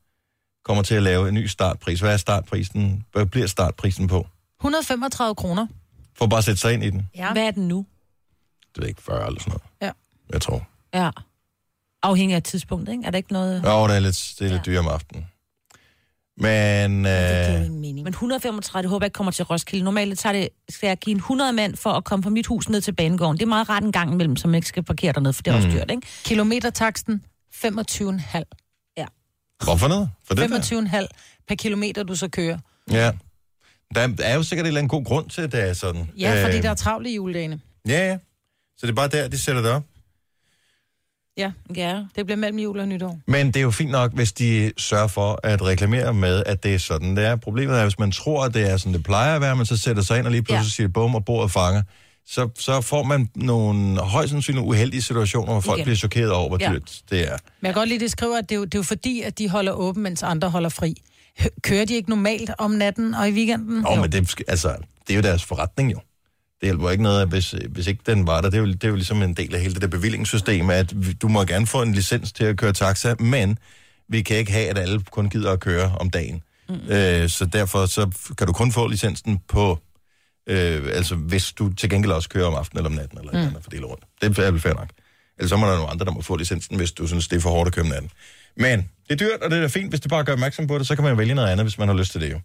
kommer 0.66 0.84
til 0.84 0.96
at 0.96 1.04
lave 1.04 1.28
en 1.28 1.34
ny 1.34 1.46
startpris. 1.48 2.00
Hvad 2.00 2.14
er 2.14 2.18
startprisen? 2.18 3.06
Hvad 3.12 3.26
bliver 3.26 3.48
startprisen 3.48 4.08
på? 4.08 4.28
135 4.60 5.36
kroner. 5.36 5.68
For 6.18 6.28
bare 6.28 6.38
at 6.38 6.44
sætte 6.44 6.62
sig 6.62 6.74
ind 6.74 6.84
i 6.84 6.90
den. 6.90 7.08
Ja. 7.16 7.32
Hvad 7.32 7.44
er 7.48 7.52
den 7.52 7.68
nu? 7.68 7.86
Det 8.76 8.84
er 8.84 8.88
ikke 8.88 9.02
40 9.04 9.28
eller 9.28 9.40
sådan 9.40 9.52
noget. 9.52 9.64
Ja. 9.82 9.92
Jeg 10.34 10.42
tror. 10.42 10.68
Ja. 10.94 11.10
Afhængig 12.04 12.36
af 12.36 12.44
tidspunktet, 12.44 12.92
ikke? 12.94 13.06
Er 13.06 13.12
der 13.12 13.18
ikke 13.18 13.34
noget... 13.34 13.64
Jo, 13.66 13.88
det 13.88 13.96
er 13.96 14.00
lidt, 14.00 14.34
det 14.40 14.46
er 14.46 14.50
lidt 14.50 14.68
ja. 14.68 14.72
dyre 14.72 14.80
om 14.80 14.88
aftenen. 14.88 15.26
Men... 16.38 17.06
Øh, 17.06 17.72
mening. 17.72 18.04
Men 18.04 18.08
135, 18.08 18.82
det 18.84 18.90
håber 18.90 19.04
jeg 19.06 19.08
ikke 19.08 19.14
kommer 19.14 19.32
til 19.32 19.46
Roskilde. 19.46 19.86
Normalt 19.86 20.20
tager 20.20 20.34
det, 20.34 20.50
skal 20.70 20.88
jeg 20.88 20.98
give 20.98 21.12
en 21.12 21.18
100 21.18 21.54
mand 21.54 21.76
for 21.76 21.90
at 21.90 22.04
komme 22.04 22.24
fra 22.24 22.30
mit 22.30 22.48
hus 22.48 22.70
ned 22.70 22.82
til 22.82 22.96
banegården. 22.96 23.38
Det 23.38 23.44
er 23.44 23.48
meget 23.48 23.70
ret 23.70 23.84
en 23.84 23.92
gang 23.92 24.14
imellem, 24.14 24.36
så 24.36 24.48
man 24.48 24.56
ikke 24.56 24.68
skal 24.68 24.84
parkere 24.84 25.12
dernede, 25.14 25.34
for 25.34 25.42
det 25.42 25.52
er 25.52 25.56
også 25.56 25.68
Mm. 25.68 25.74
dyrt, 25.74 25.92
ikke? 25.92 26.08
Kilometertaksten, 26.24 27.24
25,5. 27.56 28.44
hvorfor 29.64 29.88
noget? 29.88 30.10
For 30.28 30.34
det 30.36 30.50
der? 30.50 31.06
25,5 31.06 31.08
per 31.48 31.56
kilometer, 31.56 32.04
du 32.04 32.16
så 32.16 32.28
kører. 32.28 32.58
Ja. 32.92 33.12
Der 33.96 34.08
er 34.24 34.36
jo 34.36 34.44
sikkert 34.44 34.64
en 34.64 34.68
eller 34.68 34.80
anden 34.80 34.90
god 34.90 35.06
grund 35.06 35.30
til, 35.30 35.42
at 35.42 35.52
det 35.52 35.70
er 35.70 35.74
sådan. 35.74 36.10
Ja, 36.18 36.46
fordi 36.46 36.58
Øh, 36.58 36.64
der 36.64 36.70
er 36.70 36.74
travlt 36.76 37.08
i 37.08 37.16
juledagene. 37.16 37.60
Ja, 37.88 38.08
ja. 38.08 38.18
Så 38.78 38.86
det 38.86 38.92
er 38.92 38.96
bare 38.96 39.08
der, 39.08 39.28
de 39.28 39.38
sætter 39.40 39.62
det 39.62 39.72
op. 39.72 39.84
Ja, 41.40 41.52
Ja. 41.76 42.04
det 42.16 42.26
bliver 42.26 42.36
mellem 42.38 42.60
jul 42.60 42.80
og 42.80 42.88
nytår. 42.88 43.20
Men 43.28 43.48
det 43.48 43.56
er 43.56 43.62
jo 43.62 43.72
fint 43.72 43.92
nok, 43.92 44.14
hvis 44.14 44.32
de 44.34 44.72
sørger 44.78 45.08
for 45.08 45.40
at 45.44 45.62
reklamere 45.62 46.14
med, 46.14 46.44
at 46.46 46.64
det 46.64 46.74
er 46.74 46.80
sådan, 46.80 47.16
det 47.18 47.26
er. 47.26 47.36
Problemet 47.36 47.80
er, 47.80 47.84
hvis 47.84 48.00
man 48.00 48.12
tror, 48.12 48.46
at 48.46 48.54
det 48.54 48.70
er 48.72 48.78
sådan, 48.78 48.94
det 48.94 49.04
plejer 49.04 49.36
at 49.36 49.42
være, 49.42 49.56
men 49.56 49.66
så 49.66 49.78
sætter 49.78 50.04
sig 50.04 50.18
ind 50.18 50.26
og 50.26 50.32
lige 50.32 50.42
pludselig 50.44 50.66
ja. 50.66 50.70
siger 50.70 50.88
bum, 50.88 51.16
og 51.16 51.26
bordet 51.26 51.52
fanger, 51.52 51.82
så, 52.28 52.50
så 52.60 52.82
får 52.82 53.04
man 53.04 53.30
nogle 53.36 53.98
højst 54.00 54.30
sandsynligt 54.32 54.66
uheldige 54.66 55.02
situationer, 55.02 55.52
hvor 55.52 55.62
folk 55.62 55.78
Igen. 55.78 55.86
bliver 55.86 55.96
chokeret 55.98 56.32
over, 56.32 56.48
hvor 56.48 56.58
Ja. 56.62 56.72
dyrt 56.72 57.02
det 57.10 57.20
er. 57.22 57.32
Men 57.32 57.38
jeg 57.68 57.74
kan 57.74 57.74
godt 57.74 57.90
lide, 57.90 58.00
det 58.00 58.12
skriver, 58.12 58.38
at 58.38 58.50
det 58.50 58.56
er, 58.56 58.60
jo, 58.60 58.66
det 58.66 58.76
er 58.76 58.80
jo 58.80 58.84
fordi, 58.84 59.22
at 59.22 59.38
de 59.40 59.50
holder 59.50 59.72
åben, 59.72 60.04
mens 60.04 60.24
andre 60.24 60.50
holder 60.50 60.70
fri. 60.70 60.94
Kører 61.64 61.86
de 61.86 61.94
ikke 61.96 62.10
normalt 62.10 62.50
om 62.58 62.72
natten 62.72 63.14
og 63.14 63.30
i 63.30 63.32
weekenden? 63.32 63.82
Nå, 63.82 63.96
men 63.96 64.12
det, 64.12 64.34
altså, 64.48 64.76
det 65.08 65.14
er 65.14 65.16
jo 65.16 65.22
deres 65.22 65.44
forretning 65.46 65.92
jo. 65.92 66.00
Det 66.62 66.68
hjælper 66.68 66.90
ikke 66.90 67.04
noget, 67.04 67.28
hvis, 67.28 67.56
hvis 67.70 67.88
ikke 67.88 68.02
den 68.06 68.28
var 68.28 68.42
der. 68.42 68.50
Det 68.50 68.58
er, 68.58 68.62
jo, 68.62 68.68
det 68.68 68.84
er 68.84 68.88
jo 68.88 68.96
ligesom 68.96 69.22
en 69.22 69.34
del 69.34 69.56
af 69.56 69.62
hele 69.62 69.74
det 69.74 69.82
der 69.82 69.88
bevillingssystem, 69.88 70.70
at 70.70 70.94
du 71.22 71.28
må 71.28 71.44
gerne 71.44 71.68
få 71.68 71.82
en 71.82 71.94
licens 71.94 72.32
til 72.32 72.44
at 72.44 72.58
køre 72.58 72.74
taxa, 72.74 73.16
men 73.20 73.58
vi 74.10 74.22
kan 74.22 74.38
ikke 74.38 74.52
have, 74.52 74.68
at 74.68 74.78
alle 74.78 75.02
kun 75.12 75.30
gider 75.30 75.52
at 75.52 75.60
køre 75.60 75.96
om 76.00 76.10
dagen. 76.10 76.44
Mm. 76.70 76.76
Øh, 76.76 77.30
så 77.30 77.46
derfor 77.46 77.86
så 77.86 78.12
kan 78.38 78.48
du 78.48 78.54
kun 78.54 78.72
få 78.72 78.88
licensen 78.88 79.40
på, 79.48 79.80
øh, 80.48 80.84
altså 80.94 81.16
hvis 81.16 81.52
du 81.52 81.74
til 81.74 81.90
gengæld 81.90 82.12
også 82.12 82.30
kører 82.30 82.46
om 82.48 82.54
aftenen 82.54 82.80
eller 82.80 82.90
om 82.90 82.96
natten, 82.96 83.18
eller 83.20 83.32
mm. 83.32 83.38
et 83.38 83.42
eller 83.42 83.50
andet 83.50 83.64
fordele 83.64 83.86
rundt. 83.86 84.04
Det 84.22 84.38
er 84.40 84.52
vel 84.52 84.62
fair 84.62 84.74
nok. 84.74 84.90
Ellers 85.38 85.50
så 85.50 85.58
må 85.58 85.68
der 85.68 85.76
nogle 85.76 85.90
andre, 85.90 86.06
der 86.06 86.12
må 86.12 86.22
få 86.22 86.36
licensen, 86.36 86.78
hvis 86.78 86.92
du 86.92 87.08
synes, 87.08 87.28
det 87.28 87.38
er 87.38 87.42
for 87.42 87.50
hårdt 87.50 87.68
at 87.68 87.74
køre 87.74 87.84
om 87.84 87.90
natten. 87.90 88.12
Men 88.58 88.80
det 88.80 89.22
er 89.22 89.28
dyrt, 89.28 89.42
og 89.42 89.52
det 89.52 89.64
er 89.64 89.68
fint, 89.68 89.90
hvis 89.90 90.00
du 90.00 90.10
bare 90.10 90.24
gør 90.24 90.34
opmærksom 90.34 90.68
på 90.68 90.78
det, 90.78 90.88
så 90.88 90.96
kan 90.96 91.04
man 91.04 91.18
vælge 91.18 91.34
noget 91.34 91.50
andet, 91.50 91.66
hvis 91.66 91.78
man 91.78 91.88
har 91.88 91.96
lyst 91.96 92.12
til 92.12 92.22
det 92.22 92.32
jo. 92.32 92.40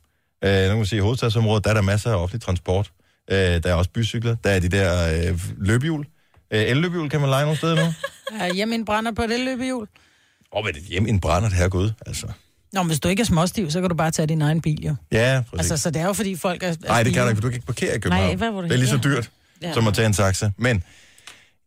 Øh, 0.45 0.63
nu 0.63 0.69
kan 0.69 0.77
man 0.77 0.87
sige, 0.87 0.97
i 0.97 1.01
hovedstadsområdet, 1.01 1.65
der 1.65 1.71
er 1.71 1.75
der 1.75 1.83
masser 1.83 2.11
af 2.11 2.17
offentlig 2.17 2.43
transport. 2.43 2.87
Øh, 2.87 3.04
der 3.29 3.61
er 3.71 3.75
også 3.75 3.91
bycykler. 3.91 4.37
Der 4.45 4.51
er 4.51 4.61
de 4.61 4.69
der 4.69 5.15
øh, 5.31 5.41
løbehjul. 5.59 6.07
Øh, 6.51 6.63
el-løbehjul 6.63 7.11
kan 7.11 7.21
man 7.21 7.31
lege 7.31 7.43
nogle 7.45 7.57
steder 7.59 7.87
nu. 7.87 7.93
Er 8.41 8.55
hjemme 8.55 8.75
en 8.75 8.85
brænder 8.85 9.13
på 9.13 9.23
et 9.23 9.31
elløbehjul? 9.35 9.83
Åh, 9.83 10.59
oh, 10.59 10.65
men 10.65 10.75
det 10.75 10.83
hjem 10.83 11.07
i 11.07 11.11
en 11.11 11.21
brænder, 11.21 11.49
det 11.49 11.59
her 11.59 11.69
gud, 11.69 11.91
altså. 12.07 12.27
Nå, 12.73 12.83
men 12.83 12.87
hvis 12.87 13.01
du 13.01 13.09
ikke 13.09 13.21
er 13.21 13.25
småstiv, 13.25 13.71
så 13.71 13.81
kan 13.81 13.91
du 13.91 13.97
bare 13.97 14.11
tage 14.11 14.27
din 14.27 14.43
egen 14.43 14.61
bil, 14.61 14.85
jo. 14.85 14.95
Ja, 15.13 15.43
præcis. 15.51 15.71
Altså, 15.71 15.83
så 15.83 15.91
det 15.91 16.03
er 16.03 16.07
jo 16.07 16.13
fordi 16.13 16.37
folk 16.37 16.63
er... 16.63 16.75
Nej, 16.89 17.03
det 17.03 17.13
kan 17.13 17.23
du 17.23 17.29
ikke, 17.29 17.37
for 17.37 17.43
du 17.43 17.49
kan 17.49 17.55
ikke 17.55 17.67
parkere 17.67 17.97
i 17.97 17.99
København. 17.99 18.27
Nej, 18.27 18.37
hvad 18.37 18.51
var 18.51 18.61
det? 18.61 18.71
det 18.71 18.75
er 18.75 18.79
lige 18.79 18.89
så 18.89 18.95
Ja. 18.97 19.01
dyrt, 19.03 19.31
Ja. 19.63 19.73
som 19.73 19.87
at 19.89 19.95
tage 19.95 20.07
en 20.07 20.13
taxa. 20.13 20.51
Men 20.57 20.85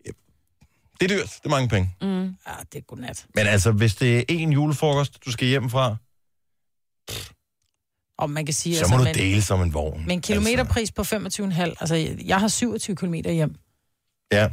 ja, 0.05 0.11
det 1.01 1.11
er 1.11 1.15
dyrt, 1.17 1.29
det 1.29 1.45
er 1.45 1.49
mange 1.49 1.69
penge. 1.69 1.89
Mm. 2.01 2.23
Ja, 2.23 2.51
det 2.73 2.77
er 2.77 2.81
godnat. 2.87 3.25
Men 3.35 3.47
altså, 3.47 3.71
hvis 3.71 3.95
det 3.95 4.17
er 4.17 4.23
en 4.29 4.51
julefrokost, 4.53 5.25
du 5.25 5.31
skal 5.31 5.47
hjem 5.47 5.69
fra, 5.69 5.95
Og 8.17 8.29
man 8.29 8.45
kan 8.45 8.53
sige... 8.53 8.77
så 8.77 8.87
må 8.91 8.97
du 8.97 9.03
men, 9.03 9.15
dele 9.15 9.41
som 9.41 9.61
en 9.61 9.73
vogn. 9.73 10.03
Men 10.07 10.21
kilometerpris 10.21 10.91
på 10.91 11.01
25,5. 11.01 11.61
Altså, 11.61 12.15
jeg 12.25 12.39
har 12.39 12.47
27 12.47 12.95
km 12.95 13.13
hjem. 13.13 13.55
Ja. 14.31 14.49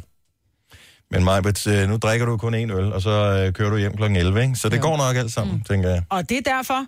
Men 1.10 1.24
Majbet, 1.24 1.66
øh, 1.66 1.88
nu 1.88 1.96
drikker 1.96 2.26
du 2.26 2.36
kun 2.36 2.54
en 2.54 2.70
øl, 2.70 2.92
og 2.92 3.02
så 3.02 3.10
øh, 3.10 3.52
kører 3.52 3.70
du 3.70 3.76
hjem 3.76 3.96
kl. 3.96 4.02
11, 4.02 4.42
ikke? 4.42 4.56
Så 4.56 4.68
det 4.68 4.76
Jo. 4.76 4.82
går 4.82 4.96
nok 4.96 5.16
alt 5.16 5.32
sammen, 5.32 5.56
mm. 5.56 5.64
tænker 5.64 5.90
jeg. 5.90 6.02
Og 6.08 6.28
det 6.28 6.36
er 6.38 6.42
derfor... 6.42 6.86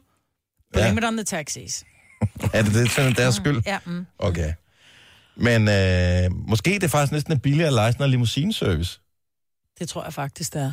Blame 0.73 0.89
Ja. 0.89 0.99
it 0.99 1.05
on 1.05 1.17
the 1.17 1.25
taxis. 1.25 1.85
Er 2.55 2.63
det 2.63 2.75
det 2.75 2.91
til 2.91 3.17
deres 3.17 3.35
skyld? 3.35 3.63
Ja, 3.67 3.79
mm. 3.87 4.07
Okay. 4.19 4.53
Men 5.37 5.69
øh, 5.69 6.49
måske 6.49 6.71
det 6.71 6.83
er 6.83 6.89
faktisk 6.89 7.13
næsten 7.13 7.33
er 7.33 7.37
billigere 7.37 7.67
at 7.67 7.73
lege 7.73 7.93
sådan 7.93 8.03
noget 8.03 8.11
limousineservice. 8.11 9.01
det 9.79 9.89
tror 9.89 10.05
jeg 10.05 10.13
faktisk, 10.13 10.55
det 10.55 10.63
er. 10.63 10.73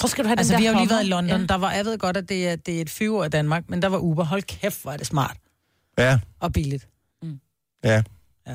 Så 0.00 0.08
skal 0.08 0.24
du 0.24 0.28
have 0.28 0.38
Altså, 0.38 0.52
den 0.52 0.60
vi 0.60 0.66
der 0.66 0.72
har 0.72 0.78
jo 0.80 0.84
lige 0.84 0.90
været 0.94 1.04
i 1.04 1.08
London. 1.08 1.40
Ja. 1.40 1.46
Der 1.46 1.54
var, 1.54 1.72
jeg 1.72 1.84
ved 1.84 1.98
godt, 1.98 2.16
at 2.16 2.28
det 2.28 2.48
er, 2.48 2.56
det 2.56 2.76
er 2.76 2.80
et 2.80 2.90
fyre 2.90 3.24
af 3.24 3.30
Danmark, 3.30 3.62
men 3.68 3.82
der 3.82 3.88
var 3.88 3.98
Uber. 3.98 4.24
Hold 4.24 4.42
kæft, 4.42 4.82
hvor 4.82 4.92
er 4.92 4.96
det 4.96 5.06
smart 5.06 5.36
Ja, 5.98 6.18
og 6.40 6.52
billigt. 6.52 6.88
ja. 7.84 8.02
Ja. 8.46 8.54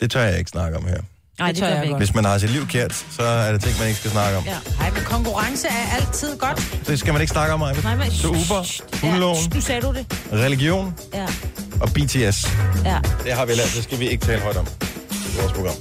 Det 0.00 0.10
tør 0.10 0.22
jeg 0.22 0.38
ikke 0.38 0.50
snakke 0.50 0.76
om 0.78 0.84
her. 0.84 1.00
Nej, 1.38 1.46
Det 1.48 1.56
det 1.56 1.60
tør 1.62 1.68
jeg 1.68 1.80
vi 1.82 1.86
ikke. 1.86 1.96
Hvis 1.98 2.14
man 2.14 2.24
har 2.24 2.38
sit 2.38 2.50
liv 2.50 2.66
kært, 2.66 2.94
så 3.10 3.22
er 3.22 3.52
det 3.52 3.60
ting, 3.62 3.78
man 3.78 3.88
ikke 3.88 3.98
skal 4.00 4.10
snakke 4.10 4.38
om. 4.38 4.44
Ja. 4.44 4.56
Nej, 4.78 4.90
men 4.90 5.02
konkurrence 5.04 5.68
er 5.68 5.96
altid 5.96 6.36
godt. 6.38 6.78
Det 6.86 6.98
skal 6.98 7.12
man 7.12 7.20
ikke 7.20 7.30
snakke 7.30 7.54
om, 7.54 7.60
Majbet. 7.60 7.84
Nej, 7.84 7.96
men... 7.96 8.10
Så 8.10 8.28
Uber, 8.28 8.82
hundeloven, 9.00 9.36
Ja, 9.50 9.54
nu 9.54 9.60
sagde 9.60 9.80
du 9.82 9.92
det. 9.94 10.06
religion 10.32 10.94
Ja, 11.14 11.26
og 11.80 11.88
BTS. 11.88 12.16
ja. 12.84 13.00
Det 13.24 13.32
har 13.32 13.46
vi 13.46 13.52
lært, 13.52 13.72
det 13.76 13.84
skal 13.84 13.98
vi 13.98 14.08
ikke 14.08 14.26
tale 14.26 14.40
højt 14.42 14.56
om 14.56 14.66
i 15.10 15.40
vores 15.40 15.52
program. 15.52 15.74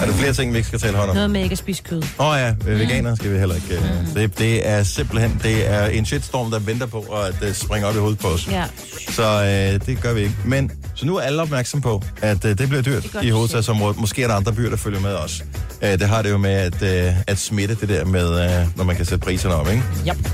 Er 0.00 0.06
der 0.06 0.12
flere 0.12 0.32
ting, 0.32 0.52
vi 0.52 0.56
ikke 0.56 0.68
skal 0.68 0.80
tale 0.80 0.96
højt 0.96 1.08
om? 1.08 1.14
Noget 1.14 1.30
med 1.30 1.42
ikke 1.42 1.52
at 1.52 1.58
spise 1.58 1.82
kød. 1.82 2.02
Åh 2.18 2.26
oh 2.26 2.38
ja, 2.38 2.54
øh, 2.66 2.78
veganer 2.78 3.14
skal 3.14 3.32
vi 3.32 3.38
heller 3.38 3.54
ikke. 3.54 3.80
Mm. 3.80 4.14
Det, 4.14 4.38
det 4.38 4.68
er 4.68 4.82
simpelthen 4.82 5.40
det 5.42 5.70
er 5.70 5.86
en 5.86 6.06
shitstorm, 6.06 6.50
der 6.50 6.58
venter 6.58 6.86
på 6.86 6.98
at 7.00 7.48
uh, 7.48 7.54
springe 7.54 7.86
op 7.86 7.94
i 7.96 7.98
hovedet 7.98 8.18
på 8.18 8.28
os. 8.28 8.48
Ja. 8.48 8.64
Så 9.08 9.22
øh, 9.22 9.86
det 9.86 10.02
gør 10.02 10.12
vi 10.12 10.20
ikke. 10.20 10.34
Men 10.44 10.72
så 10.94 11.06
nu 11.06 11.16
er 11.16 11.20
alle 11.20 11.42
opmærksom 11.42 11.80
på, 11.80 12.02
at 12.22 12.44
øh, 12.44 12.58
det 12.58 12.68
bliver 12.68 12.82
dyrt 12.82 13.02
Det 13.02 13.22
i 13.22 13.30
hovedstadsområdet. 13.30 13.98
Måske 14.00 14.22
er 14.22 14.28
der 14.28 14.34
andre 14.34 14.52
byer, 14.52 14.70
der 14.70 14.76
følger 14.76 15.00
med 15.00 15.14
os. 15.14 15.44
Øh, 15.82 15.90
det 15.90 16.02
har 16.02 16.22
det 16.22 16.30
jo 16.30 16.38
med 16.38 16.50
at, 16.50 16.82
øh, 16.82 17.14
at 17.26 17.38
smitte 17.38 17.76
det 17.80 17.88
der 17.88 18.04
med, 18.04 18.44
øh, 18.44 18.66
når 18.76 18.84
man 18.84 18.96
kan 18.96 19.04
sætte 19.04 19.24
priserne 19.24 19.54
op, 19.54 19.68
ikke? 19.68 19.82
Yep. 20.08 20.28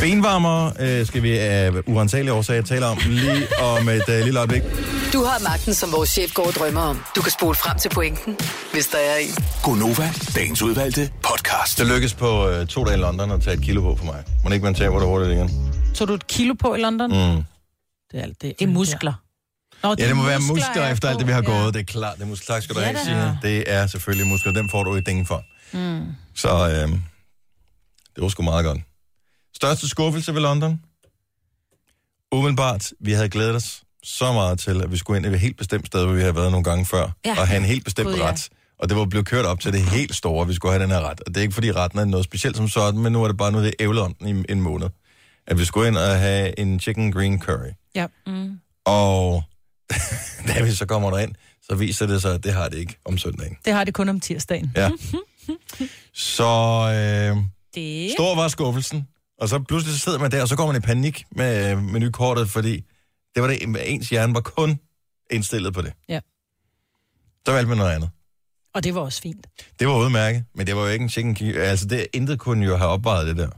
Benvarmer 0.00 0.72
øh, 0.80 1.06
skal 1.06 1.22
vi 1.22 1.38
af 1.38 1.70
urensagelige 1.86 2.32
årsager 2.32 2.62
tale 2.62 2.86
om 2.86 2.98
lige 3.06 3.46
om 3.62 3.88
et 3.88 4.08
øh, 4.08 4.24
lille 4.24 4.38
øjeblik. 4.38 4.62
Du 5.12 5.24
har 5.24 5.42
magten, 5.48 5.74
som 5.74 5.92
vores 5.92 6.10
chef 6.10 6.34
går 6.34 6.46
og 6.46 6.52
drømmer 6.52 6.80
om. 6.80 7.04
Du 7.16 7.22
kan 7.22 7.32
spole 7.32 7.54
frem 7.54 7.78
til 7.78 7.88
pointen, 7.88 8.36
hvis 8.72 8.86
der 8.86 8.98
er 8.98 9.16
en. 9.16 9.30
Gonova, 9.62 10.10
dagens 10.34 10.62
udvalgte 10.62 11.10
podcast. 11.22 11.78
Det 11.78 11.86
lykkes 11.86 12.14
på 12.14 12.48
øh, 12.48 12.66
to 12.66 12.84
dage 12.84 12.96
i 12.96 13.00
London 13.00 13.30
at 13.30 13.42
tage 13.42 13.56
et 13.56 13.62
kilo 13.62 13.80
på 13.80 13.96
for 13.96 14.04
mig. 14.04 14.24
Må 14.44 14.50
ikke 14.50 14.64
man 14.64 14.74
taber 14.74 14.98
det 14.98 15.08
hurtigt 15.08 15.32
igen? 15.32 15.72
Så 15.94 16.04
du 16.04 16.14
et 16.14 16.26
kilo 16.26 16.54
på 16.54 16.74
i 16.74 16.80
London? 16.80 17.08
Mm. 17.10 17.42
Det 18.12 18.18
er 18.18 18.22
alt 18.22 18.42
det. 18.42 18.54
Det 18.58 18.64
er 18.68 18.72
muskler. 18.72 19.12
Nå, 19.82 19.94
Ja, 19.98 20.08
det 20.08 20.16
må 20.16 20.22
være 20.22 20.38
muskler 20.38 20.54
muskler 20.54 20.82
er 20.82 20.92
efter 20.92 21.08
alt 21.08 21.18
det, 21.18 21.26
vi 21.26 21.32
har 21.32 21.42
ja. 21.42 21.50
gået. 21.50 21.74
Det 21.74 21.80
er 21.80 21.84
klart, 21.84 22.16
det 22.16 22.22
er 22.22 22.26
muskler. 22.26 22.54
Tak 22.54 22.62
skal 22.62 22.74
du 22.76 22.80
Ja 22.80 22.86
have, 22.86 22.98
da. 22.98 23.04
Signe. 23.04 23.38
Det 23.42 23.64
er 23.66 23.86
selvfølgelig 23.86 24.26
muskler. 24.26 24.52
Dem 24.52 24.68
får 24.68 24.84
du 24.84 24.94
et 24.94 25.06
ding 25.06 25.28
for. 25.28 25.44
Mm. 25.72 26.06
Så 26.36 26.48
øh, 26.48 26.88
det 28.14 28.22
var 28.22 28.28
sgu 28.28 28.42
meget 28.42 28.64
godt. 28.64 28.78
Største 29.56 29.88
skuffelse 29.88 30.34
ved 30.34 30.40
London? 30.40 30.80
Umiddelbart, 32.32 32.90
vi 33.00 33.12
havde 33.12 33.28
glædet 33.28 33.56
os 33.56 33.82
så 34.02 34.32
meget 34.32 34.58
til, 34.58 34.82
at 34.82 34.92
vi 34.92 34.96
skulle 34.96 35.16
ind 35.18 35.26
i 35.26 35.28
et 35.30 35.40
helt 35.40 35.56
bestemt 35.56 35.86
sted, 35.86 36.04
hvor 36.04 36.14
vi 36.14 36.20
havde 36.20 36.36
været 36.36 36.50
nogle 36.50 36.64
gange 36.64 36.86
før, 36.86 37.10
Ja. 37.24 37.40
og 37.40 37.48
have 37.48 37.58
en 37.58 37.64
helt 37.64 37.84
bestemt 37.84 38.08
Gud, 38.08 38.16
ja. 38.16 38.28
ret. 38.30 38.48
Og 38.78 38.88
det 38.88 38.96
var 38.96 39.04
blevet 39.04 39.26
kørt 39.26 39.44
op 39.44 39.60
til 39.60 39.72
det 39.72 39.82
helt 39.82 40.14
store, 40.16 40.42
at 40.42 40.48
vi 40.48 40.54
skulle 40.54 40.72
have 40.72 40.82
den 40.82 40.90
her 40.90 41.00
ret. 41.00 41.20
Og 41.20 41.26
det 41.26 41.36
er 41.36 41.42
ikke, 41.42 41.54
fordi 41.54 41.72
retten 41.72 41.98
er 41.98 42.04
noget 42.04 42.24
specielt 42.24 42.56
som 42.56 42.68
sådan, 42.68 43.00
men 43.00 43.12
nu 43.12 43.22
er 43.24 43.28
det 43.28 43.36
bare 43.36 43.52
noget, 43.52 43.64
det 43.66 43.74
ævlet 43.84 44.02
om 44.02 44.14
den 44.14 44.44
i 44.48 44.52
en 44.52 44.60
måned. 44.60 44.88
At 45.46 45.58
vi 45.58 45.64
skulle 45.64 45.88
ind 45.88 45.96
og 45.96 46.18
have 46.18 46.58
en 46.60 46.80
chicken 46.80 47.12
green 47.12 47.40
curry. 47.42 47.70
Ja. 47.94 48.06
Og 48.84 49.42
da 50.48 50.62
vi 50.62 50.70
så 50.72 50.86
kommer 50.86 51.10
derind, 51.10 51.34
så 51.62 51.74
viser 51.74 52.06
det 52.06 52.22
sig, 52.22 52.34
at 52.34 52.44
det 52.44 52.52
har 52.52 52.68
det 52.68 52.78
ikke 52.78 52.96
om 53.04 53.18
søndagen. 53.18 53.56
Det 53.64 53.72
har 53.72 53.84
det 53.84 53.94
kun 53.94 54.08
om 54.08 54.20
tirsdagen. 54.20 54.72
Ja. 54.76 54.90
Så 56.14 56.44
øh, 57.34 57.36
Det. 57.74 58.10
stor 58.12 58.34
var 58.34 58.48
skuffelsen. 58.48 59.08
Og 59.40 59.48
så 59.48 59.58
pludselig 59.68 59.94
så 59.94 60.00
sidder 60.00 60.18
man 60.18 60.30
der, 60.30 60.42
og 60.42 60.48
så 60.48 60.56
går 60.56 60.66
man 60.66 60.76
i 60.76 60.80
panik 60.80 61.24
med 61.30 61.76
menukortet, 61.76 62.48
fordi 62.50 62.84
det 63.34 63.42
var 63.42 63.48
det, 63.48 63.58
ens 63.92 64.08
hjerne 64.08 64.34
var 64.34 64.40
kun 64.40 64.78
indstillet 65.30 65.74
på 65.74 65.82
det. 65.82 65.92
Ja. 66.08 66.20
Så 67.46 67.52
valgte 67.52 67.68
man 67.68 67.78
noget 67.78 67.90
andet. 67.94 68.10
Og 68.74 68.84
det 68.84 68.94
var 68.94 69.00
også 69.00 69.22
fint. 69.22 69.46
Det 69.78 69.88
var 69.88 69.96
udmærket, 69.96 70.44
men 70.54 70.66
det 70.66 70.76
var 70.76 70.82
jo 70.82 70.88
ikke 70.88 71.02
en 71.02 71.08
chicken 71.08 71.36
ki- 71.40 71.56
Altså, 71.58 71.86
det, 71.86 72.06
intet 72.12 72.38
kunne 72.38 72.66
jo 72.66 72.76
have 72.76 72.90
opvejet 72.90 73.26
det 73.26 73.36
der. 73.36 73.48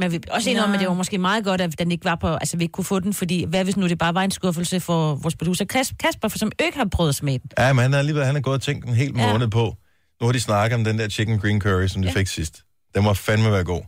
Men 0.00 0.12
vi 0.12 0.20
også 0.30 0.50
enige 0.50 0.64
om, 0.64 0.72
at 0.74 0.80
det 0.80 0.88
var 0.88 0.94
måske 0.94 1.18
meget 1.18 1.44
godt, 1.44 1.60
at 1.60 1.78
den 1.78 1.92
ikke 1.92 2.04
var 2.04 2.14
på, 2.14 2.28
altså 2.28 2.56
vi 2.56 2.64
ikke 2.64 2.72
kunne 2.72 2.84
få 2.84 3.00
den, 3.00 3.14
fordi 3.14 3.44
hvad 3.44 3.64
hvis 3.64 3.76
nu 3.76 3.88
det 3.88 3.98
bare 3.98 4.14
var 4.14 4.22
en 4.22 4.30
skuffelse 4.30 4.80
for 4.80 5.14
vores 5.14 5.36
producer 5.36 5.64
Kas- 5.72 5.96
Kasper, 6.00 6.28
for 6.28 6.38
som 6.38 6.52
ikke 6.64 6.78
har 6.78 6.84
prøvet 6.92 7.08
at 7.08 7.14
smage 7.14 7.38
den. 7.38 7.50
Ja, 7.58 7.72
men 7.72 7.82
han 7.82 7.92
har 7.92 7.98
alligevel 7.98 8.24
han 8.24 8.34
har 8.34 8.42
gået 8.42 8.54
og 8.54 8.62
tænkt 8.62 8.86
en 8.86 8.94
hel 8.94 9.12
Ja. 9.16 9.32
måned 9.32 9.48
på. 9.48 9.76
Nu 10.20 10.26
har 10.26 10.32
de 10.32 10.40
snakket 10.40 10.74
om 10.78 10.84
den 10.84 10.98
der 10.98 11.08
chicken 11.08 11.38
green 11.38 11.60
curry, 11.60 11.86
som 11.86 12.02
de 12.02 12.08
Ja. 12.08 12.14
fik 12.14 12.26
sidst. 12.26 12.62
Den 12.94 13.04
må 13.04 13.14
fandme 13.14 13.50
være 13.52 13.64
god. 13.64 13.82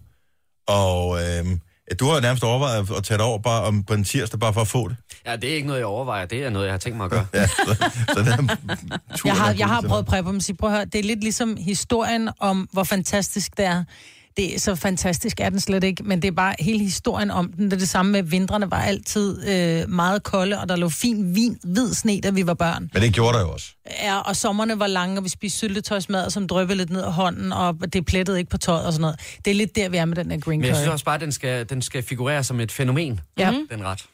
Og 0.68 1.18
øh, 1.22 1.46
du 2.00 2.06
har 2.08 2.20
nærmest 2.20 2.44
overvejet 2.44 2.90
at 2.96 3.04
tage 3.04 3.18
det 3.18 3.26
over 3.26 3.38
bare 3.38 3.62
om, 3.62 3.84
på 3.84 3.94
en 3.94 4.04
tirsdag, 4.04 4.40
bare 4.40 4.52
for 4.54 4.60
at 4.60 4.68
få 4.68 4.88
det. 4.88 4.96
Ja, 5.26 5.36
det 5.36 5.50
er 5.50 5.54
ikke 5.54 5.66
noget, 5.66 5.80
jeg 5.80 5.86
overvejer. 5.86 6.26
Det 6.26 6.44
er 6.44 6.50
noget, 6.50 6.66
jeg 6.66 6.72
har 6.72 6.78
tænkt 6.78 6.96
mig 6.96 7.04
at 7.04 7.10
gøre. 7.10 7.26
Ja, 7.34 7.46
så, 7.46 7.76
så 8.14 8.20
det 8.20 8.28
er 8.28 8.56
Jeg 9.24 9.34
har, 9.34 9.52
jeg 9.52 9.66
har 9.66 9.80
prøvet 9.80 10.02
at 10.02 10.06
præppe 10.06 10.30
dem, 10.30 10.40
sige, 10.40 10.56
prøv 10.56 10.70
at 10.70 10.76
høre, 10.76 10.84
det 10.84 10.98
er 10.98 11.02
lidt 11.02 11.20
ligesom 11.20 11.56
historien 11.56 12.28
om, 12.40 12.68
hvor 12.72 12.84
fantastisk 12.84 13.56
det 13.56 13.64
er. 13.64 13.84
Det 14.38 14.54
er 14.54 14.58
så 14.58 14.74
fantastisk 14.74 15.40
er 15.40 15.50
den 15.50 15.60
slet 15.60 15.84
ikke, 15.84 16.02
men 16.02 16.22
det 16.22 16.28
er 16.28 16.32
bare 16.32 16.54
hele 16.58 16.78
historien 16.78 17.30
om 17.30 17.52
den. 17.52 17.64
Det 17.64 17.72
er 17.72 17.78
det 17.78 17.88
samme 17.88 18.12
med, 18.12 18.22
vintrene 18.22 18.70
var 18.70 18.80
altid 18.82 19.48
øh, 19.48 19.90
meget 19.90 20.22
kolde, 20.22 20.60
og 20.60 20.68
der 20.68 20.76
lå 20.76 20.88
fin 20.88 21.34
vin, 21.34 21.58
hvid 21.64 21.94
sne, 21.94 22.20
da 22.20 22.30
vi 22.30 22.46
var 22.46 22.54
børn. 22.54 22.90
Men 22.92 23.02
det 23.02 23.12
gjorde 23.14 23.38
der 23.38 23.44
jo 23.44 23.52
også. 23.52 23.66
Ja, 24.02 24.18
og 24.18 24.36
sommerne 24.36 24.78
var 24.78 24.86
lange, 24.86 25.18
og 25.20 25.24
vi 25.24 25.28
spiste 25.28 25.58
syltetøjsmad, 25.58 26.30
som 26.30 26.48
drøbede 26.48 26.78
lidt 26.78 26.90
ned 26.90 27.02
af 27.02 27.12
hånden, 27.12 27.52
og 27.52 27.92
det 27.92 28.06
plettede 28.06 28.38
ikke 28.38 28.50
på 28.50 28.58
tøjet 28.58 28.86
og 28.86 28.92
sådan 28.92 29.00
noget. 29.00 29.20
Det 29.44 29.50
er 29.50 29.54
lidt 29.54 29.76
der, 29.76 29.88
vi 29.88 29.96
er 29.96 30.04
med 30.04 30.16
den 30.16 30.30
her 30.30 30.38
green 30.38 30.60
Men 30.60 30.66
jeg 30.66 30.76
synes 30.76 30.86
curry. 30.86 30.92
også 30.92 31.04
bare, 31.04 31.14
at 31.14 31.20
den 31.20 31.32
skal, 31.32 31.68
den 31.68 31.82
skal 31.82 32.02
figurere 32.02 32.44
som 32.44 32.60
et 32.60 32.72
fænomen, 32.72 33.20
Ja. 33.38 33.54
den 33.70 33.84
ret. 33.84 34.04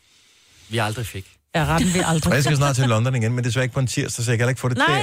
Vi 0.68 0.78
aldrig 0.78 1.06
fik. 1.06 1.26
Ja, 1.54 1.64
retten 1.64 1.94
vi 1.94 1.98
aldrig. 2.04 2.32
jeg 2.34 2.44
skal 2.44 2.56
snart 2.56 2.76
til 2.76 2.88
London 2.88 3.14
igen, 3.14 3.32
men 3.32 3.44
desværre 3.44 3.64
ikke 3.64 3.74
på 3.74 3.80
en 3.80 3.86
tirsdag, 3.86 4.24
så 4.24 4.30
jeg 4.30 4.38
kan 4.38 4.42
heller 4.44 4.50
ikke 4.50 4.60
få 4.60 4.68
det 4.68 4.78
Nej! 4.78 5.02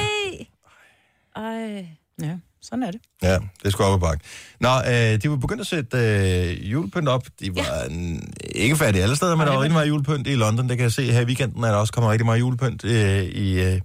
der. 1.35 1.41
Ej. 1.41 1.85
Ja, 2.21 2.33
sådan 2.61 2.83
er 2.83 2.91
det. 2.91 3.01
Ja, 3.23 3.37
det 3.63 3.71
skulle 3.71 3.87
op 3.87 3.93
ad 3.93 3.99
bakke. 3.99 4.23
Nå, 4.59 4.69
øh, 4.69 5.21
de 5.23 5.29
var 5.29 5.35
begyndt 5.35 5.61
at 5.61 5.67
sætte 5.67 5.97
øh, 5.97 6.71
julepynt 6.71 7.07
op. 7.07 7.25
De 7.39 7.55
var 7.55 7.85
ja. 7.89 8.17
ikke 8.55 8.75
færdige 8.75 9.03
alle 9.03 9.15
steder, 9.15 9.35
men 9.35 9.47
der 9.47 9.53
var 9.53 9.61
rigtig 9.61 9.73
meget 9.73 9.87
julepynt 9.87 10.27
i 10.27 10.35
London. 10.35 10.69
Det 10.69 10.77
kan 10.77 10.83
jeg 10.83 10.91
se 10.91 11.11
her 11.11 11.21
i 11.21 11.25
weekenden, 11.25 11.63
at 11.63 11.69
der 11.69 11.75
også 11.75 11.93
kommer 11.93 12.11
rigtig 12.11 12.25
meget 12.25 12.39
julepynt 12.39 12.85
øh, 12.85 13.23
i, 13.23 13.61
øh, 13.61 13.81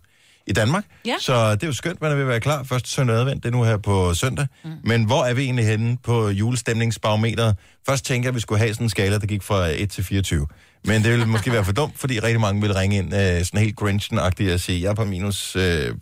i 0.47 0.53
Danmark. 0.53 0.85
Ja. 1.07 1.15
Så 1.21 1.55
det 1.55 1.63
er 1.63 1.67
jo 1.67 1.73
skønt, 1.73 2.01
man 2.01 2.11
er 2.11 2.15
ved 2.15 2.23
at 2.23 2.29
være 2.29 2.41
klar. 2.41 2.63
Første 2.63 2.91
søndag 2.91 3.17
advent, 3.17 3.43
det 3.43 3.49
er 3.49 3.53
nu 3.53 3.63
her 3.63 3.77
på 3.77 4.15
søndag. 4.15 4.47
Mm. 4.65 4.71
Men 4.85 5.05
hvor 5.05 5.25
er 5.25 5.35
vi 5.35 5.43
egentlig 5.43 5.67
henne 5.67 5.97
på 6.03 6.29
julestemningsbarometeret? 6.29 7.57
Først 7.87 8.05
tænker 8.05 8.27
jeg, 8.27 8.31
at 8.31 8.35
vi 8.35 8.41
skulle 8.41 8.59
have 8.59 8.75
sådan 8.75 8.87
en 8.87 8.91
skala, 8.91 9.19
der 9.19 9.27
gik 9.27 9.43
fra 9.43 9.67
1 9.67 9.91
til 9.91 10.05
24. 10.05 10.47
Men 10.85 11.03
det 11.03 11.11
ville 11.11 11.27
måske 11.27 11.53
være 11.53 11.65
for 11.65 11.73
dumt, 11.73 11.99
fordi 11.99 12.21
rigtig 12.21 12.41
mange 12.41 12.61
ville 12.61 12.81
ringe 12.81 12.97
ind 12.97 13.15
øh, 13.15 13.45
sådan 13.45 13.61
helt 13.61 13.81
Grinchen-agtigt 13.83 14.53
og 14.53 14.61
sige, 14.61 14.83
jeg 14.83 14.91
er 14.91 14.95
på 14.95 15.05
minus 15.05 15.57
øh, 15.57 15.95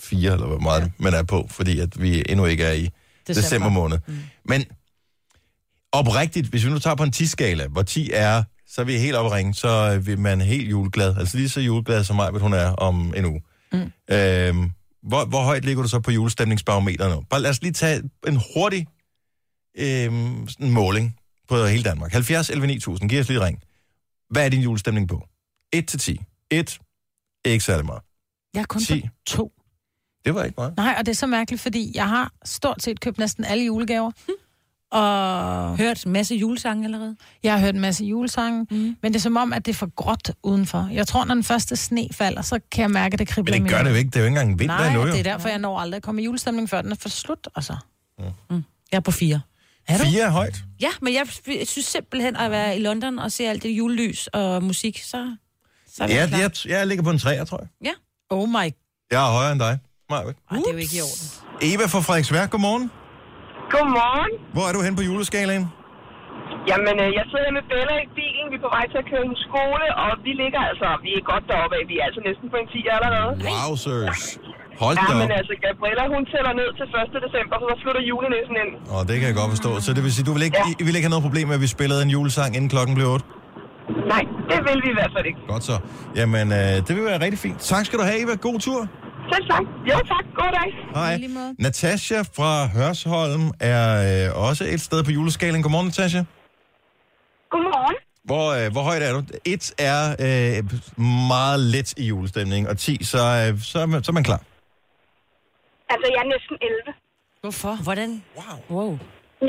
4, 0.00 0.32
eller 0.32 0.46
hvor 0.46 0.58
meget 0.58 0.80
ja. 0.80 0.88
man 0.98 1.14
er 1.14 1.22
på, 1.22 1.46
fordi 1.50 1.78
at 1.78 2.02
vi 2.02 2.22
endnu 2.28 2.46
ikke 2.46 2.64
er 2.64 2.72
i 2.72 2.88
december, 3.26 3.42
December. 3.42 3.68
måned. 3.68 3.98
Mm. 4.06 4.18
Men 4.44 4.64
oprigtigt, 5.92 6.46
hvis 6.46 6.64
vi 6.64 6.70
nu 6.70 6.78
tager 6.78 6.94
på 6.94 7.04
en 7.04 7.12
10-skala, 7.16 7.66
hvor 7.66 7.82
10 7.82 8.10
er, 8.12 8.42
så 8.66 8.80
er 8.80 8.84
vi 8.84 8.98
helt 8.98 9.16
oppe 9.16 9.36
ringe, 9.36 9.54
så 9.54 9.98
vil 9.98 10.18
man 10.18 10.40
helt 10.40 10.70
juleglad. 10.70 11.16
Altså 11.18 11.36
lige 11.36 11.48
så 11.48 11.60
juleglad 11.60 12.04
som 12.04 12.16
mig, 12.16 12.30
hun 12.30 12.52
er 12.52 12.66
om 12.66 13.14
en 13.16 13.24
uge. 13.24 13.42
Mm. 13.72 14.14
Øhm, 14.14 14.70
hvor, 15.02 15.24
hvor 15.24 15.42
højt 15.42 15.64
ligger 15.64 15.82
du 15.82 15.88
så 15.88 16.00
på 16.00 16.10
julestemningsbarometeret 16.10 17.16
nu? 17.16 17.24
Bare 17.30 17.40
lad 17.40 17.50
os 17.50 17.62
lige 17.62 17.72
tage 17.72 18.02
en 18.26 18.40
hurtig 18.54 18.86
øhm, 19.78 20.48
sådan 20.48 20.70
måling 20.70 21.16
på 21.48 21.64
hele 21.64 21.82
Danmark. 21.82 22.12
70 22.12 22.50
11 22.50 22.66
9000, 22.66 23.10
giv 23.10 23.20
os 23.20 23.28
lige 23.28 23.44
ring. 23.44 23.62
Hvad 24.32 24.44
er 24.44 24.48
din 24.48 24.60
julestemning 24.60 25.08
på? 25.08 25.28
1 25.72 25.86
til 25.88 25.98
10. 25.98 26.20
1, 26.50 26.78
ikke 27.44 27.64
særlig 27.64 27.86
meget. 27.86 28.02
Jeg 28.54 28.60
er 28.60 28.64
kun 28.64 28.80
10. 28.80 29.00
på 29.02 29.08
to. 29.26 29.52
Det 30.24 30.34
var 30.34 30.44
ikke 30.44 30.54
meget. 30.58 30.76
Nej, 30.76 30.94
og 30.98 31.06
det 31.06 31.12
er 31.12 31.16
så 31.16 31.26
mærkeligt, 31.26 31.62
fordi 31.62 31.92
jeg 31.94 32.08
har 32.08 32.32
stort 32.44 32.82
set 32.82 33.00
købt 33.00 33.18
næsten 33.18 33.44
alle 33.44 33.64
julegaver. 33.64 34.10
Og 34.90 35.76
Hørt 35.76 36.04
en 36.04 36.12
masse 36.12 36.34
julesange 36.34 36.84
allerede. 36.84 37.16
jeg 37.42 37.52
har 37.52 37.60
hørt 37.60 37.74
en 37.74 37.80
masse 37.80 38.04
julesange, 38.04 38.66
mm. 38.70 38.96
men 39.02 39.12
det 39.12 39.16
er 39.16 39.20
som 39.20 39.36
om, 39.36 39.52
at 39.52 39.66
det 39.66 39.72
er 39.72 39.76
for 39.76 39.94
gråt 39.94 40.32
udenfor. 40.42 40.88
Jeg 40.92 41.06
tror, 41.06 41.24
når 41.24 41.34
den 41.34 41.44
første 41.44 41.76
sne 41.76 42.08
falder, 42.12 42.42
så 42.42 42.60
kan 42.72 42.82
jeg 42.82 42.90
mærke, 42.90 43.12
at 43.12 43.18
det 43.18 43.28
kribler 43.28 43.54
Men 43.54 43.62
det 43.62 43.70
gør 43.70 43.82
det 43.82 43.90
jo 43.90 43.94
ikke. 43.94 44.08
Det 44.10 44.16
er 44.16 44.20
jo 44.20 44.26
ikke 44.26 44.40
engang 44.40 44.58
vinter 44.58 44.76
Nej, 44.76 44.86
endnu, 44.86 45.00
jo. 45.00 45.12
det 45.12 45.18
er 45.18 45.22
derfor, 45.22 45.48
jeg 45.48 45.58
når 45.58 45.78
aldrig 45.78 45.96
at 45.96 46.02
komme 46.02 46.22
i 46.22 46.24
julestemning, 46.24 46.70
før 46.70 46.82
den 46.82 46.92
er 46.92 46.96
for 46.96 47.08
slut. 47.08 47.48
Altså. 47.56 47.76
Jeg 48.18 48.62
er 48.92 49.00
på 49.00 49.10
fire. 49.10 49.40
Er 49.88 49.98
du? 49.98 50.04
Fire 50.04 50.22
er 50.22 50.30
højt. 50.30 50.56
Ja, 50.80 50.88
men 51.02 51.14
jeg 51.14 51.26
jeg 51.60 51.66
synes 51.68 51.86
simpelthen 51.86 52.36
at 52.36 52.50
være 52.50 52.76
i 52.76 52.80
London 52.80 53.18
og 53.18 53.32
se 53.32 53.42
alt 53.48 53.62
det 53.62 53.70
julelys 53.78 54.26
og 54.26 54.62
musik, 54.62 54.96
så, 55.04 55.36
så 55.94 56.04
er 56.04 56.08
Ja, 56.08 56.26
klar. 56.26 56.38
jeg, 56.38 56.50
jeg 56.68 56.86
ligger 56.86 57.04
på 57.04 57.10
en 57.10 57.18
3, 57.18 57.44
tror 57.44 57.58
jeg. 57.62 57.68
Ja. 57.88 57.94
Oh 58.30 58.48
my... 58.48 58.66
Jeg 59.14 59.20
er 59.28 59.32
højere 59.38 59.52
end 59.52 59.60
dig. 59.60 59.74
Maja. 60.10 60.22
Ej, 60.22 60.56
det 60.56 60.68
er 60.68 60.72
jo 60.72 60.82
ikke 60.86 60.96
i 61.00 61.04
orden. 61.10 61.26
Eva 61.70 61.84
fra 61.92 62.00
Frederiksværk, 62.06 62.48
godmorgen. 62.54 62.86
Godmorgen. 63.74 64.32
Hvor 64.54 64.64
er 64.68 64.72
du 64.76 64.80
hen 64.86 64.94
på 65.00 65.04
juleskalaen? 65.08 65.66
Jamen, 66.70 66.94
øh, 67.04 67.08
jeg 67.18 67.24
sidder 67.32 67.50
med 67.58 67.64
Bella 67.72 67.94
i 68.06 68.08
bilen. 68.18 68.46
Vi 68.52 68.56
er 68.60 68.64
på 68.66 68.72
vej 68.76 68.84
til 68.92 68.98
at 69.02 69.06
køre 69.12 69.24
i 69.34 69.36
skole, 69.46 69.86
og 70.04 70.10
vi 70.26 70.32
ligger 70.42 70.60
altså, 70.70 70.88
vi 71.04 71.10
er 71.18 71.22
godt 71.32 71.44
deroppe 71.50 71.74
af. 71.78 71.82
Vi 71.90 71.94
er 72.00 72.04
altså 72.08 72.20
næsten 72.28 72.46
på 72.52 72.56
en 72.62 72.68
10 72.74 72.80
allerede. 72.96 73.30
Wow, 73.48 73.70
sirs. 73.84 74.22
Hold 74.84 74.96
Ja, 74.98 75.04
da 75.10 75.14
men 75.22 75.30
op. 75.32 75.38
altså, 75.40 75.54
Gabriella, 75.66 76.04
hun 76.14 76.22
tæller 76.32 76.52
ned 76.60 76.68
til 76.78 76.84
1. 77.16 77.24
december, 77.26 77.54
så 77.62 77.66
så 77.72 77.76
flytter 77.82 78.02
julenæsten 78.12 78.56
ind. 78.62 78.70
Og 78.96 79.00
det 79.08 79.14
kan 79.18 79.26
jeg 79.30 79.36
godt 79.40 79.50
forstå. 79.56 79.70
Så 79.86 79.90
det 79.96 80.02
vil 80.04 80.12
sige, 80.16 80.24
du 80.30 80.32
vil 80.36 80.42
ikke, 80.48 80.58
Ja. 80.60 80.74
I 80.80 80.82
vil 80.86 80.94
ikke 80.98 81.06
have 81.08 81.14
noget 81.16 81.26
problem 81.28 81.44
med, 81.48 81.54
at 81.58 81.62
vi 81.66 81.70
spillede 81.76 82.00
en 82.06 82.10
julesang, 82.16 82.50
inden 82.56 82.70
klokken 82.74 82.94
blev 82.98 83.06
8? 83.08 83.26
Nej, 84.14 84.22
det 84.50 84.58
vil 84.68 84.78
vi 84.84 84.88
i 84.94 84.96
hvert 85.00 85.12
fald 85.16 85.26
ikke. 85.30 85.40
Godt 85.52 85.64
så. 85.70 85.76
Jamen, 86.20 86.46
øh, 86.60 86.74
det 86.86 86.92
vil 86.96 87.04
være 87.10 87.20
rigtig 87.26 87.38
fint. 87.46 87.58
Tak 87.72 87.82
skal 87.86 87.96
du 88.00 88.04
have, 88.10 88.18
Eva. 88.24 88.34
God 88.48 88.58
tur. 88.66 88.80
Selv 89.32 89.44
tak. 89.52 89.64
Jo, 89.90 89.96
tak. 90.12 90.24
God 90.40 90.50
dag. 90.58 90.68
Hej. 90.94 91.20
Natasha 91.58 92.18
fra 92.36 92.50
Hørsholm 92.76 93.44
er 93.60 93.84
øh, 94.34 94.48
også 94.48 94.64
et 94.74 94.80
sted 94.80 95.04
på 95.04 95.10
juleskalaen. 95.10 95.62
Godmorgen, 95.62 95.86
Natasha. 95.86 96.20
Godmorgen. 97.50 97.96
Hvor, 98.24 98.46
øh, 98.64 98.72
hvor 98.72 98.82
højt 98.82 99.02
er 99.02 99.12
du? 99.12 99.22
Et 99.44 99.72
er 99.78 100.02
øh, 100.20 100.64
meget 101.28 101.60
let 101.60 101.94
i 101.98 102.06
julestemning, 102.06 102.68
og 102.68 102.78
10, 102.78 103.04
så, 103.04 103.18
øh, 103.18 103.60
så, 103.60 103.78
er 103.78 103.86
man, 103.86 104.04
så 104.04 104.10
er 104.12 104.14
man 104.14 104.24
klar. 104.24 104.40
Altså, 105.92 106.06
jeg 106.14 106.20
er 106.24 106.30
næsten 106.34 106.56
11. 106.60 106.92
Hvorfor? 107.44 107.74
Hvordan? 107.86 108.10
Wow. 108.38 108.56
Wow. 108.76 108.92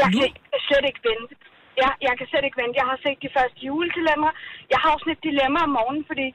Jeg 0.01 0.09
kan 0.15 0.61
slet 0.67 0.85
ikke 0.91 1.01
vente. 1.09 1.33
Jeg, 1.81 1.91
jeg 2.07 2.13
kan 2.19 2.25
slet 2.31 2.45
ikke 2.47 2.59
vente. 2.63 2.75
Jeg 2.81 2.87
har 2.91 2.97
set 3.05 3.17
de 3.25 3.29
første 3.37 3.59
julekalendere. 3.69 4.33
Jeg 4.73 4.79
har 4.83 4.89
også 4.95 5.07
et 5.15 5.21
dilemma 5.29 5.59
om 5.67 5.71
morgenen, 5.77 6.03
fordi 6.11 6.27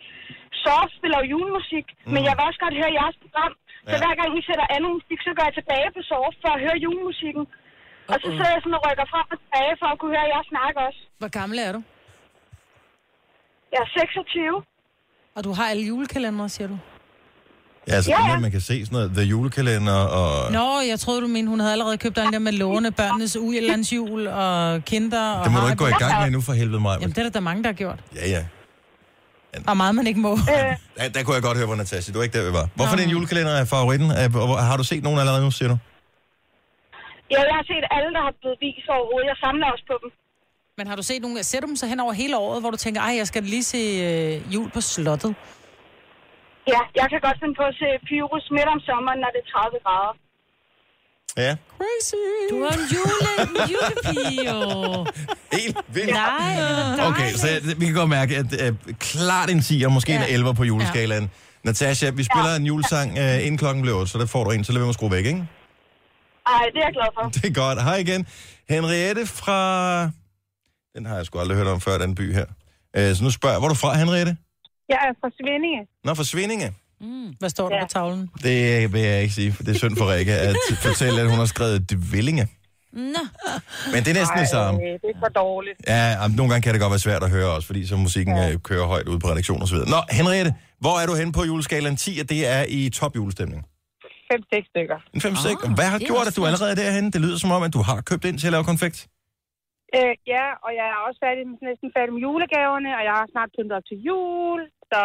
Source 0.63 0.93
spiller 0.99 1.19
jo 1.23 1.27
julemusik, 1.35 1.87
mm. 1.95 2.11
men 2.15 2.21
jeg 2.29 2.35
vil 2.37 2.45
også 2.49 2.61
godt 2.65 2.75
høre 2.81 2.93
jeres 3.01 3.19
program. 3.25 3.53
Så 3.91 3.95
Ja. 3.97 4.01
hver 4.03 4.15
gang 4.21 4.31
I 4.41 4.43
sætter 4.49 4.67
anden 4.75 4.93
musik, 4.99 5.19
så 5.27 5.31
går 5.37 5.45
jeg 5.49 5.55
tilbage 5.61 5.89
på 5.97 6.01
Source 6.11 6.37
for 6.43 6.51
at 6.57 6.61
høre 6.65 6.77
julemusikken. 6.87 7.45
Og 8.13 8.17
så 8.23 8.27
sidder 8.37 8.51
jeg 8.55 8.61
sådan 8.65 8.79
og 8.79 8.83
rykker 8.87 9.07
frem 9.13 9.27
og 9.33 9.39
tilbage 9.45 9.75
for 9.81 9.89
at 9.93 9.97
kunne 10.01 10.13
høre 10.17 10.29
jer 10.35 10.43
snakke 10.53 10.79
også. 10.89 11.01
Hvor 11.21 11.31
gammel 11.39 11.59
er 11.67 11.73
du? 11.77 11.81
Jeg 13.73 13.81
er 13.87 13.91
26. 13.99 14.63
Og 15.37 15.41
du 15.47 15.51
har 15.59 15.67
alle 15.73 15.85
julekalendere, 15.91 16.49
siger 16.57 16.69
du? 16.73 16.77
Ja, 17.89 17.95
altså, 17.95 18.11
Ja, 18.11 18.31
ja, 18.33 18.39
man 18.39 18.51
kan 18.51 18.61
se 18.61 18.85
sådan 18.87 18.97
noget, 18.97 19.11
The 19.15 19.23
Julekalender 19.25 19.93
og... 20.21 20.53
Nå, 20.53 20.81
jeg 20.91 21.01
troede, 21.01 21.21
du 21.21 21.27
mente, 21.27 21.51
hun 21.51 21.61
havde 21.61 21.73
allerede 21.73 21.97
købt 21.99 22.19
alle 22.19 22.33
der 22.33 22.39
med 22.39 22.53
låne, 22.53 22.91
børnenes 22.93 23.37
ugelands 23.37 23.93
jul 23.93 24.27
og 24.27 24.85
kinder. 24.85 25.31
Og 25.33 25.45
Det 25.45 25.53
må 25.53 25.59
du 25.61 25.67
ikke 25.67 25.77
gå 25.85 25.87
i 25.87 25.91
gang 26.05 26.19
med 26.19 26.27
endnu 26.27 26.41
for 26.41 26.53
helvede 26.53 26.81
mig. 26.81 26.95
Jamen, 27.01 27.11
det 27.15 27.19
er 27.19 27.23
der, 27.23 27.31
der 27.31 27.39
er 27.45 27.49
mange, 27.51 27.63
der 27.63 27.69
har 27.69 27.75
gjort. 27.75 27.99
Ja, 28.15 28.29
ja. 28.29 28.43
Der 29.65 29.71
er 29.71 29.75
meget, 29.75 29.95
man 29.95 30.07
ikke 30.07 30.21
må. 30.21 30.33
Øh, 30.33 30.39
Der, 30.99 31.09
der 31.15 31.23
kunne 31.23 31.35
jeg 31.35 31.43
godt 31.43 31.57
høre 31.59 31.67
på 31.67 31.75
Natasha. 31.75 32.09
Det 32.13 32.19
var 32.19 32.23
ikke 32.29 32.39
der, 32.39 32.47
vi 32.51 32.53
var. 32.53 32.69
Hvorfor 32.75 32.93
er 32.97 33.01
din 33.01 33.11
julekalender 33.11 33.53
er 33.53 33.65
favoritten? 33.65 34.11
Er- 34.11 34.25
og 34.25 34.47
hvor- 34.51 34.57
Har 34.71 34.77
du 34.77 34.85
set 34.85 35.03
nogen 35.03 35.19
allerede 35.21 35.43
nu, 35.45 35.51
siger 35.51 35.69
du? 35.69 35.77
ja, 37.31 37.41
jeg 37.51 37.55
har 37.61 37.67
set 37.73 37.85
alle, 37.97 38.09
der 38.17 38.23
har 38.27 38.33
blevet 38.41 38.57
vist 38.67 38.89
overhovedet. 38.97 39.27
Jeg 39.33 39.37
samler 39.45 39.67
også 39.75 39.85
på 39.93 39.97
dem. 40.03 40.11
Men 40.79 40.87
har 40.87 40.97
du 40.97 41.03
set 41.03 41.23
nogle... 41.23 41.45
Ser 41.45 41.61
du 41.61 41.67
dem 41.67 41.77
så 41.77 41.87
hen 41.87 42.01
over 42.01 42.13
hele 42.13 42.39
året, 42.39 42.61
hvor 42.63 42.71
du 42.71 42.77
tænker, 42.77 43.01
ej, 43.01 43.15
jeg 43.21 43.27
skal 43.27 43.43
lige 43.43 43.65
se 43.65 43.79
øh, 43.79 44.55
jul 44.55 44.71
på 44.71 44.81
slottet? 44.81 45.35
Ja, 46.73 46.83
jeg 47.01 47.07
kan 47.13 47.21
godt 47.27 47.37
finde 47.43 47.55
på 47.61 47.65
at 47.71 47.75
se 47.81 47.89
Pyrus 48.09 48.47
midt 48.57 48.69
om 48.75 48.81
sommeren, 48.89 49.19
når 49.25 49.31
det 49.35 49.41
er 49.45 49.49
30 49.55 49.79
grader. 49.85 50.15
Ja. 51.37 51.57
Crazy. 51.77 52.27
Du 52.51 52.57
er 52.63 52.73
en 52.81 52.87
jule, 52.95 53.31
en 53.45 53.55
julepige, 53.73 54.37
jo. 54.51 54.59
Helt 55.59 55.79
vildt. 55.89 56.13
Nej, 56.13 56.55
dejligt. 56.57 57.09
Okay, 57.09 57.31
så 57.33 57.75
vi 57.79 57.85
kan 57.87 57.95
godt 57.95 58.09
mærke, 58.09 58.37
at 58.37 58.71
uh, 58.71 58.77
klart 58.99 59.51
en 59.51 59.61
10 59.61 59.83
og 59.83 59.93
måske 59.93 60.13
ja. 60.13 60.19
en 60.19 60.35
11 60.35 60.55
på 60.55 60.65
juleskalaen. 60.65 61.23
Ja. 61.23 61.29
Natasha, 61.63 62.11
vi 62.11 62.23
spiller 62.23 62.51
ja. 62.51 62.57
en 62.57 62.67
julesang 62.67 63.11
uh, 63.13 63.47
inden 63.47 63.59
klokken 63.59 63.83
bliver 63.83 63.97
8, 63.97 64.13
så 64.13 64.19
der 64.19 64.27
får 64.27 64.45
du 64.45 64.51
en, 64.51 64.65
så 64.65 64.73
lad 64.73 64.79
være 64.79 64.87
med 64.87 64.89
at 64.89 64.95
skrue 64.95 65.11
væk, 65.11 65.27
ikke? 65.27 65.47
Ej, 66.47 66.65
det 66.75 66.81
er 66.81 66.87
jeg 66.87 66.93
glad 66.93 67.09
for. 67.15 67.29
Det 67.29 67.45
er 67.45 67.55
godt. 67.55 67.83
Hej 67.83 67.97
igen. 67.97 68.27
Henriette 68.69 69.27
fra... 69.27 69.61
Den 70.97 71.07
har 71.07 71.17
jeg 71.17 71.27
sgu 71.27 71.39
aldrig 71.39 71.57
hørt 71.59 71.67
om 71.67 71.81
før, 71.81 71.99
den 71.99 72.15
by 72.15 72.35
her. 72.35 72.47
Uh, 72.99 73.17
så 73.17 73.25
nu 73.25 73.31
spørger 73.31 73.55
jeg, 73.55 73.61
hvor 73.61 73.69
er 73.69 73.73
du 73.73 73.79
fra, 73.79 73.99
Henriette? 73.99 74.37
Jeg 74.89 74.99
er 75.09 75.13
fra 75.21 75.31
Svindinge. 75.39 75.81
Nå, 76.05 76.15
fra 76.15 76.25
Svindinge. 76.25 76.69
Mm. 77.01 77.29
Hvad 77.39 77.51
står 77.57 77.69
der 77.69 77.77
ja. 77.77 77.85
på 77.85 77.89
tavlen? 77.89 78.31
Det 78.43 78.93
vil 78.93 79.01
jeg 79.01 79.23
ikke 79.23 79.35
sige, 79.35 79.53
for 79.53 79.63
det 79.63 79.71
er 79.75 79.79
synd 79.79 79.97
for 79.97 80.07
Rikke 80.15 80.33
at 80.33 80.57
fortælle, 80.83 81.21
at 81.21 81.29
hun 81.31 81.39
har 81.39 81.51
skrevet 81.55 81.91
dvillinge. 81.91 82.45
Nå. 82.93 83.23
Men 83.93 83.99
det 84.05 84.11
er 84.15 84.19
næsten 84.23 84.39
det 84.45 84.49
samme. 84.49 84.77
Ej, 84.81 84.99
det 85.03 85.11
er 85.15 85.19
for 85.25 85.33
dårligt. 85.43 85.79
Ja, 85.87 86.03
jamen, 86.21 86.35
nogle 86.37 86.49
gange 86.51 86.63
kan 86.65 86.73
det 86.75 86.81
godt 86.85 86.93
være 86.97 87.05
svært 87.09 87.23
at 87.27 87.31
høre 87.37 87.49
også, 87.57 87.67
fordi 87.71 87.87
så 87.87 87.97
musikken 87.97 88.35
ja. 88.37 88.57
kører 88.69 88.87
højt 88.95 89.09
ud 89.13 89.19
på 89.23 89.27
redaktion 89.33 89.61
og 89.63 89.69
så 89.69 89.75
videre. 89.75 89.91
Nå, 89.95 90.01
Henriette, 90.19 90.53
hvor 90.85 90.95
er 91.03 91.07
du 91.11 91.15
henne 91.21 91.33
på 91.39 91.43
juleskalaen 91.51 91.97
10, 91.97 92.19
og 92.23 92.27
det 92.33 92.41
er 92.57 92.63
i 92.79 92.81
top 93.01 93.13
julestemning? 93.17 93.61
5-6 94.33 94.71
stykker. 94.73 94.99
En 95.15 95.21
5 95.21 95.35
6 95.37 95.65
Ah, 95.65 95.73
Hvad 95.79 95.89
har 95.93 95.99
det 95.99 96.07
gjort, 96.13 96.27
at 96.31 96.37
du 96.39 96.43
allerede 96.49 96.71
er 96.75 96.79
derhenne? 96.83 97.09
Det 97.15 97.21
lyder 97.25 97.39
som 97.45 97.51
om, 97.57 97.63
at 97.69 97.73
du 97.77 97.83
har 97.89 97.97
købt 98.11 98.25
ind 98.29 98.37
til 98.41 98.47
at 98.51 98.55
lave 98.57 98.65
konfekt. 98.73 98.99
Øh, 99.97 100.15
ja, 100.35 100.45
og 100.65 100.71
jeg 100.79 100.87
er 100.95 100.99
også 101.07 101.19
færdig, 101.27 101.43
næsten 101.69 101.89
færdig 101.97 102.13
med 102.17 102.23
julegaverne, 102.27 102.91
og 102.99 103.03
jeg 103.09 103.15
har 103.21 103.27
snart 103.35 103.51
pyntet 103.57 103.75
op 103.79 103.87
til 103.91 103.99
jul. 104.09 104.61
Så 104.93 105.01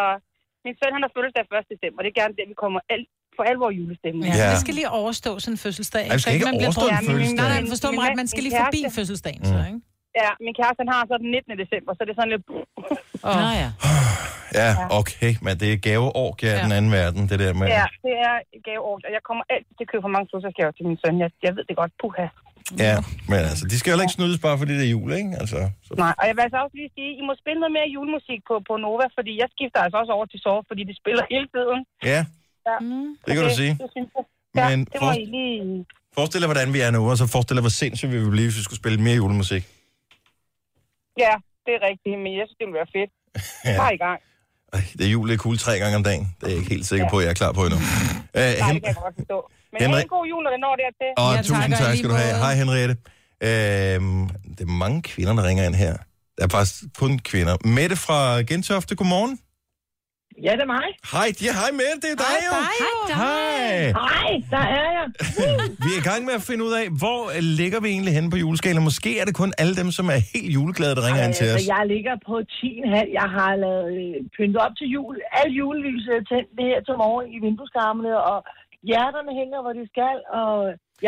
min 0.64 0.74
søn 0.80 0.92
han 0.96 1.02
har 1.06 1.12
fødselsdag 1.16 1.42
1. 1.44 1.72
december, 1.72 1.96
og 2.00 2.02
det 2.04 2.10
er 2.14 2.18
gerne 2.22 2.34
det, 2.38 2.44
vi 2.52 2.56
kommer 2.64 2.80
al- 2.94 3.10
for 3.36 3.42
alvor 3.52 3.70
julestemning. 3.80 4.28
Ja. 4.30 4.36
Ja. 4.42 4.50
Det 4.54 4.60
skal 4.64 4.74
lige 4.80 4.90
overstå 5.02 5.30
sådan 5.42 5.54
en 5.56 5.60
fødselsdag. 5.66 6.04
Vi 6.14 6.18
skal 6.22 6.32
ikke 6.36 6.46
man 6.50 6.56
bliver 6.60 6.72
overstå 6.72 6.86
en 6.96 7.06
fødselsdag. 7.10 7.42
Nej, 7.42 7.50
nej, 7.54 7.72
forstå 7.74 7.88
mig 7.96 8.00
ret. 8.06 8.16
Man 8.22 8.28
skal 8.32 8.42
lige 8.46 8.56
forbi 8.64 8.80
fødselsdagen, 8.98 9.42
Mm. 9.44 9.50
så, 9.52 9.58
ikke? 9.70 9.80
Ja, 10.22 10.30
min 10.46 10.54
kæreste 10.58 10.80
han 10.84 10.90
har 10.96 11.02
så 11.10 11.14
den 11.24 11.30
19. 11.30 11.58
december, 11.62 11.90
så 11.96 12.00
det 12.06 12.12
er 12.14 12.18
sådan 12.20 12.32
lidt... 12.34 12.44
Oh. 13.28 13.36
Nå 13.42 13.48
ja. 13.64 13.70
Ja, 14.60 14.68
okay, 15.00 15.32
men 15.44 15.52
det 15.60 15.68
er 15.74 15.78
gaveår, 15.88 16.30
ja, 16.42 16.46
Ja. 16.48 16.62
den 16.64 16.72
anden 16.78 16.92
verden, 17.00 17.22
det 17.30 17.38
der 17.42 17.52
med... 17.60 17.66
Ja, 17.80 17.86
det 18.06 18.14
er 18.28 18.34
gaveår, 18.68 18.94
og 19.08 19.12
jeg 19.16 19.22
kommer 19.28 19.44
altid 19.54 19.72
til 19.78 19.84
at 19.86 19.90
købe 19.92 20.02
for 20.06 20.12
mange 20.16 20.26
fødselsdagsgaver 20.30 20.72
til 20.78 20.84
min 20.88 20.98
søn. 21.02 21.14
Jeg, 21.24 21.30
jeg 21.46 21.52
ved 21.56 21.64
det 21.70 21.76
godt, 21.82 21.92
puha. 22.02 22.26
Ja, 22.86 22.96
men 23.30 23.38
altså, 23.50 23.64
de 23.70 23.76
skal 23.78 23.88
jo 23.90 23.92
heller 23.94 24.06
ikke 24.08 24.18
snydes 24.20 24.38
bare 24.46 24.56
fordi 24.60 24.72
det 24.78 24.84
er 24.88 24.92
jul, 24.96 25.10
ikke? 25.20 25.30
Altså, 25.42 25.58
så... 25.86 25.90
Nej, 26.04 26.14
og 26.20 26.24
jeg 26.28 26.34
vil 26.36 26.42
altså 26.46 26.58
også 26.64 26.76
lige 26.80 26.90
sige, 26.96 27.10
I 27.20 27.22
må 27.28 27.32
spille 27.42 27.58
noget 27.62 27.74
mere 27.78 27.88
julemusik 27.96 28.40
på, 28.48 28.54
på 28.68 28.74
Nova, 28.84 29.06
fordi 29.18 29.32
jeg 29.42 29.48
skifter 29.56 29.78
altså 29.86 29.96
også 30.02 30.12
over 30.16 30.26
til 30.32 30.40
sove, 30.44 30.62
fordi 30.70 30.82
de 30.90 30.94
spiller 31.02 31.24
hele 31.34 31.46
tiden. 31.56 31.80
Ja, 32.12 32.20
Ja. 32.70 32.76
det 33.26 33.32
kan 33.36 33.42
du 33.48 33.52
sige. 33.62 33.72
Det 33.82 33.88
synes 33.96 34.10
jeg. 34.16 34.24
Ja, 34.58 34.64
Men 34.70 34.78
det 34.92 34.98
må 35.04 35.10
I 35.24 35.24
lige... 35.36 35.86
Forestil 36.16 36.40
dig, 36.42 36.48
hvordan 36.52 36.68
vi 36.76 36.80
er 36.86 36.90
nu, 36.96 37.00
og 37.10 37.16
så 37.20 37.26
forestil 37.34 37.54
dig, 37.56 37.62
hvor 37.66 37.74
sindssygt 37.82 38.10
vi 38.12 38.16
ville 38.22 38.30
blive, 38.36 38.46
hvis 38.48 38.58
vi 38.60 38.64
skulle 38.68 38.82
spille 38.82 38.98
mere 39.06 39.16
julemusik. 39.22 39.62
Ja, 41.24 41.34
det 41.64 41.72
er 41.78 41.82
rigtigt, 41.90 42.16
men 42.24 42.30
jeg 42.38 42.44
synes, 42.46 42.58
det 42.60 42.66
ville 42.68 42.78
være 42.82 42.90
fedt. 42.98 43.10
Ja. 43.68 43.76
Bare 43.82 43.94
i 43.98 44.00
gang. 44.06 44.20
Ej, 44.72 44.80
det 44.98 45.06
er 45.06 45.10
jul, 45.16 45.28
det 45.28 45.34
er 45.34 45.42
cool 45.46 45.56
tre 45.66 45.72
gange 45.82 45.96
om 46.00 46.04
dagen. 46.10 46.24
Det 46.38 46.44
er 46.46 46.50
jeg 46.50 46.58
ikke 46.58 46.70
helt 46.74 46.86
sikker 46.92 47.06
på, 47.12 47.16
at 47.18 47.24
jeg 47.24 47.30
er 47.30 47.38
klar 47.42 47.52
på 47.58 47.62
endnu. 47.66 47.78
Uh, 47.78 47.82
Nej, 48.34 48.72
det 48.72 48.82
kan 48.82 48.90
jeg 48.92 48.96
godt 49.06 49.14
forstå. 49.20 49.38
Men 49.82 49.90
have 49.90 50.02
en 50.02 50.14
god 50.16 50.24
jul, 50.32 50.42
når 50.44 50.50
det 50.54 50.60
når 50.66 50.74
dertil. 50.82 51.10
Og 51.22 51.30
Ja, 51.32 51.36
ja, 51.36 51.42
tusind 51.50 51.72
tak, 51.82 51.92
skal 51.98 52.10
du 52.12 52.16
have. 52.24 52.34
Hej 52.44 52.54
Henriette. 52.62 52.94
Øhm, 53.48 54.22
det 54.56 54.62
er 54.68 54.72
mange 54.84 54.98
kvinder, 55.10 55.32
der 55.38 55.44
ringer 55.48 55.64
ind 55.68 55.74
her. 55.84 55.94
Der 56.36 56.44
er 56.44 56.48
faktisk 56.58 56.74
kun 57.02 57.12
kvinder. 57.30 57.54
Mette 57.78 57.96
fra 58.06 58.20
Gentofte, 58.50 58.94
godmorgen. 59.00 59.34
Ja, 60.46 60.52
det 60.58 60.64
er 60.68 60.72
mig. 60.76 60.88
Hej, 61.14 61.28
ja, 61.46 61.52
hej 61.60 61.70
Mette, 61.80 61.96
det 62.04 62.10
er 62.16 62.20
dig 62.26 62.36
jo. 62.48 62.52
Hej. 63.22 63.92
Hej, 64.04 64.30
der 64.54 64.64
er 64.78 64.88
jeg. 64.98 65.06
Vi 65.84 65.90
er 65.96 66.00
i 66.02 66.06
gang 66.10 66.20
med 66.28 66.34
at 66.40 66.44
finde 66.50 66.62
ud 66.68 66.74
af, 66.82 66.86
hvor 67.02 67.20
ligger 67.60 67.78
vi 67.84 67.88
egentlig 67.96 68.14
henne 68.18 68.30
på 68.34 68.38
juleskalaen. 68.44 68.84
Måske 68.90 69.10
er 69.20 69.24
det 69.28 69.34
kun 69.42 69.50
alle 69.62 69.74
dem, 69.80 69.88
som 69.98 70.06
er 70.14 70.20
helt 70.34 70.50
juleglade, 70.58 70.94
der 70.98 71.02
ringer 71.08 71.22
ind 71.26 71.34
til 71.40 71.46
os. 71.46 71.52
Altså, 71.56 71.72
jeg 71.74 71.82
ligger 71.94 72.14
på 72.28 72.34
10,5. 72.38 73.20
Jeg 73.20 73.28
har 73.36 73.52
lavet 73.64 73.88
øh, 74.02 74.16
pyntet 74.36 74.58
op 74.66 74.74
til 74.78 74.86
jul. 74.96 75.14
Alle 75.38 75.52
julelyset 75.60 76.12
er 76.20 76.24
tændt 76.32 76.50
det 76.58 76.66
her 76.70 76.80
til 76.88 76.94
morgen 77.02 77.26
i 77.34 77.36
vindueskarmene, 77.46 78.12
og 78.32 78.38
hjerterne 78.90 79.32
hænger, 79.40 79.58
hvor 79.64 79.74
de 79.78 79.84
skal, 79.92 80.16
og 80.40 80.52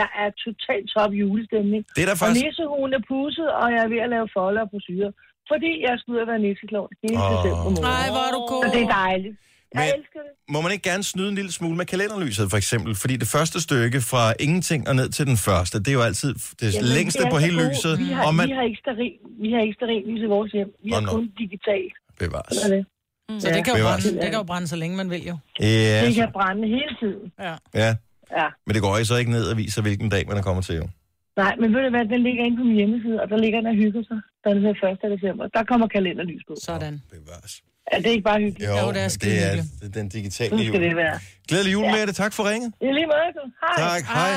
jeg 0.00 0.08
er 0.22 0.28
totalt 0.44 0.86
top 0.96 1.12
julestemning. 1.22 1.80
Det 1.96 2.00
er 2.04 2.08
der 2.10 2.16
Og 2.18 2.22
faktisk... 2.22 2.44
nissehuen 2.46 2.90
er 2.98 3.02
pusset, 3.12 3.48
og 3.60 3.66
jeg 3.74 3.80
er 3.86 3.90
ved 3.94 4.00
at 4.06 4.10
lave 4.14 4.26
folder 4.38 4.60
og 4.66 4.70
brosyrer. 4.74 5.10
Fordi 5.50 5.70
jeg 5.86 5.94
skal 5.98 6.10
ud 6.14 6.18
og 6.24 6.28
være 6.32 6.40
nisseklovn 6.46 6.90
hele 7.04 7.16
oh. 7.24 7.30
december 7.32 7.62
måned. 7.64 7.82
Nej, 7.92 8.06
hvor 8.14 8.24
er 8.28 8.32
du 8.36 8.40
god. 8.52 8.60
Så 8.64 8.68
det 8.76 8.82
er 8.88 8.92
dejligt. 9.04 9.36
Jeg 9.74 9.80
Men- 9.84 9.94
elsker 10.00 10.20
det. 10.26 10.32
Må 10.54 10.58
man 10.64 10.70
ikke 10.74 10.86
gerne 10.90 11.04
snyde 11.12 11.28
en 11.32 11.38
lille 11.40 11.52
smule 11.58 11.76
med 11.80 11.86
kalenderlyset, 11.92 12.46
for 12.52 12.58
eksempel? 12.62 12.90
Fordi 13.02 13.14
det 13.22 13.28
første 13.36 13.58
stykke 13.66 13.98
fra 14.10 14.22
ingenting 14.46 14.80
og 14.88 14.94
ned 15.00 15.08
til 15.16 15.24
den 15.30 15.38
første, 15.48 15.74
det 15.84 15.88
er 15.94 15.96
jo 16.00 16.04
altid 16.10 16.30
det 16.62 16.68
Jamen, 16.74 16.88
længste 16.96 17.18
det 17.22 17.28
på 17.34 17.38
hele 17.46 17.56
gode. 17.58 17.68
lyset. 17.70 17.92
Vi 18.04 18.08
har, 18.16 18.22
Og 18.26 18.32
man 18.38 18.46
vi 18.48 18.54
har 18.58 18.64
ikke 18.70 18.80
stearin, 18.84 19.16
vi 19.44 19.48
har 19.54 19.60
ikke 19.66 19.76
stearinlys 19.78 20.22
i 20.28 20.30
vores 20.36 20.50
hjem. 20.56 20.70
Vi 20.86 20.90
har 20.96 21.00
nå. 21.06 21.10
kun 21.14 21.24
digitalt. 21.42 21.94
bevares. 22.22 22.56
Sådan 22.62 22.78
er 22.80 22.84
det. 23.28 23.42
Så 23.42 23.48
det 23.56 23.64
kan, 23.64 23.76
jo 23.78 23.84
brænde, 23.84 24.12
det 24.22 24.28
kan 24.32 24.34
jo 24.34 24.42
brænde, 24.42 24.68
så 24.68 24.76
længe 24.76 24.96
man 24.96 25.10
vil 25.10 25.22
jo. 25.26 25.36
Ja, 25.60 26.04
Det 26.06 26.14
så, 26.14 26.20
kan 26.20 26.28
brænde 26.32 26.68
hele 26.76 26.92
tiden. 27.02 27.32
Ja. 27.46 27.54
ja, 27.84 27.94
Ja. 28.40 28.46
men 28.66 28.74
det 28.74 28.82
går 28.82 28.96
ikke 28.96 29.04
så 29.12 29.16
ikke 29.16 29.30
ned 29.30 29.44
og 29.52 29.56
viser, 29.56 29.82
hvilken 29.82 30.08
dag 30.08 30.28
man 30.28 30.36
er 30.36 30.42
kommet 30.42 30.64
til. 30.64 30.74
Jo. 30.76 30.88
Nej, 31.36 31.54
men 31.60 31.74
ved 31.74 31.80
du 31.82 31.90
hvad, 31.90 32.04
den 32.14 32.22
ligger 32.22 32.44
inde 32.44 32.56
på 32.56 32.64
min 32.64 32.76
hjemmeside, 32.76 33.20
og 33.22 33.28
der 33.30 33.36
ligger 33.36 33.58
den 33.60 33.66
og 33.66 33.74
hygger 33.74 34.02
sig. 34.10 34.18
Den 34.46 34.66
er 34.66 34.70
1. 34.70 35.18
december. 35.20 35.44
Der 35.56 35.62
kommer 35.64 35.86
kalenderlys 35.88 36.42
på. 36.48 36.54
Sådan. 36.62 37.02
Bevares. 37.10 37.54
Er 37.92 38.00
det 38.00 38.10
ikke 38.10 38.22
bare 38.22 38.40
hyggeligt? 38.40 38.70
Jo, 38.70 38.92
det 38.92 39.02
er 39.04 39.08
skide 39.08 39.30
det 39.34 39.44
er, 39.44 39.50
hyggeligt. 39.54 39.80
det 39.80 39.86
er 39.88 39.92
den 40.00 40.08
digitale 40.08 40.50
Så 40.50 40.56
skal 40.58 40.66
jul. 40.72 40.82
det 40.82 40.96
være. 40.96 41.18
Glædelig 41.48 41.72
jul 41.72 41.84
med 41.84 42.06
det. 42.06 42.16
Tak 42.16 42.32
for 42.32 42.50
ringet. 42.50 42.72
I 42.80 42.84
lige 42.84 43.06
måde. 43.06 43.50
Hej. 43.62 43.88
Tak, 43.88 44.02
hej. 44.16 44.32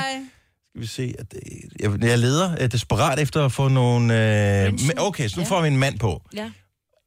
Skal 0.69 0.81
vi 0.81 0.87
se, 0.87 1.13
at 1.19 1.31
det, 1.31 1.39
jeg, 1.79 2.03
jeg 2.11 2.19
leder 2.19 2.51
øh, 2.61 2.71
desperat 2.71 3.19
efter 3.19 3.45
at 3.45 3.51
få 3.51 3.67
nogle... 3.67 4.03
Øh, 4.65 4.73
okay, 4.97 5.27
så 5.27 5.39
nu 5.39 5.45
får 5.45 5.61
vi 5.61 5.67
en 5.67 5.77
mand 5.77 5.99
på. 5.99 6.21
Ja. 6.35 6.51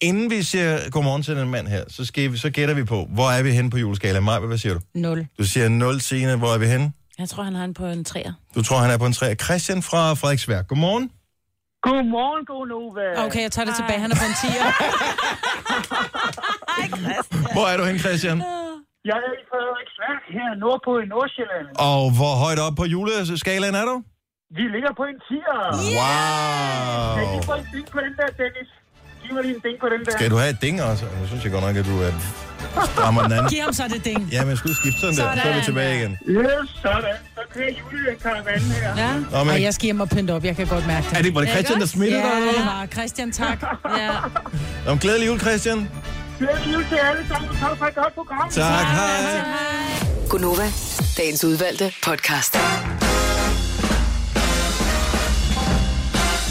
Inden 0.09 0.30
vi 0.30 0.42
siger 0.42 0.90
godmorgen 0.90 1.22
til 1.22 1.36
den 1.36 1.50
mand 1.50 1.66
her, 1.74 1.84
så, 1.88 2.05
skal 2.05 2.32
vi, 2.32 2.36
så 2.36 2.50
gætter 2.50 2.74
vi 2.74 2.84
på, 2.84 2.98
hvor 3.16 3.28
er 3.36 3.42
vi 3.42 3.50
henne 3.50 3.70
på 3.70 3.78
juleskalaen? 3.84 4.24
Maja, 4.24 4.38
hvad 4.38 4.59
siger 4.59 4.74
du? 4.74 4.80
Nul. 4.94 5.26
Du 5.38 5.44
siger 5.44 5.68
0, 5.68 6.00
Signe. 6.00 6.36
Hvor 6.36 6.53
er 6.57 6.59
vi 6.59 6.66
henne? 6.66 6.92
Jeg 7.18 7.28
tror, 7.28 7.42
han 7.42 7.55
har 7.55 7.64
en 7.64 7.74
på 7.74 7.86
en 7.86 8.05
træer. 8.05 8.32
Du 8.57 8.62
tror, 8.62 8.78
han 8.84 8.90
er 8.90 8.98
på 8.98 9.07
en 9.07 9.12
3. 9.12 9.34
Christian 9.34 9.82
fra 9.82 10.14
Frederiksværk. 10.20 10.68
Godmorgen. 10.68 11.11
Godmorgen, 11.86 12.42
god 12.53 12.64
Nova. 12.72 13.07
Okay, 13.26 13.42
jeg 13.46 13.53
tager 13.53 13.66
det 13.68 13.74
tilbage. 13.80 14.00
Han 14.05 14.11
er 14.14 14.18
på 14.22 14.26
en 14.32 14.36
10'er. 14.42 14.68
Hvor 17.55 17.66
er 17.72 17.76
du 17.76 17.84
henne, 17.88 18.00
Christian? 18.07 18.38
Jeg 19.11 19.18
er 19.28 19.32
i 19.42 19.44
Frederiksværk 19.50 20.22
her 20.36 20.48
nordpå 20.64 20.92
i 21.05 21.07
Nordsjælland. 21.14 21.66
Og 21.90 22.03
hvor 22.18 22.34
højt 22.44 22.61
op 22.66 22.74
på 22.80 22.84
juleskalaen 22.94 23.74
er 23.82 23.86
du? 23.90 23.96
Vi 24.59 24.64
ligger 24.74 24.92
på 25.00 25.05
en 25.11 25.18
10'er. 25.28 25.62
Wow. 25.98 27.14
Kan 27.16 27.24
I 27.38 27.40
få 27.48 27.55
en 27.61 27.84
på 27.94 28.00
den 28.07 28.14
der, 28.20 28.28
Dennis? 28.40 28.70
Giv 29.32 29.36
mig 29.36 29.44
lige 29.44 29.54
en 29.56 29.62
ding 29.70 29.76
på 29.80 29.88
den 29.88 30.00
der. 30.04 30.12
Skal 30.12 30.30
du 30.30 30.36
have 30.36 30.50
et 30.50 30.62
ding 30.62 30.82
også? 30.82 31.04
Jeg 31.20 31.28
synes 31.28 31.44
jeg 31.44 31.52
godt 31.52 31.64
nok, 31.64 31.76
at 31.76 31.84
du 31.84 31.96
er 32.02 32.12
strammer 32.92 33.22
den 33.22 33.32
anden. 33.32 33.48
Giv 33.48 33.60
ham 33.62 33.72
så 33.72 33.82
det 33.94 34.04
ding. 34.04 34.20
Ja, 34.32 34.40
men 34.40 34.50
jeg 34.50 34.58
skulle 34.58 34.76
skifte 34.76 35.00
sådan 35.00 35.16
der. 35.16 35.22
Så 35.22 35.28
er 35.28 35.34
vi 35.34 35.42
Sådan. 35.42 35.64
tilbage 35.64 35.98
igen. 35.98 36.18
Yes, 36.28 36.68
sådan. 36.82 37.14
Så 37.36 37.40
kører 37.54 37.70
julekaravanen 37.80 38.70
her. 38.70 38.96
Ja. 38.96 39.12
Nå, 39.30 39.44
men- 39.44 39.54
Ej, 39.54 39.62
jeg 39.62 39.74
skal 39.74 39.84
hjem 39.84 40.00
og 40.00 40.08
pynte 40.08 40.30
op. 40.30 40.44
Jeg 40.44 40.56
kan 40.56 40.66
godt 40.66 40.86
mærke 40.86 41.06
det. 41.10 41.18
Er 41.18 41.22
det, 41.22 41.34
var 41.34 41.40
det 41.40 41.50
Christian, 41.50 41.80
der 41.80 41.86
smittede 41.86 42.20
ja, 42.20 42.26
dig? 42.30 42.38
eller 42.38 42.52
det 42.52 42.66
var 42.66 42.86
Christian, 42.92 43.32
tak. 43.32 43.58
Ja. 44.02 44.10
Nå, 44.84 44.90
men 44.90 44.98
glædelig 44.98 45.26
jul, 45.26 45.40
Christian. 45.40 45.88
Glædelig 46.38 46.74
jul 46.74 46.84
til 46.88 46.96
alle 46.96 47.28
sammen. 47.28 47.50
Tak 47.60 47.78
for 47.78 47.86
et 47.86 47.94
godt 47.94 48.14
program. 48.14 48.50
Tak, 48.50 48.84
hej. 48.86 49.40
Gunova, 50.28 50.66
dagens 51.18 51.44
udvalgte 51.44 51.92
podcast. 52.06 52.56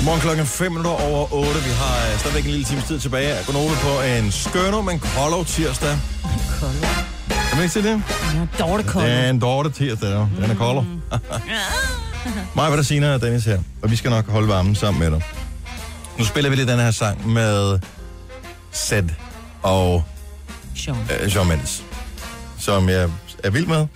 Godmorgen 0.01 0.21
klokken 0.21 0.45
5 0.45 0.71
minutter 0.71 0.91
over 0.91 1.33
8. 1.33 1.63
Vi 1.63 1.69
har 1.69 2.11
øh, 2.11 2.19
stadigvæk 2.19 2.43
en 2.45 2.49
lille 2.51 2.65
times 2.65 2.83
tid 2.83 2.99
tilbage. 2.99 3.27
Jeg 3.35 3.45
går 3.45 3.53
på 3.53 4.01
en 4.01 4.31
skønner, 4.31 4.81
men 4.81 4.99
koldov 4.99 5.45
tirsdag. 5.45 5.97
Kan 7.29 7.55
man 7.55 7.61
ikke 7.61 7.73
se 7.73 7.83
det? 7.83 8.03
Ja, 8.33 8.63
dårlig 8.63 8.85
kold. 8.85 9.05
Det 9.05 9.13
er 9.13 9.29
en 9.29 9.39
dårlig 9.39 9.73
tirsdag. 9.73 10.09
Den 10.09 10.51
er 10.51 10.55
koldov. 10.55 10.85
Mig, 12.55 12.67
hvad 12.67 12.77
der 12.77 12.83
siger, 12.83 13.13
og 13.13 13.21
Dennis 13.21 13.45
her. 13.45 13.59
Og 13.81 13.91
vi 13.91 13.95
skal 13.95 14.11
nok 14.11 14.29
holde 14.29 14.47
varmen 14.47 14.75
sammen 14.75 14.99
med 14.99 15.11
dig. 15.11 15.21
Nu 16.17 16.25
spiller 16.25 16.49
vi 16.49 16.55
lige 16.55 16.71
den 16.71 16.79
her 16.79 16.91
sang 16.91 17.27
med 17.29 17.79
Zed 18.73 19.09
og 19.63 20.03
Sean. 20.75 20.97
øh, 21.41 21.47
Mendes, 21.47 21.83
som 22.59 22.89
jeg 22.89 23.09
er 23.43 23.49
vild 23.49 23.65
med. 23.65 23.87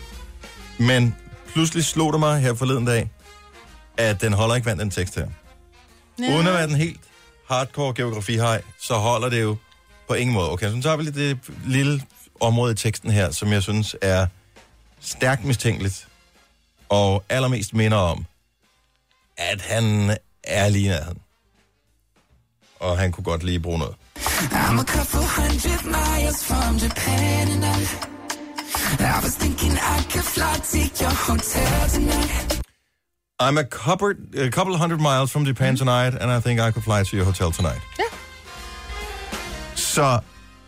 Men 0.77 1.15
pludselig 1.53 1.85
slog 1.85 2.13
det 2.13 2.19
mig 2.19 2.41
her 2.41 2.53
forleden 2.53 2.85
dag, 2.85 3.09
at 3.97 4.21
den 4.21 4.33
holder 4.33 4.55
ikke 4.55 4.65
vand, 4.65 4.79
den 4.79 4.91
tekst 4.91 5.15
her. 5.15 5.25
Ja. 6.19 6.35
Uden 6.35 6.47
at 6.47 6.53
være 6.53 6.67
den 6.67 6.75
helt 6.75 6.99
hardcore 7.49 7.93
geografi 7.93 8.39
så 8.81 8.93
holder 8.93 9.29
det 9.29 9.41
jo 9.41 9.57
på 10.07 10.13
ingen 10.13 10.33
måde. 10.33 10.51
Okay, 10.51 10.71
så 10.71 10.81
tager 10.81 10.95
vi 10.95 11.03
lige 11.03 11.29
det 11.29 11.39
lille 11.65 12.01
område 12.39 12.71
i 12.71 12.75
teksten 12.75 13.11
her, 13.11 13.31
som 13.31 13.51
jeg 13.51 13.63
synes 13.63 13.95
er 14.01 14.27
stærkt 15.01 15.43
mistænkeligt, 15.43 16.07
og 16.89 17.23
allermest 17.29 17.73
minder 17.73 17.97
om, 17.97 18.25
at 19.37 19.61
han 19.61 20.17
er 20.43 20.69
lige 20.69 20.89
nærheden. 20.89 21.19
Og 22.79 22.97
han 22.97 23.11
kunne 23.11 23.23
godt 23.23 23.43
lige 23.43 23.59
bruge 23.59 23.79
noget. 23.79 23.95
I'm 24.17 24.79
a 24.79 24.83
couple 24.83 25.27
hundred 25.37 25.83
miles 25.85 26.43
from 26.45 26.77
Japan 26.77 27.47
and 27.47 27.65
I 27.65 28.15
I 28.99 29.19
was 29.23 29.35
thinking 29.35 29.71
I 29.71 30.01
could 30.11 30.23
fly 30.23 30.55
to 30.71 31.03
your 31.03 31.11
hotel 31.11 31.89
tonight. 31.89 32.54
I'm 33.39 33.57
a 33.57 33.65
couple, 33.65 34.13
a 34.37 34.49
couple 34.49 34.77
hundred 34.77 35.01
miles 35.01 35.31
from 35.31 35.45
Japan 35.45 35.75
tonight, 35.75 36.13
and 36.21 36.31
I 36.31 36.39
think 36.39 36.59
I 36.59 36.71
could 36.71 36.83
fly 36.83 37.03
to 37.03 37.15
your 37.17 37.25
hotel 37.25 37.51
tonight. 37.51 37.81
Ja. 37.99 38.03
Så, 39.75 40.19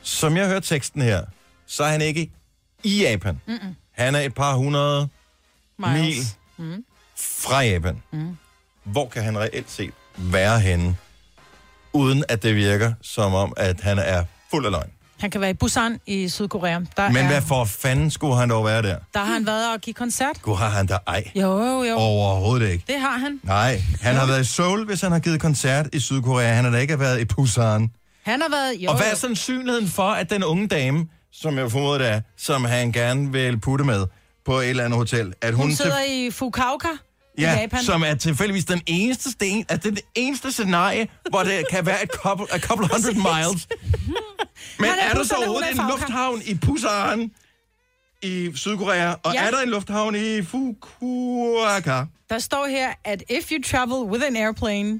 som 0.01 0.37
jeg 0.37 0.47
hører 0.47 0.59
teksten 0.59 1.01
her, 1.01 1.25
så 1.65 1.83
er 1.83 1.87
han 1.89 2.01
ikke 2.01 2.31
i 2.83 3.01
Japan. 3.01 3.41
Mm-mm. 3.47 3.75
Han 3.91 4.15
er 4.15 4.19
et 4.19 4.33
par 4.33 4.55
hundrede 4.55 5.09
mil 5.77 6.01
Miles. 6.01 6.37
Mm. 6.57 6.85
fra 7.17 7.61
Japan. 7.61 8.03
Mm. 8.11 8.37
Hvor 8.83 9.07
kan 9.07 9.23
han 9.23 9.39
reelt 9.39 9.71
set 9.71 9.93
være 10.17 10.59
henne, 10.59 10.97
uden 11.93 12.23
at 12.29 12.43
det 12.43 12.55
virker 12.55 12.93
som 13.01 13.33
om, 13.33 13.53
at 13.57 13.81
han 13.81 13.99
er 13.99 14.23
fuld 14.51 14.65
af 14.65 14.71
løgn? 14.71 14.91
Han 15.19 15.29
kan 15.31 15.41
være 15.41 15.49
i 15.49 15.53
Busan 15.53 15.99
i 16.05 16.29
Sydkorea. 16.29 16.79
Der, 16.97 17.09
Men 17.09 17.17
er, 17.17 17.27
hvad 17.27 17.41
for 17.41 17.65
fanden 17.65 18.11
skulle 18.11 18.35
han 18.35 18.49
dog 18.49 18.65
være 18.65 18.81
der? 18.81 18.97
der 19.13 19.19
har 19.19 19.33
han 19.33 19.45
været 19.45 19.73
og 19.73 19.81
give 19.81 19.93
koncert. 19.93 20.41
Gud, 20.41 20.55
har 20.55 20.69
han 20.69 20.85
da 20.87 20.97
ej. 21.07 21.23
Jo, 21.35 21.65
jo, 21.65 21.83
jo. 21.83 21.95
Overhovedet 21.95 22.69
ikke. 22.69 22.83
Det 22.87 22.99
har 22.99 23.17
han. 23.17 23.39
Nej, 23.43 23.81
han 24.01 24.15
har 24.15 24.25
været 24.27 24.41
i 24.41 24.45
Seoul, 24.45 24.85
hvis 24.85 25.01
han 25.01 25.11
har 25.11 25.19
givet 25.19 25.41
koncert 25.41 25.87
i 25.93 25.99
Sydkorea. 25.99 26.53
Han 26.53 26.63
har 26.63 26.71
da 26.71 26.77
ikke 26.77 26.99
været 26.99 27.21
i 27.21 27.25
Busan. 27.25 27.91
Han 28.23 28.41
har 28.41 28.49
været... 28.49 28.75
Jo, 28.83 28.89
Og 28.89 28.97
hvad 28.97 29.11
er 29.11 29.15
sandsynligheden 29.15 29.87
for, 29.87 30.09
at 30.09 30.29
den 30.29 30.43
unge 30.43 30.67
dame, 30.67 31.07
som 31.31 31.57
jeg 31.57 31.71
formoder 31.71 31.97
det 31.97 32.07
er, 32.07 32.21
som 32.37 32.65
han 32.65 32.91
gerne 32.91 33.31
vil 33.31 33.59
putte 33.59 33.85
med 33.85 34.05
på 34.45 34.59
et 34.59 34.69
eller 34.69 34.83
andet 34.85 34.97
hotel, 34.97 35.33
at 35.41 35.53
hun, 35.53 35.65
Hun 35.65 35.75
sidder 35.75 36.01
i 36.09 36.31
Fukuoka 36.31 36.87
ja, 37.41 37.59
Japan. 37.61 37.83
som 37.83 38.03
er 38.03 38.15
tilfældigvis 38.15 38.65
den 38.65 38.81
eneste 38.85 39.31
sten, 39.31 39.65
at 39.69 39.83
det 39.83 39.89
er 39.89 39.95
det 39.95 40.03
eneste 40.15 40.51
scenarie, 40.51 41.07
hvor 41.29 41.43
det 41.43 41.63
kan 41.71 41.85
være 41.85 42.03
et 42.03 42.09
couple, 42.11 42.45
a 42.53 42.59
couple 42.59 42.87
hundred 42.93 43.13
miles. 43.15 43.67
Men 44.79 44.89
er 44.89 44.93
er, 45.09 45.13
der 45.13 45.23
så 45.23 45.35
overhovedet 45.35 45.67
er 45.77 45.81
en 45.83 45.89
lufthavn 45.89 46.41
i 46.45 46.53
Busan 46.53 47.31
i 48.21 48.51
Sydkorea, 48.55 49.13
og 49.23 49.33
Ja. 49.33 49.43
er 49.47 49.51
der 49.51 49.59
en 49.61 49.69
lufthavn 49.69 50.15
i 50.15 50.41
Fukuoka? 50.43 52.03
Der 52.29 52.39
står 52.39 52.67
her, 52.67 52.89
at 53.03 53.23
if 53.29 53.51
you 53.51 53.61
travel 53.63 54.11
with 54.11 54.25
an 54.25 54.35
airplane 54.35 54.99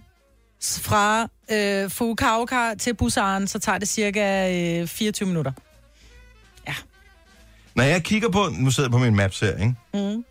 fra 0.63 1.27
øh, 1.51 1.89
Fukuoka 1.91 2.73
til 2.79 2.93
Busan, 2.93 3.47
så 3.47 3.59
tager 3.59 3.77
det 3.77 3.87
cirka 3.87 4.53
øh, 4.81 4.87
24 4.87 5.27
minutter. 5.27 5.51
Når 7.75 7.83
jeg 7.83 8.03
kigger 8.03 8.29
på, 8.29 8.49
nu 8.57 8.71
sidder 8.71 8.87
jeg 8.89 8.91
på 8.91 8.97
min 8.97 9.15
maps 9.15 9.39
her, 9.39 9.57
ikke? 9.57 9.75
Mm. 9.93 10.23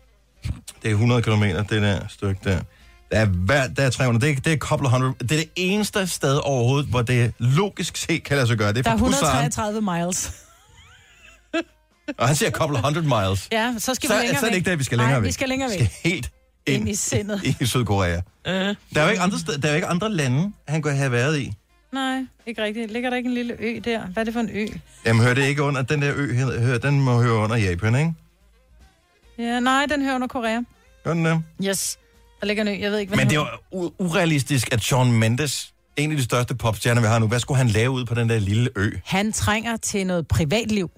Det 0.83 0.87
er 0.87 0.91
100 0.91 1.21
km, 1.21 1.43
det 1.43 1.69
der 1.69 1.99
stykke 2.09 2.39
der. 2.43 2.59
Der 3.11 3.17
er, 3.19 3.25
hver, 3.25 3.67
der 3.67 3.83
er 3.83 3.89
300, 3.89 4.25
det 4.25 4.37
er, 4.37 4.41
det 4.41 4.53
er 4.53 4.57
couple 4.57 4.89
hundred. 4.89 5.13
Det 5.19 5.31
er 5.31 5.35
det 5.35 5.49
eneste 5.55 6.07
sted 6.07 6.37
overhovedet, 6.43 6.89
hvor 6.89 7.01
det 7.01 7.33
logisk 7.39 7.97
set 7.97 8.23
kan 8.23 8.35
lade 8.37 8.47
sig 8.47 8.57
gøre. 8.57 8.69
Det 8.73 8.77
er 8.77 8.81
Der 8.83 8.91
er 8.91 8.97
fra 8.97 9.05
Busan, 9.05 9.23
133 9.23 9.81
miles. 9.81 10.31
og 12.17 12.27
han 12.27 12.35
siger 12.35 12.51
couple 12.51 12.81
hundred 12.81 13.01
miles. 13.03 13.47
Ja, 13.51 13.73
så 13.77 13.93
skal 13.93 14.07
Så, 14.07 14.13
vi 14.15 14.19
længere 14.21 14.39
så 14.39 14.45
er 14.45 14.49
det 14.49 14.57
ikke 14.57 14.69
der, 14.69 14.75
vi 14.75 14.83
skal 14.83 14.97
længere 14.97 15.13
Nej, 15.13 15.19
væk. 15.21 15.27
vi 15.27 15.31
skal 15.31 15.49
længere 15.49 15.69
væk. 15.69 15.79
Vi 15.79 15.85
skal 15.85 16.11
helt 16.11 16.31
ind, 16.65 16.75
Ind 16.81 16.89
i 16.89 16.95
sindet. 16.95 17.41
i 17.61 17.65
Sydkorea. 17.65 18.15
Øh. 18.47 18.53
Der 18.53 18.75
er 18.93 19.03
jo 19.03 19.09
ikke 19.09 19.21
andre, 19.21 19.37
der 19.61 19.69
er 19.69 19.75
ikke 19.75 19.87
andre 19.87 20.09
lande, 20.11 20.51
han 20.67 20.81
kunne 20.81 20.95
have 20.95 21.11
været 21.11 21.39
i. 21.39 21.53
Nej, 21.93 22.21
ikke 22.47 22.63
rigtigt. 22.63 22.91
Ligger 22.91 23.09
der 23.09 23.17
ikke 23.17 23.27
en 23.27 23.33
lille 23.33 23.55
ø 23.59 23.79
der? 23.85 24.05
Hvad 24.05 24.21
er 24.21 24.25
det 24.25 24.33
for 24.33 24.39
en 24.41 24.49
ø? 24.53 24.67
Jamen, 25.05 25.21
hører 25.21 25.33
det 25.33 25.45
ikke 25.45 25.63
under, 25.63 25.81
den 25.81 26.01
der 26.01 26.11
ø, 26.15 26.33
hører, 26.35 26.77
den 26.77 27.01
må 27.01 27.21
høre 27.21 27.33
under 27.33 27.55
Japan, 27.55 27.95
ikke? 27.95 28.13
Ja, 29.37 29.59
nej, 29.59 29.85
den 29.85 30.01
hører 30.03 30.15
under 30.15 30.27
Korea. 30.27 30.61
Gør 31.03 31.13
den 31.13 31.25
det? 31.25 31.43
Yes. 31.63 31.99
Der 32.41 32.47
ligger 32.47 32.63
en 32.63 32.67
ø. 32.69 32.81
Jeg 32.81 32.91
ved 32.91 32.99
ikke, 32.99 33.09
hvad 33.09 33.17
Men 33.25 33.29
det 33.29 33.35
er 33.37 33.59
jo 33.73 33.87
u- 33.87 33.93
urealistisk, 33.99 34.73
at 34.73 34.81
Shawn 34.81 35.11
Mendes, 35.11 35.73
en 35.97 36.11
af 36.11 36.17
de 36.17 36.23
største 36.23 36.55
popstjerner, 36.55 37.01
vi 37.01 37.07
har 37.07 37.19
nu, 37.19 37.27
hvad 37.27 37.39
skulle 37.39 37.57
han 37.57 37.67
lave 37.67 37.91
ud 37.91 38.05
på 38.05 38.15
den 38.15 38.29
der 38.29 38.39
lille 38.39 38.69
ø? 38.75 38.91
Han 39.05 39.31
trænger 39.31 39.77
til 39.77 40.07
noget 40.07 40.27
privatliv. 40.27 40.91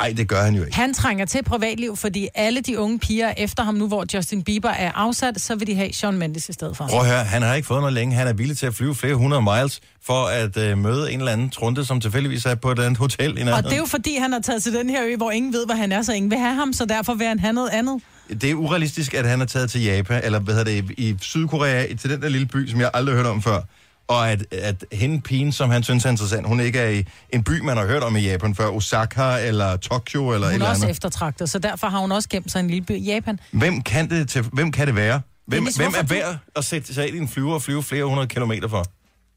Ej, 0.00 0.14
det 0.16 0.28
gør 0.28 0.42
han 0.42 0.54
jo 0.54 0.64
ikke. 0.64 0.76
Han 0.76 0.94
trænger 0.94 1.24
til 1.24 1.42
privatliv, 1.44 1.96
fordi 1.96 2.28
alle 2.34 2.60
de 2.60 2.78
unge 2.78 2.98
piger 2.98 3.26
er 3.28 3.34
efter 3.36 3.62
ham 3.62 3.74
nu, 3.74 3.88
hvor 3.88 4.04
Justin 4.14 4.42
Bieber 4.42 4.68
er 4.70 4.92
afsat, 4.92 5.40
så 5.40 5.54
vil 5.54 5.66
de 5.66 5.74
have 5.74 5.92
Shawn 5.92 6.16
Mendes 6.18 6.48
i 6.48 6.52
stedet 6.52 6.76
for. 6.76 6.86
Prøv 6.88 7.00
at 7.00 7.06
høre, 7.06 7.24
han 7.24 7.42
har 7.42 7.54
ikke 7.54 7.66
fået 7.66 7.80
noget 7.80 7.92
længe. 7.92 8.14
Han 8.16 8.26
er 8.26 8.32
villig 8.32 8.58
til 8.58 8.66
at 8.66 8.74
flyve 8.74 8.94
flere 8.94 9.14
hundrede 9.14 9.42
miles 9.42 9.80
for 10.06 10.24
at 10.26 10.56
øh, 10.56 10.78
møde 10.78 11.12
en 11.12 11.18
eller 11.18 11.32
anden 11.32 11.50
trunte, 11.50 11.84
som 11.84 12.00
tilfældigvis 12.00 12.46
er 12.46 12.54
på 12.54 12.70
et 12.72 12.78
andet 12.78 12.98
hotel 12.98 13.24
i 13.38 13.40
Og 13.40 13.44
nærheden. 13.44 13.64
det 13.64 13.72
er 13.72 13.76
jo 13.76 13.86
fordi, 13.86 14.16
han 14.16 14.32
har 14.32 14.40
taget 14.40 14.62
til 14.62 14.72
den 14.72 14.90
her 14.90 15.04
ø, 15.06 15.16
hvor 15.16 15.30
ingen 15.30 15.52
ved, 15.52 15.66
hvad 15.66 15.76
han 15.76 15.92
er, 15.92 16.02
så 16.02 16.12
ingen 16.12 16.30
vil 16.30 16.38
have 16.38 16.54
ham, 16.54 16.72
så 16.72 16.84
derfor 16.84 17.14
vil 17.14 17.26
han 17.26 17.38
have 17.38 17.52
noget 17.52 17.68
andet. 17.70 18.02
det 18.40 18.50
er 18.50 18.54
urealistisk, 18.54 19.14
at 19.14 19.26
han 19.28 19.40
er 19.40 19.44
taget 19.46 19.70
til 19.70 19.82
Japan, 19.84 20.20
eller 20.24 20.38
hvad 20.38 20.54
hedder 20.54 20.82
det, 20.82 20.90
i 20.98 21.16
Sydkorea, 21.20 21.94
til 21.94 22.10
den 22.10 22.22
der 22.22 22.28
lille 22.28 22.46
by, 22.46 22.68
som 22.70 22.80
jeg 22.80 22.90
aldrig 22.94 23.16
har 23.16 23.22
hørt 23.22 23.30
om 23.32 23.42
før. 23.42 23.60
Og 24.08 24.30
at, 24.30 24.44
at 24.52 24.84
hende 24.92 25.20
pigen, 25.20 25.52
som 25.52 25.70
han 25.70 25.82
synes 25.82 26.04
er 26.04 26.10
interessant, 26.10 26.46
hun 26.46 26.60
ikke 26.60 26.78
er 26.78 26.88
i 26.90 27.04
en 27.30 27.44
by, 27.44 27.60
man 27.60 27.76
har 27.76 27.86
hørt 27.86 28.02
om 28.02 28.16
i 28.16 28.20
Japan 28.20 28.54
før, 28.54 28.66
Osaka 28.68 29.36
eller 29.46 29.76
Tokyo 29.76 30.28
eller 30.34 30.46
et 30.46 30.52
Hun 30.52 30.54
eller 30.54 30.66
er 30.66 30.70
også 30.70 30.82
andet. 30.84 30.90
eftertragtet, 30.94 31.50
så 31.50 31.58
derfor 31.58 31.86
har 31.86 31.98
hun 31.98 32.12
også 32.12 32.28
gemt 32.28 32.50
sig 32.52 32.58
i 32.58 32.62
en 32.64 32.70
lille 32.70 32.84
by 32.84 32.92
i 32.92 33.04
Japan. 33.04 33.40
Hvem 33.50 33.82
kan 33.82 34.10
det, 34.10 34.28
til, 34.28 34.42
hvem 34.52 34.72
kan 34.72 34.86
det 34.86 34.96
være? 34.96 35.20
Hvem, 35.46 35.60
Dennis, 35.60 35.76
hvem 35.76 35.92
er 35.98 36.02
værd 36.02 36.36
at 36.56 36.64
sætte 36.64 36.94
sig 36.94 37.14
i 37.14 37.18
en 37.18 37.28
flyver 37.28 37.54
og 37.54 37.62
flyve 37.62 37.82
flere 37.82 38.04
hundrede 38.04 38.28
kilometer 38.28 38.68
for? 38.68 38.84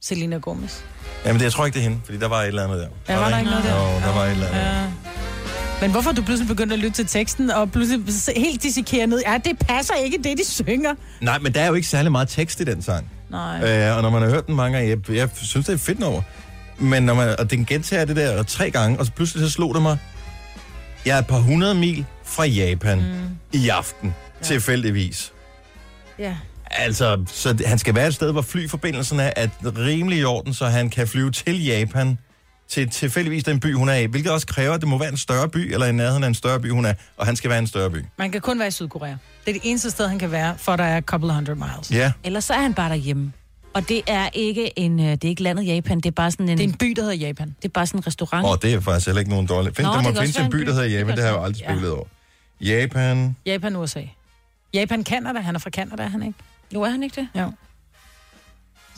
Selena 0.01 0.37
Gomez. 0.37 0.79
Jamen, 1.25 1.39
det, 1.39 1.43
jeg 1.43 1.51
tror 1.51 1.65
ikke, 1.65 1.75
det 1.75 1.79
er 1.85 1.89
hende, 1.89 2.01
fordi 2.05 2.17
der 2.17 2.27
var 2.27 2.41
et 2.41 2.47
eller 2.47 2.63
andet 2.63 2.79
der. 2.79 3.13
Ja, 3.13 3.19
var 3.19 3.29
der 3.29 3.37
ikke 3.37 3.49
noget 3.51 3.65
der? 3.65 3.75
Jo, 3.75 3.99
der 3.99 4.13
var 4.13 4.23
et 4.25 4.31
eller 4.31 4.47
andet. 4.47 4.59
Ja. 4.61 4.85
Men 5.81 5.91
hvorfor 5.91 6.11
du 6.11 6.21
pludselig 6.21 6.47
begyndt 6.47 6.73
at 6.73 6.79
lytte 6.79 6.95
til 6.95 7.05
teksten, 7.07 7.51
og 7.51 7.71
pludselig 7.71 8.13
se- 8.13 8.33
helt 8.35 8.63
dissekeret 8.63 9.09
ned? 9.09 9.21
Ja, 9.25 9.37
det 9.45 9.59
passer 9.59 9.93
ikke, 9.93 10.17
det 10.23 10.37
de 10.37 10.45
synger. 10.45 10.93
Nej, 11.21 11.39
men 11.39 11.53
der 11.53 11.61
er 11.61 11.67
jo 11.67 11.73
ikke 11.73 11.87
særlig 11.87 12.11
meget 12.11 12.27
tekst 12.29 12.59
i 12.59 12.63
den 12.63 12.81
sang. 12.81 13.11
Nej. 13.29 13.87
Øh, 13.89 13.95
og 13.95 14.01
når 14.01 14.09
man 14.09 14.21
har 14.21 14.29
hørt 14.29 14.47
den 14.47 14.55
mange 14.55 14.77
gange, 14.77 14.89
jeg, 14.89 15.15
jeg 15.15 15.29
synes, 15.35 15.65
det 15.65 15.73
er 15.73 15.77
fedt 15.77 16.03
over. 16.03 16.21
Men 16.79 17.03
når 17.03 17.13
man, 17.13 17.35
og 17.39 17.51
den 17.51 17.65
gentager 17.65 18.05
det 18.05 18.15
der 18.15 18.43
tre 18.43 18.71
gange, 18.71 18.99
og 18.99 19.05
så 19.05 19.11
pludselig 19.11 19.47
så 19.47 19.53
slog 19.53 19.73
det 19.73 19.81
mig, 19.81 19.97
jeg 21.05 21.15
er 21.15 21.19
et 21.19 21.27
par 21.27 21.39
hundrede 21.39 21.75
mil 21.75 22.05
fra 22.23 22.45
Japan 22.45 22.97
mm. 22.97 23.59
i 23.59 23.69
aften, 23.69 24.15
ja. 24.41 24.45
tilfældigvis. 24.45 25.33
Ja. 26.19 26.35
Altså, 26.71 27.25
så 27.27 27.63
han 27.65 27.79
skal 27.79 27.95
være 27.95 28.07
et 28.07 28.13
sted, 28.15 28.31
hvor 28.31 28.41
flyforbindelsen 28.41 29.19
er 29.19 29.31
at 29.35 29.49
rimelig 29.63 30.19
i 30.19 30.23
orden, 30.23 30.53
så 30.53 30.65
han 30.65 30.89
kan 30.89 31.07
flyve 31.07 31.31
til 31.31 31.65
Japan, 31.65 32.17
til 32.69 32.89
tilfældigvis 32.89 33.43
den 33.43 33.59
by, 33.59 33.73
hun 33.75 33.89
er 33.89 33.93
i, 33.95 34.05
hvilket 34.05 34.31
også 34.31 34.47
kræver, 34.47 34.73
at 34.73 34.81
det 34.81 34.89
må 34.89 34.97
være 34.97 35.09
en 35.09 35.17
større 35.17 35.49
by, 35.49 35.73
eller 35.73 35.85
i 35.85 35.91
nærheden 35.91 36.23
af 36.23 36.27
en 36.27 36.33
større 36.35 36.59
by, 36.59 36.71
hun 36.71 36.85
er, 36.85 36.93
og 37.17 37.25
han 37.25 37.35
skal 37.35 37.49
være 37.49 37.59
en 37.59 37.67
større 37.67 37.89
by. 37.89 38.05
Man 38.17 38.31
kan 38.31 38.41
kun 38.41 38.59
være 38.59 38.67
i 38.67 38.71
Sydkorea. 38.71 39.09
Det 39.11 39.17
er 39.47 39.53
det 39.53 39.61
eneste 39.63 39.91
sted, 39.91 40.07
han 40.07 40.19
kan 40.19 40.31
være, 40.31 40.57
for 40.57 40.75
der 40.75 40.83
er 40.83 40.97
a 40.97 41.01
couple 41.01 41.33
hundred 41.33 41.55
miles. 41.55 41.91
Ja. 41.91 42.11
Ellers 42.23 42.43
så 42.43 42.53
er 42.53 42.61
han 42.61 42.73
bare 42.73 42.89
derhjemme. 42.89 43.33
Og 43.73 43.89
det 43.89 44.01
er 44.07 44.29
ikke 44.33 44.79
en, 44.79 44.99
øh, 44.99 45.05
det 45.05 45.23
er 45.23 45.27
ikke 45.27 45.43
landet 45.43 45.67
Japan, 45.67 45.97
det 45.97 46.05
er 46.05 46.11
bare 46.11 46.31
sådan 46.31 46.49
en... 46.49 46.57
Det 46.57 46.63
er 46.63 46.67
en 46.67 46.77
by, 46.77 46.85
der 46.95 47.01
hedder 47.01 47.15
Japan. 47.15 47.47
Det 47.47 47.67
er 47.67 47.69
bare 47.73 47.87
sådan 47.87 47.99
en 47.99 48.07
restaurant. 48.07 48.45
Og 48.45 48.61
det 48.61 48.73
er 48.73 48.79
faktisk 48.79 49.07
heller 49.07 49.19
ikke 49.19 49.31
nogen 49.31 49.47
dårlig. 49.47 49.75
Find, 49.75 49.87
Nå, 49.87 49.93
der 49.93 50.01
det 50.01 50.13
må 50.13 50.19
findes 50.19 50.37
en 50.37 50.49
by, 50.49 50.57
der 50.57 50.73
hedder 50.73 50.87
Japan, 50.87 51.07
Det 51.07 51.15
det 51.17 51.23
har 51.23 51.31
jeg 51.31 51.37
jo 51.39 51.43
aldrig 51.43 51.61
ja. 51.61 51.67
spekulet 51.67 51.91
over. 51.91 52.05
Japan, 52.61 53.35
Japan, 53.45 53.75
USA. 53.75 54.01
Japan, 54.73 55.03
Canada. 55.03 55.39
Han 55.39 55.55
er 55.55 55.59
fra 55.59 55.69
Canada, 55.69 56.03
er 56.03 56.07
han 56.07 56.23
ikke? 56.23 56.39
Jo, 56.73 56.81
er 56.81 56.89
han 56.89 57.03
ikke 57.03 57.21
det? 57.21 57.41
Jo. 57.41 57.51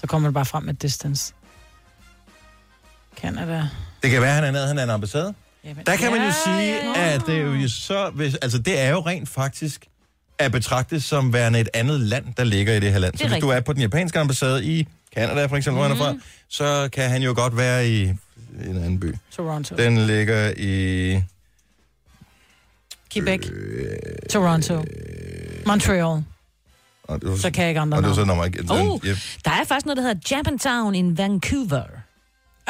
Så 0.01 0.07
kommer 0.07 0.27
man 0.27 0.33
bare 0.33 0.45
frem 0.45 0.63
med 0.63 0.73
distance. 0.73 1.33
Canada. 3.21 3.67
det 4.03 4.11
kan 4.11 4.21
være, 4.21 4.33
han 4.33 4.43
er 4.43 4.51
nede, 4.51 4.67
han 4.67 4.77
er 4.79 4.83
en 4.83 4.89
ambassade. 4.89 5.33
Japan. 5.65 5.83
Der 5.85 5.95
kan 5.95 6.11
man 6.11 6.19
jo 6.21 6.25
Ja, 6.27 6.33
sige, 6.45 6.75
ja. 6.95 7.13
at 7.13 7.21
det 7.27 7.35
er 7.37 7.41
jo 7.41 7.69
så... 7.69 8.09
Hvis, 8.15 8.35
altså, 8.35 8.57
det 8.57 8.79
er 8.79 8.89
jo 8.89 8.99
rent 8.99 9.29
faktisk 9.29 9.85
at 10.37 10.51
betragte 10.51 11.01
som 11.01 11.33
værende 11.33 11.59
et 11.59 11.69
andet 11.73 11.99
land, 11.99 12.25
der 12.37 12.43
ligger 12.43 12.73
i 12.73 12.79
det 12.79 12.91
her 12.91 12.99
land. 12.99 13.11
Det 13.11 13.21
Så 13.21 13.27
hvis 13.27 13.39
du 13.41 13.47
rigtigt. 13.47 13.57
er 13.57 13.61
på 13.65 13.73
den 13.73 13.81
japanske 13.81 14.19
ambassade 14.19 14.65
i 14.65 14.87
Canada, 15.15 15.45
for 15.45 15.55
eksempel, 15.57 15.83
mm. 15.87 15.95
hvor 15.95 16.05
han 16.05 16.15
er 16.15 16.19
fra, 16.19 16.25
så 16.49 16.89
kan 16.93 17.09
han 17.09 17.21
jo 17.21 17.33
godt 17.35 17.57
være 17.57 17.89
i 17.89 18.03
en 18.03 18.15
anden 18.77 18.99
by. 18.99 19.15
Toronto. 19.35 19.75
Den 19.75 19.97
ligger 20.07 20.53
i... 20.57 21.21
Quebec. 23.13 23.41
Toronto. 24.29 24.83
Montreal. 25.65 26.23
Og 27.03 27.21
det 27.21 27.29
var, 27.29 27.35
Så 27.35 27.51
kan 27.51 27.61
jeg 27.61 27.69
ikke 27.69 27.81
andre 27.81 27.97
og 27.97 28.03
det 28.03 28.09
var 28.09 28.15
så. 28.15 28.73
Oh, 28.73 28.99
Yep. 29.07 29.17
der 29.45 29.51
er 29.51 29.63
faktisk 29.67 29.85
noget, 29.85 29.97
der 29.97 30.03
hedder 30.03 30.35
Japantown 30.37 30.95
in 30.95 31.17
Vancouver. 31.17 31.83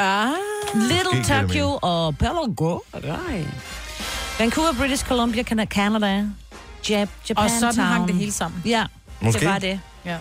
Ah. 0.00 0.28
Little 0.74 1.24
Tokyo 1.24 1.78
og 1.82 2.18
Pelago. 2.18 2.78
Nej. 3.04 3.44
Vancouver, 4.38 4.72
British 4.78 5.04
Columbia, 5.04 5.42
Can- 5.42 5.64
Canada. 5.64 6.24
Jap 6.90 7.08
Japantown. 7.28 7.44
Og 7.44 7.50
sådan 7.50 7.84
hang 7.84 8.08
det 8.08 8.16
hele 8.16 8.32
sammen. 8.32 8.62
Ja, 8.64 8.84
Måske. 9.20 9.40
det 9.40 9.48
var 9.48 9.58
det. 9.58 9.80
Ja. 10.04 10.16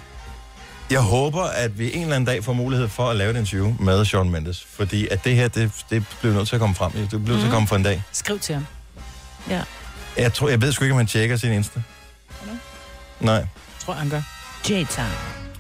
Jeg 0.91 0.99
håber, 1.01 1.43
at 1.43 1.80
vi 1.80 1.93
en 1.95 2.01
eller 2.01 2.15
anden 2.15 2.27
dag 2.27 2.43
får 2.43 2.53
mulighed 2.53 2.88
for 2.88 3.09
at 3.09 3.15
lave 3.15 3.32
et 3.32 3.38
interview 3.38 3.75
med 3.80 4.05
Shawn 4.05 4.30
Mendes. 4.30 4.65
Fordi 4.65 5.07
at 5.07 5.23
det 5.23 5.36
her, 5.36 5.47
det, 5.47 5.71
det 5.89 6.05
bliver 6.21 6.36
nødt 6.36 6.47
til 6.47 6.55
at 6.55 6.59
komme 6.59 6.75
frem. 6.75 6.91
Det 6.91 7.09
bliver 7.09 7.25
nødt 7.27 7.39
til 7.39 7.47
at 7.47 7.53
komme 7.53 7.67
for 7.67 7.75
en 7.75 7.84
dag. 7.84 8.03
Skriv 8.11 8.39
til 8.39 8.55
ham. 8.55 8.65
Ja. 9.49 9.61
Jeg, 10.17 10.34
tror, 10.34 10.49
jeg 10.49 10.61
ved 10.61 10.71
sgu 10.71 10.84
ikke, 10.84 10.93
om 10.93 10.97
han 10.97 11.07
tjekker 11.07 11.38
sin 11.38 11.51
Insta. 11.51 11.82
Nej. 13.19 13.45
Tror 13.80 13.93
jeg, 13.93 14.01
han 14.01 14.09
gør. 14.09 14.21
J-Town. 14.69 15.15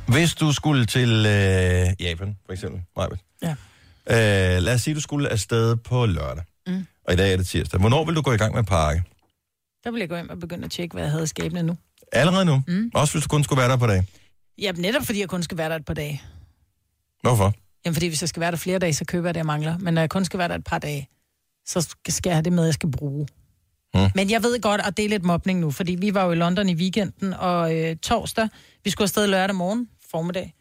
Hvis 0.05 0.33
du 0.35 0.51
skulle 0.53 0.85
til 0.85 1.09
øh, 1.25 1.87
Japan, 1.99 2.37
for 2.45 2.53
eksempel, 2.53 2.81
Majbet. 2.97 3.19
Ja. 3.43 3.53
Øh, 4.09 4.63
lad 4.63 4.73
os 4.73 4.81
sige, 4.81 4.95
du 4.95 5.01
skulle 5.01 5.29
afsted 5.29 5.75
på 5.75 6.05
lørdag. 6.05 6.43
Mm. 6.67 6.87
Og 7.07 7.13
i 7.13 7.17
dag 7.17 7.33
er 7.33 7.37
det 7.37 7.47
tirsdag. 7.47 7.79
Hvornår 7.79 8.05
vil 8.05 8.15
du 8.15 8.21
gå 8.21 8.31
i 8.31 8.37
gang 8.37 8.53
med 8.53 8.59
at 8.59 8.65
pakke? 8.65 9.03
Der 9.83 9.91
vil 9.91 9.99
jeg 9.99 10.09
gå 10.09 10.15
hjem 10.15 10.29
og 10.29 10.39
begynde 10.39 10.65
at 10.65 10.71
tjekke, 10.71 10.93
hvad 10.93 11.03
jeg 11.03 11.11
havde 11.11 11.23
i 11.23 11.27
skabene 11.27 11.63
nu. 11.63 11.77
Allerede 12.11 12.45
nu? 12.45 12.63
Mm. 12.67 12.91
Også 12.93 13.13
hvis 13.13 13.23
du 13.23 13.27
kun 13.29 13.43
skulle 13.43 13.59
være 13.61 13.69
der 13.69 13.77
på 13.77 13.87
dag. 13.87 14.03
Ja, 14.57 14.71
netop 14.71 15.05
fordi 15.05 15.19
jeg 15.19 15.29
kun 15.29 15.43
skal 15.43 15.57
være 15.57 15.69
der 15.69 15.75
et 15.75 15.85
par 15.85 15.93
dage. 15.93 16.21
Hvorfor? 17.21 17.53
Jamen, 17.85 17.95
fordi 17.95 18.07
hvis 18.07 18.21
jeg 18.21 18.29
skal 18.29 18.39
være 18.39 18.51
der 18.51 18.57
flere 18.57 18.79
dage, 18.79 18.93
så 18.93 19.05
køber 19.05 19.27
jeg 19.27 19.33
det, 19.33 19.39
jeg 19.39 19.45
mangler. 19.45 19.77
Men 19.77 19.93
når 19.93 20.01
jeg 20.01 20.09
kun 20.09 20.25
skal 20.25 20.37
være 20.39 20.47
der 20.47 20.55
et 20.55 20.63
par 20.63 20.79
dage, 20.79 21.09
så 21.65 21.95
skal 22.09 22.29
jeg 22.29 22.35
have 22.35 22.43
det 22.43 22.53
med, 22.53 22.65
jeg 22.65 22.73
skal 22.73 22.91
bruge. 22.91 23.27
Hmm. 23.93 24.09
Men 24.15 24.29
jeg 24.29 24.43
ved 24.43 24.61
godt, 24.61 24.81
at 24.81 24.97
det 24.97 25.05
er 25.05 25.09
lidt 25.09 25.23
mobning 25.23 25.59
nu, 25.59 25.71
fordi 25.71 25.95
vi 25.95 26.13
var 26.13 26.25
jo 26.25 26.31
i 26.31 26.35
London 26.35 26.69
i 26.69 26.75
weekenden, 26.75 27.33
og 27.33 27.75
øh, 27.75 27.95
torsdag, 27.95 28.49
vi 28.83 28.89
skulle 28.89 29.05
afsted 29.05 29.27
lørdag 29.27 29.55
morgen, 29.55 29.89
formiddag. 30.11 30.53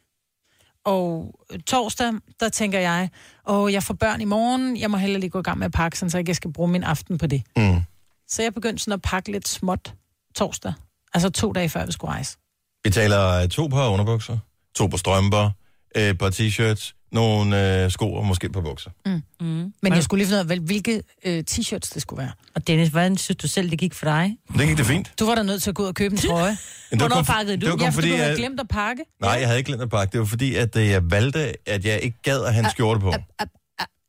Og 0.88 1.34
torsdag, 1.66 2.12
der 2.40 2.48
tænker 2.48 2.78
jeg, 2.78 3.08
åh, 3.46 3.72
jeg 3.72 3.82
får 3.82 3.94
børn 3.94 4.20
i 4.20 4.24
morgen, 4.24 4.76
jeg 4.76 4.90
må 4.90 4.96
heller 4.96 5.18
lige 5.18 5.30
gå 5.30 5.38
i 5.38 5.42
gang 5.42 5.58
med 5.58 5.66
at 5.66 5.72
pakke, 5.72 5.98
sådan, 5.98 6.10
så 6.10 6.22
jeg 6.26 6.36
skal 6.36 6.52
bruge 6.52 6.68
min 6.68 6.82
aften 6.82 7.18
på 7.18 7.26
det. 7.26 7.42
Mm. 7.56 7.80
Så 8.28 8.42
jeg 8.42 8.54
begyndte 8.54 8.84
sådan 8.84 8.92
at 8.92 9.02
pakke 9.02 9.32
lidt 9.32 9.48
småt 9.48 9.94
torsdag. 10.34 10.72
Altså 11.14 11.30
to 11.30 11.52
dage 11.52 11.68
før 11.68 11.86
vi 11.86 11.92
skulle 11.92 12.12
rejse. 12.12 12.36
Vi 12.84 12.90
taler 12.90 13.42
øh, 13.42 13.48
to 13.48 13.66
par 13.66 13.88
underbukser, 13.88 14.38
to 14.74 14.86
par 14.86 14.96
strømper, 14.96 15.50
et 15.96 16.18
par 16.18 16.30
t-shirts, 16.30 16.97
nogle 17.12 17.82
øh, 17.84 17.90
sko 17.90 18.14
og 18.14 18.26
måske 18.26 18.44
et 18.46 18.52
par 18.52 18.60
bukser. 18.60 18.90
Mm. 19.06 19.22
Mm. 19.40 19.72
Men 19.82 19.92
jeg 19.94 20.02
skulle 20.02 20.18
lige 20.24 20.28
finde 20.28 20.44
ud 20.44 20.50
af, 20.50 20.58
hvilke 20.58 21.02
øh, 21.24 21.44
t-shirts 21.50 21.90
det 21.94 22.02
skulle 22.02 22.22
være. 22.22 22.32
Og 22.54 22.66
Dennis, 22.66 22.88
hvordan 22.88 23.16
synes 23.16 23.36
du 23.36 23.48
selv, 23.48 23.70
det 23.70 23.78
gik 23.78 23.94
for 23.94 24.04
dig? 24.04 24.36
Det 24.58 24.66
gik 24.68 24.76
det 24.76 24.86
fint. 24.86 25.12
Du 25.18 25.26
var 25.26 25.34
da 25.34 25.42
nødt 25.42 25.62
til 25.62 25.70
at 25.70 25.74
gå 25.76 25.82
ud 25.82 25.88
og 25.88 25.94
købe 25.94 26.12
en 26.12 26.18
trøje. 26.28 26.56
Men 26.90 27.00
det 27.00 27.00
var 27.00 27.08
Hvornår 27.08 27.22
pakkede 27.22 27.56
du? 27.56 27.60
det 27.60 27.70
var 27.70 27.76
kun 27.76 27.80
ja, 27.84 27.88
fordi, 27.88 27.94
fordi, 27.94 28.10
du 28.10 28.16
havde 28.16 28.30
at- 28.30 28.38
glemt 28.38 28.60
at 28.60 28.68
pakke. 28.68 29.02
Nej, 29.20 29.30
jeg 29.30 29.46
havde 29.46 29.58
ikke 29.58 29.68
glemt 29.68 29.82
at 29.82 29.90
pakke. 29.90 30.12
Det 30.12 30.20
var 30.20 30.26
fordi, 30.26 30.54
at 30.54 30.76
øh, 30.76 30.88
jeg 30.88 31.10
valgte, 31.10 31.68
at 31.68 31.84
jeg 31.84 32.00
ikke 32.02 32.18
gad 32.22 32.44
at 32.44 32.54
have 32.54 32.64
en 32.64 32.70
skjorte 32.70 33.00
på. 33.00 33.12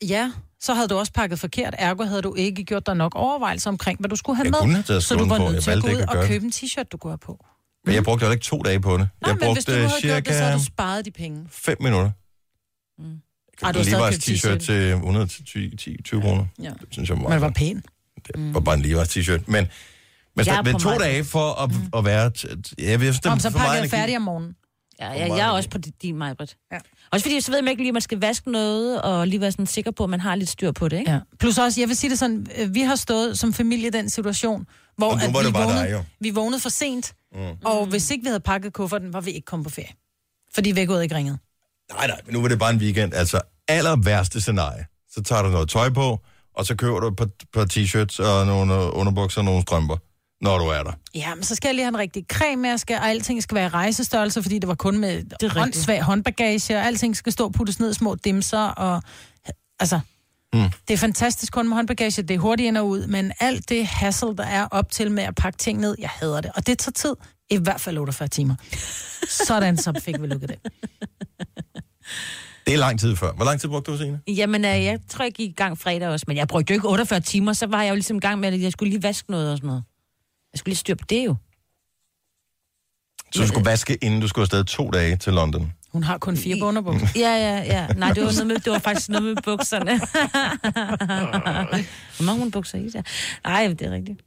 Ja, 0.07 0.31
så 0.61 0.73
havde 0.73 0.87
du 0.87 0.97
også 0.97 1.11
pakket 1.13 1.39
forkert. 1.39 1.75
Ergo 1.77 2.03
havde 2.03 2.21
du 2.21 2.35
ikke 2.35 2.63
gjort 2.63 2.85
dig 2.85 2.95
nok 2.95 3.15
overvejelser 3.15 3.69
omkring, 3.69 3.99
hvad 3.99 4.09
du 4.09 4.15
skulle 4.15 4.35
have 4.37 4.43
Jeg 4.45 4.51
med. 4.51 4.59
kunne 4.59 4.83
have 4.87 5.01
så 5.01 5.15
du 5.15 5.25
var 5.25 5.37
nødt 5.37 5.53
Jeg 5.53 5.63
til 5.63 5.71
at 5.71 5.81
gå 5.83 5.87
ud 5.89 6.17
og 6.21 6.25
købe 6.27 6.45
en 6.45 6.51
t-shirt, 6.55 6.83
du 6.91 6.97
kunne 6.97 7.11
have 7.11 7.17
på. 7.17 7.45
Men 7.85 7.95
jeg 7.95 8.03
brugte 8.03 8.25
jo 8.25 8.31
ikke 8.31 8.43
to 8.43 8.61
dage 8.61 8.79
på 8.79 8.91
det. 8.91 8.99
Nej, 8.99 9.07
jeg 9.25 9.37
men 9.41 9.53
hvis 9.53 9.65
du 9.65 9.71
brugte 9.71 9.79
havde 9.79 10.01
gjort 10.01 10.25
det, 10.25 10.33
så 10.35 10.43
havde 10.43 10.51
cirka 10.53 10.57
du 10.57 10.63
sparet 10.63 11.05
de 11.05 11.11
penge. 11.11 11.47
5 11.51 11.77
minutter. 11.81 12.11
Ej, 13.63 13.71
du 13.71 13.79
en 13.79 13.85
har 13.85 14.11
stadig 14.11 14.13
Levi's 14.13 14.49
købt 14.49 14.63
t-shirt 14.63 14.65
til 14.65 14.93
110-20 16.17 16.21
kroner. 16.21 16.45
Ja. 16.61 16.69
Det 16.69 16.87
synes 16.91 17.09
jeg 17.09 17.17
var 17.17 17.21
Men 17.21 17.29
meget 17.29 17.33
det 17.33 17.41
var 17.41 17.49
pæn. 17.49 17.83
Det 18.27 18.53
var 18.53 18.59
bare 18.59 18.75
en 18.75 18.85
Levi's 18.85 19.05
t-shirt. 19.19 19.41
Men, 19.47 19.67
men, 20.35 20.45
Jeg 20.45 20.61
men 20.65 20.79
to 20.79 20.89
dage 20.89 21.23
for 21.23 21.63
at, 21.63 21.71
at 21.97 22.05
være... 22.05 22.31
Jeg 22.77 23.01
vil 23.01 23.15
Om 23.25 23.39
så 23.39 23.51
pakker 23.51 23.73
jeg 23.73 23.89
færdig 23.89 24.15
om 24.15 24.21
morgenen. 24.21 24.55
Ja, 25.01 25.13
ja, 25.13 25.35
jeg 25.35 25.47
er 25.47 25.51
også 25.51 25.69
på 25.69 25.77
din 25.77 26.17
mig, 26.17 26.37
Britt. 26.37 26.57
Ja. 26.71 26.77
Også 27.11 27.23
fordi, 27.23 27.41
så 27.41 27.51
ved 27.51 27.61
man 27.61 27.71
ikke 27.71 27.81
lige, 27.83 27.87
at 27.89 27.93
man 27.93 28.01
skal 28.01 28.19
vaske 28.21 28.51
noget, 28.51 29.01
og 29.01 29.27
lige 29.27 29.41
være 29.41 29.51
sådan 29.51 29.67
sikker 29.67 29.91
på, 29.91 30.03
at 30.03 30.09
man 30.09 30.19
har 30.19 30.35
lidt 30.35 30.49
styr 30.49 30.71
på 30.71 30.87
det, 30.89 30.99
ikke? 30.99 31.11
Ja. 31.11 31.19
Plus 31.39 31.57
også, 31.57 31.81
jeg 31.81 31.87
vil 31.89 31.97
sige 31.97 32.09
det 32.09 32.19
sådan, 32.19 32.47
øh, 32.57 32.73
vi 32.75 32.81
har 32.81 32.95
stået 32.95 33.39
som 33.39 33.53
familie 33.53 33.87
i 33.87 33.89
den 33.89 34.09
situation, 34.09 34.65
hvor 34.97 35.11
at 35.11 35.27
vi, 35.29 35.33
vågnede, 35.33 35.79
dig, 35.79 35.91
jo. 35.91 36.03
vi 36.19 36.29
vågnede 36.29 36.61
for 36.61 36.69
sent, 36.69 37.13
Mm. 37.35 37.39
og 37.65 37.85
hvis 37.85 38.11
ikke 38.11 38.23
vi 38.23 38.27
havde 38.27 38.39
pakket 38.39 38.73
kufferten, 38.73 39.13
var 39.13 39.21
vi 39.21 39.31
ikke 39.31 39.45
kommet 39.45 39.63
på 39.65 39.69
ferie. 39.69 39.93
Fordi 40.53 40.75
vækket 40.75 41.03
ikke 41.03 41.15
ringede. 41.15 41.37
Nej, 41.93 42.07
nej, 42.07 42.21
men 42.25 42.33
nu 42.33 42.41
var 42.41 42.47
det 42.47 42.59
bare 42.59 42.73
en 42.73 42.77
weekend. 42.77 43.13
Altså, 43.13 43.41
aller 43.67 43.95
værste 43.95 44.41
scenarie. 44.41 44.85
Så 45.11 45.23
tager 45.23 45.41
du 45.41 45.49
noget 45.49 45.69
tøj 45.69 45.89
på, 45.89 46.19
og 46.53 46.65
så 46.65 46.75
køber 46.75 46.99
du 46.99 47.07
et 47.07 47.15
par, 47.15 47.27
par 47.53 47.65
t-shirts 47.73 48.23
og 48.29 48.45
nogle 48.45 48.93
underbukser 48.93 49.41
og 49.41 49.45
nogle 49.45 49.61
strømper, 49.61 49.97
når 50.41 50.57
du 50.57 50.65
er 50.65 50.83
der. 50.83 50.91
Ja, 51.15 51.35
men 51.35 51.43
så 51.43 51.55
skal 51.55 51.67
jeg 51.69 51.75
lige 51.75 51.83
have 51.85 51.89
en 51.93 51.99
rigtig 51.99 52.25
creme 52.31 52.61
med, 52.61 52.73
og 52.73 52.79
skal, 52.79 52.95
og 52.95 53.09
alting 53.09 53.43
skal 53.43 53.55
være 53.55 53.65
i 53.65 53.69
rejsestørrelse, 53.69 54.41
fordi 54.41 54.59
det 54.59 54.67
var 54.67 54.75
kun 54.75 54.97
med 54.97 55.49
håndsvag 55.49 56.01
håndbagage, 56.03 56.77
og 56.77 56.85
alting 56.85 57.17
skal 57.17 57.31
stå 57.31 57.45
og 57.45 57.53
puttes 57.53 57.79
ned 57.79 57.91
i 57.91 57.93
små 57.93 58.15
dimser, 58.15 58.59
og 58.67 59.03
altså, 59.79 59.99
Mm. 60.53 60.69
det 60.87 60.93
er 60.93 60.97
fantastisk 60.97 61.53
kun 61.53 61.67
med 61.67 61.75
håndbagage, 61.75 62.21
det 62.21 62.31
er 62.31 62.39
hurtigt 62.39 62.67
ind 62.67 62.77
og 62.77 62.87
ud, 62.87 63.07
men 63.07 63.31
alt 63.39 63.69
det 63.69 63.87
hassle, 63.87 64.35
der 64.35 64.43
er 64.43 64.67
op 64.71 64.91
til 64.91 65.11
med 65.11 65.23
at 65.23 65.35
pakke 65.35 65.57
ting 65.57 65.79
ned, 65.79 65.95
jeg 65.99 66.09
hader 66.09 66.41
det, 66.41 66.51
og 66.55 66.67
det 66.67 66.79
tager 66.79 66.91
tid, 66.91 67.15
i 67.49 67.57
hvert 67.57 67.81
fald 67.81 67.97
48 67.97 68.27
timer. 68.27 68.55
Sådan, 69.47 69.77
så 69.77 70.01
fik 70.03 70.21
vi 70.21 70.27
lukket 70.27 70.49
det. 70.49 70.59
Det 72.65 72.73
er 72.73 72.77
lang 72.77 72.99
tid 72.99 73.15
før. 73.15 73.31
Hvor 73.31 73.45
lang 73.45 73.61
tid 73.61 73.69
brugte 73.69 73.91
du, 73.91 73.97
Signe? 73.97 74.19
Jamen, 74.27 74.65
øh, 74.65 74.83
jeg 74.83 74.99
tror, 75.09 75.25
jeg 75.25 75.33
gik 75.33 75.49
i 75.49 75.53
gang 75.53 75.77
fredag 75.77 76.07
også, 76.09 76.25
men 76.27 76.37
jeg 76.37 76.47
brugte 76.47 76.71
jo 76.71 76.75
ikke 76.75 76.87
48 76.87 77.19
timer, 77.19 77.53
så 77.53 77.67
var 77.67 77.83
jeg 77.83 77.89
jo 77.89 77.95
ligesom 77.95 78.17
i 78.17 78.19
gang 78.19 78.39
med, 78.39 78.53
at 78.53 78.61
jeg 78.61 78.71
skulle 78.71 78.89
lige 78.89 79.03
vaske 79.03 79.31
noget 79.31 79.51
og 79.51 79.57
sådan 79.57 79.67
noget. 79.67 79.83
Jeg 80.53 80.59
skulle 80.59 80.71
lige 80.71 80.77
styr 80.77 80.95
på 80.95 81.05
det 81.09 81.25
jo. 81.25 81.35
Så 83.33 83.41
du 83.41 83.47
skulle 83.47 83.65
vaske, 83.65 83.97
inden 84.01 84.21
du 84.21 84.27
skulle 84.27 84.43
afsted 84.43 84.63
to 84.63 84.89
dage 84.89 85.15
til 85.17 85.33
London. 85.33 85.73
Hun 85.91 86.03
har 86.03 86.17
kun 86.17 86.37
fire 86.37 86.57
bunderbukser. 86.59 87.07
Ja, 87.15 87.29
ja, 87.35 87.63
ja. 87.63 87.87
Nej, 87.87 88.11
det 88.13 88.23
var, 88.23 88.31
noget 88.31 88.47
med, 88.47 88.55
det 88.55 88.71
var 88.71 88.79
faktisk 88.79 89.09
noget 89.09 89.23
med 89.23 89.35
bukserne. 89.43 89.99
Hvor 92.17 92.23
mange 92.23 92.39
hun 92.41 92.51
bukser 92.51 92.77
i 92.77 92.89
der? 92.89 93.01
Nej, 93.43 93.67
det 93.67 93.81
er 93.81 93.91
rigtigt. 93.91 94.19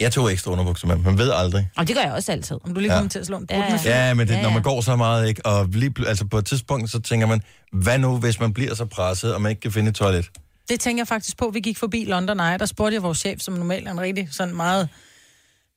Jeg 0.00 0.12
tog 0.12 0.32
ekstra 0.32 0.50
underbukser 0.52 0.86
med, 0.86 0.96
man 0.96 1.18
ved 1.18 1.32
aldrig. 1.34 1.68
Og 1.76 1.88
det 1.88 1.96
gør 1.96 2.02
jeg 2.02 2.12
også 2.12 2.32
altid. 2.32 2.56
Om 2.64 2.74
du 2.74 2.80
lige 2.80 2.92
Ja. 2.92 2.98
kommer 2.98 3.10
til 3.10 3.18
at 3.18 3.26
slå 3.26 3.36
en 3.36 3.46
brud 3.46 3.58
Ja, 3.58 3.70
med 3.70 3.78
Ja, 3.84 4.14
men 4.14 4.28
det, 4.28 4.34
Ja, 4.34 4.42
når 4.42 4.48
ja. 4.48 4.54
man 4.54 4.62
går 4.62 4.80
så 4.80 4.96
meget, 4.96 5.28
ikke? 5.28 5.46
Og 5.46 5.68
lige, 5.68 5.94
altså 6.06 6.24
på 6.26 6.38
et 6.38 6.46
tidspunkt, 6.46 6.90
så 6.90 7.00
tænker 7.00 7.26
man, 7.26 7.42
hvad 7.72 7.98
nu, 7.98 8.16
hvis 8.18 8.40
man 8.40 8.52
bliver 8.52 8.74
så 8.74 8.84
presset, 8.84 9.34
og 9.34 9.42
man 9.42 9.50
ikke 9.50 9.60
kan 9.60 9.72
finde 9.72 9.88
et 9.88 9.94
toilet? 9.94 10.30
Det 10.68 10.80
tænker 10.80 11.00
jeg 11.00 11.08
faktisk 11.08 11.36
på. 11.36 11.50
Vi 11.54 11.60
gik 11.60 11.78
forbi 11.78 12.04
London 12.04 12.40
Eye, 12.40 12.58
der 12.58 12.66
spurgte 12.66 12.94
jeg 12.94 13.02
vores 13.02 13.18
chef, 13.18 13.40
som 13.40 13.54
normalt 13.54 13.88
er 13.88 13.92
en 13.92 14.00
rigtig 14.00 14.28
sådan 14.30 14.54
meget, 14.54 14.88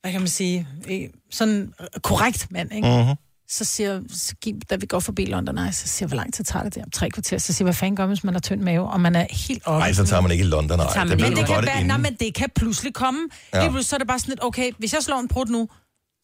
hvad 0.00 0.12
kan 0.12 0.20
man 0.20 0.28
sige, 0.28 0.68
øh, 0.90 1.00
sådan 1.30 1.72
korrekt 2.02 2.46
mand, 2.50 2.72
ikke? 2.74 2.88
Mhm. 2.88 3.14
Så 3.48 3.64
siger 3.64 4.00
så 4.12 4.34
gik, 4.42 4.54
da 4.70 4.76
vi 4.76 4.86
går 4.86 5.00
forbi 5.00 5.24
London 5.24 5.58
Eye, 5.58 5.72
så 5.72 5.88
siger 5.88 6.06
hvor 6.08 6.16
lang 6.16 6.34
tid 6.34 6.44
tager 6.44 6.62
det 6.62 6.74
der? 6.74 6.82
Om 6.84 6.90
tre 6.90 7.10
kvarter. 7.10 7.38
Så 7.38 7.52
siger 7.52 7.64
hvad 7.66 7.74
fanden 7.74 7.96
gør 7.96 8.02
man, 8.02 8.08
hvis 8.08 8.24
man 8.24 8.34
har 8.34 8.40
tynd 8.40 8.60
mave, 8.60 8.90
og 8.90 9.00
man 9.00 9.16
er 9.16 9.26
helt 9.30 9.62
oppe? 9.66 9.78
Nej, 9.78 9.92
så 9.92 10.04
tager 10.06 10.20
man 10.22 10.30
ikke 10.30 10.44
i 10.44 10.46
London. 10.46 10.78
Tager 10.78 11.04
det 11.04 11.10
ved 11.22 11.28
men 11.28 11.36
det 11.36 11.46
kan, 11.46 11.66
være, 11.66 11.84
nej, 11.84 11.96
men 11.96 12.14
det 12.20 12.34
kan 12.34 12.48
pludselig 12.56 12.94
komme. 12.94 13.20
Ja. 13.54 13.60
Lige 13.60 13.70
pludselig 13.70 13.88
så 13.90 13.96
er 13.96 13.98
det 13.98 14.08
bare 14.08 14.18
sådan 14.18 14.30
lidt, 14.32 14.44
okay, 14.44 14.70
hvis 14.78 14.92
jeg 14.94 15.02
slår 15.02 15.20
en 15.20 15.28
brud 15.28 15.46
nu, 15.46 15.68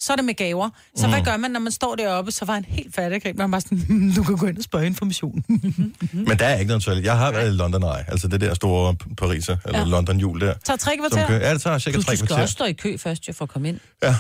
så 0.01 0.13
er 0.13 0.17
det 0.17 0.25
med 0.25 0.35
gaver. 0.35 0.71
Så 0.97 1.07
mm. 1.07 1.13
hvad 1.13 1.23
gør 1.23 1.37
man, 1.37 1.51
når 1.51 1.61
man 1.61 1.73
står 1.73 1.95
deroppe? 1.95 2.31
Så 2.31 2.45
var 2.45 2.55
han 2.55 2.65
helt 2.65 2.95
færdig, 2.95 3.15
ikke? 3.15 3.33
Man 3.33 3.51
bare 3.51 3.61
sådan, 3.61 3.79
"Hmm, 3.79 4.13
du 4.15 4.23
kan 4.23 4.37
gå 4.37 4.47
ind 4.47 4.59
og 4.59 4.65
spørge 4.65 4.87
information. 4.87 5.45
Men 6.13 6.39
der 6.39 6.47
er 6.47 6.55
ikke 6.59 6.69
noget 6.69 6.83
toilet. 6.83 7.05
Jeg 7.05 7.19
har 7.19 7.33
været 7.33 7.49
i 7.53 7.57
London 7.57 7.83
Eye, 7.83 8.05
altså 8.11 8.29
det 8.29 8.41
der 8.41 8.55
store 8.55 8.95
Pariser, 9.17 9.57
eller 9.67 9.79
Ja. 9.79 9.85
London 9.85 10.19
jul 10.21 10.41
der. 10.41 10.55
Tager 10.65 10.77
tre 10.77 10.97
kvarter. 10.97 11.33
ja, 11.33 11.53
det 11.53 11.63
tager 11.63 11.79
cirka 11.79 11.99
tre 12.01 12.13
du 12.13 12.17
skal 12.17 12.27
kvarter. 12.29 12.43
også 12.43 12.53
stå 12.53 12.65
i 12.65 12.73
kø 12.73 12.97
først, 12.97 13.29
jo, 13.29 13.33
for 13.33 13.45
at 13.45 13.49
komme 13.49 13.69
ind. 13.69 13.79
Ja. 14.03 14.15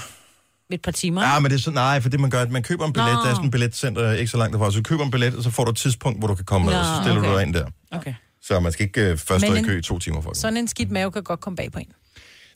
Et 0.72 0.82
par 0.82 0.90
timer. 0.90 1.22
Ja, 1.22 1.38
men 1.38 1.50
det 1.50 1.56
er 1.56 1.60
så, 1.62 1.70
nej, 1.70 2.00
for 2.00 2.08
det 2.08 2.20
man 2.20 2.30
gør, 2.30 2.42
at 2.42 2.50
man 2.50 2.62
køber 2.62 2.86
en 2.86 2.92
billet, 2.92 3.12
Nå. 3.12 3.20
der 3.20 3.26
er 3.26 3.34
sådan 3.34 3.44
en 3.44 3.50
billetcenter 3.50 4.12
ikke 4.12 4.30
så 4.30 4.36
langt 4.36 4.52
derfra, 4.52 4.70
så 4.70 4.76
du 4.76 4.82
køber 4.82 5.04
en 5.04 5.10
billet, 5.10 5.34
og 5.34 5.42
så 5.42 5.50
får 5.50 5.64
du 5.64 5.70
et 5.70 5.76
tidspunkt, 5.76 6.18
hvor 6.18 6.28
du 6.28 6.34
kan 6.34 6.44
komme 6.44 6.64
med, 6.64 6.74
Nå, 6.74 6.80
og 6.80 6.84
så 6.84 7.02
stiller 7.02 7.20
du 7.20 7.26
okay. 7.26 7.36
dig 7.36 7.46
ind 7.46 7.54
der. 7.54 7.66
Okay. 7.90 8.14
Så 8.42 8.60
man 8.60 8.72
skal 8.72 8.86
ikke 8.86 9.12
uh, 9.12 9.18
først 9.18 9.44
stå 9.44 9.54
i 9.54 9.62
kø 9.62 9.78
i 9.78 9.82
to 9.82 9.98
timer 9.98 10.22
for 10.22 10.30
det. 10.30 10.38
Sådan 10.38 10.56
en 10.56 10.68
skidt 10.68 10.90
mave 10.90 11.12
kan 11.12 11.22
godt 11.22 11.40
komme 11.40 11.56
bag 11.56 11.72
på 11.72 11.78
en. 11.78 11.86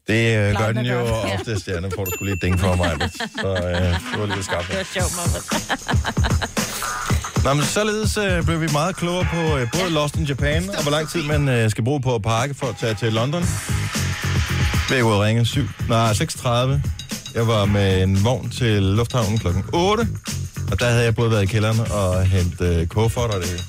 Det 0.08 0.50
uh, 0.52 0.58
gør 0.60 0.72
den 0.72 0.86
jo 0.86 1.00
det. 1.00 1.06
Ja. 1.06 1.34
oftest, 1.34 1.68
ja, 1.68 1.80
nu 1.80 1.88
får 1.94 2.04
du 2.04 2.10
skulle 2.14 2.34
lige 2.34 2.36
et 2.36 2.42
ding 2.42 2.60
for 2.60 2.74
mig. 2.76 2.90
Så 3.42 3.52
uh, 3.52 3.58
det 4.12 4.20
var 4.20 4.34
lidt 4.34 4.44
skarpt. 4.44 4.68
Det 4.68 4.76
var 4.76 4.82
sjovt, 4.82 5.12
Maja. 5.16 5.40
Nå, 7.44 7.54
men 7.54 7.64
således 7.64 8.18
uh, 8.18 8.44
blev 8.46 8.60
vi 8.60 8.68
meget 8.72 8.96
klogere 8.96 9.26
på 9.34 9.54
uh, 9.54 9.60
både 9.72 9.90
Lost 9.90 10.16
in 10.16 10.24
Japan, 10.24 10.70
og 10.76 10.82
hvor 10.82 10.90
lang 10.90 11.08
tid 11.08 11.22
man 11.22 11.64
uh, 11.64 11.70
skal 11.70 11.84
bruge 11.84 12.00
på 12.00 12.14
at 12.14 12.22
pakke 12.22 12.54
for 12.54 12.66
at 12.66 12.76
tage 12.80 12.94
til 12.94 13.12
London. 13.12 13.42
Væk 14.90 15.04
ud 15.04 15.12
ringe 15.12 15.46
7. 15.46 15.68
Nej, 15.88 16.12
6.30. 16.12 17.05
Jeg 17.36 17.46
var 17.46 17.64
med 17.64 18.02
en 18.02 18.24
vogn 18.24 18.50
til 18.50 18.82
lufthavnen 18.82 19.38
klokken 19.38 19.64
8. 19.72 20.08
Og 20.72 20.80
der 20.80 20.86
havde 20.90 21.04
jeg 21.04 21.14
både 21.14 21.30
været 21.30 21.42
i 21.42 21.46
kælderen 21.46 21.80
og 21.92 22.24
hentet 22.26 22.80
uh, 22.82 22.86
kuffert 22.86 23.30
og 23.34 23.40
det. 23.42 23.64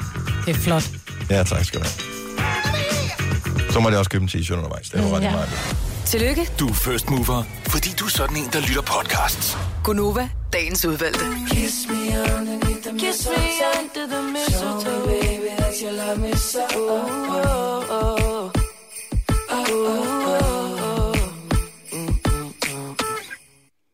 Det 0.45 0.55
er 0.55 0.59
flot. 0.59 0.89
Ja, 1.29 1.43
tak 1.43 1.65
skal 1.65 1.79
du 1.79 1.85
have. 1.85 3.71
Så 3.71 3.79
må 3.79 3.89
jeg 3.89 3.97
også 3.97 4.09
købe 4.11 4.21
en 4.23 4.29
t-shirt 4.29 4.53
undervejs. 4.53 4.89
Det 4.89 5.03
var 5.03 5.15
ret 5.17 5.21
Ja. 5.23 5.31
meget. 5.31 5.49
Tillykke, 6.05 6.49
Du 6.59 6.67
er 6.67 6.73
first 6.73 7.09
mover, 7.09 7.43
fordi 7.67 7.89
du 7.99 8.05
er 8.05 8.09
sådan 8.09 8.37
en, 8.37 8.49
der 8.53 8.59
lytter 8.59 8.81
podcasts. 8.81 9.57
Gunova, 9.83 10.29
dagens 10.53 10.85
udvalgte. 10.85 11.25
Kiss 11.51 11.75
me 11.89 11.95
Kiss 12.99 13.27
me 13.27 13.43
under 13.79 14.07
the 14.13 14.31
mistletoe. 14.33 14.81
Show 14.81 15.07
me, 15.07 15.13
baby, 15.21 15.49
that 15.57 15.73
you 15.81 15.91
love 15.91 16.17
me 16.19 16.35
so. 16.37 16.59
Oh, 16.75 17.09
oh, 17.29 17.83
oh. 17.89 18.51
Oh, 19.49 19.65
oh, 19.69 20.41
oh. 20.41 20.46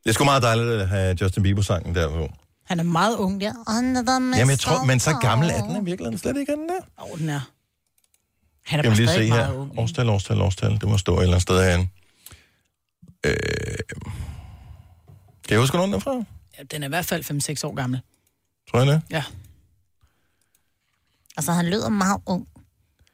Det 0.04 0.10
er 0.10 0.14
sgu 0.14 0.24
meget 0.24 0.44
dejligt 0.44 0.70
at 0.70 0.90
have 0.90 1.18
Justin 1.22 1.44
Bieber-sangen 1.44 1.96
der 1.96 2.10
på. 2.10 2.34
Han 2.64 2.80
er 2.80 2.84
meget 2.84 3.16
ung 3.18 3.42
der. 3.42 3.54
Jamen, 3.70 4.50
jeg 4.50 4.60
tror, 4.60 4.84
men 4.84 5.00
så 5.00 5.18
gammel 5.22 5.50
er 5.50 5.62
den 5.62 5.76
i 5.82 5.86
virkeligheden 5.86 6.18
slet 6.18 6.38
ikke, 6.38 6.52
er 6.52 6.56
den 6.56 6.70
der. 6.70 7.04
Åh, 7.04 7.12
oh, 7.12 7.20
den 7.20 7.30
er. 7.30 7.40
Han 8.66 8.80
er 8.80 8.84
bare 8.84 8.96
lige 8.96 9.08
se 9.08 9.26
her. 9.26 9.54
ung. 9.54 9.80
Årstal, 9.80 10.10
årstal, 10.10 10.42
årstal. 10.42 10.72
Det 10.72 10.84
må 10.84 10.98
stå 10.98 11.18
et 11.18 11.22
eller 11.22 11.34
andet 11.34 11.42
sted 11.42 11.64
herinde. 11.64 11.88
Øh... 13.26 13.34
Kan 15.48 15.52
jeg 15.56 15.60
huske 15.60 15.78
nogen 15.78 15.94
derfra? 15.94 16.24
Ja, 16.58 16.64
den 16.64 16.84
er 16.84 16.88
i 16.88 16.90
hvert 16.90 17.06
fald 17.06 17.62
5-6 17.64 17.68
år 17.68 17.76
gammel. 17.76 18.02
Tror 18.72 18.80
jeg 18.80 18.88
det? 18.88 19.02
Ja. 19.10 19.24
Altså, 21.38 21.52
han 21.52 21.66
lyder 21.66 21.90
meget 21.90 22.22
ung, 22.26 22.48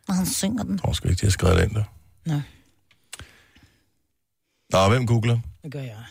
når 0.07 0.15
han 0.15 0.25
synger 0.25 0.63
den. 0.63 0.73
Jeg 0.73 0.81
tror 0.81 0.93
sgu 0.93 1.07
ikke, 1.09 1.21
de 1.21 1.25
har 1.25 1.31
skrevet 1.31 1.57
det 1.57 1.63
ind 1.63 1.75
der. 1.75 1.83
Nå, 2.25 2.41
Nå, 4.69 4.89
hvem 4.89 5.07
googler? 5.07 5.39
det 5.63 5.71
gør 5.71 5.81
jeg. 5.81 6.03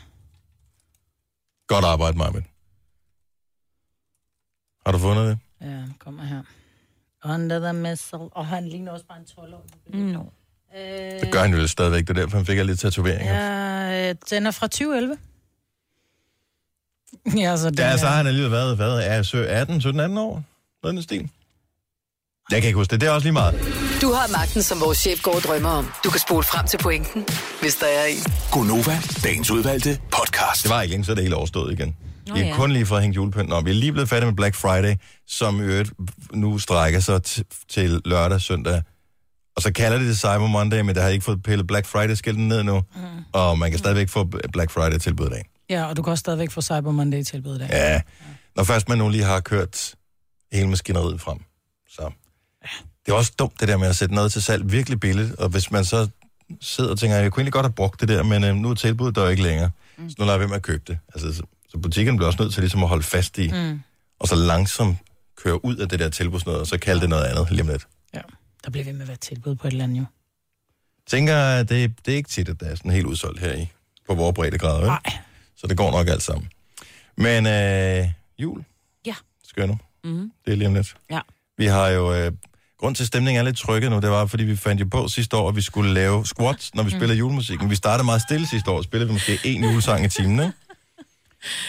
Godt 1.68 1.84
arbejde, 1.84 2.18
Marvind. 2.18 2.44
Har 4.86 4.92
du 4.92 4.98
fundet 4.98 5.26
det? 5.26 5.38
Ja, 5.60 5.66
han 5.76 5.94
kommer 5.98 6.24
her. 6.24 6.42
Under 7.24 7.58
the 7.60 7.72
missile. 7.72 8.20
Og 8.32 8.46
han 8.46 8.68
ligner 8.68 8.92
også 8.92 9.06
bare 9.06 9.18
en 9.18 9.24
12-år. 9.24 9.66
No. 9.96 10.22
Øh, 10.76 11.20
Det 11.20 11.32
gør 11.32 11.40
han 11.40 11.54
jo 11.54 11.66
stadigvæk. 11.66 12.00
Det 12.08 12.10
er 12.10 12.14
derfor, 12.14 12.36
han 12.36 12.46
fik 12.46 12.58
alle 12.58 12.72
lidt 12.72 12.80
tatoveringer. 12.80 13.34
Ja, 13.34 14.08
øh, 14.10 14.14
den 14.30 14.46
er 14.46 14.50
fra 14.50 14.66
2011. 14.66 15.18
ja, 17.42 17.56
så 17.56 17.70
den 17.70 17.78
ja 17.78 17.84
er- 17.84 17.96
så 17.96 18.06
har 18.06 18.16
han 18.16 18.26
alligevel 18.26 18.50
været, 18.52 18.76
hvad, 18.76 19.00
er 19.00 19.22
sø- 19.22 19.44
18, 19.48 19.80
17, 19.80 20.00
18 20.00 20.18
år? 20.18 20.42
Noget 20.82 20.94
den 20.94 21.02
stil. 21.02 21.30
Jeg 22.50 22.60
kan 22.60 22.68
ikke 22.68 22.76
huske 22.78 22.90
det. 22.90 23.00
Det 23.00 23.06
er 23.06 23.10
også 23.12 23.24
lige 23.24 23.32
meget. 23.32 23.54
Du 24.02 24.12
har 24.12 24.28
magten, 24.32 24.62
som 24.62 24.80
vores 24.80 24.98
chef 24.98 25.22
går 25.22 25.34
og 25.34 25.40
drømmer 25.40 25.68
om. 25.68 25.86
Du 26.04 26.10
kan 26.10 26.20
spole 26.20 26.42
frem 26.44 26.66
til 26.66 26.78
pointen, 26.78 27.26
hvis 27.60 27.74
der 27.74 27.86
er 27.86 28.04
en. 28.04 28.16
Gonova, 28.52 28.98
dagens 29.24 29.50
udvalgte 29.50 30.00
podcast. 30.12 30.62
Det 30.62 30.70
var 30.70 30.82
ikke 30.82 30.90
længe, 30.92 31.04
så 31.04 31.10
er 31.10 31.14
det 31.14 31.24
hele 31.24 31.36
overstået 31.36 31.72
igen. 31.72 31.96
Nå 32.26 32.34
Vi 32.34 32.40
er 32.40 32.46
ja. 32.46 32.54
kun 32.54 32.70
lige 32.72 32.86
for 32.86 32.96
at 32.96 33.02
hænge 33.02 33.14
julepynten 33.14 33.52
op. 33.52 33.64
Vi 33.64 33.70
er 33.70 33.74
lige 33.74 33.92
blevet 33.92 34.08
færdige 34.08 34.26
med 34.26 34.36
Black 34.36 34.54
Friday, 34.54 34.94
som 35.26 35.60
i 35.60 35.62
øvrigt 35.62 35.92
nu 36.32 36.58
strækker 36.58 37.00
sig 37.00 37.20
t- 37.28 37.66
til 37.68 38.00
lørdag, 38.04 38.40
søndag. 38.40 38.82
Og 39.56 39.62
så 39.62 39.72
kalder 39.72 39.98
de 39.98 40.08
det 40.08 40.18
Cyber 40.18 40.46
Monday, 40.46 40.80
men 40.80 40.94
der 40.94 41.02
har 41.02 41.08
ikke 41.08 41.24
fået 41.24 41.42
pillet 41.42 41.66
Black 41.66 41.86
Friday-skilten 41.86 42.48
ned 42.48 42.62
nu. 42.62 42.76
Mm. 42.94 43.02
Og 43.32 43.58
man 43.58 43.70
kan 43.70 43.78
stadigvæk 43.78 44.08
få 44.08 44.24
Black 44.52 44.70
Friday-tilbud 44.70 45.26
i 45.26 45.30
dag. 45.30 45.44
Ja, 45.70 45.84
og 45.84 45.96
du 45.96 46.02
kan 46.02 46.10
også 46.10 46.20
stadigvæk 46.20 46.50
få 46.50 46.60
Cyber 46.62 46.90
Monday 46.90 47.22
tilbud 47.22 47.56
i 47.56 47.58
dag. 47.58 47.68
Ja, 47.70 48.00
når 48.56 48.64
først 48.64 48.88
man 48.88 48.98
nu 48.98 49.08
lige 49.08 49.24
har 49.24 49.40
kørt 49.40 49.94
hele 50.52 50.68
maskineriet 50.68 51.20
frem. 51.20 51.38
Det 53.08 53.14
er 53.14 53.18
også 53.18 53.32
dumt, 53.38 53.60
det 53.60 53.68
der 53.68 53.76
med 53.76 53.88
at 53.88 53.96
sætte 53.96 54.14
noget 54.14 54.32
til 54.32 54.42
salg 54.42 54.72
virkelig 54.72 55.00
billigt, 55.00 55.34
og 55.34 55.48
hvis 55.48 55.70
man 55.70 55.84
så 55.84 56.08
sidder 56.60 56.90
og 56.90 56.98
tænker, 56.98 57.16
jeg 57.16 57.32
kunne 57.32 57.40
egentlig 57.40 57.52
godt 57.52 57.66
have 57.66 57.72
brugt 57.72 58.00
det 58.00 58.08
der, 58.08 58.22
men 58.22 58.44
øh, 58.44 58.54
nu 58.56 58.70
er 58.70 58.74
tilbuddet 58.74 59.14
der 59.16 59.22
jo 59.22 59.28
ikke 59.28 59.42
længere, 59.42 59.70
mm. 59.98 60.10
så 60.10 60.16
nu 60.18 60.24
lader 60.24 60.32
jeg 60.32 60.40
være 60.40 60.48
med 60.48 60.56
at 60.56 60.62
købe 60.62 60.82
det. 60.86 60.98
Altså, 61.14 61.34
så, 61.34 61.42
så 61.68 61.78
butikken 61.78 62.16
bliver 62.16 62.26
også 62.26 62.42
nødt 62.42 62.54
til 62.54 62.62
ligesom 62.62 62.82
at 62.82 62.88
holde 62.88 63.02
fast 63.02 63.38
i, 63.38 63.50
Mm. 63.52 63.80
og 64.20 64.28
så 64.28 64.34
langsomt 64.34 64.96
køre 65.36 65.64
ud 65.64 65.76
af 65.76 65.88
det 65.88 65.98
der 65.98 66.08
tilbudsnød, 66.08 66.54
og 66.54 66.66
så 66.66 66.78
kalde 66.78 67.00
det 67.00 67.08
noget 67.08 67.24
andet 67.24 67.50
lige 67.50 67.62
om 67.62 67.68
lidt. 67.68 67.86
Der 68.64 68.70
bliver 68.70 68.84
ved 68.84 68.92
med 68.92 69.02
at 69.02 69.08
være 69.08 69.16
tilbud 69.16 69.54
på 69.54 69.66
et 69.66 69.70
eller 69.70 69.84
andet 69.84 69.98
jo. 69.98 70.04
Tænker, 71.06 71.62
det, 71.62 71.92
det 72.06 72.12
er 72.12 72.16
ikke 72.16 72.28
tit, 72.30 72.48
at 72.48 72.60
der 72.60 72.66
er 72.66 72.74
sådan 72.74 72.90
helt 72.90 73.06
udsolgt 73.06 73.40
her 73.40 73.54
i, 73.54 73.68
på 74.08 74.14
vores 74.14 74.34
breddegrad, 74.34 74.78
vel? 74.78 74.86
Nej. 74.86 75.00
Så 75.56 75.66
det 75.66 75.76
går 75.76 75.90
nok 75.90 76.08
alt 76.08 76.22
sammen. 76.22 76.48
Men 77.16 77.46
øh, 77.46 78.08
jul? 78.38 78.64
Ja. 79.06 79.14
Skal 79.44 79.68
nu? 79.68 79.78
Mm. 80.04 80.32
Det 80.44 80.52
er 80.52 80.56
lige 80.56 80.68
om 80.68 80.74
lidt. 80.74 80.96
Ja. 81.10 81.20
Vi 81.58 81.66
har 81.66 81.88
jo... 81.88 82.14
Øh, 82.14 82.32
grund 82.80 82.94
til, 82.94 83.02
at 83.02 83.06
stemningen 83.06 83.40
er 83.40 83.44
lidt 83.44 83.58
trykket 83.58 83.90
nu, 83.90 84.00
det 84.00 84.10
var, 84.10 84.26
fordi 84.26 84.44
vi 84.44 84.56
fandt 84.56 84.80
jo 84.80 84.86
på 84.90 85.08
sidste 85.08 85.36
år, 85.36 85.48
at 85.48 85.56
vi 85.56 85.62
skulle 85.62 85.94
lave 85.94 86.26
squats, 86.26 86.74
når 86.74 86.82
vi 86.82 86.90
Mm. 86.92 86.98
spillede 86.98 87.18
julemusik. 87.18 87.60
Men 87.60 87.70
vi 87.70 87.74
startede 87.74 88.04
meget 88.04 88.22
stille 88.22 88.46
sidste 88.46 88.70
år. 88.70 88.82
Spillede 88.82 89.08
vi 89.08 89.12
måske 89.12 89.32
én 89.44 89.70
julesang 89.70 90.04
i 90.04 90.08
timen, 90.08 90.40
ikke? 90.40 90.52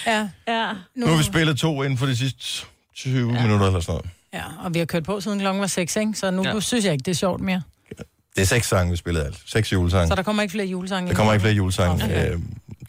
Ja. 0.08 0.30
ja. 0.48 0.72
Nu 0.96 1.06
har 1.08 1.18
vi 1.18 1.24
spillet 1.24 1.58
to 1.58 1.84
inden 1.84 1.98
for 1.98 2.06
de 2.06 2.16
sidste 2.18 2.66
20 2.96 3.34
ja. 3.34 3.42
minutter 3.42 3.68
eller 3.68 3.80
sådan 3.80 3.94
noget. 3.94 4.10
Ja, 4.34 4.44
og 4.66 4.74
vi 4.74 4.80
har 4.80 4.86
kørt 4.86 5.04
på 5.04 5.22
siden 5.22 5.40
klokken 5.40 5.62
var 5.62 5.68
6, 5.68 5.96
ikke? 5.96 6.14
Så 6.16 6.32
nu 6.32 6.44
ja. 6.44 6.60
synes 6.60 6.86
jeg 6.86 6.94
ikke, 6.94 7.04
det 7.04 7.12
er 7.12 7.16
sjovt 7.16 7.42
mere. 7.42 7.62
Det 8.36 8.42
er 8.42 8.46
seks 8.46 8.68
sange, 8.68 8.92
vi 8.92 8.98
spillede 8.98 9.26
alt. 9.26 9.38
Seks 9.46 9.74
julesange. 9.74 10.08
Så 10.08 10.16
der 10.16 10.24
kommer 10.24 10.42
ikke 10.44 10.52
flere 10.52 10.66
julesange. 10.68 11.10
Der 11.10 11.16
kommer 11.16 11.34
ikke 11.34 11.42
flere 11.42 11.56
julesange. 11.56 12.04
Okay. 12.06 12.32
Øh, 12.34 12.40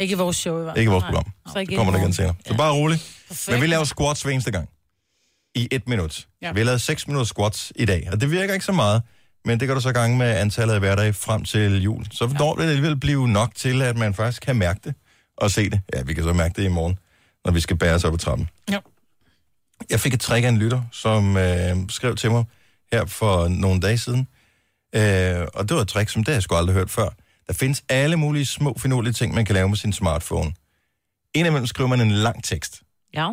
Ikke 0.01 0.13
i 0.13 0.15
vores 0.15 0.37
show 0.37 0.59
i 0.61 0.63
hvert 0.63 0.73
fald. 0.73 0.79
ikke 0.79 0.91
i 0.91 0.93
vores 0.93 1.03
Nej. 1.03 1.11
program. 1.13 1.33
Så 1.53 1.59
ikke 1.59 1.71
Det 1.71 1.77
kommer 1.77 1.93
der 1.93 2.01
igen 2.01 2.13
senere. 2.13 2.35
Så 2.47 2.55
bare 2.57 2.73
rolig. 2.73 2.99
Perfekt. 3.29 3.53
Men 3.55 3.63
vi 3.63 3.67
laver 3.67 3.85
squats 3.85 4.23
hver 4.23 4.31
eneste 4.33 4.51
gang. 4.51 4.69
I 5.55 5.69
et 5.71 5.89
minut. 5.89 6.29
Ja. 6.43 6.47
Ja. 6.47 6.53
Vi 6.53 6.61
har 6.61 6.65
lavet 6.65 6.81
6 6.81 7.07
minutter 7.07 7.25
squats 7.27 7.73
i 7.77 7.85
dag, 7.85 8.09
og 8.13 8.21
det 8.21 8.31
virker 8.31 8.55
ikke 8.55 8.67
så 8.67 8.73
meget. 8.73 9.03
Men 9.45 9.61
det 9.61 9.69
kan 9.69 9.75
du 9.75 9.81
så 9.81 9.93
gange 9.93 10.19
med 10.19 10.37
antallet 10.37 10.75
af 10.75 10.81
hverdage 10.81 11.13
frem 11.13 11.45
til 11.45 11.83
jul. 11.83 12.07
Så 12.11 12.35
når 12.39 12.55
det 12.55 12.63
alligevel 12.63 12.97
blive 12.97 13.29
nok 13.29 13.55
til, 13.55 13.83
at 13.83 13.97
man 13.97 14.15
faktisk 14.15 14.43
kan 14.43 14.57
mærke 14.57 14.81
det 14.85 14.95
og 15.37 15.51
se 15.51 15.71
det. 15.71 15.81
Ja, 15.95 16.03
vi 16.03 16.15
kan 16.15 16.25
så 16.25 16.33
mærke 16.33 16.55
det 16.57 16.65
i 16.65 16.69
morgen, 16.69 16.99
når 17.45 17.53
vi 17.53 17.61
skal 17.61 17.77
bære 17.77 17.95
os 17.95 18.05
op 18.05 18.15
ad 18.15 18.19
trappen. 18.19 18.49
Ja. 18.71 18.79
Jeg 19.91 20.01
fik 20.01 20.15
et 20.15 20.21
trick 20.21 20.45
af 20.45 20.49
en 20.49 20.59
lytter, 20.59 20.83
som 20.93 21.37
øh, 21.37 21.77
skrev 21.89 22.17
til 22.17 22.31
mig 22.31 22.45
her 22.93 23.07
for 23.07 23.49
nogle 23.49 23.81
dage 23.81 23.99
siden. 23.99 24.29
Øh, 24.95 25.47
og 25.55 25.69
det 25.69 25.77
var 25.77 25.83
et 25.83 25.89
trick, 25.89 26.11
som 26.11 26.25
det 26.25 26.33
har 26.33 26.37
jeg 26.37 26.43
sgu 26.43 26.55
aldrig 26.55 26.75
hørt 26.75 26.91
før. 26.91 27.09
Der 27.47 27.53
findes 27.53 27.85
alle 27.89 28.17
mulige 28.17 28.47
små, 28.47 28.77
finurlige 28.79 29.13
ting, 29.13 29.35
man 29.35 29.45
kan 29.45 29.55
lave 29.55 29.69
med 29.69 29.77
sin 29.77 29.93
smartphone. 29.93 30.53
Indimellem 31.35 31.67
skriver 31.67 31.89
man 31.89 32.01
en 32.01 32.11
lang 32.11 32.45
tekst. 32.45 32.83
Ja. 33.15 33.29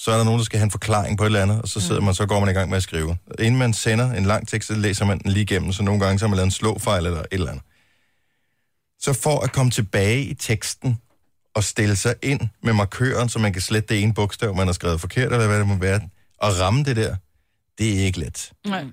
Så 0.00 0.12
er 0.12 0.16
der 0.16 0.24
nogen, 0.24 0.38
der 0.38 0.44
skal 0.44 0.58
have 0.58 0.64
en 0.64 0.70
forklaring 0.70 1.18
på 1.18 1.24
et 1.24 1.26
eller 1.26 1.42
andet, 1.42 1.62
og 1.62 1.68
så 1.68 1.80
sidder 1.80 2.00
man, 2.00 2.14
så 2.14 2.26
går 2.26 2.40
man 2.40 2.48
i 2.48 2.52
gang 2.52 2.70
med 2.70 2.76
at 2.76 2.82
skrive. 2.82 3.16
Inden 3.38 3.58
man 3.58 3.72
sender 3.72 4.12
en 4.12 4.24
lang 4.24 4.48
tekst, 4.48 4.68
så 4.68 4.74
læser 4.74 5.04
man 5.04 5.18
den 5.18 5.30
lige 5.30 5.42
igennem, 5.42 5.72
så 5.72 5.82
nogle 5.82 6.00
gange 6.00 6.18
så 6.18 6.24
har 6.24 6.28
man 6.28 6.36
lavet 6.36 6.46
en 6.46 6.50
slåfejl 6.50 7.06
eller 7.06 7.20
et 7.20 7.26
eller 7.30 7.50
andet. 7.50 7.64
Så 8.98 9.12
for 9.12 9.40
at 9.40 9.52
komme 9.52 9.70
tilbage 9.70 10.24
i 10.24 10.34
teksten 10.34 10.98
og 11.54 11.64
stille 11.64 11.96
sig 11.96 12.14
ind 12.22 12.40
med 12.62 12.72
markøren, 12.72 13.28
så 13.28 13.38
man 13.38 13.52
kan 13.52 13.62
slette 13.62 13.94
det 13.94 14.02
ene 14.02 14.14
bogstav, 14.14 14.54
man 14.54 14.66
har 14.66 14.72
skrevet 14.72 15.00
forkert, 15.00 15.32
eller 15.32 15.46
hvad 15.46 15.58
det 15.58 15.66
må 15.66 15.76
være, 15.76 16.00
og 16.38 16.60
ramme 16.60 16.84
det 16.84 16.96
der, 16.96 17.16
det 17.78 18.00
er 18.00 18.04
ikke 18.04 18.18
let. 18.18 18.52
Nej. 18.66 18.84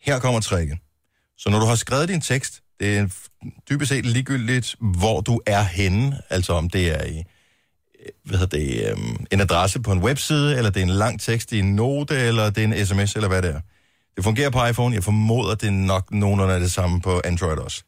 Her 0.00 0.18
kommer 0.18 0.40
tricket. 0.40 0.78
Så 1.38 1.50
når 1.50 1.60
du 1.60 1.66
har 1.66 1.74
skrevet 1.74 2.08
din 2.08 2.20
tekst, 2.20 2.62
det 2.80 2.98
er 2.98 3.08
dybest 3.70 3.88
set 3.88 4.06
ligegyldigt, 4.06 4.76
hvor 4.80 5.20
du 5.20 5.40
er 5.46 5.62
henne, 5.62 6.20
altså 6.30 6.52
om 6.52 6.70
det 6.70 6.90
er 6.90 7.04
i 7.04 7.24
hvad 8.24 8.38
hedder 8.38 8.58
det, 8.58 8.90
øhm, 8.90 9.26
en 9.30 9.40
adresse 9.40 9.80
på 9.80 9.92
en 9.92 9.98
webside, 9.98 10.56
eller 10.56 10.70
det 10.70 10.80
er 10.80 10.84
en 10.84 10.90
lang 10.90 11.20
tekst 11.20 11.52
i 11.52 11.58
en 11.58 11.74
note, 11.76 12.14
eller 12.20 12.50
det 12.50 12.64
er 12.64 12.68
en 12.68 12.86
sms, 12.86 13.14
eller 13.16 13.28
hvad 13.28 13.42
det 13.42 13.50
er. 13.50 13.60
Det 14.16 14.24
fungerer 14.24 14.50
på 14.50 14.66
iPhone. 14.66 14.94
Jeg 14.94 15.04
formoder, 15.04 15.54
det 15.54 15.66
er 15.66 15.70
nok 15.70 16.10
nogenlunde 16.12 16.54
af 16.54 16.60
det 16.60 16.72
samme 16.72 17.00
på 17.00 17.20
Android 17.24 17.58
også. 17.58 17.82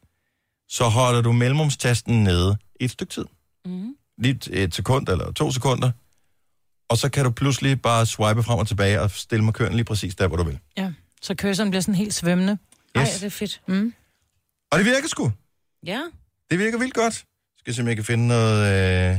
Så 0.69 0.85
holder 0.85 1.23
du 1.23 1.33
mellemrumstasten 1.33 2.25
nede 2.25 2.57
et 2.81 2.91
stykke 2.91 3.13
tid. 3.13 3.25
Mm. 3.65 3.95
Lige 4.19 4.39
et 4.53 4.75
sekund 4.75 5.09
eller 5.09 5.33
to 5.33 5.51
sekunder. 5.51 5.91
Og 6.89 6.99
så 6.99 7.09
kan 7.09 7.25
du 7.25 7.31
pludselig 7.31 7.83
bare 7.83 8.07
swipe 8.07 8.43
frem 8.43 8.59
og 8.59 8.69
tilbage 8.69 9.01
og 9.01 9.11
stille 9.11 9.45
markøren 9.45 9.75
lige 9.75 9.85
præcis 9.85 10.15
der, 10.15 10.29
hvor 10.29 10.37
du 10.37 10.43
vil. 10.43 10.59
Ja, 10.77 10.93
så 11.23 11.35
cursoren 11.39 11.71
bliver 11.71 11.83
sådan 11.83 11.95
helt 11.95 12.15
svømmende. 12.15 12.59
Ej, 12.95 13.03
Yes. 13.03 13.11
det 13.11 13.27
er 13.27 13.31
fedt. 13.31 13.61
Mm. 13.69 13.95
Og 14.73 14.79
det 14.79 14.87
virker 14.87 15.09
sgu. 15.09 15.33
Ja. 15.87 16.01
Det 16.51 16.59
virker 16.59 16.79
vildt 16.79 16.95
godt. 16.95 17.25
Skal 17.59 17.75
se, 17.75 17.83
om 17.83 17.89
jeg 17.89 17.97
kan 17.97 18.05
finde 18.05 18.29
noget 18.29 19.13
øh, 19.13 19.19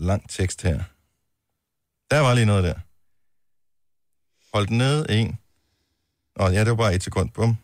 lang 0.00 0.30
tekst 0.30 0.62
her. 0.62 0.82
Der 2.10 2.18
var 2.20 2.34
lige 2.34 2.46
noget 2.46 2.64
der. 2.64 2.74
Hold 4.56 4.66
den 4.66 4.78
nede. 4.78 5.06
En. 5.20 5.38
Åh, 6.40 6.52
ja, 6.54 6.60
det 6.60 6.68
var 6.68 6.74
bare 6.76 6.94
et 6.94 7.02
sekund. 7.02 7.30
Bum. 7.30 7.56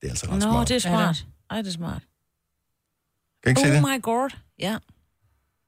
Det 0.00 0.06
er 0.06 0.10
altså 0.10 0.26
ret 0.26 0.34
Nå, 0.34 0.40
smart. 0.40 0.68
det 0.68 0.74
er 0.76 0.80
smart. 0.80 1.26
Ej, 1.50 1.56
det 1.56 1.66
er 1.68 1.72
smart. 1.72 2.02
Kan 3.42 3.48
I 3.48 3.50
ikke 3.50 3.60
se 3.60 3.66
oh 3.66 3.72
det? 3.74 3.82
my 3.82 4.02
god. 4.02 4.30
Ja. 4.58 4.78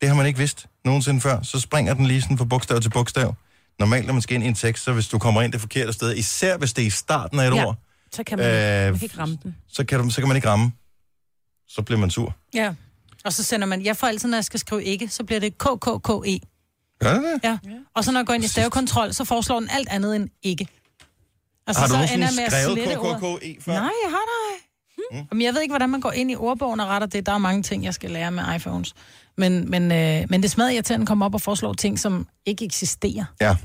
Det 0.00 0.08
har 0.08 0.16
man 0.16 0.26
ikke 0.26 0.38
vidst 0.38 0.66
nogensinde 0.84 1.20
før. 1.20 1.42
Så 1.42 1.60
springer 1.60 1.94
den 1.94 2.06
lige 2.06 2.22
sådan 2.22 2.38
fra 2.38 2.44
bogstav 2.44 2.80
til 2.80 2.90
bogstav. 2.90 3.34
Normalt, 3.78 4.06
når 4.06 4.12
man 4.12 4.22
skal 4.22 4.34
ind 4.34 4.44
i 4.44 4.46
en 4.46 4.54
tekst, 4.54 4.84
så 4.84 4.92
hvis 4.92 5.08
du 5.08 5.18
kommer 5.18 5.42
ind 5.42 5.52
det 5.52 5.60
forkerte 5.60 5.92
sted, 5.92 6.14
især 6.16 6.56
hvis 6.56 6.72
det 6.72 6.82
er 6.82 6.86
i 6.86 6.90
starten 6.90 7.38
af 7.40 7.48
et 7.48 7.54
Ja, 7.54 7.64
ord, 7.66 7.76
Så 8.12 8.24
kan 8.24 8.38
man, 8.38 8.46
Øh, 8.46 8.52
man 8.90 8.94
kan 8.98 9.02
ikke 9.02 9.18
ramme 9.18 9.38
den. 9.42 9.56
så 9.68 9.84
kan, 9.84 10.00
du, 10.00 10.10
så 10.10 10.20
kan 10.20 10.28
man 10.28 10.36
ikke 10.36 10.48
ramme. 10.48 10.72
Så 11.68 11.82
bliver 11.82 11.98
man 12.00 12.10
sur. 12.10 12.36
Ja. 12.54 12.74
Og 13.24 13.32
så 13.32 13.42
sender 13.42 13.66
man, 13.66 13.84
jeg 13.84 13.96
får 13.96 14.06
altid, 14.06 14.28
når 14.28 14.36
jeg 14.36 14.44
skal 14.44 14.60
skrive 14.60 14.84
ikke, 14.84 15.08
så 15.08 15.24
bliver 15.24 15.40
det 15.40 15.58
KKKE. 15.58 16.40
Gør 17.00 17.14
det? 17.14 17.40
Ja. 17.44 17.58
Og 17.94 18.04
så 18.04 18.12
når 18.12 18.20
jeg 18.20 18.26
går 18.26 18.34
ind 18.34 18.44
i 18.44 18.48
stavekontrol, 18.48 19.12
så 19.12 19.24
foreslår 19.24 19.60
den 19.60 19.68
alt 19.70 19.88
andet 19.88 20.16
end 20.16 20.28
ikke. 20.42 20.68
Altså, 21.66 21.80
Har 21.80 21.86
du 21.86 21.92
så 21.92 21.96
nogensinde 21.96 22.26
ender 22.42 22.50
skrevet. 22.50 22.78
KKKE 22.78 23.56
før? 23.60 23.72
Nej, 23.72 23.90
jeg 24.04 24.10
har 24.10 24.24
da. 24.26 24.64
Hmm. 25.10 25.26
Jamen, 25.32 25.42
jeg 25.42 25.54
ved 25.54 25.62
ikke, 25.62 25.72
hvordan 25.72 25.90
man 25.90 26.00
går 26.00 26.12
ind 26.12 26.30
i 26.30 26.36
ordbogen 26.36 26.80
og 26.80 26.86
retter 26.86 27.06
det. 27.08 27.26
Der 27.26 27.32
er 27.32 27.38
mange 27.38 27.62
ting, 27.62 27.84
jeg 27.84 27.94
skal 27.94 28.10
lære 28.10 28.30
med 28.30 28.42
iPhones. 28.56 28.94
Men, 29.36 29.70
men, 29.70 29.92
øh, 29.92 30.26
men 30.30 30.42
det 30.42 30.50
smadrer 30.50 30.70
jeg 30.70 30.84
til, 30.84 30.94
at 30.94 30.98
den 30.98 31.06
kommer 31.06 31.26
op 31.26 31.34
og 31.34 31.40
foreslår 31.40 31.72
ting, 31.72 31.98
som 31.98 32.26
ikke 32.46 32.64
eksisterer. 32.64 33.24
Ja. 33.40 33.56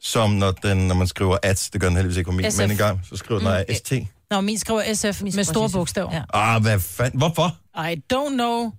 Som 0.00 0.30
når, 0.30 0.50
den, 0.50 0.88
når 0.88 0.94
man 0.94 1.06
skriver 1.06 1.36
at, 1.42 1.70
det 1.72 1.80
gør 1.80 1.88
den 1.88 1.96
heldigvis 1.96 2.16
ikke 2.16 2.30
på 2.30 2.36
min, 2.36 2.50
SF. 2.50 2.58
men 2.58 2.70
en 2.70 2.76
gang, 2.76 3.00
så 3.08 3.16
skriver 3.16 3.40
den 3.40 3.64
mm. 3.68 3.74
ST. 3.74 3.92
Når 4.32 4.40
min 4.40 4.58
skriver 4.58 4.94
SF 4.94 5.22
med 5.22 5.44
store 5.44 5.70
bogstaver. 5.70 6.14
Ja. 6.14 6.22
Ah, 6.34 6.62
hvad 6.62 6.80
fanden? 6.80 7.18
Hvorfor? 7.18 7.56
I 7.90 8.02
don't 8.12 8.34
know. 8.34 8.72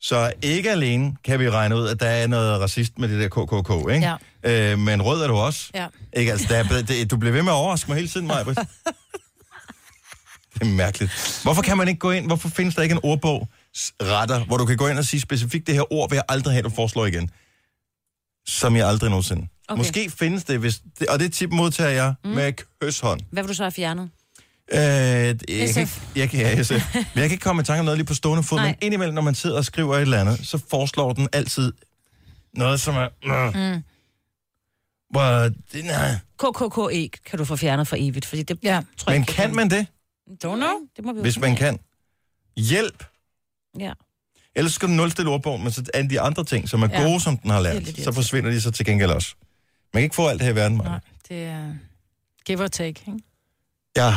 Så 0.00 0.32
ikke 0.42 0.70
alene 0.70 1.16
kan 1.24 1.40
vi 1.40 1.50
regne 1.50 1.76
ud, 1.76 1.88
at 1.88 2.00
der 2.00 2.06
er 2.06 2.26
noget 2.26 2.60
racist 2.60 2.98
med 2.98 3.08
det 3.08 3.20
der 3.20 3.28
KKK, 3.28 3.94
ikke? 3.94 4.16
Ja. 4.44 4.72
Øh, 4.72 4.78
men 4.78 5.02
rød 5.02 5.22
er 5.22 5.26
du 5.26 5.34
også. 5.34 5.70
Ja. 5.74 5.86
Ikke? 6.12 6.32
Altså, 6.32 6.46
der 6.48 6.56
er, 6.56 6.82
det, 6.82 7.10
du 7.10 7.16
bliver 7.16 7.32
ved 7.32 7.42
med 7.42 7.52
at 7.52 7.56
overraske 7.56 7.90
mig 7.90 7.96
hele 7.96 8.08
tiden, 8.08 8.26
Maja. 8.26 8.44
Det 10.54 10.60
er 10.60 10.64
mærkeligt. 10.64 11.40
Hvorfor 11.42 11.62
kan 11.62 11.76
man 11.76 11.88
ikke 11.88 11.98
gå 11.98 12.10
ind? 12.10 12.26
Hvorfor 12.26 12.48
findes 12.48 12.74
der 12.74 12.82
ikke 12.82 12.92
en 12.92 13.00
ordbog 13.02 13.48
retter, 14.02 14.44
hvor 14.44 14.56
du 14.56 14.66
kan 14.66 14.76
gå 14.76 14.86
ind 14.86 14.98
og 14.98 15.04
sige 15.04 15.20
specifikt, 15.20 15.66
det 15.66 15.74
her 15.74 15.92
ord 15.92 16.10
vil 16.10 16.16
jeg 16.16 16.24
aldrig 16.28 16.54
have, 16.54 16.62
du 16.62 16.70
foreslår 16.70 17.06
igen? 17.06 17.30
Som 18.46 18.76
jeg 18.76 18.88
aldrig 18.88 19.10
nogensinde. 19.10 19.48
Okay. 19.68 19.78
Måske 19.78 20.10
findes 20.10 20.44
det, 20.44 20.58
hvis 20.58 20.80
det, 20.98 21.08
og 21.08 21.18
det 21.18 21.32
tip 21.32 21.50
modtager 21.50 21.90
jeg 21.90 22.14
mm. 22.24 22.30
med 22.30 22.52
kysshånd. 22.82 23.20
Hvad 23.30 23.42
vil 23.42 23.48
du 23.48 23.54
så 23.54 23.62
have 23.62 23.72
fjernet? 23.72 24.10
Øh, 24.72 24.78
jeg, 24.80 25.38
kan, 25.48 25.68
SF. 25.68 25.76
ikke- 25.78 25.90
jeg, 26.16 26.30
kan, 26.30 26.40
ja, 26.40 26.62
SF. 26.62 26.94
Men 26.94 27.04
jeg 27.04 27.04
kan 27.14 27.30
ikke 27.30 27.36
komme 27.42 27.62
i 27.62 27.64
tanke 27.64 27.78
om 27.78 27.84
noget 27.84 27.98
lige 27.98 28.06
på 28.06 28.14
stående 28.14 28.42
fod, 28.42 28.58
Nej. 28.58 28.66
men 28.66 28.74
indimellem, 28.80 29.14
når 29.14 29.22
man 29.22 29.34
sidder 29.34 29.56
og 29.56 29.64
skriver 29.64 29.96
et 29.96 30.00
eller 30.02 30.20
andet, 30.20 30.46
så 30.46 30.58
foreslår 30.70 31.12
den 31.12 31.28
altid 31.32 31.72
noget, 32.54 32.80
som 32.80 32.94
er... 32.96 33.08
Øh, 33.24 33.54
Mm. 33.74 33.82
hvor, 35.10 35.22
det, 35.72 35.84
nej. 35.84 36.14
KKKE 36.38 37.08
kan 37.26 37.38
du 37.38 37.44
få 37.44 37.56
fjernet 37.56 37.88
for 37.88 37.96
evigt, 37.98 38.26
fordi 38.26 38.42
det 38.42 38.58
ja. 38.62 38.80
tror 38.96 39.12
jeg 39.12 39.18
Men 39.20 39.22
ikke, 39.22 39.32
kan 39.32 39.54
man 39.54 39.70
det, 39.70 39.86
Don't 40.30 40.36
know. 40.56 40.74
Det 40.96 41.04
må 41.04 41.12
vi 41.12 41.20
hvis 41.20 41.38
man 41.38 41.56
kan? 41.56 41.78
Hjælp! 42.56 43.04
Ja. 43.78 43.92
Ellers 44.54 44.72
skal 44.72 44.88
du 44.88 44.92
nulstille 44.92 45.30
ordbogen, 45.30 45.62
men 45.62 45.72
så 45.72 45.84
alle 45.94 46.10
de 46.10 46.20
andre 46.20 46.44
ting, 46.44 46.68
som 46.68 46.82
er 46.82 46.88
Ja. 46.92 47.02
gode, 47.02 47.20
som 47.20 47.36
den 47.38 47.50
har 47.50 47.62
Det 47.62 47.70
er 47.70 47.80
lært, 47.80 47.96
så 48.04 48.12
forsvinder 48.12 48.50
de 48.50 48.60
så 48.60 48.70
til 48.70 48.86
gengæld 48.86 49.10
også. 49.10 49.34
Man 49.94 50.00
kan 50.00 50.04
ikke 50.04 50.14
få 50.16 50.26
alt 50.28 50.38
det 50.40 50.46
her 50.46 50.52
i 50.52 50.56
verden, 50.56 50.78
Maja. 50.78 50.90
Nej, 50.90 51.00
det 51.28 51.42
er 51.42 51.74
give 52.44 52.62
or 52.62 52.66
take, 52.68 52.88
ikke? 53.06 53.12
Ja. 53.96 54.14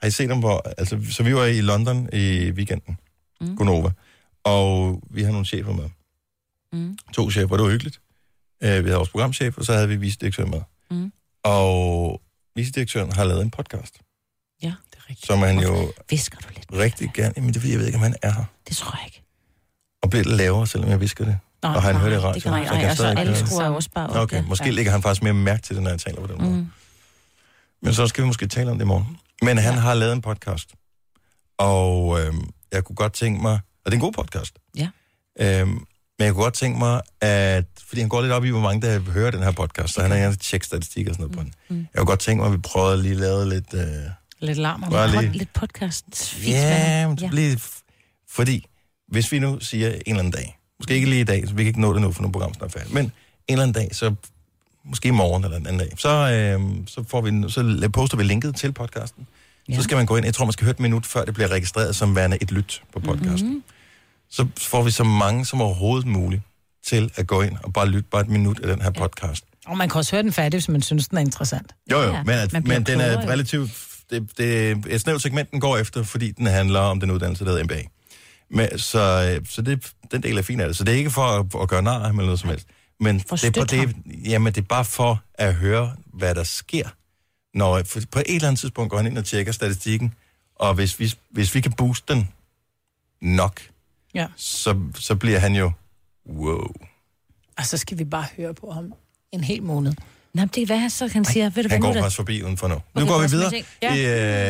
Har 0.00 0.08
I 0.08 0.10
set 0.10 0.28
dem 0.30 0.40
på... 0.40 0.60
Altså, 0.78 1.00
så 1.10 1.22
vi 1.22 1.34
var 1.34 1.44
i 1.44 1.60
London 1.60 2.08
i 2.12 2.50
weekenden. 2.50 2.98
Mm. 3.40 3.56
Gunova. 3.56 3.90
Og 4.44 5.02
vi 5.10 5.22
har 5.22 5.30
nogle 5.30 5.46
chefer 5.46 5.72
med. 5.72 5.88
Mm. 6.72 6.98
To 7.14 7.30
chefer, 7.30 7.56
det 7.56 7.64
var 7.64 7.70
hyggeligt. 7.70 8.00
Uh, 8.64 8.68
vi 8.68 8.72
havde 8.74 8.94
vores 8.94 9.08
programchef, 9.08 9.58
og 9.58 9.64
så 9.64 9.72
havde 9.72 9.88
vi 9.88 9.96
vist 9.96 10.22
ikke 10.22 10.42
med. 10.46 10.60
Mm. 10.90 11.12
Og 11.44 12.20
vicedirektøren 12.56 13.12
har 13.12 13.24
lavet 13.24 13.42
en 13.42 13.50
podcast, 13.50 13.98
Ja, 14.62 14.66
det 14.90 14.98
er 14.98 15.10
rigtigt. 15.10 15.26
som 15.26 15.38
han 15.38 15.58
jo 15.58 15.92
Visker 16.10 16.38
du 16.38 16.48
lidt? 16.54 16.66
rigtig 16.72 17.10
gerne... 17.14 17.32
Jamen, 17.36 17.48
det 17.48 17.56
er 17.56 17.60
fordi, 17.60 17.72
jeg 17.72 17.78
ved 17.78 17.86
ikke, 17.86 17.96
om 17.96 18.02
han 18.02 18.14
er 18.22 18.32
her. 18.32 18.44
Det 18.68 18.76
tror 18.76 18.96
jeg 18.98 19.06
ikke. 19.06 19.22
Og 20.02 20.10
bliver 20.10 20.24
lidt 20.24 20.36
lavere, 20.36 20.66
selvom 20.66 20.90
jeg 20.90 21.00
visker 21.00 21.24
det. 21.24 21.38
Nej, 21.62 21.74
og 21.74 21.82
han 21.82 21.96
hører 21.96 22.10
det 22.32 22.36
i 22.36 22.40
det 22.40 22.46
radioen. 22.52 22.64
kan 22.70 22.80
ikke. 22.80 22.96
så 22.96 23.06
jeg 23.06 23.14
så 23.14 23.20
alle 23.20 23.32
det. 23.32 23.48
skruer 23.48 23.68
også 23.68 23.90
bare 23.94 24.08
op. 24.08 24.16
Okay, 24.16 24.36
ja. 24.36 24.42
måske 24.42 24.70
lægger 24.70 24.92
han 24.92 25.02
faktisk 25.02 25.22
mere 25.22 25.34
mærke 25.34 25.62
til 25.62 25.74
det, 25.76 25.82
når 25.82 25.90
jeg 25.90 26.00
taler 26.00 26.20
på 26.20 26.26
den 26.26 26.42
måde. 26.42 26.56
Mm. 26.56 26.66
Men 27.82 27.94
så 27.94 28.06
skal 28.06 28.22
vi 28.22 28.26
måske 28.26 28.46
tale 28.46 28.70
om 28.70 28.78
det 28.78 28.84
i 28.84 28.86
morgen. 28.86 29.18
Men 29.42 29.58
han 29.58 29.74
har 29.74 29.94
lavet 29.94 30.12
en 30.12 30.20
podcast, 30.22 30.74
og 31.58 32.20
øh, 32.20 32.32
jeg 32.72 32.84
kunne 32.84 32.96
godt 32.96 33.12
tænke 33.12 33.42
mig... 33.42 33.52
Og 33.84 33.92
det 33.92 33.92
er 33.92 33.94
en 33.96 34.00
god 34.00 34.12
podcast. 34.12 34.54
Ja. 34.76 34.88
Øhm, 35.40 35.68
men 36.18 36.24
jeg 36.26 36.32
kunne 36.34 36.42
godt 36.42 36.54
tænke 36.54 36.78
mig, 36.78 37.02
at... 37.20 37.64
Fordi 37.88 38.00
han 38.00 38.08
går 38.08 38.20
lidt 38.22 38.32
op 38.32 38.44
i, 38.44 38.50
hvor 38.50 38.60
mange 38.60 38.86
der 38.86 39.00
hører 39.00 39.30
den 39.30 39.42
her 39.42 39.52
podcast, 39.52 39.94
så 39.94 40.02
han 40.02 40.10
har 40.10 40.18
gerne 40.18 40.36
tjekke 40.36 40.66
statistik 40.66 41.08
og 41.08 41.14
sådan 41.14 41.22
noget 41.30 41.36
på 41.36 41.42
den. 41.42 41.52
Mm. 41.68 41.76
Jeg 41.76 41.86
kunne 41.98 42.06
godt 42.06 42.20
tænke 42.20 42.40
mig, 42.40 42.46
at 42.46 42.52
vi 42.52 42.58
prøvede 42.58 42.92
at 42.92 42.98
lige 42.98 43.14
lave 43.14 43.48
lidt... 43.48 43.74
Øh, 43.74 43.82
Lidt 44.40 44.58
larm. 44.58 44.84
Bare 44.90 45.12
det. 45.12 45.20
lige- 45.22 45.32
Lidt 45.38 45.52
podcast. 45.52 46.36
Ja, 46.46 47.08
men 47.08 47.16
det 47.18 47.30
bliver... 47.30 47.56
Fordi, 48.30 48.66
hvis 49.08 49.32
vi 49.32 49.38
nu 49.38 49.60
siger 49.60 49.88
en 49.88 50.00
eller 50.06 50.18
anden 50.18 50.32
dag, 50.32 50.58
måske 50.80 50.94
ikke 50.94 51.08
lige 51.10 51.20
i 51.20 51.24
dag, 51.24 51.48
så 51.48 51.54
vi 51.54 51.62
kan 51.62 51.68
ikke 51.68 51.80
nå 51.80 51.92
det 51.92 52.02
nu, 52.02 52.12
for 52.12 52.22
nu 52.22 52.30
programmet 52.30 52.56
snart 52.56 52.72
færdigt, 52.72 52.94
men 52.94 53.04
en 53.04 53.12
eller 53.48 53.62
anden 53.62 53.74
dag, 53.82 53.94
så 53.96 54.14
måske 54.88 55.08
i 55.08 55.10
morgen 55.10 55.44
eller 55.44 55.56
en 55.56 55.66
anden 55.66 55.78
dag, 55.78 55.92
så, 55.96 56.08
øh, 56.08 56.60
så, 56.86 57.04
får 57.08 57.20
vi, 57.20 57.50
så 57.50 57.90
poster 57.92 58.16
vi 58.16 58.22
linket 58.22 58.56
til 58.56 58.72
podcasten. 58.72 59.26
Ja. 59.68 59.74
Så 59.74 59.82
skal 59.82 59.96
man 59.96 60.06
gå 60.06 60.16
ind, 60.16 60.24
jeg 60.24 60.34
tror, 60.34 60.44
man 60.44 60.52
skal 60.52 60.64
høre 60.64 60.70
et 60.70 60.80
minut, 60.80 61.06
før 61.06 61.24
det 61.24 61.34
bliver 61.34 61.48
registreret 61.48 61.96
som 61.96 62.16
værende 62.16 62.38
et 62.40 62.52
lyt 62.52 62.82
på 62.92 63.00
podcasten. 63.00 63.48
Mm-hmm. 63.48 63.62
Så 64.30 64.46
får 64.58 64.82
vi 64.82 64.90
så 64.90 65.04
mange 65.04 65.46
som 65.46 65.60
overhovedet 65.60 66.06
muligt 66.06 66.42
til 66.86 67.10
at 67.16 67.26
gå 67.26 67.42
ind 67.42 67.56
og 67.62 67.72
bare 67.72 67.88
lytte 67.88 68.08
bare 68.10 68.20
et 68.20 68.28
minut 68.28 68.60
af 68.60 68.66
den 68.66 68.82
her 68.82 68.90
podcast. 68.90 69.44
Og 69.66 69.76
man 69.76 69.88
kan 69.88 69.98
også 69.98 70.12
høre 70.16 70.22
den 70.22 70.32
færdig, 70.32 70.58
hvis 70.58 70.68
man 70.68 70.82
synes, 70.82 71.08
den 71.08 71.18
er 71.18 71.22
interessant. 71.22 71.74
Jo, 71.90 72.00
jo, 72.00 72.12
Ja, 72.12 72.22
men, 72.22 72.34
at, 72.34 72.52
men 72.52 72.82
den 72.82 73.00
er 73.00 73.28
relativt... 73.28 73.70
Det, 74.10 74.38
det 74.38 74.70
et 74.88 75.00
snævert 75.00 75.22
segment, 75.22 75.50
den 75.50 75.60
går 75.60 75.76
efter, 75.76 76.02
fordi 76.02 76.30
den 76.30 76.46
handler 76.46 76.80
om 76.80 77.00
den 77.00 77.10
uddannelse, 77.10 77.44
der 77.44 77.50
hedder 77.50 77.64
MBA. 77.64 77.82
Men, 78.50 78.78
så 78.78 79.32
øh, 79.34 79.46
så 79.48 79.62
det, 79.62 79.92
den 80.10 80.22
del 80.22 80.38
er 80.38 80.42
fin 80.42 80.60
af 80.60 80.66
det. 80.66 80.76
Så 80.76 80.84
det 80.84 80.94
er 80.94 80.98
ikke 80.98 81.10
for 81.10 81.22
at, 81.22 81.46
at 81.62 81.68
gøre 81.68 81.82
nar 81.82 82.08
eller 82.08 82.24
noget 82.24 82.40
som 82.40 82.48
helst. 82.50 82.66
Men 83.00 83.20
For 83.28 83.36
det, 83.36 83.44
er, 83.44 83.50
bare- 83.50 83.68
støtte 83.68 83.86
det, 83.86 83.96
er- 84.24 84.30
jamen, 84.30 84.52
det 84.52 84.60
er 84.60 84.66
bare 84.66 84.84
for 84.84 85.22
at 85.34 85.54
høre, 85.54 85.96
hvad 86.06 86.34
der 86.34 86.44
sker. 86.44 86.88
Når, 87.54 87.82
for 87.86 88.00
på 88.10 88.18
et 88.18 88.24
eller 88.34 88.48
andet 88.48 88.60
tidspunkt 88.60 88.90
går 88.90 88.96
han 88.96 89.06
ind 89.06 89.18
og 89.18 89.24
tjekker 89.24 89.52
statistikken, 89.52 90.14
og 90.54 90.74
hvis 90.74 91.00
vi, 91.00 91.14
hvis 91.30 91.54
vi 91.54 91.60
kan 91.60 91.72
booste 91.72 92.14
den 92.14 92.28
nok, 93.22 93.60
Ja. 94.14 94.26
så, 94.36 94.80
så 94.94 95.14
bliver 95.14 95.38
han 95.38 95.54
jo... 95.54 95.72
Wow. 96.26 96.72
Og 97.58 97.66
så 97.66 97.76
skal 97.76 97.98
vi 97.98 98.04
bare 98.04 98.26
høre 98.36 98.54
på 98.54 98.70
ham 98.70 98.92
en 99.32 99.44
hel 99.44 99.62
måned. 99.62 99.92
Nå, 100.34 100.40
men 100.40 100.48
det 100.48 100.68
kan 100.68 100.68
være, 100.68 100.90
så 100.90 101.06
han 101.12 101.24
siger, 101.24 101.50
ved 101.50 101.62
du 101.62 101.68
hvad 101.68 101.70
Han 101.70 101.80
nu 101.80 101.86
går 101.86 101.94
er 101.94 102.00
faktisk 102.00 102.16
forbi 102.16 102.42
uden 102.42 102.56
for 102.56 102.68
nu. 102.68 102.74
Nu 102.74 102.80
Okay, 103.02 103.06
går 103.12 103.22
vi 103.22 103.30
videre 103.30 103.50
ting. 103.50 103.66
i 103.82 104.04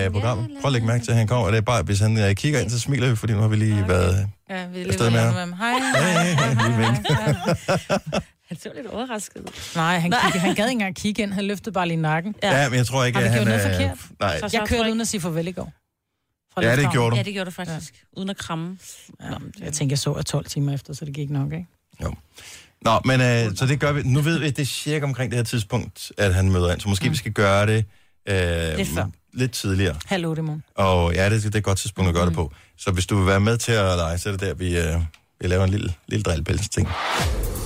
øh, 0.04 0.10
programmet. 0.10 0.50
Prøv 0.60 0.68
at 0.68 0.72
lægge 0.72 0.86
mærke 0.86 1.04
til, 1.04 1.10
at 1.10 1.16
han 1.16 1.26
kommer. 1.26 1.46
Og 1.46 1.52
det 1.52 1.58
er 1.58 1.62
bare, 1.62 1.82
hvis 1.82 1.98
han 2.00 2.18
øh, 2.18 2.34
kigger 2.34 2.60
ind, 2.60 2.70
så 2.70 2.78
smiler 2.80 3.10
vi, 3.10 3.16
fordi 3.16 3.32
nu 3.32 3.40
har 3.40 3.48
vi 3.48 3.56
lige 3.56 3.88
været... 3.88 4.28
Ja, 4.50 4.66
vi 4.66 4.82
Afsted 4.82 5.10
lever 5.10 5.22
med 5.24 5.32
med 5.32 5.40
ham. 5.40 5.52
ham. 5.52 5.82
Hej. 5.82 6.68
Lige 6.68 6.86
vink. 6.86 7.06
Han 8.48 8.58
så 8.58 8.70
lidt 8.76 8.86
overrasket. 8.86 9.40
ud. 9.40 9.46
Nej, 9.76 9.98
han, 9.98 10.10
kiggede, 10.22 10.38
han 10.40 10.54
gad 10.54 10.64
ikke 10.64 10.72
engang 10.72 10.96
kigge 10.96 11.22
ind. 11.22 11.32
Han 11.32 11.44
løftede 11.44 11.72
bare 11.72 11.88
lige 11.88 11.96
nakken. 12.00 12.34
Ja, 12.42 12.68
men 12.68 12.78
jeg 12.78 12.86
tror 12.86 13.04
ikke, 13.04 13.16
Har 13.18 13.22
vi 13.22 13.26
at 13.26 13.32
han 13.32 13.38
gjort 13.44 13.48
noget 13.48 13.66
er... 13.66 13.94
forkert? 13.94 13.98
Nej. 14.20 14.50
Jeg 14.60 14.68
kørte 14.68 14.88
uden 14.88 15.00
at 15.00 15.08
sige 15.08 15.20
farvel 15.20 15.48
i 15.48 15.52
går. 15.52 15.72
Fra 16.54 16.62
Ja, 16.62 16.76
det 16.76 16.90
gjorde 16.92 17.10
du. 17.10 17.16
Ja, 17.16 17.22
det 17.22 17.32
gjorde 17.32 17.50
du 17.50 17.54
faktisk. 17.54 17.92
Ja. 17.94 18.18
Uden 18.20 18.30
at 18.30 18.36
kramme. 18.36 18.78
Ja, 19.20 19.26
jeg 19.60 19.72
tænker, 19.72 19.92
jeg 19.92 19.98
så 19.98 20.12
er 20.14 20.22
12 20.22 20.44
timer 20.46 20.74
efter, 20.74 20.92
så 20.94 21.04
det 21.04 21.14
gik 21.14 21.30
nok, 21.30 21.52
ikke? 21.52 21.66
Nå, 22.82 23.00
men 23.04 23.20
øh, 23.20 23.56
så 23.56 23.66
det 23.66 23.80
gør 23.80 23.92
vi. 23.92 24.02
Nu 24.02 24.20
ved 24.20 24.38
vi, 24.38 24.46
at 24.46 24.56
det 24.56 24.62
er 24.62 24.66
cirka 24.66 25.04
omkring 25.04 25.30
det 25.30 25.36
her 25.38 25.44
tidspunkt, 25.44 26.12
at 26.18 26.34
han 26.34 26.52
møder 26.52 26.72
ind. 26.72 26.80
Så 26.80 26.88
måske 26.88 27.10
vi 27.10 27.16
skal 27.16 27.32
gøre 27.32 27.66
det 27.66 27.84
øh, 28.28 28.76
Lidt 28.76 28.88
før. 28.88 29.06
lidt 29.32 29.52
tidligere. 29.52 29.96
Halv 30.06 30.26
otte 30.26 30.40
i 30.40 30.42
morgen. 30.44 30.62
Og 30.74 31.14
ja, 31.14 31.30
det, 31.30 31.42
det 31.42 31.54
er 31.54 31.58
et 31.58 31.64
godt 31.64 31.78
tidspunkt 31.78 32.08
at 32.08 32.14
gøre 32.14 32.26
det 32.26 32.34
på. 32.34 32.52
Så 32.78 32.90
hvis 32.90 33.06
du 33.06 33.16
vil 33.18 33.26
være 33.26 33.40
med 33.40 33.58
til 33.58 33.72
at 33.72 33.96
lege, 33.96 34.18
så 34.18 34.28
er 34.28 34.32
det 34.32 34.40
der, 34.40 34.54
vi, 34.54 34.78
øh, 34.78 35.00
vi 35.40 35.46
laver 35.48 35.64
en 35.64 35.70
lille, 35.70 35.94
lille 36.08 36.22
drillpels 36.22 36.68
ting. 36.68 36.88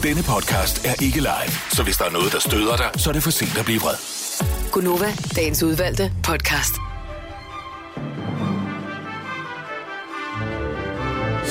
Denne 0.02 0.22
podcast 0.22 0.86
er 0.86 1.04
ikke 1.04 1.18
live, 1.18 1.52
så 1.70 1.82
hvis 1.82 1.96
der 1.96 2.04
er 2.04 2.10
noget, 2.10 2.32
der 2.32 2.40
støder 2.40 2.76
dig, 2.76 2.90
så 3.00 3.10
er 3.10 3.12
det 3.12 3.22
for 3.22 3.30
sent 3.30 3.58
at 3.58 3.64
blive 3.64 3.80
vred. 3.80 3.94
Gunova, 4.72 5.10
dagens 5.36 5.62
udvalgte 5.62 6.12
podcast. 6.28 6.74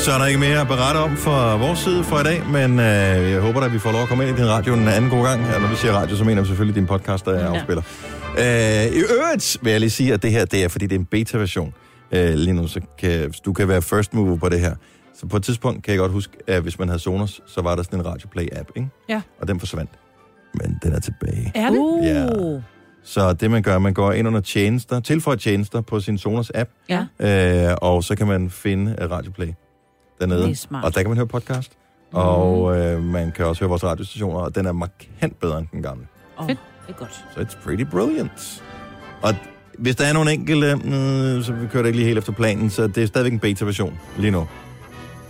Så 0.03 0.11
er 0.11 0.17
der 0.17 0.25
ikke 0.25 0.39
mere 0.39 0.61
at 0.61 0.67
berette 0.67 0.97
om 0.97 1.17
fra 1.17 1.55
vores 1.55 1.79
side 1.79 2.03
for 2.03 2.19
i 2.19 2.23
dag, 2.23 2.43
men 2.47 2.79
øh, 2.79 3.31
jeg 3.31 3.41
håber 3.41 3.61
at 3.61 3.73
vi 3.73 3.79
får 3.79 3.91
lov 3.91 4.01
at 4.01 4.07
komme 4.07 4.27
ind 4.27 4.37
i 4.37 4.41
din 4.41 4.49
radio 4.49 4.73
en 4.73 4.87
anden 4.87 5.09
god 5.09 5.23
gang. 5.23 5.55
Og 5.55 5.61
når 5.61 5.69
vi 5.69 5.75
siger 5.75 5.93
radio, 5.93 6.15
så 6.15 6.23
mener 6.23 6.41
vi 6.41 6.47
selvfølgelig 6.47 6.75
din 6.75 6.87
podcast, 6.87 7.25
der 7.25 7.39
ja. 7.39 7.53
afspiller. 7.53 7.83
Øh, 8.37 8.85
I 8.99 9.01
øvrigt 9.15 9.57
vil 9.61 9.71
jeg 9.71 9.79
lige 9.79 9.89
sige, 9.89 10.13
at 10.13 10.23
det 10.23 10.31
her, 10.31 10.45
det 10.45 10.63
er, 10.63 10.67
fordi 10.67 10.85
det 10.85 10.95
er 10.95 10.99
en 10.99 11.05
beta-version 11.05 11.73
øh, 12.11 12.33
lige 12.33 12.53
nu, 12.53 12.67
så 12.67 12.79
kan, 12.99 13.33
du 13.45 13.53
kan 13.53 13.67
være 13.67 13.81
first 13.81 14.13
mover 14.13 14.37
på 14.37 14.49
det 14.49 14.59
her. 14.59 14.75
Så 15.15 15.27
på 15.27 15.37
et 15.37 15.43
tidspunkt 15.43 15.83
kan 15.83 15.91
jeg 15.91 15.99
godt 15.99 16.11
huske, 16.11 16.33
at 16.47 16.61
hvis 16.61 16.79
man 16.79 16.87
havde 16.87 16.99
Sonos, 16.99 17.41
så 17.47 17.61
var 17.61 17.75
der 17.75 17.83
sådan 17.83 17.99
en 17.99 18.05
Radioplay-app, 18.05 18.67
ikke? 18.75 18.89
Ja. 19.09 19.21
Og 19.41 19.47
den 19.47 19.59
forsvandt. 19.59 19.91
Men 20.53 20.79
den 20.83 20.93
er 20.93 20.99
tilbage. 20.99 21.51
Er 21.55 21.69
det? 21.69 21.77
Uh. 21.77 22.05
Ja. 22.05 22.27
Så 23.03 23.33
det 23.33 23.51
man 23.51 23.63
gør, 23.63 23.79
man 23.79 23.93
går 23.93 24.11
ind 24.11 24.27
under 24.27 24.39
tjenester, 24.41 24.99
tilføjer 24.99 25.37
tjenester 25.37 25.81
på 25.81 25.99
sin 25.99 26.17
Sonos 26.17 26.51
app, 26.55 26.69
Ja. 26.89 27.05
øh, 27.69 27.75
og 27.81 28.03
så 28.03 28.15
kan 28.15 28.27
man 28.27 28.49
finde 28.49 28.95
uh, 29.05 29.11
Radioplay 29.11 29.47
dernede. 30.19 30.43
Det 30.43 30.51
er 30.51 30.55
smart. 30.55 30.85
Og 30.85 30.95
der 30.95 31.01
kan 31.01 31.09
man 31.09 31.17
høre 31.17 31.27
podcast. 31.27 31.71
Mm. 32.11 32.17
Og 32.17 32.77
øh, 32.79 33.03
man 33.03 33.31
kan 33.31 33.45
også 33.45 33.61
høre 33.61 33.69
vores 33.69 33.83
radiostationer, 33.83 34.39
og 34.39 34.55
den 34.55 34.65
er 34.65 34.71
markant 34.71 35.39
bedre 35.39 35.59
end 35.59 35.67
den 35.71 35.81
gamle. 35.81 36.07
Oh, 36.37 36.47
det 36.49 36.57
er 36.89 36.93
godt. 36.93 37.25
Så 37.35 37.39
it's 37.39 37.63
pretty 37.63 37.83
brilliant. 37.91 38.63
Og 39.21 39.35
hvis 39.79 39.95
der 39.95 40.05
er 40.05 40.13
nogle 40.13 40.33
enkelte, 40.33 40.67
øh, 40.67 41.43
så 41.43 41.53
vi 41.53 41.67
kører 41.67 41.83
det 41.83 41.87
ikke 41.89 41.97
lige 41.97 42.05
helt 42.07 42.17
efter 42.17 42.31
planen, 42.33 42.69
så 42.69 42.87
det 42.87 42.97
er 43.03 43.07
stadigvæk 43.07 43.33
en 43.33 43.39
beta-version 43.39 43.99
lige 44.17 44.31
nu. 44.31 44.47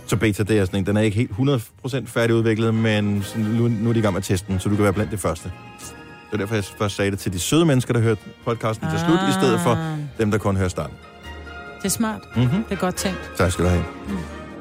Så 0.06 0.16
beta, 0.16 0.42
det 0.42 0.58
er 0.58 0.64
sådan 0.64 0.80
en, 0.80 0.86
den 0.86 0.96
er 0.96 1.00
ikke 1.00 1.16
helt 1.16 1.30
100% 1.30 2.06
færdigudviklet, 2.06 2.74
men 2.74 3.24
nu, 3.36 3.68
nu 3.68 3.88
er 3.88 3.92
de 3.92 3.98
i 3.98 4.02
gang 4.02 4.12
med 4.14 4.20
at 4.20 4.24
teste 4.24 4.52
den, 4.52 4.60
så 4.60 4.68
du 4.68 4.74
kan 4.74 4.84
være 4.84 4.92
blandt 4.92 5.12
det 5.12 5.20
første. 5.20 5.52
Det 5.78 6.32
er 6.32 6.36
derfor, 6.36 6.54
jeg 6.54 6.64
først 6.78 6.96
sagde 6.96 7.10
det 7.10 7.18
til 7.18 7.32
de 7.32 7.38
søde 7.38 7.64
mennesker, 7.64 7.94
der 7.94 8.00
hørte 8.00 8.20
podcasten 8.44 8.88
til 8.90 8.98
slut, 8.98 9.18
i 9.28 9.32
stedet 9.32 9.60
for 9.60 9.78
dem, 10.18 10.30
der 10.30 10.38
kun 10.38 10.56
hører 10.56 10.68
starten. 10.68 10.96
Det 11.78 11.84
er 11.84 11.88
smart. 11.88 12.20
Mhm. 12.36 12.48
Det 12.48 12.64
er 12.70 12.76
godt 12.76 12.94
tænkt. 12.94 13.32
Tak 13.36 13.52
skal 13.52 13.64
du 13.64 13.70
have. 13.70 13.84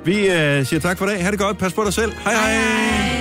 Vi 0.05 0.27
øh, 0.27 0.65
siger 0.65 0.79
tak 0.79 0.97
for 0.97 1.05
i 1.05 1.09
dag. 1.09 1.23
Ha' 1.23 1.31
det 1.31 1.39
godt. 1.39 1.57
Pas 1.57 1.73
på 1.73 1.83
dig 1.83 1.93
selv. 1.93 2.11
Hej 2.11 2.33
hej. 2.33 2.53
hej. 2.53 3.20